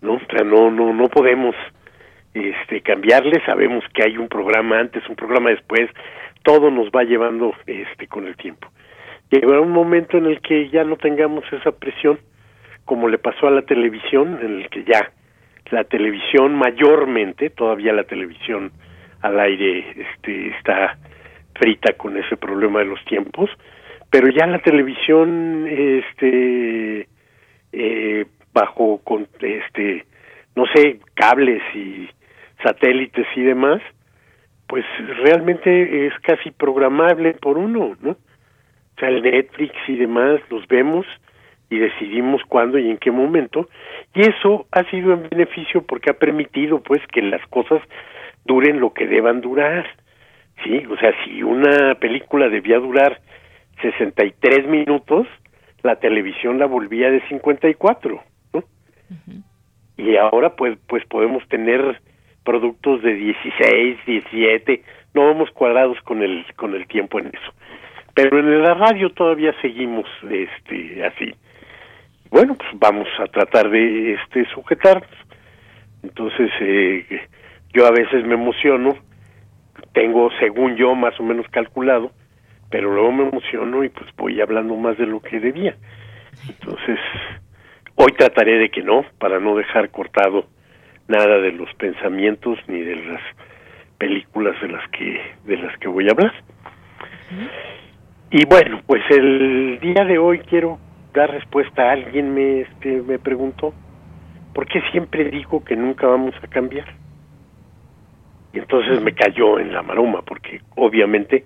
¿No? 0.00 0.14
O 0.14 0.20
sea, 0.30 0.44
no 0.44 0.70
no 0.70 0.92
no 0.92 1.08
podemos 1.08 1.54
este 2.34 2.80
cambiarle, 2.80 3.40
sabemos 3.44 3.84
que 3.94 4.02
hay 4.04 4.16
un 4.16 4.28
programa 4.28 4.78
antes, 4.78 5.06
un 5.08 5.16
programa 5.16 5.50
después, 5.50 5.90
todo 6.42 6.70
nos 6.70 6.88
va 6.88 7.04
llevando 7.04 7.54
este 7.66 8.06
con 8.06 8.26
el 8.26 8.36
tiempo. 8.36 8.68
Llegará 9.30 9.60
un 9.60 9.72
momento 9.72 10.18
en 10.18 10.26
el 10.26 10.40
que 10.40 10.68
ya 10.68 10.84
no 10.84 10.96
tengamos 10.96 11.44
esa 11.52 11.72
presión 11.72 12.18
como 12.86 13.08
le 13.08 13.18
pasó 13.18 13.48
a 13.48 13.50
la 13.50 13.62
televisión, 13.62 14.38
en 14.40 14.60
el 14.62 14.70
que 14.70 14.84
ya 14.84 15.10
la 15.70 15.84
televisión 15.84 16.54
mayormente, 16.54 17.50
todavía 17.50 17.92
la 17.92 18.04
televisión 18.04 18.70
al 19.20 19.40
aire 19.40 19.84
este 19.96 20.48
está 20.56 20.96
frita 21.58 21.94
con 21.94 22.16
ese 22.16 22.36
problema 22.36 22.80
de 22.80 22.86
los 22.86 23.04
tiempos, 23.04 23.50
pero 24.10 24.28
ya 24.30 24.46
la 24.46 24.58
televisión 24.60 25.66
este 25.68 27.08
eh, 27.72 28.26
bajo 28.52 29.00
con 29.04 29.28
este 29.40 30.06
no 30.54 30.64
sé 30.74 31.00
cables 31.14 31.62
y 31.74 32.08
satélites 32.62 33.26
y 33.36 33.42
demás 33.42 33.82
pues 34.66 34.84
realmente 35.22 36.06
es 36.06 36.14
casi 36.20 36.50
programable 36.50 37.34
por 37.34 37.58
uno 37.58 37.96
no 38.00 38.12
o 38.12 38.98
sea 38.98 39.08
el 39.10 39.22
Netflix 39.22 39.74
y 39.88 39.96
demás 39.96 40.40
los 40.48 40.66
vemos 40.68 41.04
y 41.68 41.78
decidimos 41.78 42.40
cuándo 42.48 42.78
y 42.78 42.88
en 42.88 42.96
qué 42.96 43.10
momento 43.10 43.68
y 44.14 44.20
eso 44.22 44.66
ha 44.70 44.88
sido 44.90 45.12
en 45.12 45.28
beneficio 45.28 45.82
porque 45.82 46.10
ha 46.10 46.14
permitido 46.18 46.80
pues 46.80 47.02
que 47.08 47.20
las 47.20 47.46
cosas 47.48 47.82
duren 48.44 48.80
lo 48.80 48.94
que 48.94 49.06
deban 49.06 49.40
durar 49.40 49.86
sí 50.64 50.84
o 50.90 50.96
sea 50.96 51.12
si 51.24 51.42
una 51.42 51.94
película 51.96 52.48
debía 52.48 52.78
durar 52.78 53.20
63 53.82 54.66
minutos, 54.66 55.26
la 55.82 55.96
televisión 55.96 56.58
la 56.58 56.66
volvía 56.66 57.10
de 57.10 57.20
54, 57.28 58.22
¿no? 58.54 58.64
Y 59.96 60.16
ahora 60.16 60.56
pues 60.56 60.78
pues 60.86 61.04
podemos 61.06 61.46
tener 61.48 62.00
productos 62.44 63.02
de 63.02 63.14
16, 63.14 63.98
17, 64.06 64.82
no 65.14 65.26
vamos 65.26 65.50
cuadrados 65.50 66.00
con 66.02 66.22
el 66.22 66.44
con 66.56 66.74
el 66.74 66.86
tiempo 66.86 67.18
en 67.18 67.26
eso. 67.28 67.52
Pero 68.14 68.38
en 68.38 68.62
la 68.62 68.74
radio 68.74 69.10
todavía 69.10 69.54
seguimos 69.60 70.06
este 70.30 71.04
así. 71.04 71.34
Bueno, 72.30 72.54
pues 72.54 72.70
vamos 72.74 73.08
a 73.18 73.26
tratar 73.26 73.70
de 73.70 74.14
este 74.14 74.46
sujetarnos. 74.46 75.10
Entonces 76.02 76.50
eh, 76.60 77.26
yo 77.72 77.86
a 77.86 77.90
veces 77.90 78.24
me 78.24 78.34
emociono, 78.34 78.96
tengo 79.96 80.28
según 80.38 80.76
yo 80.76 80.94
más 80.94 81.18
o 81.18 81.22
menos 81.22 81.48
calculado 81.48 82.12
pero 82.70 82.92
luego 82.92 83.12
me 83.12 83.28
emociono 83.28 83.84
y 83.84 83.88
pues 83.88 84.06
voy 84.16 84.40
hablando 84.40 84.76
más 84.76 84.98
de 84.98 85.06
lo 85.06 85.20
que 85.20 85.40
debía. 85.40 85.76
Entonces, 86.48 86.98
hoy 87.94 88.12
trataré 88.16 88.58
de 88.58 88.70
que 88.70 88.82
no, 88.82 89.04
para 89.18 89.38
no 89.38 89.56
dejar 89.56 89.90
cortado 89.90 90.46
nada 91.08 91.38
de 91.38 91.52
los 91.52 91.72
pensamientos 91.74 92.58
ni 92.66 92.80
de 92.80 92.96
las 92.96 93.20
películas 93.98 94.60
de 94.60 94.68
las 94.68 94.88
que 94.90 95.20
de 95.44 95.56
las 95.56 95.78
que 95.78 95.88
voy 95.88 96.08
a 96.08 96.12
hablar. 96.12 96.34
Y 98.30 98.44
bueno, 98.44 98.82
pues 98.86 99.02
el 99.10 99.78
día 99.80 100.04
de 100.04 100.18
hoy 100.18 100.40
quiero 100.40 100.78
dar 101.14 101.30
respuesta 101.30 101.88
a 101.88 101.92
alguien 101.92 102.34
me 102.34 102.62
este, 102.62 103.00
me 103.02 103.18
preguntó 103.18 103.72
¿por 104.52 104.66
qué 104.66 104.82
siempre 104.90 105.30
digo 105.30 105.64
que 105.64 105.76
nunca 105.76 106.06
vamos 106.06 106.34
a 106.42 106.46
cambiar? 106.48 107.05
Y 108.56 108.58
entonces 108.58 109.02
me 109.02 109.12
cayó 109.12 109.58
en 109.58 109.70
la 109.70 109.82
maroma 109.82 110.22
porque 110.22 110.62
obviamente 110.76 111.44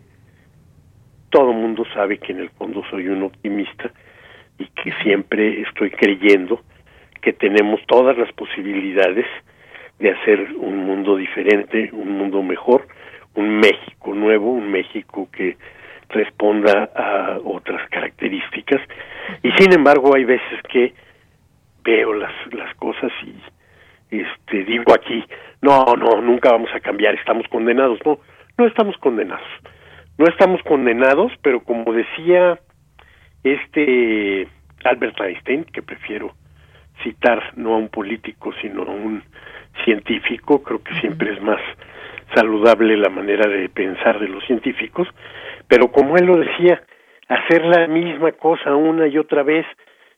todo 1.28 1.52
mundo 1.52 1.84
sabe 1.92 2.18
que 2.18 2.30
en 2.30 2.38
el 2.38 2.50
fondo 2.50 2.84
soy 2.88 3.08
un 3.08 3.24
optimista 3.24 3.90
y 4.60 4.66
que 4.66 4.92
siempre 5.02 5.62
estoy 5.62 5.90
creyendo 5.90 6.62
que 7.20 7.32
tenemos 7.32 7.80
todas 7.88 8.16
las 8.16 8.32
posibilidades 8.34 9.26
de 9.98 10.10
hacer 10.12 10.52
un 10.56 10.86
mundo 10.86 11.16
diferente, 11.16 11.90
un 11.92 12.16
mundo 12.16 12.44
mejor, 12.44 12.86
un 13.34 13.58
México 13.58 14.14
nuevo, 14.14 14.52
un 14.52 14.70
México 14.70 15.28
que 15.32 15.56
responda 16.10 16.90
a 16.94 17.40
otras 17.42 17.90
características. 17.90 18.80
Y 19.42 19.50
sin 19.58 19.72
embargo 19.72 20.14
hay 20.14 20.24
veces 20.26 20.62
que 20.72 20.94
veo 21.82 22.14
las, 22.14 22.32
las 22.52 22.72
cosas 22.76 23.10
y 23.24 23.34
este 24.16 24.64
digo 24.64 24.94
aquí, 24.94 25.24
no, 25.62 25.84
no, 25.96 26.20
nunca 26.20 26.50
vamos 26.50 26.70
a 26.74 26.80
cambiar, 26.80 27.14
estamos 27.14 27.46
condenados. 27.48 27.98
No, 28.04 28.18
no 28.58 28.66
estamos 28.66 28.96
condenados 28.98 29.42
no 30.20 30.26
estamos 30.26 30.62
condenados, 30.64 31.32
pero 31.40 31.64
como 31.64 31.94
decía 31.94 32.60
este 33.42 34.46
Albert 34.84 35.18
Einstein, 35.18 35.64
que 35.64 35.80
prefiero 35.80 36.34
citar 37.02 37.56
no 37.56 37.72
a 37.72 37.78
un 37.78 37.88
político, 37.88 38.52
sino 38.60 38.82
a 38.82 38.90
un 38.90 39.22
científico, 39.82 40.62
creo 40.62 40.84
que 40.84 40.94
siempre 41.00 41.32
es 41.32 41.40
más 41.40 41.60
saludable 42.34 42.98
la 42.98 43.08
manera 43.08 43.48
de 43.48 43.70
pensar 43.70 44.20
de 44.20 44.28
los 44.28 44.44
científicos, 44.44 45.08
pero 45.66 45.90
como 45.90 46.18
él 46.18 46.26
lo 46.26 46.36
decía, 46.36 46.82
hacer 47.26 47.64
la 47.64 47.86
misma 47.86 48.32
cosa 48.32 48.74
una 48.74 49.06
y 49.06 49.16
otra 49.16 49.42
vez 49.42 49.64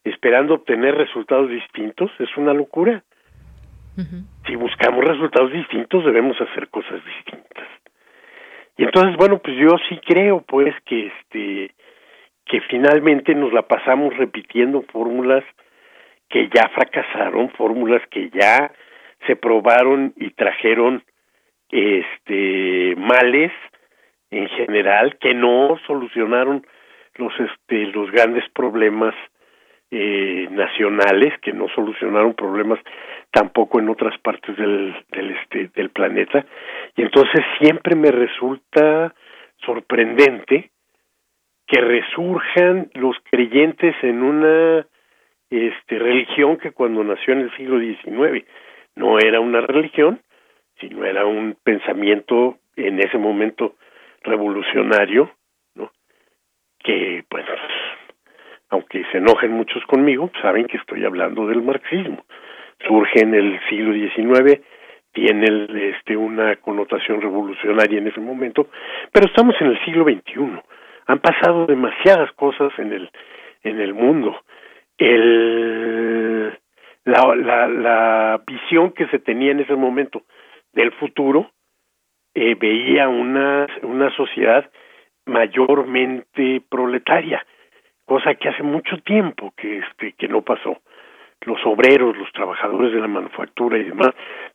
esperando 0.03 0.55
obtener 0.55 0.97
resultados 0.97 1.49
distintos 1.49 2.11
es 2.19 2.37
una 2.37 2.53
locura. 2.53 3.05
Si 4.47 4.57
buscamos 4.57 5.05
resultados 5.05 5.53
distintos 5.53 6.05
debemos 6.05 6.41
hacer 6.41 6.69
cosas 6.69 7.01
distintas. 7.05 7.69
Y 8.77 8.85
entonces, 8.85 9.17
bueno, 9.17 9.39
pues 9.39 9.57
yo 9.57 9.77
sí 9.89 10.01
creo, 10.05 10.41
pues, 10.43 10.75
que 10.85 11.07
este, 11.07 11.75
que 12.47 12.61
finalmente 12.63 13.35
nos 13.35 13.53
la 13.53 13.63
pasamos 13.63 14.17
repitiendo 14.17 14.83
fórmulas 14.93 15.45
que 16.29 16.49
ya 16.49 16.69
fracasaron, 16.71 17.51
fórmulas 17.51 18.03
que 18.11 18.31
ya 18.31 18.73
se 19.27 19.37
probaron 19.37 20.13
y 20.17 20.31
trajeron 20.31 21.05
este 21.71 22.95
males 22.97 23.53
en 24.31 24.49
general 24.49 25.17
que 25.19 25.35
no 25.35 25.79
solucionaron 25.87 26.67
los 27.17 27.33
este 27.39 27.87
los 27.93 28.11
grandes 28.11 28.45
problemas 28.51 29.15
eh, 29.95 30.49
nacionales 30.51 31.39
que 31.43 31.53
no 31.53 31.69
solucionaron 31.69 32.33
problemas 32.33 32.81
tampoco 33.31 33.79
en 33.79 33.91
otras 33.91 34.19
partes 34.21 34.57
del, 34.57 34.97
del 35.11 35.31
este 35.33 35.71
del 35.75 35.91
planeta. 35.91 36.47
Y 36.97 37.03
entonces 37.03 37.45
siempre 37.61 37.95
me 37.95 38.11
resulta 38.11 39.15
sorprendente 39.59 40.71
que 41.67 41.81
resurjan 41.83 42.91
los 42.95 43.17
creyentes 43.31 43.95
en 44.03 44.23
una 44.23 44.87
este 45.51 45.99
religión 45.99 46.57
que 46.57 46.73
cuando 46.73 47.05
nació 47.05 47.35
en 47.35 47.41
el 47.41 47.57
siglo 47.59 47.79
XIX 47.79 48.47
no 48.97 49.19
era 49.19 49.41
una 49.41 49.61
religión 49.61 50.23
sino 50.81 51.05
era 51.05 51.27
un 51.27 51.55
pensamiento 51.63 52.57
en 52.77 52.99
ese 52.99 53.19
momento 53.19 53.75
revolucionario 54.23 55.31
no 55.75 55.91
que 56.79 57.25
bueno 57.31 57.49
aunque 58.73 59.05
se 59.13 59.19
enojen 59.19 59.53
muchos 59.53 59.85
conmigo, 59.85 60.31
saben 60.41 60.67
que 60.67 60.79
estoy 60.79 61.05
hablando 61.05 61.47
del 61.47 61.63
marxismo. 61.63 62.25
Surge 62.89 63.21
en 63.21 63.35
el 63.35 63.61
siglo 63.69 63.93
XIX, 63.93 64.61
tiene 65.13 65.91
este 65.91 66.17
una 66.17 66.57
connotación 66.57 67.21
revolucionaria 67.21 67.99
en 67.99 68.09
ese 68.09 68.21
momento, 68.21 68.69
pero 69.13 69.27
estamos 69.27 69.55
en 69.61 69.69
el 69.69 69.85
siglo 69.85 70.05
XXI. 70.05 70.59
Han 71.07 71.19
pasado 71.19 71.67
demasiadas 71.67 72.33
cosas 72.33 72.73
en 72.79 72.93
el 72.95 73.11
en 73.63 73.79
el 73.79 73.93
mundo. 73.93 74.41
El 74.97 76.59
la, 77.05 77.35
la, 77.37 77.69
la 77.69 78.43
visión 78.47 78.93
que 78.93 79.07
se 79.09 79.19
tenía 79.19 79.53
en 79.53 79.61
ese 79.61 79.77
momento 79.77 80.23
del 80.73 80.93
futuro 80.93 81.51
eh, 82.35 82.55
veía 82.55 83.09
una, 83.09 83.67
una 83.83 84.11
sociedad 84.17 84.71
mayormente 85.27 86.63
proletaria, 86.71 87.45
cosa 88.05 88.35
que 88.35 88.49
hace 88.49 88.63
mucho 88.63 88.99
tiempo 88.99 89.53
que, 89.57 89.79
este, 89.79 90.13
que 90.13 90.29
no 90.29 90.43
pasó. 90.43 90.79
Los 91.43 91.59
obreros, 91.67 92.17
los 92.17 92.31
trabajadores 92.33 92.93
de 92.93 93.01
la 93.01 93.09
manufactura 93.09 93.79
y 93.79 93.85
demás 93.85 94.11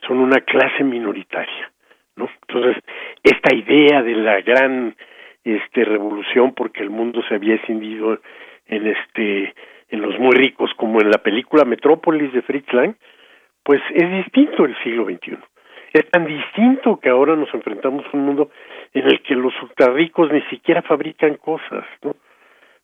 son 0.06 0.19
una 0.19 0.40
clase 0.41 0.84
minoritaria, 0.84 1.72
¿no? 2.15 2.30
Entonces, 2.48 2.82
esta 3.24 3.53
idea 3.53 4.02
de 4.02 4.15
la 4.15 4.41
gran 4.41 4.95
este 5.44 5.86
revolución 5.86 6.53
porque 6.53 6.84
el 6.84 6.90
mundo 6.90 7.22
se 7.28 7.36
había 7.36 7.56
escindido 7.56 8.19
en 8.68 8.88
este 8.88 9.53
en 9.90 10.02
los 10.02 10.19
muy 10.19 10.36
ricos 10.36 10.72
como 10.76 10.99
en 10.99 11.10
la 11.10 11.19
película 11.19 11.64
Metrópolis 11.64 12.34
de 12.34 12.41
Fritz 12.41 12.72
Lang, 12.74 12.95
pues 13.64 13.82
es 13.94 14.11
distinto 14.24 14.65
el 14.65 14.76
siglo 14.84 15.06
XXI. 15.06 15.38
Es 15.94 16.10
tan 16.10 16.26
distinto 16.26 16.99
que 16.99 17.10
ahora 17.10 17.38
nos 17.38 17.53
enfrentamos 17.53 18.06
a 18.06 18.18
un 18.18 18.26
mundo 18.26 18.52
en 18.94 19.06
el 19.06 19.22
que 19.22 19.36
los 19.36 19.53
ultrarricos 19.61 20.32
ni 20.32 20.41
siquiera 20.44 20.82
fabrican 20.82 21.36
cosas, 21.36 21.86
¿no? 22.03 22.15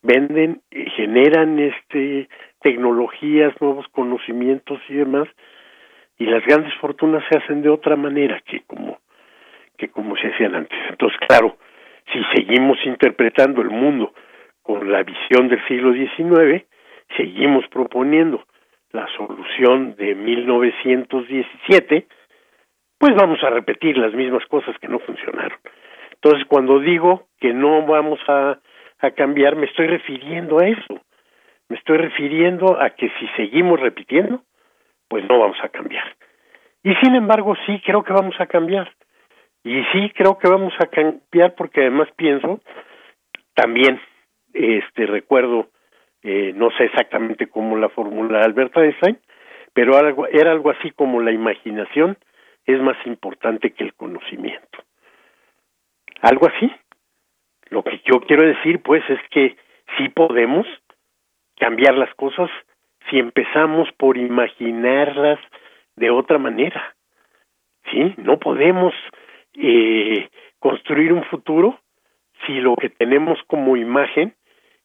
Venden, 0.04 0.62
generan 0.96 1.60
este 1.60 2.28
tecnologías, 2.62 3.54
nuevos 3.62 3.88
conocimientos 3.90 4.80
y 4.90 4.96
demás, 4.96 5.28
y 6.18 6.26
las 6.26 6.46
grandes 6.46 6.74
fortunas 6.76 7.24
se 7.30 7.38
hacen 7.38 7.62
de 7.62 7.70
otra 7.70 7.96
manera 7.96 8.42
que 8.46 8.62
como 8.68 9.00
que 9.78 9.90
como 9.90 10.16
se 10.18 10.28
hacían 10.28 10.56
antes. 10.56 10.78
Entonces, 10.90 11.18
claro, 11.28 11.58
si 12.12 12.22
seguimos 12.36 12.78
interpretando 12.86 13.62
el 13.62 13.70
mundo 13.70 14.14
con 14.62 14.92
la 14.92 15.04
visión 15.04 15.50
del 15.50 15.66
siglo 15.68 15.94
XIX, 15.94 16.66
seguimos 17.18 17.68
proponiendo 17.68 18.46
la 18.92 19.08
solución 19.18 19.96
de 19.96 20.16
1917, 20.16 22.08
pues 22.98 23.16
vamos 23.16 23.44
a 23.44 23.50
repetir 23.50 23.98
las 23.98 24.14
mismas 24.14 24.46
cosas 24.46 24.78
que 24.80 24.88
no 24.88 25.00
funcionaron. 25.00 25.58
Entonces, 26.14 26.46
cuando 26.48 26.80
digo 26.80 27.28
que 27.40 27.54
no 27.54 27.86
vamos 27.86 28.20
a, 28.28 28.60
a 29.04 29.12
cambiar, 29.12 29.56
me 29.56 29.66
estoy 29.66 29.88
refiriendo 29.88 30.60
a 30.60 30.68
eso. 30.68 31.02
Me 31.70 31.78
estoy 31.78 31.98
refiriendo 31.98 32.80
a 32.82 32.92
que 32.92 33.10
si 33.20 33.28
seguimos 33.36 33.80
repitiendo, 33.80 34.44
pues 35.08 35.24
no 35.28 35.40
vamos 35.40 35.58
a 35.64 35.70
cambiar. 35.70 36.16
Y 36.84 36.94
sin 36.96 37.16
embargo, 37.16 37.56
sí 37.66 37.82
creo 37.86 38.04
que 38.04 38.14
vamos 38.14 38.36
a 38.40 38.48
cambiar. 38.48 38.92
Y 39.64 39.82
sí 39.94 40.12
creo 40.16 40.38
que 40.38 40.50
vamos 40.50 40.74
a 40.80 40.88
cambiar 40.88 41.56
porque 41.56 41.82
además 41.82 42.10
pienso, 42.18 42.60
también 43.54 44.00
este 44.54 45.06
recuerdo 45.06 45.70
eh, 46.24 46.54
no 46.56 46.70
sé 46.72 46.86
exactamente 46.86 47.48
cómo 47.48 47.78
la 47.78 47.90
formula 47.90 48.42
Albert 48.42 48.76
Einstein, 48.78 49.20
pero 49.74 49.98
algo, 49.98 50.26
era 50.28 50.52
algo 50.52 50.70
así 50.70 50.92
como 50.92 51.22
la 51.22 51.32
imaginación 51.32 52.18
es 52.66 52.80
más 52.82 52.98
importante 53.06 53.72
que 53.72 53.84
el 53.84 53.94
conocimiento. 53.94 54.80
Algo 56.22 56.48
así. 56.48 56.72
Lo 57.74 57.82
que 57.82 58.00
yo 58.06 58.22
quiero 58.22 58.44
decir, 58.44 58.84
pues, 58.84 59.04
es 59.10 59.20
que 59.32 59.58
sí 59.98 60.08
podemos 60.10 60.68
cambiar 61.58 61.96
las 61.96 62.14
cosas 62.14 62.52
si 63.10 63.18
empezamos 63.18 63.92
por 63.98 64.16
imaginarlas 64.16 65.40
de 65.96 66.12
otra 66.12 66.38
manera. 66.38 66.96
¿Sí? 67.92 68.14
No 68.18 68.38
podemos 68.38 68.94
eh, 69.56 70.30
construir 70.60 71.14
un 71.14 71.24
futuro 71.24 71.80
si 72.46 72.62
lo 72.62 72.76
que 72.76 72.90
tenemos 72.90 73.40
como 73.48 73.76
imagen 73.76 74.36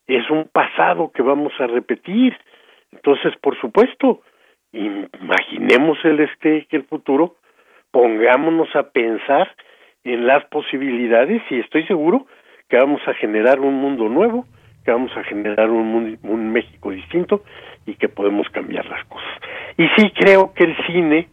es 0.07 0.29
un 0.31 0.49
pasado 0.49 1.13
que 1.13 1.21
vamos 1.21 1.53
a 1.59 1.67
repetir. 1.67 2.39
Entonces, 2.91 3.37
por 3.43 3.61
supuesto, 3.61 4.23
imaginemos 4.73 6.03
el 6.05 6.21
este 6.21 6.67
el 6.71 6.85
futuro, 6.85 7.37
pongámonos 7.91 8.75
a 8.75 8.91
pensar 8.91 9.55
en 10.05 10.27
las 10.27 10.47
posibilidades 10.47 11.43
y 11.51 11.61
estoy 11.61 11.87
seguro 11.87 12.27
que 12.69 12.77
vamos 12.77 13.01
a 13.07 13.15
generar 13.15 13.61
un 13.61 13.75
mundo 13.75 14.09
nuevo, 14.09 14.47
que 14.85 14.91
vamos 14.91 15.11
a 15.17 15.25
generar 15.25 15.71
un, 15.71 16.19
un 16.23 16.53
México 16.53 16.91
distinto 16.91 17.43
y 17.87 17.95
que 17.95 18.09
podemos 18.09 18.49
cambiar 18.51 18.87
las 18.87 19.05
cosas. 19.07 19.29
Y 19.77 19.87
sí 19.97 20.13
creo 20.15 20.53
que 20.55 20.65
el 20.65 20.77
cine 20.87 21.29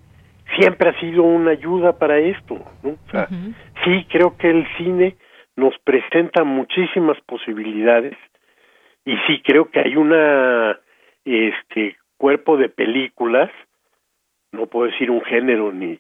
siempre 0.58 0.90
ha 0.90 1.00
sido 1.00 1.24
una 1.24 1.52
ayuda 1.52 1.98
para 1.98 2.18
esto, 2.20 2.56
¿no? 2.84 2.92
O 2.92 3.12
sea, 3.12 3.28
sí 3.84 4.06
creo 4.10 4.38
que 4.38 4.50
el 4.50 4.68
cine 4.78 5.16
nos 5.56 5.78
presenta 5.80 6.44
muchísimas 6.44 7.20
posibilidades 7.22 8.16
y 9.06 9.16
sí 9.28 9.42
creo 9.44 9.70
que 9.70 9.80
hay 9.80 9.96
una 9.96 10.80
este 11.26 11.98
cuerpo 12.18 12.58
de 12.58 12.70
películas 12.70 13.50
no 14.56 14.68
puedo 14.68 14.90
decir 14.90 15.12
un 15.12 15.22
género 15.22 15.72
ni 15.72 16.00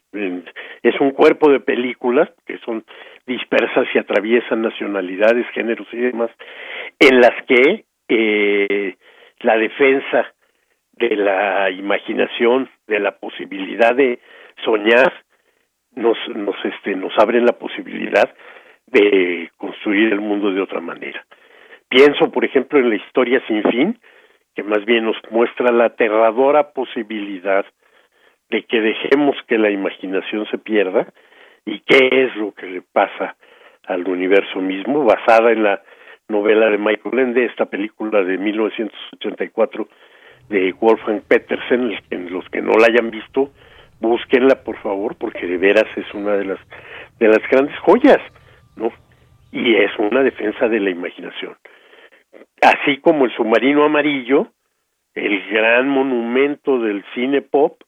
es 0.83 0.99
un 0.99 1.11
cuerpo 1.11 1.51
de 1.51 1.59
películas 1.59 2.29
que 2.45 2.57
son 2.59 2.83
dispersas 3.27 3.87
y 3.93 3.97
atraviesan 3.97 4.61
nacionalidades 4.61 5.45
géneros 5.53 5.87
y 5.91 5.97
demás 5.97 6.31
en 6.99 7.19
las 7.19 7.33
que 7.47 7.85
eh, 8.07 8.95
la 9.41 9.57
defensa 9.57 10.33
de 10.93 11.15
la 11.15 11.69
imaginación 11.71 12.69
de 12.87 12.99
la 12.99 13.11
posibilidad 13.17 13.95
de 13.95 14.19
soñar 14.63 15.13
nos 15.95 16.17
nos 16.29 16.55
este 16.63 16.95
nos 16.95 17.13
abren 17.17 17.45
la 17.45 17.53
posibilidad 17.53 18.33
de 18.87 19.49
construir 19.57 20.13
el 20.13 20.21
mundo 20.21 20.51
de 20.51 20.61
otra 20.61 20.79
manera. 20.79 21.25
Pienso, 21.89 22.31
por 22.31 22.45
ejemplo, 22.45 22.79
en 22.79 22.89
la 22.89 22.95
historia 22.95 23.41
sin 23.47 23.63
fin, 23.63 23.99
que 24.55 24.63
más 24.63 24.85
bien 24.85 25.05
nos 25.05 25.17
muestra 25.31 25.71
la 25.71 25.85
aterradora 25.85 26.71
posibilidad 26.71 27.65
de 28.55 28.63
que 28.63 28.81
dejemos 28.81 29.35
que 29.47 29.57
la 29.57 29.69
imaginación 29.69 30.45
se 30.47 30.57
pierda 30.57 31.07
y 31.65 31.79
qué 31.81 32.09
es 32.11 32.35
lo 32.35 32.53
que 32.53 32.67
le 32.67 32.81
pasa 32.81 33.35
al 33.85 34.07
universo 34.07 34.61
mismo, 34.61 35.03
basada 35.03 35.51
en 35.51 35.63
la 35.63 35.81
novela 36.27 36.69
de 36.69 36.77
Michael 36.77 37.19
Ende, 37.19 37.45
esta 37.45 37.65
película 37.65 38.23
de 38.23 38.37
1984 38.37 39.87
de 40.49 40.73
Wolfgang 40.73 41.21
Petersen, 41.27 41.97
en 42.09 42.31
los 42.31 42.47
que 42.49 42.61
no 42.61 42.71
la 42.79 42.87
hayan 42.87 43.11
visto, 43.11 43.51
búsquenla 43.99 44.63
por 44.63 44.77
favor, 44.77 45.15
porque 45.17 45.45
de 45.45 45.57
veras 45.57 45.87
es 45.95 46.13
una 46.13 46.33
de 46.37 46.45
las 46.45 46.59
de 47.19 47.27
las 47.27 47.41
grandes 47.49 47.77
joyas, 47.79 48.19
¿no? 48.75 48.91
Y 49.51 49.75
es 49.75 49.91
una 49.99 50.21
defensa 50.21 50.67
de 50.67 50.79
la 50.79 50.89
imaginación 50.89 51.55
así 52.61 52.97
como 52.97 53.25
el 53.25 53.35
submarino 53.35 53.83
amarillo, 53.83 54.47
el 55.13 55.47
gran 55.49 55.87
monumento 55.87 56.79
del 56.79 57.03
cine 57.13 57.41
pop, 57.41 57.81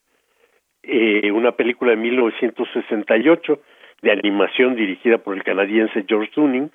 eh, 0.88 1.32
una 1.32 1.52
película 1.52 1.92
de 1.92 1.98
1968 1.98 3.60
de 4.02 4.12
animación 4.12 4.76
dirigida 4.76 5.18
por 5.18 5.36
el 5.36 5.44
canadiense 5.44 6.06
George 6.08 6.32
Dunning, 6.36 6.72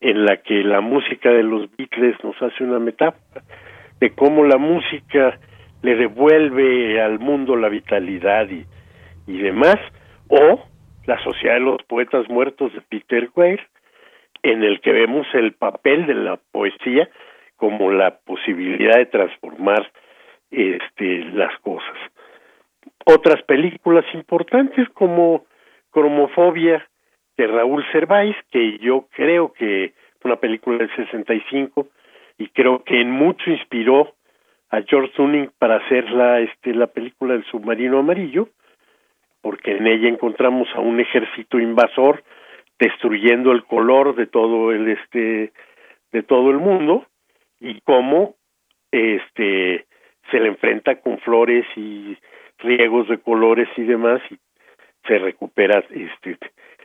en 0.00 0.24
la 0.24 0.38
que 0.38 0.62
la 0.62 0.80
música 0.80 1.30
de 1.30 1.42
los 1.42 1.68
Beatles 1.76 2.16
nos 2.22 2.40
hace 2.42 2.64
una 2.64 2.78
metáfora 2.78 3.42
de 4.00 4.10
cómo 4.10 4.44
la 4.44 4.58
música 4.58 5.38
le 5.82 5.96
devuelve 5.96 7.00
al 7.00 7.18
mundo 7.18 7.56
la 7.56 7.68
vitalidad 7.68 8.48
y, 8.50 8.64
y 9.26 9.38
demás, 9.38 9.76
o 10.28 10.60
la 11.06 11.22
Sociedad 11.22 11.54
de 11.54 11.60
los 11.60 11.82
Poetas 11.84 12.28
Muertos 12.28 12.72
de 12.72 12.80
Peter 12.80 13.28
Weir, 13.34 13.60
en 14.42 14.62
el 14.62 14.80
que 14.80 14.92
vemos 14.92 15.26
el 15.34 15.52
papel 15.52 16.06
de 16.06 16.14
la 16.14 16.36
poesía 16.36 17.08
como 17.56 17.92
la 17.92 18.18
posibilidad 18.24 18.96
de 18.96 19.06
transformar 19.06 19.90
este 20.50 21.24
las 21.32 21.56
cosas. 21.60 21.96
Otras 23.04 23.42
películas 23.42 24.04
importantes 24.14 24.88
como 24.90 25.44
Cromofobia 25.90 26.86
de 27.36 27.46
Raúl 27.46 27.84
Cerváis, 27.92 28.36
que 28.50 28.78
yo 28.78 29.08
creo 29.14 29.52
que 29.52 29.94
fue 30.20 30.30
una 30.30 30.40
película 30.40 30.78
del 30.78 30.94
65 30.94 31.88
y 32.38 32.48
creo 32.48 32.84
que 32.84 33.00
en 33.00 33.10
mucho 33.10 33.50
inspiró 33.50 34.14
a 34.70 34.82
George 34.82 35.12
Dunning 35.16 35.50
para 35.58 35.76
hacer 35.76 36.10
la 36.10 36.40
este 36.40 36.74
la 36.74 36.86
película 36.86 37.34
del 37.34 37.44
submarino 37.44 37.98
amarillo, 37.98 38.48
porque 39.40 39.72
en 39.72 39.86
ella 39.86 40.08
encontramos 40.08 40.68
a 40.74 40.80
un 40.80 41.00
ejército 41.00 41.58
invasor 41.58 42.22
destruyendo 42.78 43.52
el 43.52 43.64
color 43.64 44.14
de 44.14 44.26
todo 44.26 44.72
el 44.72 44.88
este 44.88 45.52
de 46.12 46.22
todo 46.22 46.50
el 46.50 46.58
mundo 46.58 47.06
y 47.60 47.80
cómo 47.82 48.36
este 48.90 49.86
se 50.30 50.40
le 50.40 50.48
enfrenta 50.48 51.00
con 51.00 51.18
flores 51.18 51.66
y 51.76 52.16
riegos 52.62 53.08
de 53.08 53.18
colores 53.18 53.68
y 53.76 53.82
demás 53.82 54.20
y 54.30 54.38
se 55.06 55.18
recupera 55.18 55.82
este 55.90 56.38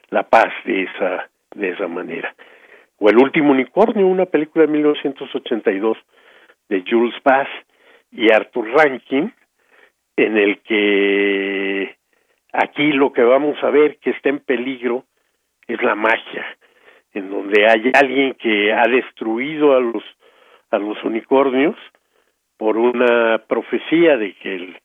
la 0.09 0.23
paz 0.23 0.53
de 0.65 0.83
esa 0.83 1.29
de 1.55 1.69
esa 1.69 1.87
manera. 1.87 2.35
O 2.99 3.09
el 3.09 3.17
último 3.17 3.51
unicornio 3.51 4.07
una 4.07 4.25
película 4.25 4.65
de 4.65 4.71
1982 4.71 5.97
de 6.69 6.83
Jules 6.87 7.15
Bass 7.23 7.47
y 8.11 8.31
Arthur 8.31 8.69
Rankin 8.69 9.33
en 10.15 10.37
el 10.37 10.59
que 10.61 11.95
aquí 12.51 12.91
lo 12.91 13.13
que 13.13 13.23
vamos 13.23 13.61
a 13.63 13.69
ver 13.69 13.97
que 13.97 14.11
está 14.11 14.29
en 14.29 14.39
peligro 14.39 15.03
es 15.67 15.81
la 15.83 15.95
magia, 15.95 16.45
en 17.13 17.29
donde 17.29 17.67
hay 17.67 17.91
alguien 17.93 18.33
que 18.33 18.73
ha 18.73 18.87
destruido 18.87 19.75
a 19.75 19.79
los 19.79 20.03
a 20.69 20.79
los 20.79 21.01
unicornios 21.03 21.75
por 22.57 22.77
una 22.77 23.37
profecía 23.47 24.17
de 24.17 24.33
que 24.33 24.55
el, 24.55 24.77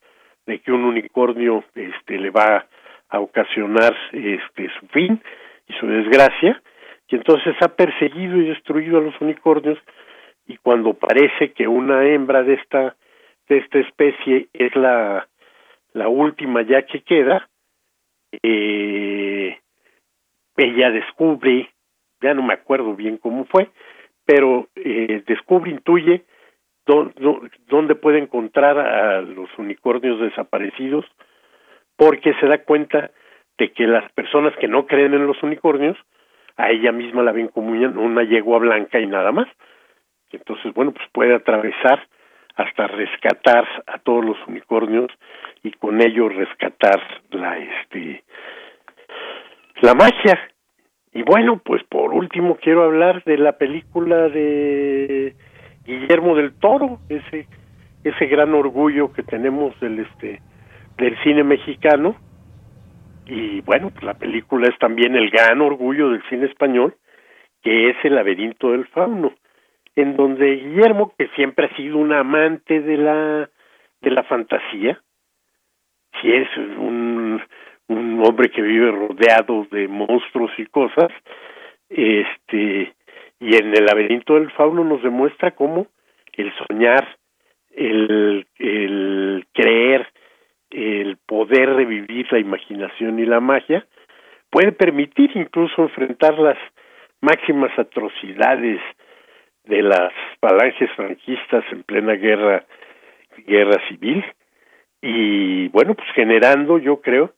de 0.46 0.58
que 0.60 0.72
un 0.72 0.84
unicornio 0.84 1.64
este 1.74 2.18
le 2.18 2.30
va 2.30 2.66
a 3.08 3.20
ocasionar 3.20 3.94
este 4.12 4.70
su 4.80 4.86
fin 4.88 5.20
y 5.68 5.72
su 5.74 5.86
desgracia. 5.86 6.62
Y 7.08 7.16
entonces 7.16 7.54
ha 7.60 7.68
perseguido 7.68 8.38
y 8.38 8.48
destruido 8.48 8.98
a 8.98 9.02
los 9.02 9.20
unicornios 9.20 9.78
y 10.46 10.56
cuando 10.56 10.94
parece 10.94 11.52
que 11.52 11.68
una 11.68 12.04
hembra 12.04 12.42
de 12.42 12.54
esta 12.54 12.96
de 13.48 13.58
esta 13.58 13.78
especie 13.80 14.48
es 14.52 14.74
la 14.76 15.28
la 15.92 16.08
última 16.08 16.62
ya 16.62 16.82
que 16.82 17.02
queda 17.02 17.48
eh, 18.42 19.58
ella 20.56 20.90
descubre 20.90 21.70
ya 22.20 22.34
no 22.34 22.42
me 22.42 22.54
acuerdo 22.54 22.94
bien 22.94 23.18
cómo 23.18 23.44
fue 23.44 23.70
pero 24.24 24.68
eh, 24.74 25.22
descubre 25.26 25.70
intuye 25.70 26.24
dónde 26.86 27.94
puede 27.94 28.18
encontrar 28.18 28.78
a 28.78 29.20
los 29.20 29.48
unicornios 29.58 30.20
desaparecidos 30.20 31.04
porque 31.96 32.34
se 32.40 32.46
da 32.46 32.58
cuenta 32.64 33.10
de 33.58 33.72
que 33.72 33.86
las 33.86 34.10
personas 34.12 34.54
que 34.56 34.68
no 34.68 34.86
creen 34.86 35.14
en 35.14 35.26
los 35.26 35.42
unicornios 35.42 35.96
a 36.56 36.70
ella 36.70 36.92
misma 36.92 37.22
la 37.22 37.32
ven 37.32 37.48
como 37.48 37.70
una 37.70 38.24
yegua 38.24 38.58
blanca 38.58 38.98
y 39.00 39.06
nada 39.06 39.32
más. 39.32 39.48
Entonces, 40.30 40.72
bueno, 40.74 40.92
pues 40.92 41.06
puede 41.12 41.34
atravesar 41.34 42.06
hasta 42.56 42.86
rescatar 42.86 43.66
a 43.86 43.98
todos 43.98 44.24
los 44.24 44.36
unicornios 44.46 45.10
y 45.62 45.70
con 45.72 46.00
ello 46.02 46.28
rescatar 46.28 47.00
la 47.30 47.58
este 47.58 48.24
la 49.80 49.94
magia. 49.94 50.38
Y 51.12 51.22
bueno, 51.22 51.60
pues 51.64 51.82
por 51.84 52.12
último 52.14 52.56
quiero 52.56 52.84
hablar 52.84 53.22
de 53.24 53.36
la 53.38 53.58
película 53.58 54.28
de 54.28 55.34
Guillermo 55.84 56.36
del 56.36 56.54
Toro, 56.54 57.00
ese 57.08 57.46
ese 58.04 58.26
gran 58.26 58.52
orgullo 58.54 59.12
que 59.12 59.22
tenemos 59.22 59.78
del 59.80 60.00
este 60.00 60.40
del 60.96 61.16
cine 61.22 61.44
mexicano. 61.44 62.16
Y 63.26 63.60
bueno, 63.62 63.90
pues 63.90 64.02
la 64.02 64.14
película 64.14 64.68
es 64.68 64.78
también 64.78 65.14
el 65.14 65.30
gran 65.30 65.60
orgullo 65.60 66.10
del 66.10 66.22
cine 66.28 66.46
español, 66.46 66.96
que 67.62 67.90
es 67.90 67.96
El 68.02 68.16
laberinto 68.16 68.72
del 68.72 68.86
fauno, 68.88 69.32
en 69.94 70.16
donde 70.16 70.56
Guillermo, 70.56 71.14
que 71.16 71.28
siempre 71.36 71.66
ha 71.66 71.76
sido 71.76 71.98
un 71.98 72.12
amante 72.12 72.80
de 72.80 72.96
la 72.96 73.50
de 74.00 74.10
la 74.10 74.24
fantasía, 74.24 75.00
si 76.20 76.32
es 76.32 76.48
un, 76.56 77.40
un 77.86 78.22
hombre 78.26 78.50
que 78.50 78.60
vive 78.60 78.90
rodeado 78.90 79.66
de 79.70 79.86
monstruos 79.86 80.50
y 80.58 80.66
cosas, 80.66 81.12
este 81.88 82.94
y 83.42 83.56
en 83.56 83.76
el 83.76 83.86
laberinto 83.86 84.34
del 84.34 84.52
fauno 84.52 84.84
nos 84.84 85.02
demuestra 85.02 85.50
cómo 85.50 85.88
el 86.34 86.52
soñar, 86.58 87.18
el, 87.72 88.46
el 88.56 89.44
creer, 89.52 90.06
el 90.70 91.16
poder 91.26 91.74
revivir 91.74 92.32
la 92.32 92.38
imaginación 92.38 93.18
y 93.18 93.26
la 93.26 93.40
magia, 93.40 93.84
puede 94.48 94.70
permitir 94.70 95.32
incluso 95.34 95.82
enfrentar 95.82 96.38
las 96.38 96.56
máximas 97.20 97.76
atrocidades 97.76 98.80
de 99.64 99.82
las 99.82 100.12
falanges 100.40 100.90
franquistas 100.92 101.64
en 101.72 101.82
plena 101.82 102.12
guerra 102.12 102.64
guerra 103.44 103.80
civil. 103.88 104.24
Y 105.00 105.66
bueno 105.68 105.94
pues 105.94 106.08
generando 106.14 106.78
yo 106.78 107.00
creo 107.00 107.34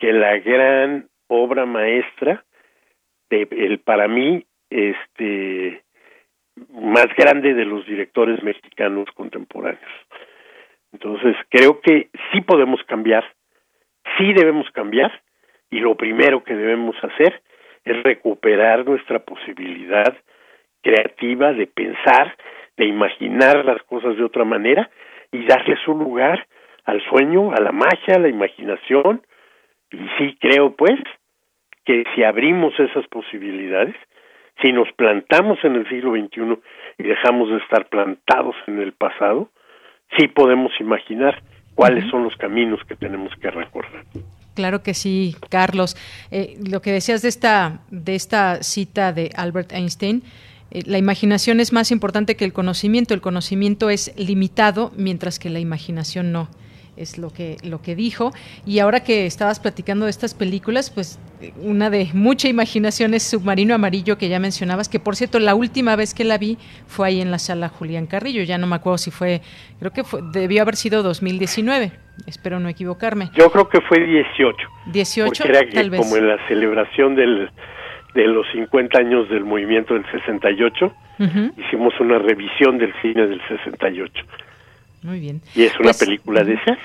que 0.00 0.12
la 0.12 0.36
gran 0.38 1.08
obra 1.28 1.64
maestra 1.64 2.44
de 3.30 3.46
el 3.52 3.78
para 3.78 4.08
mí 4.08 4.44
este 4.70 5.82
más 6.72 7.06
grande 7.16 7.54
de 7.54 7.64
los 7.64 7.86
directores 7.86 8.42
mexicanos 8.42 9.08
contemporáneos. 9.14 9.92
Entonces, 10.92 11.36
creo 11.50 11.80
que 11.80 12.08
sí 12.32 12.40
podemos 12.40 12.82
cambiar, 12.84 13.24
sí 14.16 14.32
debemos 14.32 14.68
cambiar, 14.72 15.12
y 15.70 15.80
lo 15.80 15.96
primero 15.96 16.42
que 16.42 16.54
debemos 16.54 16.96
hacer 17.02 17.42
es 17.84 18.02
recuperar 18.02 18.84
nuestra 18.86 19.20
posibilidad 19.20 20.16
creativa 20.82 21.52
de 21.52 21.66
pensar, 21.66 22.36
de 22.76 22.86
imaginar 22.86 23.64
las 23.64 23.82
cosas 23.82 24.16
de 24.16 24.24
otra 24.24 24.44
manera 24.44 24.90
y 25.32 25.44
darle 25.44 25.76
su 25.84 25.94
lugar 25.94 26.46
al 26.84 27.02
sueño, 27.08 27.52
a 27.52 27.60
la 27.60 27.72
magia, 27.72 28.14
a 28.16 28.18
la 28.18 28.28
imaginación. 28.28 29.22
Y 29.90 29.98
sí 30.16 30.36
creo, 30.40 30.74
pues, 30.74 30.98
que 31.84 32.04
si 32.14 32.22
abrimos 32.22 32.78
esas 32.78 33.06
posibilidades, 33.08 33.94
si 34.62 34.72
nos 34.72 34.90
plantamos 34.92 35.58
en 35.64 35.76
el 35.76 35.88
siglo 35.88 36.12
XXI 36.12 36.58
y 36.98 37.02
dejamos 37.04 37.50
de 37.50 37.58
estar 37.58 37.88
plantados 37.88 38.56
en 38.66 38.80
el 38.80 38.92
pasado, 38.92 39.50
sí 40.16 40.28
podemos 40.28 40.72
imaginar 40.80 41.42
cuáles 41.74 42.08
son 42.10 42.24
los 42.24 42.36
caminos 42.36 42.80
que 42.88 42.96
tenemos 42.96 43.32
que 43.40 43.50
recorrer. 43.50 44.04
Claro 44.54 44.82
que 44.82 44.94
sí, 44.94 45.36
Carlos. 45.50 45.96
Eh, 46.32 46.56
lo 46.68 46.82
que 46.82 46.90
decías 46.90 47.22
de 47.22 47.28
esta, 47.28 47.80
de 47.90 48.16
esta 48.16 48.62
cita 48.64 49.12
de 49.12 49.30
Albert 49.36 49.72
Einstein, 49.72 50.22
eh, 50.72 50.82
la 50.86 50.98
imaginación 50.98 51.60
es 51.60 51.72
más 51.72 51.92
importante 51.92 52.36
que 52.36 52.44
el 52.44 52.52
conocimiento. 52.52 53.14
El 53.14 53.20
conocimiento 53.20 53.90
es 53.90 54.12
limitado, 54.18 54.90
mientras 54.96 55.38
que 55.38 55.50
la 55.50 55.60
imaginación 55.60 56.32
no 56.32 56.48
es 56.98 57.18
lo 57.18 57.30
que, 57.30 57.56
lo 57.62 57.80
que 57.80 57.94
dijo. 57.94 58.32
Y 58.66 58.80
ahora 58.80 59.00
que 59.00 59.26
estabas 59.26 59.60
platicando 59.60 60.04
de 60.04 60.10
estas 60.10 60.34
películas, 60.34 60.90
pues 60.90 61.18
una 61.62 61.90
de 61.90 62.08
mucha 62.12 62.48
imaginación 62.48 63.14
es 63.14 63.22
Submarino 63.22 63.74
Amarillo, 63.74 64.18
que 64.18 64.28
ya 64.28 64.38
mencionabas, 64.38 64.88
que 64.88 64.98
por 64.98 65.16
cierto, 65.16 65.38
la 65.38 65.54
última 65.54 65.96
vez 65.96 66.14
que 66.14 66.24
la 66.24 66.38
vi 66.38 66.58
fue 66.86 67.08
ahí 67.08 67.20
en 67.20 67.30
la 67.30 67.38
sala 67.38 67.68
Julián 67.68 68.06
Carrillo. 68.06 68.42
Ya 68.42 68.58
no 68.58 68.66
me 68.66 68.76
acuerdo 68.76 68.98
si 68.98 69.10
fue, 69.10 69.40
creo 69.78 69.92
que 69.92 70.04
fue, 70.04 70.20
debió 70.32 70.62
haber 70.62 70.76
sido 70.76 71.02
2019. 71.02 71.92
Espero 72.26 72.58
no 72.58 72.68
equivocarme. 72.68 73.30
Yo 73.34 73.50
creo 73.50 73.68
que 73.68 73.80
fue 73.82 74.00
18. 74.00 74.56
18, 74.92 75.44
era 75.44 75.60
tal 75.70 75.90
vez. 75.90 76.00
Como 76.00 76.16
en 76.16 76.28
la 76.28 76.48
celebración 76.48 77.14
del, 77.14 77.50
de 78.14 78.26
los 78.26 78.46
50 78.52 78.98
años 78.98 79.28
del 79.28 79.44
movimiento 79.44 79.94
del 79.94 80.04
68, 80.10 80.92
hicimos 81.56 81.94
una 82.00 82.18
revisión 82.18 82.78
del 82.78 82.92
cine 83.00 83.26
del 83.26 83.40
68. 83.46 84.24
Muy 85.02 85.20
bien. 85.20 85.40
Y 85.54 85.64
es 85.64 85.74
una 85.74 85.84
pues, 85.84 85.98
película 85.98 86.44
de 86.44 86.54
ese 86.54 86.76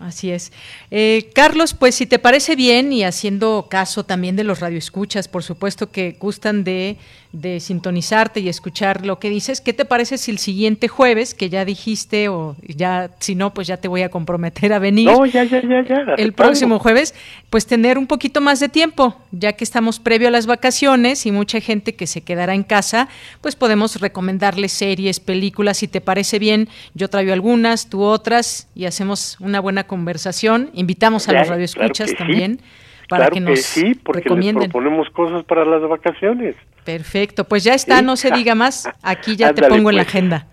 Así 0.00 0.30
es. 0.30 0.52
Eh, 0.90 1.30
Carlos, 1.34 1.74
pues 1.74 1.94
si 1.94 2.06
te 2.06 2.18
parece 2.18 2.56
bien 2.56 2.92
y 2.92 3.04
haciendo 3.04 3.66
caso 3.70 4.04
también 4.04 4.36
de 4.36 4.44
los 4.44 4.60
radioescuchas, 4.60 5.28
por 5.28 5.42
supuesto 5.42 5.90
que 5.90 6.16
gustan 6.18 6.64
de, 6.64 6.96
de, 7.40 7.60
sintonizarte 7.60 8.40
y 8.40 8.48
escuchar 8.48 9.04
lo 9.04 9.18
que 9.18 9.30
dices, 9.30 9.60
¿qué 9.60 9.72
te 9.72 9.84
parece 9.84 10.18
si 10.18 10.30
el 10.30 10.38
siguiente 10.38 10.88
jueves, 10.88 11.34
que 11.34 11.48
ya 11.48 11.64
dijiste, 11.64 12.28
o 12.28 12.56
ya, 12.62 13.10
si 13.18 13.34
no, 13.34 13.52
pues 13.52 13.66
ya 13.66 13.76
te 13.76 13.88
voy 13.88 14.02
a 14.02 14.08
comprometer 14.08 14.72
a 14.72 14.78
venir? 14.78 15.10
No, 15.10 15.26
ya, 15.26 15.44
ya, 15.44 15.62
ya, 15.62 15.82
ya. 15.82 16.14
El 16.16 16.32
próximo 16.32 16.78
jueves, 16.78 17.14
pues 17.50 17.66
tener 17.66 17.98
un 17.98 18.06
poquito 18.06 18.40
más 18.40 18.60
de 18.60 18.68
tiempo, 18.68 19.16
ya 19.32 19.52
que 19.52 19.64
estamos 19.64 19.98
previo 20.00 20.28
a 20.28 20.30
las 20.30 20.46
vacaciones 20.46 21.26
y 21.26 21.32
mucha 21.32 21.60
gente 21.60 21.94
que 21.94 22.06
se 22.06 22.22
quedará 22.22 22.54
en 22.54 22.62
casa, 22.62 23.08
pues 23.40 23.56
podemos 23.56 24.00
recomendarles 24.00 24.72
series, 24.72 25.20
películas, 25.20 25.78
si 25.78 25.88
te 25.88 26.00
parece 26.00 26.38
bien, 26.38 26.68
yo 26.94 27.08
traigo 27.08 27.32
algunas, 27.32 27.90
tú 27.90 28.02
otras, 28.02 28.68
y 28.74 28.86
hacemos 28.86 29.36
una 29.40 29.60
buena 29.60 29.84
conversación. 29.84 30.70
Invitamos 30.74 31.28
a 31.28 31.32
los 31.32 31.48
radioescuchas 31.48 32.14
también 32.14 32.60
para 33.08 33.28
que 33.30 33.40
nos 33.40 33.60
sí, 33.60 33.94
porque 33.94 34.22
recomienden. 34.22 34.70
proponemos 34.70 35.08
cosas 35.10 35.44
para 35.44 35.64
las 35.64 35.82
vacaciones. 35.88 36.56
Perfecto, 36.86 37.42
pues 37.44 37.64
ya 37.64 37.74
está, 37.74 38.00
no 38.00 38.14
se 38.14 38.30
diga 38.30 38.54
más. 38.54 38.88
Aquí 39.02 39.34
ya 39.34 39.52
te 39.52 39.62
pongo 39.68 39.90
en 39.90 39.96
la 39.96 40.04
pues. 40.04 40.14
agenda. 40.14 40.46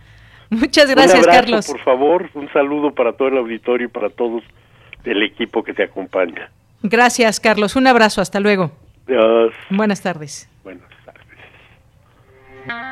Muchas 0.50 0.90
gracias, 0.90 1.28
Carlos. 1.28 1.68
Por 1.68 1.80
favor, 1.82 2.30
un 2.34 2.52
saludo 2.52 2.92
para 2.92 3.14
todo 3.14 3.28
el 3.28 3.38
auditorio 3.38 3.86
y 3.86 3.90
para 3.90 4.10
todos 4.10 4.44
del 5.04 5.22
equipo 5.22 5.64
que 5.64 5.76
te 5.76 5.84
acompaña. 5.84 6.50
Gracias, 6.82 7.40
Carlos. 7.40 7.76
Un 7.76 7.86
abrazo, 7.86 8.20
hasta 8.20 8.40
luego. 8.40 8.72
Adiós. 9.08 9.54
Buenas 9.70 10.02
tardes. 10.02 10.50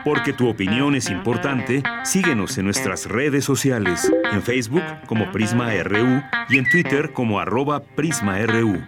Porque 0.03 0.34
tu 0.34 0.47
opinión 0.47 0.93
es 0.95 1.09
importante, 1.09 1.81
síguenos 2.03 2.57
en 2.59 2.65
nuestras 2.65 3.07
redes 3.07 3.45
sociales, 3.45 4.11
en 4.31 4.43
Facebook 4.43 4.84
como 5.07 5.31
Prisma 5.31 5.72
RU 5.81 6.22
y 6.49 6.57
en 6.57 6.69
Twitter 6.69 7.11
como 7.13 7.39
arroba 7.39 7.81
PrismaRU. 7.95 8.81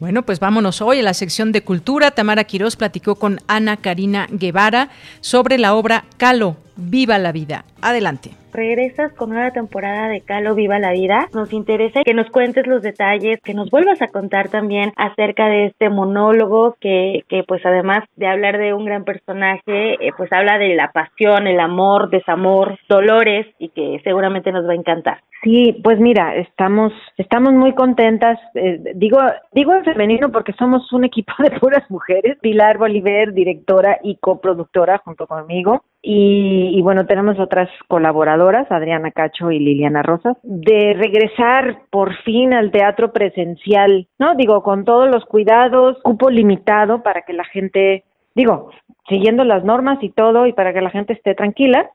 Bueno, 0.00 0.24
pues 0.24 0.40
vámonos 0.40 0.80
hoy 0.80 1.00
a 1.00 1.02
la 1.02 1.12
sección 1.12 1.52
de 1.52 1.62
cultura. 1.62 2.10
Tamara 2.10 2.44
Quirós 2.44 2.76
platicó 2.76 3.16
con 3.16 3.40
Ana 3.48 3.76
Karina 3.76 4.26
Guevara 4.30 4.88
sobre 5.20 5.58
la 5.58 5.74
obra 5.74 6.06
Calo, 6.16 6.56
Viva 6.76 7.18
la 7.18 7.32
vida. 7.32 7.64
Adelante 7.80 8.30
regresas 8.52 9.12
con 9.12 9.30
una 9.30 9.52
temporada 9.52 10.08
de 10.08 10.20
Calo 10.20 10.54
Viva 10.54 10.78
la 10.78 10.92
Vida. 10.92 11.28
Nos 11.34 11.52
interesa 11.52 12.02
que 12.04 12.14
nos 12.14 12.30
cuentes 12.30 12.66
los 12.66 12.82
detalles, 12.82 13.40
que 13.42 13.54
nos 13.54 13.70
vuelvas 13.70 14.00
a 14.02 14.08
contar 14.08 14.48
también 14.48 14.92
acerca 14.96 15.46
de 15.46 15.66
este 15.66 15.88
monólogo 15.88 16.76
que, 16.80 17.24
que 17.28 17.44
pues 17.44 17.64
además 17.64 18.04
de 18.16 18.26
hablar 18.26 18.58
de 18.58 18.74
un 18.74 18.84
gran 18.84 19.04
personaje, 19.04 19.94
eh, 20.06 20.12
pues 20.16 20.32
habla 20.32 20.58
de 20.58 20.74
la 20.74 20.92
pasión, 20.92 21.46
el 21.46 21.60
amor, 21.60 22.10
desamor, 22.10 22.78
dolores 22.88 23.46
y 23.58 23.68
que 23.70 24.00
seguramente 24.04 24.52
nos 24.52 24.66
va 24.66 24.72
a 24.72 24.76
encantar. 24.76 25.22
Sí, 25.42 25.80
pues 25.82 25.98
mira, 25.98 26.36
estamos 26.36 26.92
estamos 27.16 27.54
muy 27.54 27.74
contentas. 27.74 28.38
Eh, 28.54 28.92
digo 28.94 29.18
digo 29.52 29.72
en 29.74 29.84
femenino 29.84 30.30
porque 30.30 30.52
somos 30.52 30.92
un 30.92 31.04
equipo 31.04 31.32
de 31.38 31.58
puras 31.58 31.90
mujeres. 31.90 32.38
Pilar 32.40 32.76
Bolívar, 32.76 33.32
directora 33.32 33.98
y 34.02 34.16
coproductora 34.16 34.98
junto 34.98 35.26
conmigo. 35.26 35.82
Y, 36.02 36.72
y 36.74 36.80
bueno, 36.80 37.04
tenemos 37.04 37.38
otras 37.38 37.68
colaboradoras 37.86 38.70
Adriana 38.72 39.10
Cacho 39.10 39.50
y 39.50 39.58
Liliana 39.58 40.02
Rosas, 40.02 40.38
de 40.42 40.94
regresar 40.94 41.82
por 41.90 42.14
fin 42.22 42.54
al 42.54 42.70
teatro 42.70 43.12
presencial, 43.12 44.08
¿no? 44.18 44.34
Digo, 44.34 44.62
con 44.62 44.86
todos 44.86 45.10
los 45.10 45.26
cuidados, 45.26 45.98
cupo 46.02 46.30
limitado 46.30 47.02
para 47.02 47.22
que 47.22 47.34
la 47.34 47.44
gente, 47.44 48.04
digo, 48.34 48.70
siguiendo 49.10 49.44
las 49.44 49.62
normas 49.62 49.98
y 50.02 50.08
todo, 50.08 50.46
y 50.46 50.54
para 50.54 50.72
que 50.72 50.80
la 50.80 50.90
gente 50.90 51.12
esté 51.12 51.34
tranquila. 51.34 51.90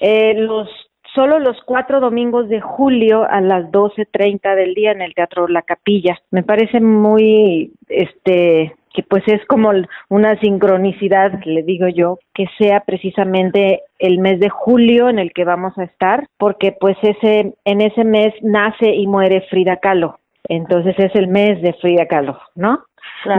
eh, 0.00 0.34
los 0.38 0.68
solo 1.14 1.38
los 1.38 1.60
cuatro 1.64 2.00
domingos 2.00 2.48
de 2.48 2.60
julio 2.60 3.26
a 3.28 3.40
las 3.40 3.70
doce 3.70 4.06
treinta 4.06 4.54
del 4.54 4.74
día 4.74 4.92
en 4.92 5.02
el 5.02 5.12
Teatro 5.14 5.48
La 5.48 5.62
Capilla. 5.62 6.16
Me 6.30 6.42
parece 6.42 6.80
muy, 6.80 7.72
este, 7.88 8.76
que 8.92 9.02
pues 9.02 9.22
es 9.26 9.44
como 9.46 9.70
una 10.08 10.38
sincronicidad, 10.40 11.32
le 11.44 11.62
digo 11.62 11.88
yo, 11.88 12.18
que 12.34 12.46
sea 12.58 12.80
precisamente 12.80 13.82
el 13.98 14.18
mes 14.18 14.40
de 14.40 14.48
julio 14.48 15.08
en 15.08 15.18
el 15.18 15.32
que 15.32 15.44
vamos 15.44 15.76
a 15.78 15.84
estar, 15.84 16.26
porque 16.38 16.72
pues 16.72 16.96
ese 17.02 17.54
en 17.64 17.80
ese 17.80 18.04
mes 18.04 18.34
nace 18.42 18.94
y 18.94 19.06
muere 19.06 19.42
Frida 19.50 19.76
Kahlo. 19.76 20.18
Entonces 20.48 20.96
es 20.98 21.14
el 21.14 21.28
mes 21.28 21.62
de 21.62 21.74
Frida 21.74 22.06
Kahlo, 22.06 22.40
¿no? 22.56 22.80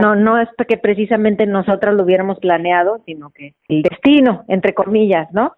No, 0.00 0.14
no 0.14 0.38
es 0.38 0.48
que 0.68 0.76
precisamente 0.76 1.46
nosotras 1.46 1.94
lo 1.94 2.04
hubiéramos 2.04 2.38
planeado, 2.38 3.02
sino 3.04 3.30
que 3.30 3.54
el 3.68 3.82
destino, 3.82 4.44
entre 4.48 4.74
comillas, 4.74 5.30
¿no? 5.32 5.52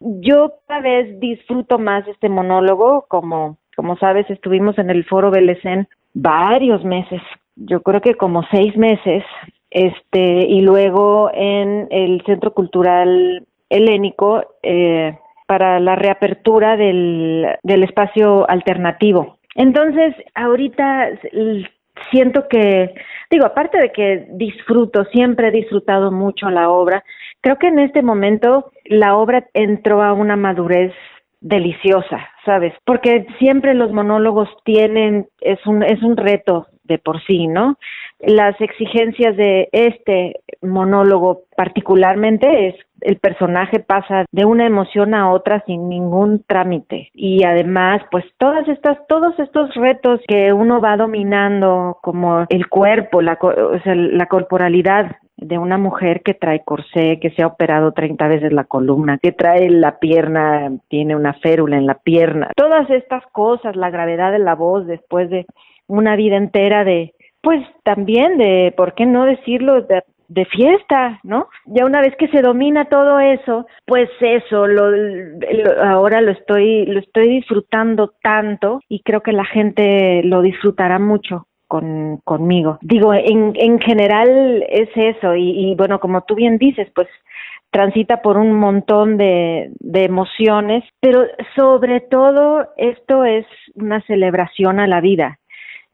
Yo 0.00 0.54
cada 0.66 0.80
vez 0.80 1.18
disfruto 1.20 1.78
más 1.78 2.06
este 2.06 2.28
monólogo, 2.28 3.06
como, 3.08 3.56
como 3.76 3.96
sabes, 3.96 4.28
estuvimos 4.30 4.78
en 4.78 4.90
el 4.90 5.04
foro 5.04 5.30
Belecén 5.30 5.88
varios 6.12 6.84
meses 6.84 7.22
yo 7.56 7.82
creo 7.82 8.00
que 8.00 8.14
como 8.14 8.42
seis 8.50 8.76
meses, 8.76 9.24
este, 9.70 10.46
y 10.46 10.60
luego 10.60 11.30
en 11.32 11.88
el 11.90 12.22
Centro 12.26 12.52
Cultural 12.52 13.46
Helénico 13.68 14.44
eh, 14.62 15.16
para 15.46 15.80
la 15.80 15.96
reapertura 15.96 16.76
del, 16.76 17.46
del 17.62 17.82
espacio 17.82 18.48
alternativo. 18.48 19.38
Entonces, 19.54 20.14
ahorita 20.34 21.10
siento 22.10 22.48
que, 22.48 22.94
digo, 23.30 23.46
aparte 23.46 23.78
de 23.78 23.92
que 23.92 24.26
disfruto, 24.30 25.04
siempre 25.06 25.48
he 25.48 25.52
disfrutado 25.52 26.10
mucho 26.10 26.50
la 26.50 26.70
obra, 26.70 27.04
creo 27.40 27.58
que 27.58 27.68
en 27.68 27.78
este 27.78 28.02
momento 28.02 28.72
la 28.84 29.16
obra 29.16 29.46
entró 29.54 30.02
a 30.02 30.12
una 30.12 30.36
madurez 30.36 30.92
deliciosa, 31.40 32.28
¿sabes? 32.44 32.72
Porque 32.84 33.26
siempre 33.38 33.74
los 33.74 33.92
monólogos 33.92 34.48
tienen, 34.64 35.28
es 35.40 35.64
un, 35.66 35.82
es 35.82 36.02
un 36.02 36.16
reto 36.16 36.66
de 36.84 36.98
por 36.98 37.22
sí, 37.24 37.46
¿no? 37.46 37.76
Las 38.20 38.60
exigencias 38.60 39.36
de 39.36 39.68
este 39.72 40.40
monólogo 40.60 41.42
particularmente 41.56 42.68
es 42.68 42.74
el 43.00 43.18
personaje 43.18 43.80
pasa 43.80 44.26
de 44.30 44.44
una 44.44 44.64
emoción 44.64 45.14
a 45.14 45.32
otra 45.32 45.62
sin 45.66 45.88
ningún 45.88 46.44
trámite 46.46 47.10
y 47.14 47.42
además 47.44 48.00
pues 48.12 48.24
todas 48.38 48.66
estas 48.68 48.98
todos 49.08 49.36
estos 49.40 49.74
retos 49.74 50.20
que 50.28 50.52
uno 50.52 50.80
va 50.80 50.96
dominando 50.96 51.98
como 52.00 52.46
el 52.48 52.68
cuerpo 52.68 53.20
la 53.20 53.38
o 53.42 53.80
sea, 53.82 53.96
la 53.96 54.26
corporalidad 54.26 55.16
de 55.36 55.58
una 55.58 55.76
mujer 55.76 56.22
que 56.22 56.34
trae 56.34 56.62
corsé, 56.64 57.18
que 57.20 57.30
se 57.30 57.42
ha 57.42 57.48
operado 57.48 57.92
30 57.92 58.28
veces 58.28 58.52
la 58.52 58.64
columna, 58.64 59.18
que 59.18 59.32
trae 59.32 59.68
la 59.70 59.98
pierna, 59.98 60.70
tiene 60.88 61.16
una 61.16 61.34
férula 61.34 61.76
en 61.76 61.86
la 61.86 61.94
pierna. 61.94 62.50
Todas 62.56 62.88
estas 62.90 63.24
cosas, 63.32 63.74
la 63.74 63.90
gravedad 63.90 64.30
de 64.30 64.38
la 64.38 64.54
voz 64.54 64.86
después 64.86 65.30
de 65.30 65.46
una 65.86 66.16
vida 66.16 66.36
entera 66.36 66.84
de, 66.84 67.14
pues 67.40 67.64
también 67.84 68.38
de, 68.38 68.72
¿por 68.76 68.94
qué 68.94 69.06
no 69.06 69.24
decirlo? 69.24 69.82
De, 69.82 70.02
de 70.32 70.46
fiesta, 70.46 71.20
¿no? 71.24 71.48
Ya 71.66 71.84
una 71.84 72.00
vez 72.00 72.14
que 72.16 72.28
se 72.28 72.40
domina 72.40 72.86
todo 72.86 73.20
eso, 73.20 73.66
pues 73.84 74.08
eso, 74.20 74.66
lo, 74.66 74.90
ahora 75.84 76.22
lo 76.22 76.32
estoy, 76.32 76.86
lo 76.86 77.00
estoy 77.00 77.28
disfrutando 77.28 78.14
tanto 78.22 78.80
y 78.88 79.02
creo 79.02 79.20
que 79.20 79.32
la 79.32 79.44
gente 79.44 80.22
lo 80.24 80.40
disfrutará 80.42 80.98
mucho. 80.98 81.46
Con, 81.68 82.18
conmigo. 82.24 82.78
Digo, 82.82 83.14
en, 83.14 83.54
en 83.54 83.80
general 83.80 84.62
es 84.68 84.90
eso 84.94 85.34
y, 85.34 85.70
y 85.70 85.74
bueno, 85.74 86.00
como 86.00 86.20
tú 86.20 86.34
bien 86.34 86.58
dices, 86.58 86.86
pues 86.94 87.08
transita 87.70 88.20
por 88.20 88.36
un 88.36 88.52
montón 88.52 89.16
de, 89.16 89.70
de, 89.80 90.04
emociones, 90.04 90.84
pero 91.00 91.24
sobre 91.56 92.00
todo 92.00 92.68
esto 92.76 93.24
es 93.24 93.46
una 93.74 94.02
celebración 94.02 94.80
a 94.80 94.86
la 94.86 95.00
vida. 95.00 95.38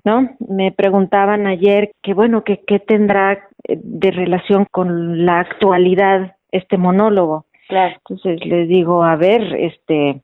¿No? 0.09 0.31
Me 0.49 0.73
preguntaban 0.73 1.47
ayer 1.47 1.91
que, 2.03 2.15
bueno, 2.15 2.43
que 2.43 2.63
qué 2.67 2.79
tendrá 2.79 3.33
eh, 3.33 3.79
de 3.83 4.11
relación 4.11 4.67
con 4.71 5.27
la 5.27 5.41
actualidad 5.41 6.37
este 6.51 6.79
monólogo. 6.79 7.45
Claro. 7.69 7.97
Entonces 7.97 8.47
les 8.47 8.69
digo, 8.69 9.05
a 9.05 9.17
ver, 9.17 9.43
este, 9.55 10.23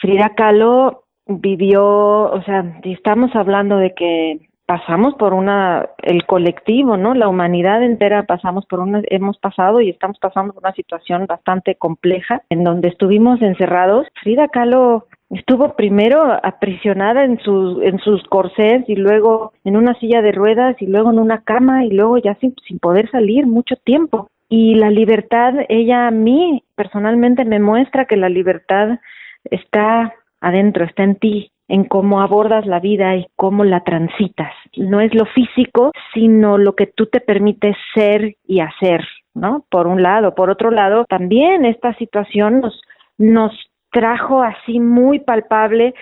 Frida 0.00 0.30
Kahlo 0.34 1.04
vivió, 1.26 1.84
o 1.84 2.42
sea, 2.44 2.80
estamos 2.84 3.36
hablando 3.36 3.76
de 3.76 3.92
que 3.94 4.40
pasamos 4.64 5.14
por 5.16 5.34
una, 5.34 5.90
el 6.02 6.24
colectivo, 6.24 6.96
¿no? 6.96 7.12
La 7.14 7.28
humanidad 7.28 7.82
entera 7.82 8.22
pasamos 8.22 8.64
por 8.64 8.80
una, 8.80 9.02
hemos 9.10 9.36
pasado 9.36 9.82
y 9.82 9.90
estamos 9.90 10.18
pasando 10.18 10.54
por 10.54 10.62
una 10.62 10.72
situación 10.72 11.26
bastante 11.26 11.74
compleja 11.74 12.42
en 12.48 12.64
donde 12.64 12.88
estuvimos 12.88 13.42
encerrados. 13.42 14.06
Frida 14.22 14.48
Kahlo 14.48 15.06
estuvo 15.32 15.74
primero 15.74 16.38
aprisionada 16.42 17.24
en 17.24 17.40
sus 17.40 17.82
en 17.82 17.98
sus 17.98 18.22
corsés 18.24 18.84
y 18.86 18.96
luego 18.96 19.52
en 19.64 19.76
una 19.76 19.94
silla 19.94 20.22
de 20.22 20.32
ruedas 20.32 20.76
y 20.80 20.86
luego 20.86 21.10
en 21.10 21.18
una 21.18 21.42
cama 21.42 21.84
y 21.84 21.90
luego 21.90 22.18
ya 22.18 22.34
sin, 22.36 22.54
sin 22.66 22.78
poder 22.78 23.10
salir 23.10 23.46
mucho 23.46 23.76
tiempo. 23.76 24.28
Y 24.48 24.74
la 24.74 24.90
libertad 24.90 25.54
ella 25.68 26.06
a 26.06 26.10
mí 26.10 26.62
personalmente 26.74 27.44
me 27.44 27.58
muestra 27.58 28.04
que 28.04 28.16
la 28.16 28.28
libertad 28.28 28.98
está 29.44 30.12
adentro 30.40 30.84
está 30.84 31.04
en 31.04 31.16
ti 31.16 31.50
en 31.68 31.84
cómo 31.84 32.20
abordas 32.20 32.66
la 32.66 32.80
vida 32.80 33.16
y 33.16 33.26
cómo 33.34 33.64
la 33.64 33.82
transitas. 33.82 34.52
No 34.76 35.00
es 35.00 35.14
lo 35.14 35.24
físico 35.24 35.92
sino 36.12 36.58
lo 36.58 36.74
que 36.74 36.86
tú 36.86 37.06
te 37.06 37.20
permites 37.20 37.76
ser 37.94 38.36
y 38.46 38.60
hacer 38.60 39.02
no 39.34 39.64
por 39.70 39.86
un 39.86 40.02
lado. 40.02 40.34
Por 40.34 40.50
otro 40.50 40.70
lado 40.70 41.06
también 41.08 41.64
esta 41.64 41.94
situación 41.94 42.60
nos 42.60 42.78
nos 43.18 43.52
trajo 43.92 44.42
así 44.42 44.80
muy 44.80 45.20
palpable 45.20 45.94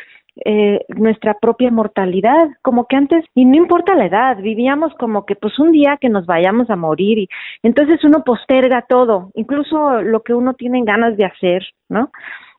eh, 0.44 0.86
nuestra 0.88 1.34
propia 1.34 1.70
mortalidad, 1.70 2.48
como 2.62 2.86
que 2.86 2.96
antes, 2.96 3.24
y 3.34 3.44
no 3.44 3.56
importa 3.56 3.94
la 3.94 4.06
edad, 4.06 4.38
vivíamos 4.38 4.94
como 4.94 5.26
que 5.26 5.34
pues 5.34 5.58
un 5.58 5.70
día 5.72 5.98
que 6.00 6.08
nos 6.08 6.24
vayamos 6.24 6.70
a 6.70 6.76
morir 6.76 7.18
y 7.18 7.28
entonces 7.62 8.02
uno 8.04 8.22
posterga 8.24 8.86
todo, 8.88 9.30
incluso 9.34 10.00
lo 10.00 10.22
que 10.22 10.32
uno 10.32 10.54
tiene 10.54 10.82
ganas 10.84 11.16
de 11.18 11.26
hacer, 11.26 11.66
¿no? 11.90 12.10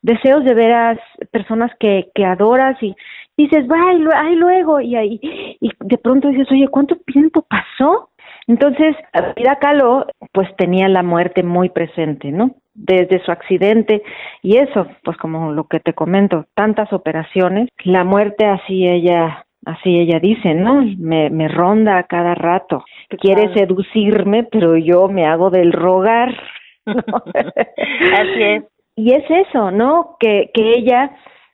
Deseos 0.03 0.43
de 0.43 0.53
ver 0.53 0.73
a 0.73 0.99
personas 1.31 1.71
que, 1.79 2.09
que 2.13 2.25
adoras 2.25 2.77
y 2.83 2.95
dices, 3.37 3.65
ay, 3.71 4.03
ay, 4.15 4.35
luego, 4.35 4.79
y 4.81 4.95
ahí, 4.95 5.19
y 5.59 5.71
de 5.79 5.97
pronto 5.97 6.27
dices, 6.27 6.51
oye, 6.51 6.67
¿cuánto 6.67 6.97
tiempo 6.97 7.43
pasó? 7.49 8.10
Entonces, 8.47 8.95
Frida 9.34 9.57
Kahlo, 9.57 10.07
pues 10.34 10.47
tenía 10.57 10.88
la 10.89 11.03
muerte 11.03 11.43
muy 11.43 11.69
presente, 11.69 12.31
¿no? 12.31 12.55
Desde 12.73 13.23
su 13.23 13.31
accidente 13.31 14.01
y 14.41 14.57
eso, 14.57 14.88
pues 15.03 15.18
como 15.18 15.51
lo 15.51 15.65
que 15.65 15.80
te 15.80 15.93
comento, 15.93 16.45
tantas 16.55 16.91
operaciones, 16.93 17.69
la 17.84 18.03
muerte 18.03 18.45
así 18.45 18.88
ella, 18.88 19.45
así 19.65 19.99
ella 19.99 20.19
dice, 20.19 20.53
¿no? 20.53 20.81
Me, 20.97 21.30
me 21.30 21.47
ronda 21.47 21.97
a 21.97 22.03
cada 22.03 22.34
rato, 22.34 22.84
quiere 23.19 23.53
seducirme, 23.53 24.43
pero 24.43 24.77
yo 24.77 25.07
me 25.07 25.26
hago 25.26 25.49
del 25.49 25.73
rogar. 25.73 26.35
así 26.85 28.43
es. 28.43 28.63
Y 28.95 29.13
es 29.13 29.23
eso, 29.30 29.72
¿no? 29.72 30.18
Que, 30.19 30.51
que 30.53 30.73
ella 30.73 31.11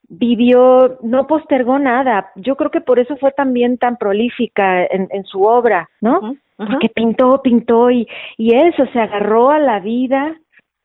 vivió, 0.10 0.98
no 1.02 1.28
postergó 1.28 1.80
nada. 1.80 2.32
Yo 2.36 2.56
creo 2.56 2.72
que 2.72 2.82
por 2.82 3.00
eso 3.00 3.18
fue 3.18 3.32
también 3.32 3.78
tan 3.78 3.98
prolífica 3.98 4.86
en, 4.86 5.08
en 5.12 5.24
su 5.26 5.44
obra, 5.44 5.90
¿no? 6.02 6.36
Porque 6.58 6.90
pintó, 6.90 7.42
pintó 7.42 7.92
y, 7.92 8.08
y 8.38 8.56
eso, 8.56 8.86
se 8.92 9.00
agarró 9.00 9.52
a 9.52 9.60
la 9.60 9.80
vida 9.80 10.36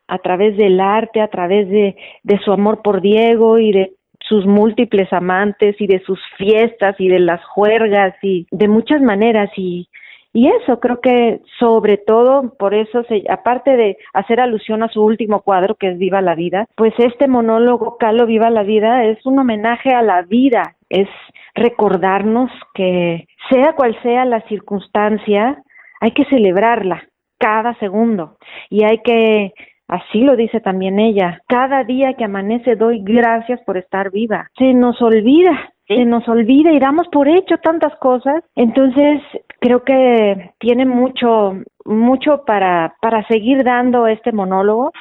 a 0.07 0.19
través 0.19 0.57
del 0.59 0.81
arte, 0.81 1.20
a 1.20 1.28
través 1.28 1.69
de, 1.69 1.97
de 2.23 2.39
su 2.40 2.53
amor 2.53 2.82
por 2.82 3.01
Diego 3.01 3.59
y 3.59 3.73
de 3.73 3.93
sus 4.20 4.47
múltiples 4.47 5.12
amantes 5.12 5.74
y 5.81 5.86
de 5.86 6.01
sus 6.05 6.20
fiestas 6.36 6.94
y 6.99 7.09
de 7.09 7.19
las 7.19 7.43
juergas 7.44 8.15
y 8.23 8.47
de 8.51 8.69
muchas 8.69 9.01
maneras 9.01 9.51
y, 9.57 9.89
y 10.33 10.49
eso 10.49 10.81
creo 10.81 11.01
que 11.01 11.41
sobre 11.59 11.99
todo 11.99 12.55
por 12.59 12.75
eso 12.75 13.05
se, 13.05 13.25
aparte 13.29 13.77
de 13.77 13.97
hacer 14.13 14.41
alusión 14.41 14.83
a 14.83 14.89
su 14.89 15.03
último 15.03 15.43
cuadro 15.43 15.75
que 15.75 15.91
es 15.91 15.99
Viva 15.99 16.21
la 16.21 16.35
vida 16.35 16.67
pues 16.77 16.95
este 16.99 17.29
monólogo 17.29 17.97
Calo 17.99 18.27
Viva 18.27 18.51
la 18.51 18.63
vida 18.63 19.05
es 19.05 19.25
un 19.27 19.39
homenaje 19.39 19.91
a 19.95 20.03
la 20.03 20.23
vida 20.23 20.77
es 20.89 21.09
recordarnos 21.55 22.51
que 22.75 23.27
sea 23.51 23.75
cual 23.75 23.97
sea 24.03 24.25
la 24.25 24.41
circunstancia 24.49 25.63
hay 26.01 26.13
que 26.13 26.25
celebrarla 26.27 27.09
cada 27.39 27.75
segundo 27.75 28.37
y 28.71 28.85
hay 28.85 28.99
que 28.99 29.53
Así 29.93 30.23
lo 30.23 30.37
dice 30.37 30.61
también 30.61 30.99
ella. 30.99 31.43
Cada 31.49 31.85
día 31.85 32.15
que 32.15 32.25
amanece 32.25 32.77
doy 32.77 33.03
gracias 33.05 33.61
por 33.67 33.77
estar 33.77 34.11
viva. 34.11 34.49
Se 34.57 34.73
nos 34.73 35.03
olvida, 35.03 35.75
se 35.87 36.07
nos 36.07 36.27
olvida 36.29 36.73
y 36.73 36.79
damos 36.79 37.09
por 37.09 37.29
hecho 37.29 37.59
tantas 37.59 37.95
cosas. 37.97 38.43
Entonces, 38.57 39.21
creo 39.62 39.84
que 39.84 40.51
tiene 40.59 40.84
mucho, 40.84 41.56
mucho 41.84 42.44
para, 42.44 42.97
para 43.01 43.26
seguir 43.28 43.62
dando 43.62 44.09
este 44.09 44.32
monólogo 44.32 44.93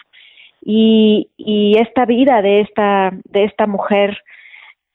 y, 0.61 1.31
y 1.35 1.77
esta 1.79 2.05
vida 2.05 2.43
de 2.43 2.61
esta, 2.61 3.11
de 3.23 3.43
esta 3.45 3.65
mujer 3.65 4.19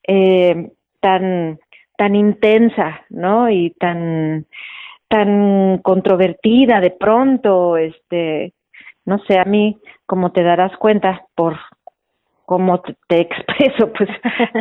eh, 0.07 0.71
tan, 1.01 1.59
tan 1.97 2.15
intensa, 2.15 3.01
¿no? 3.09 3.49
Y 3.49 3.71
tan, 3.71 4.45
tan 5.09 5.79
controvertida 5.79 6.79
de 6.79 6.91
pronto, 6.91 7.75
este, 7.75 8.53
no 9.03 9.19
sé, 9.27 9.37
a 9.37 9.43
mí, 9.43 9.77
como 10.05 10.31
te 10.31 10.43
darás 10.43 10.77
cuenta 10.77 11.25
por 11.35 11.57
cómo 12.47 12.81
te 13.07 13.19
expreso, 13.21 13.91
pues, 13.93 14.09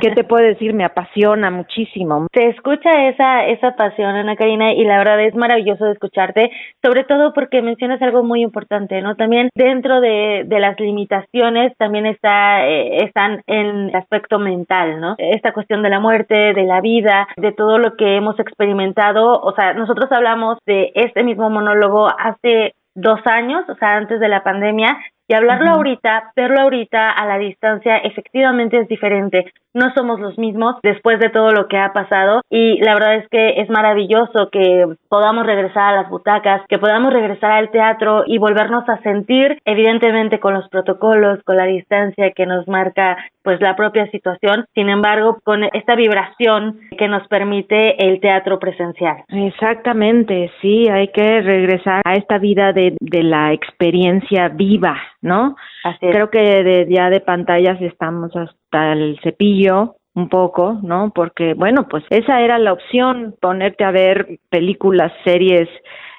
¿qué 0.02 0.10
te 0.10 0.24
puedo 0.24 0.44
decir? 0.44 0.74
Me 0.74 0.84
apasiona 0.84 1.50
muchísimo. 1.50 2.26
Te 2.32 2.48
escucha 2.48 3.08
esa, 3.08 3.46
esa 3.46 3.76
pasión, 3.76 4.16
Ana 4.16 4.36
Karina, 4.36 4.72
y 4.72 4.84
la 4.84 4.98
verdad 4.98 5.22
es 5.22 5.34
maravilloso 5.34 5.86
de 5.86 5.92
escucharte, 5.92 6.50
sobre 6.84 7.04
todo 7.04 7.32
porque 7.32 7.62
mencionas 7.62 8.02
algo 8.02 8.24
muy 8.24 8.42
importante, 8.42 9.00
¿no? 9.00 9.14
También 9.14 9.50
dentro 9.54 10.00
de, 10.00 10.42
de 10.46 10.60
las 10.60 10.78
limitaciones 10.80 11.76
también 11.78 12.06
está, 12.06 12.66
eh, 12.66 13.04
están 13.04 13.42
en 13.46 13.88
el 13.88 13.94
aspecto 13.94 14.38
mental, 14.40 15.00
¿no? 15.00 15.14
Esta 15.18 15.52
cuestión 15.52 15.82
de 15.82 15.90
la 15.90 16.00
muerte, 16.00 16.34
de 16.34 16.64
la 16.64 16.80
vida, 16.80 17.28
de 17.36 17.52
todo 17.52 17.78
lo 17.78 17.96
que 17.96 18.16
hemos 18.16 18.38
experimentado, 18.40 19.40
o 19.40 19.54
sea, 19.54 19.74
nosotros 19.74 20.10
hablamos 20.10 20.58
de 20.66 20.90
este 20.94 21.22
mismo 21.22 21.48
monólogo 21.50 22.08
hace 22.08 22.74
dos 22.96 23.20
años, 23.26 23.62
o 23.68 23.74
sea, 23.76 23.96
antes 23.96 24.18
de 24.18 24.28
la 24.28 24.42
pandemia, 24.42 24.96
y 25.28 25.34
hablarlo 25.34 25.70
ahorita, 25.70 26.32
verlo 26.36 26.60
ahorita 26.60 27.10
a 27.10 27.26
la 27.26 27.38
distancia, 27.38 27.98
efectivamente 27.98 28.78
es 28.78 28.88
diferente. 28.88 29.52
No 29.74 29.92
somos 29.94 30.18
los 30.20 30.38
mismos 30.38 30.76
después 30.82 31.18
de 31.20 31.28
todo 31.28 31.50
lo 31.50 31.68
que 31.68 31.76
ha 31.76 31.92
pasado 31.92 32.40
y 32.48 32.80
la 32.80 32.94
verdad 32.94 33.16
es 33.16 33.28
que 33.28 33.60
es 33.60 33.68
maravilloso 33.68 34.48
que 34.50 34.86
podamos 35.10 35.44
regresar 35.44 35.92
a 35.92 36.02
las 36.02 36.08
butacas, 36.08 36.62
que 36.66 36.78
podamos 36.78 37.12
regresar 37.12 37.52
al 37.52 37.70
teatro 37.70 38.24
y 38.26 38.38
volvernos 38.38 38.88
a 38.88 39.02
sentir, 39.02 39.58
evidentemente 39.66 40.40
con 40.40 40.54
los 40.54 40.66
protocolos, 40.70 41.42
con 41.44 41.58
la 41.58 41.66
distancia 41.66 42.30
que 42.30 42.46
nos 42.46 42.66
marca 42.68 43.18
pues 43.42 43.60
la 43.60 43.76
propia 43.76 44.10
situación, 44.10 44.64
sin 44.74 44.88
embargo, 44.88 45.38
con 45.44 45.62
esta 45.62 45.94
vibración 45.94 46.80
que 46.98 47.06
nos 47.06 47.28
permite 47.28 48.04
el 48.04 48.18
teatro 48.20 48.58
presencial. 48.58 49.18
Exactamente, 49.28 50.50
sí, 50.60 50.88
hay 50.88 51.08
que 51.08 51.42
regresar 51.42 52.02
a 52.04 52.14
esta 52.14 52.38
vida 52.38 52.72
de, 52.72 52.96
de 52.98 53.22
la 53.22 53.52
experiencia 53.52 54.48
viva, 54.48 54.96
¿no? 55.26 55.56
Creo 56.00 56.30
que 56.30 56.38
de, 56.38 56.86
ya 56.88 57.10
de 57.10 57.20
pantallas 57.20 57.80
estamos 57.82 58.34
hasta 58.36 58.92
el 58.92 59.18
cepillo 59.22 59.96
un 60.14 60.30
poco, 60.30 60.78
¿no? 60.82 61.12
Porque, 61.14 61.52
bueno, 61.52 61.86
pues 61.88 62.04
esa 62.08 62.40
era 62.40 62.58
la 62.58 62.72
opción, 62.72 63.34
ponerte 63.40 63.84
a 63.84 63.90
ver 63.90 64.38
películas, 64.48 65.12
series, 65.24 65.68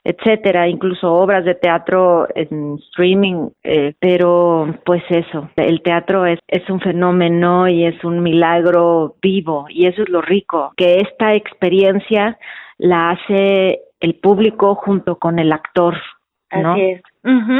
etcétera, 0.03 0.67
incluso 0.67 1.11
obras 1.13 1.43
de 1.45 1.55
teatro 1.55 2.27
en 2.35 2.75
streaming, 2.89 3.49
eh, 3.63 3.93
pero 3.99 4.75
pues 4.85 5.03
eso, 5.09 5.49
el 5.55 5.81
teatro 5.81 6.25
es, 6.25 6.39
es 6.47 6.69
un 6.69 6.79
fenómeno 6.79 7.67
y 7.67 7.85
es 7.85 8.03
un 8.03 8.21
milagro 8.21 9.15
vivo 9.21 9.65
y 9.69 9.87
eso 9.87 10.03
es 10.03 10.09
lo 10.09 10.21
rico, 10.21 10.73
que 10.77 10.99
esta 10.99 11.33
experiencia 11.33 12.37
la 12.77 13.11
hace 13.11 13.81
el 13.99 14.15
público 14.15 14.75
junto 14.75 15.17
con 15.17 15.39
el 15.39 15.51
actor, 15.51 15.95
¿no? 16.51 16.73
Así 16.73 16.81
es. 16.81 17.01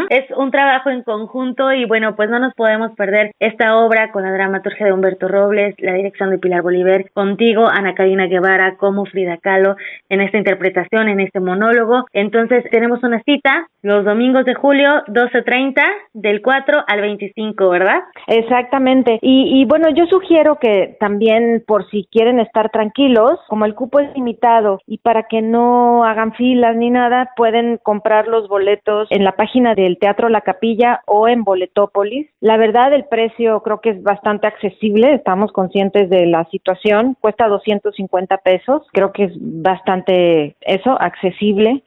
Es 0.09 0.25
un 0.35 0.51
trabajo 0.51 0.89
en 0.89 1.03
conjunto 1.03 1.73
y 1.73 1.85
bueno, 1.85 2.15
pues 2.15 2.29
no 2.29 2.39
nos 2.39 2.53
podemos 2.53 2.91
perder 2.95 3.31
esta 3.39 3.77
obra 3.77 4.11
con 4.11 4.23
la 4.23 4.31
dramaturgia 4.31 4.85
de 4.85 4.93
Humberto 4.93 5.27
Robles, 5.27 5.75
la 5.79 5.93
dirección 5.93 6.29
de 6.29 6.37
Pilar 6.37 6.61
Bolívar, 6.61 7.09
contigo, 7.11 7.67
Ana 7.67 7.93
Karina 7.93 8.27
Guevara, 8.27 8.77
como 8.77 9.05
Frida 9.05 9.37
Kahlo, 9.37 9.75
en 10.09 10.21
esta 10.21 10.37
interpretación, 10.37 11.09
en 11.09 11.19
este 11.19 11.39
monólogo. 11.39 12.05
Entonces 12.13 12.63
tenemos 12.71 13.03
una 13.03 13.21
cita 13.23 13.67
los 13.81 14.03
domingos 14.03 14.45
de 14.45 14.53
julio, 14.53 15.03
12.30, 15.07 15.81
del 16.13 16.41
4 16.41 16.83
al 16.87 17.01
25, 17.01 17.69
¿verdad? 17.69 17.99
Exactamente. 18.27 19.19
Y, 19.21 19.61
y 19.61 19.65
bueno, 19.65 19.89
yo 19.89 20.05
sugiero 20.07 20.57
que 20.59 20.97
también, 20.99 21.63
por 21.65 21.89
si 21.89 22.07
quieren 22.11 22.39
estar 22.39 22.69
tranquilos, 22.69 23.39
como 23.47 23.65
el 23.65 23.75
cupo 23.75 23.99
es 23.99 24.13
limitado 24.13 24.79
y 24.85 24.97
para 24.97 25.23
que 25.23 25.41
no 25.41 26.03
hagan 26.03 26.33
filas 26.33 26.75
ni 26.75 26.89
nada, 26.89 27.31
pueden 27.35 27.79
comprar 27.81 28.27
los 28.27 28.47
boletos 28.49 29.07
en 29.09 29.23
la 29.23 29.33
página 29.33 29.56
del 29.57 29.97
Teatro 29.97 30.29
La 30.29 30.41
Capilla 30.41 31.01
o 31.05 31.27
en 31.27 31.43
Boletópolis. 31.43 32.29
La 32.39 32.57
verdad, 32.57 32.93
el 32.93 33.05
precio 33.05 33.61
creo 33.61 33.81
que 33.81 33.89
es 33.89 34.03
bastante 34.03 34.47
accesible, 34.47 35.13
estamos 35.13 35.51
conscientes 35.51 36.09
de 36.09 36.25
la 36.25 36.45
situación, 36.45 37.17
cuesta 37.19 37.47
250 37.47 38.37
pesos, 38.37 38.83
creo 38.93 39.11
que 39.11 39.25
es 39.25 39.31
bastante 39.35 40.55
eso, 40.61 40.97
accesible. 40.99 41.83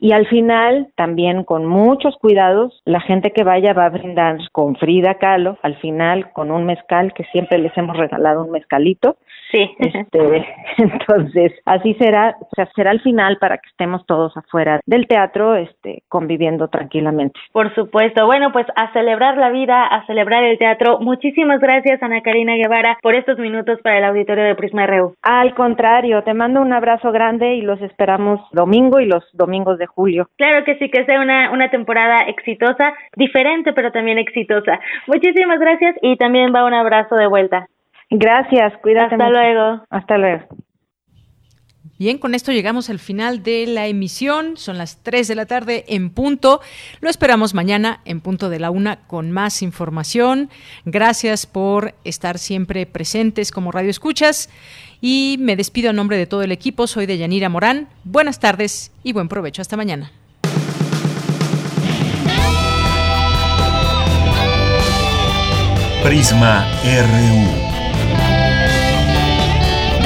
Y 0.00 0.12
al 0.12 0.26
final, 0.26 0.88
también 0.96 1.44
con 1.44 1.66
muchos 1.66 2.16
cuidados, 2.16 2.82
la 2.84 3.00
gente 3.00 3.32
que 3.32 3.44
vaya 3.44 3.72
va 3.72 3.86
a 3.86 3.90
brindar 3.90 4.38
con 4.52 4.76
Frida 4.76 5.14
Kahlo, 5.14 5.58
al 5.62 5.76
final 5.76 6.32
con 6.32 6.50
un 6.50 6.64
mezcal, 6.64 7.12
que 7.14 7.24
siempre 7.24 7.58
les 7.58 7.76
hemos 7.76 7.96
regalado 7.96 8.44
un 8.44 8.50
mezcalito. 8.50 9.16
Sí. 9.50 9.70
Este, 9.78 10.46
entonces, 10.78 11.52
así 11.66 11.94
será, 11.94 12.36
o 12.40 12.48
sea, 12.54 12.68
será 12.74 12.90
al 12.90 13.00
final 13.00 13.38
para 13.38 13.58
que 13.58 13.68
estemos 13.68 14.04
todos 14.06 14.36
afuera 14.36 14.80
del 14.86 15.06
teatro, 15.06 15.54
este, 15.54 16.02
conviviendo 16.08 16.68
tranquilamente. 17.02 17.38
Por 17.52 17.74
supuesto. 17.74 18.26
Bueno, 18.26 18.52
pues 18.52 18.66
a 18.76 18.92
celebrar 18.92 19.36
la 19.36 19.50
vida, 19.50 19.86
a 19.86 20.06
celebrar 20.06 20.44
el 20.44 20.58
teatro. 20.58 20.98
Muchísimas 21.00 21.60
gracias, 21.60 22.02
Ana 22.02 22.22
Karina 22.22 22.54
Guevara, 22.54 22.98
por 23.02 23.14
estos 23.14 23.38
minutos 23.38 23.80
para 23.82 23.98
el 23.98 24.04
auditorio 24.04 24.44
de 24.44 24.54
Prisma 24.54 24.86
RU. 24.86 25.14
Al 25.22 25.54
contrario, 25.54 26.22
te 26.22 26.34
mando 26.34 26.60
un 26.60 26.72
abrazo 26.72 27.12
grande 27.12 27.54
y 27.54 27.62
los 27.62 27.80
esperamos 27.82 28.40
domingo 28.52 29.00
y 29.00 29.06
los 29.06 29.24
domingos 29.32 29.78
de 29.78 29.86
julio. 29.86 30.28
Claro 30.36 30.64
que 30.64 30.76
sí, 30.78 30.90
que 30.90 31.04
sea 31.04 31.20
una, 31.20 31.50
una 31.52 31.70
temporada 31.70 32.20
exitosa, 32.26 32.94
diferente, 33.16 33.72
pero 33.72 33.92
también 33.92 34.18
exitosa. 34.18 34.80
Muchísimas 35.06 35.58
gracias 35.58 35.96
y 36.02 36.16
también 36.16 36.52
va 36.54 36.64
un 36.64 36.74
abrazo 36.74 37.16
de 37.16 37.26
vuelta. 37.26 37.66
Gracias, 38.10 38.76
cuídate. 38.82 39.14
Hasta 39.14 39.30
luego. 39.30 39.84
Hasta 39.90 40.18
luego. 40.18 40.44
Bien, 42.02 42.18
con 42.18 42.34
esto 42.34 42.50
llegamos 42.50 42.90
al 42.90 42.98
final 42.98 43.44
de 43.44 43.64
la 43.64 43.86
emisión. 43.86 44.56
Son 44.56 44.76
las 44.76 44.98
3 45.04 45.28
de 45.28 45.36
la 45.36 45.46
tarde 45.46 45.84
en 45.86 46.10
punto. 46.10 46.60
Lo 47.00 47.08
esperamos 47.08 47.54
mañana 47.54 48.00
en 48.04 48.20
punto 48.20 48.50
de 48.50 48.58
la 48.58 48.72
una 48.72 48.96
con 49.06 49.30
más 49.30 49.62
información. 49.62 50.50
Gracias 50.84 51.46
por 51.46 51.94
estar 52.02 52.40
siempre 52.40 52.86
presentes 52.86 53.52
como 53.52 53.70
Radio 53.70 53.88
Escuchas. 53.88 54.50
Y 55.00 55.36
me 55.38 55.54
despido 55.54 55.90
a 55.90 55.92
nombre 55.92 56.16
de 56.16 56.26
todo 56.26 56.42
el 56.42 56.50
equipo. 56.50 56.88
Soy 56.88 57.06
de 57.06 57.18
Yanira 57.18 57.48
Morán. 57.48 57.86
Buenas 58.02 58.40
tardes 58.40 58.90
y 59.04 59.12
buen 59.12 59.28
provecho. 59.28 59.62
Hasta 59.62 59.76
mañana. 59.76 60.10
Prisma 66.02 66.66
RU. 66.82 67.72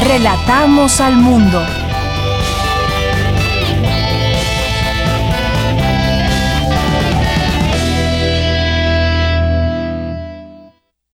Relatamos 0.07 1.01
al 1.01 1.17
mundo. 1.17 1.65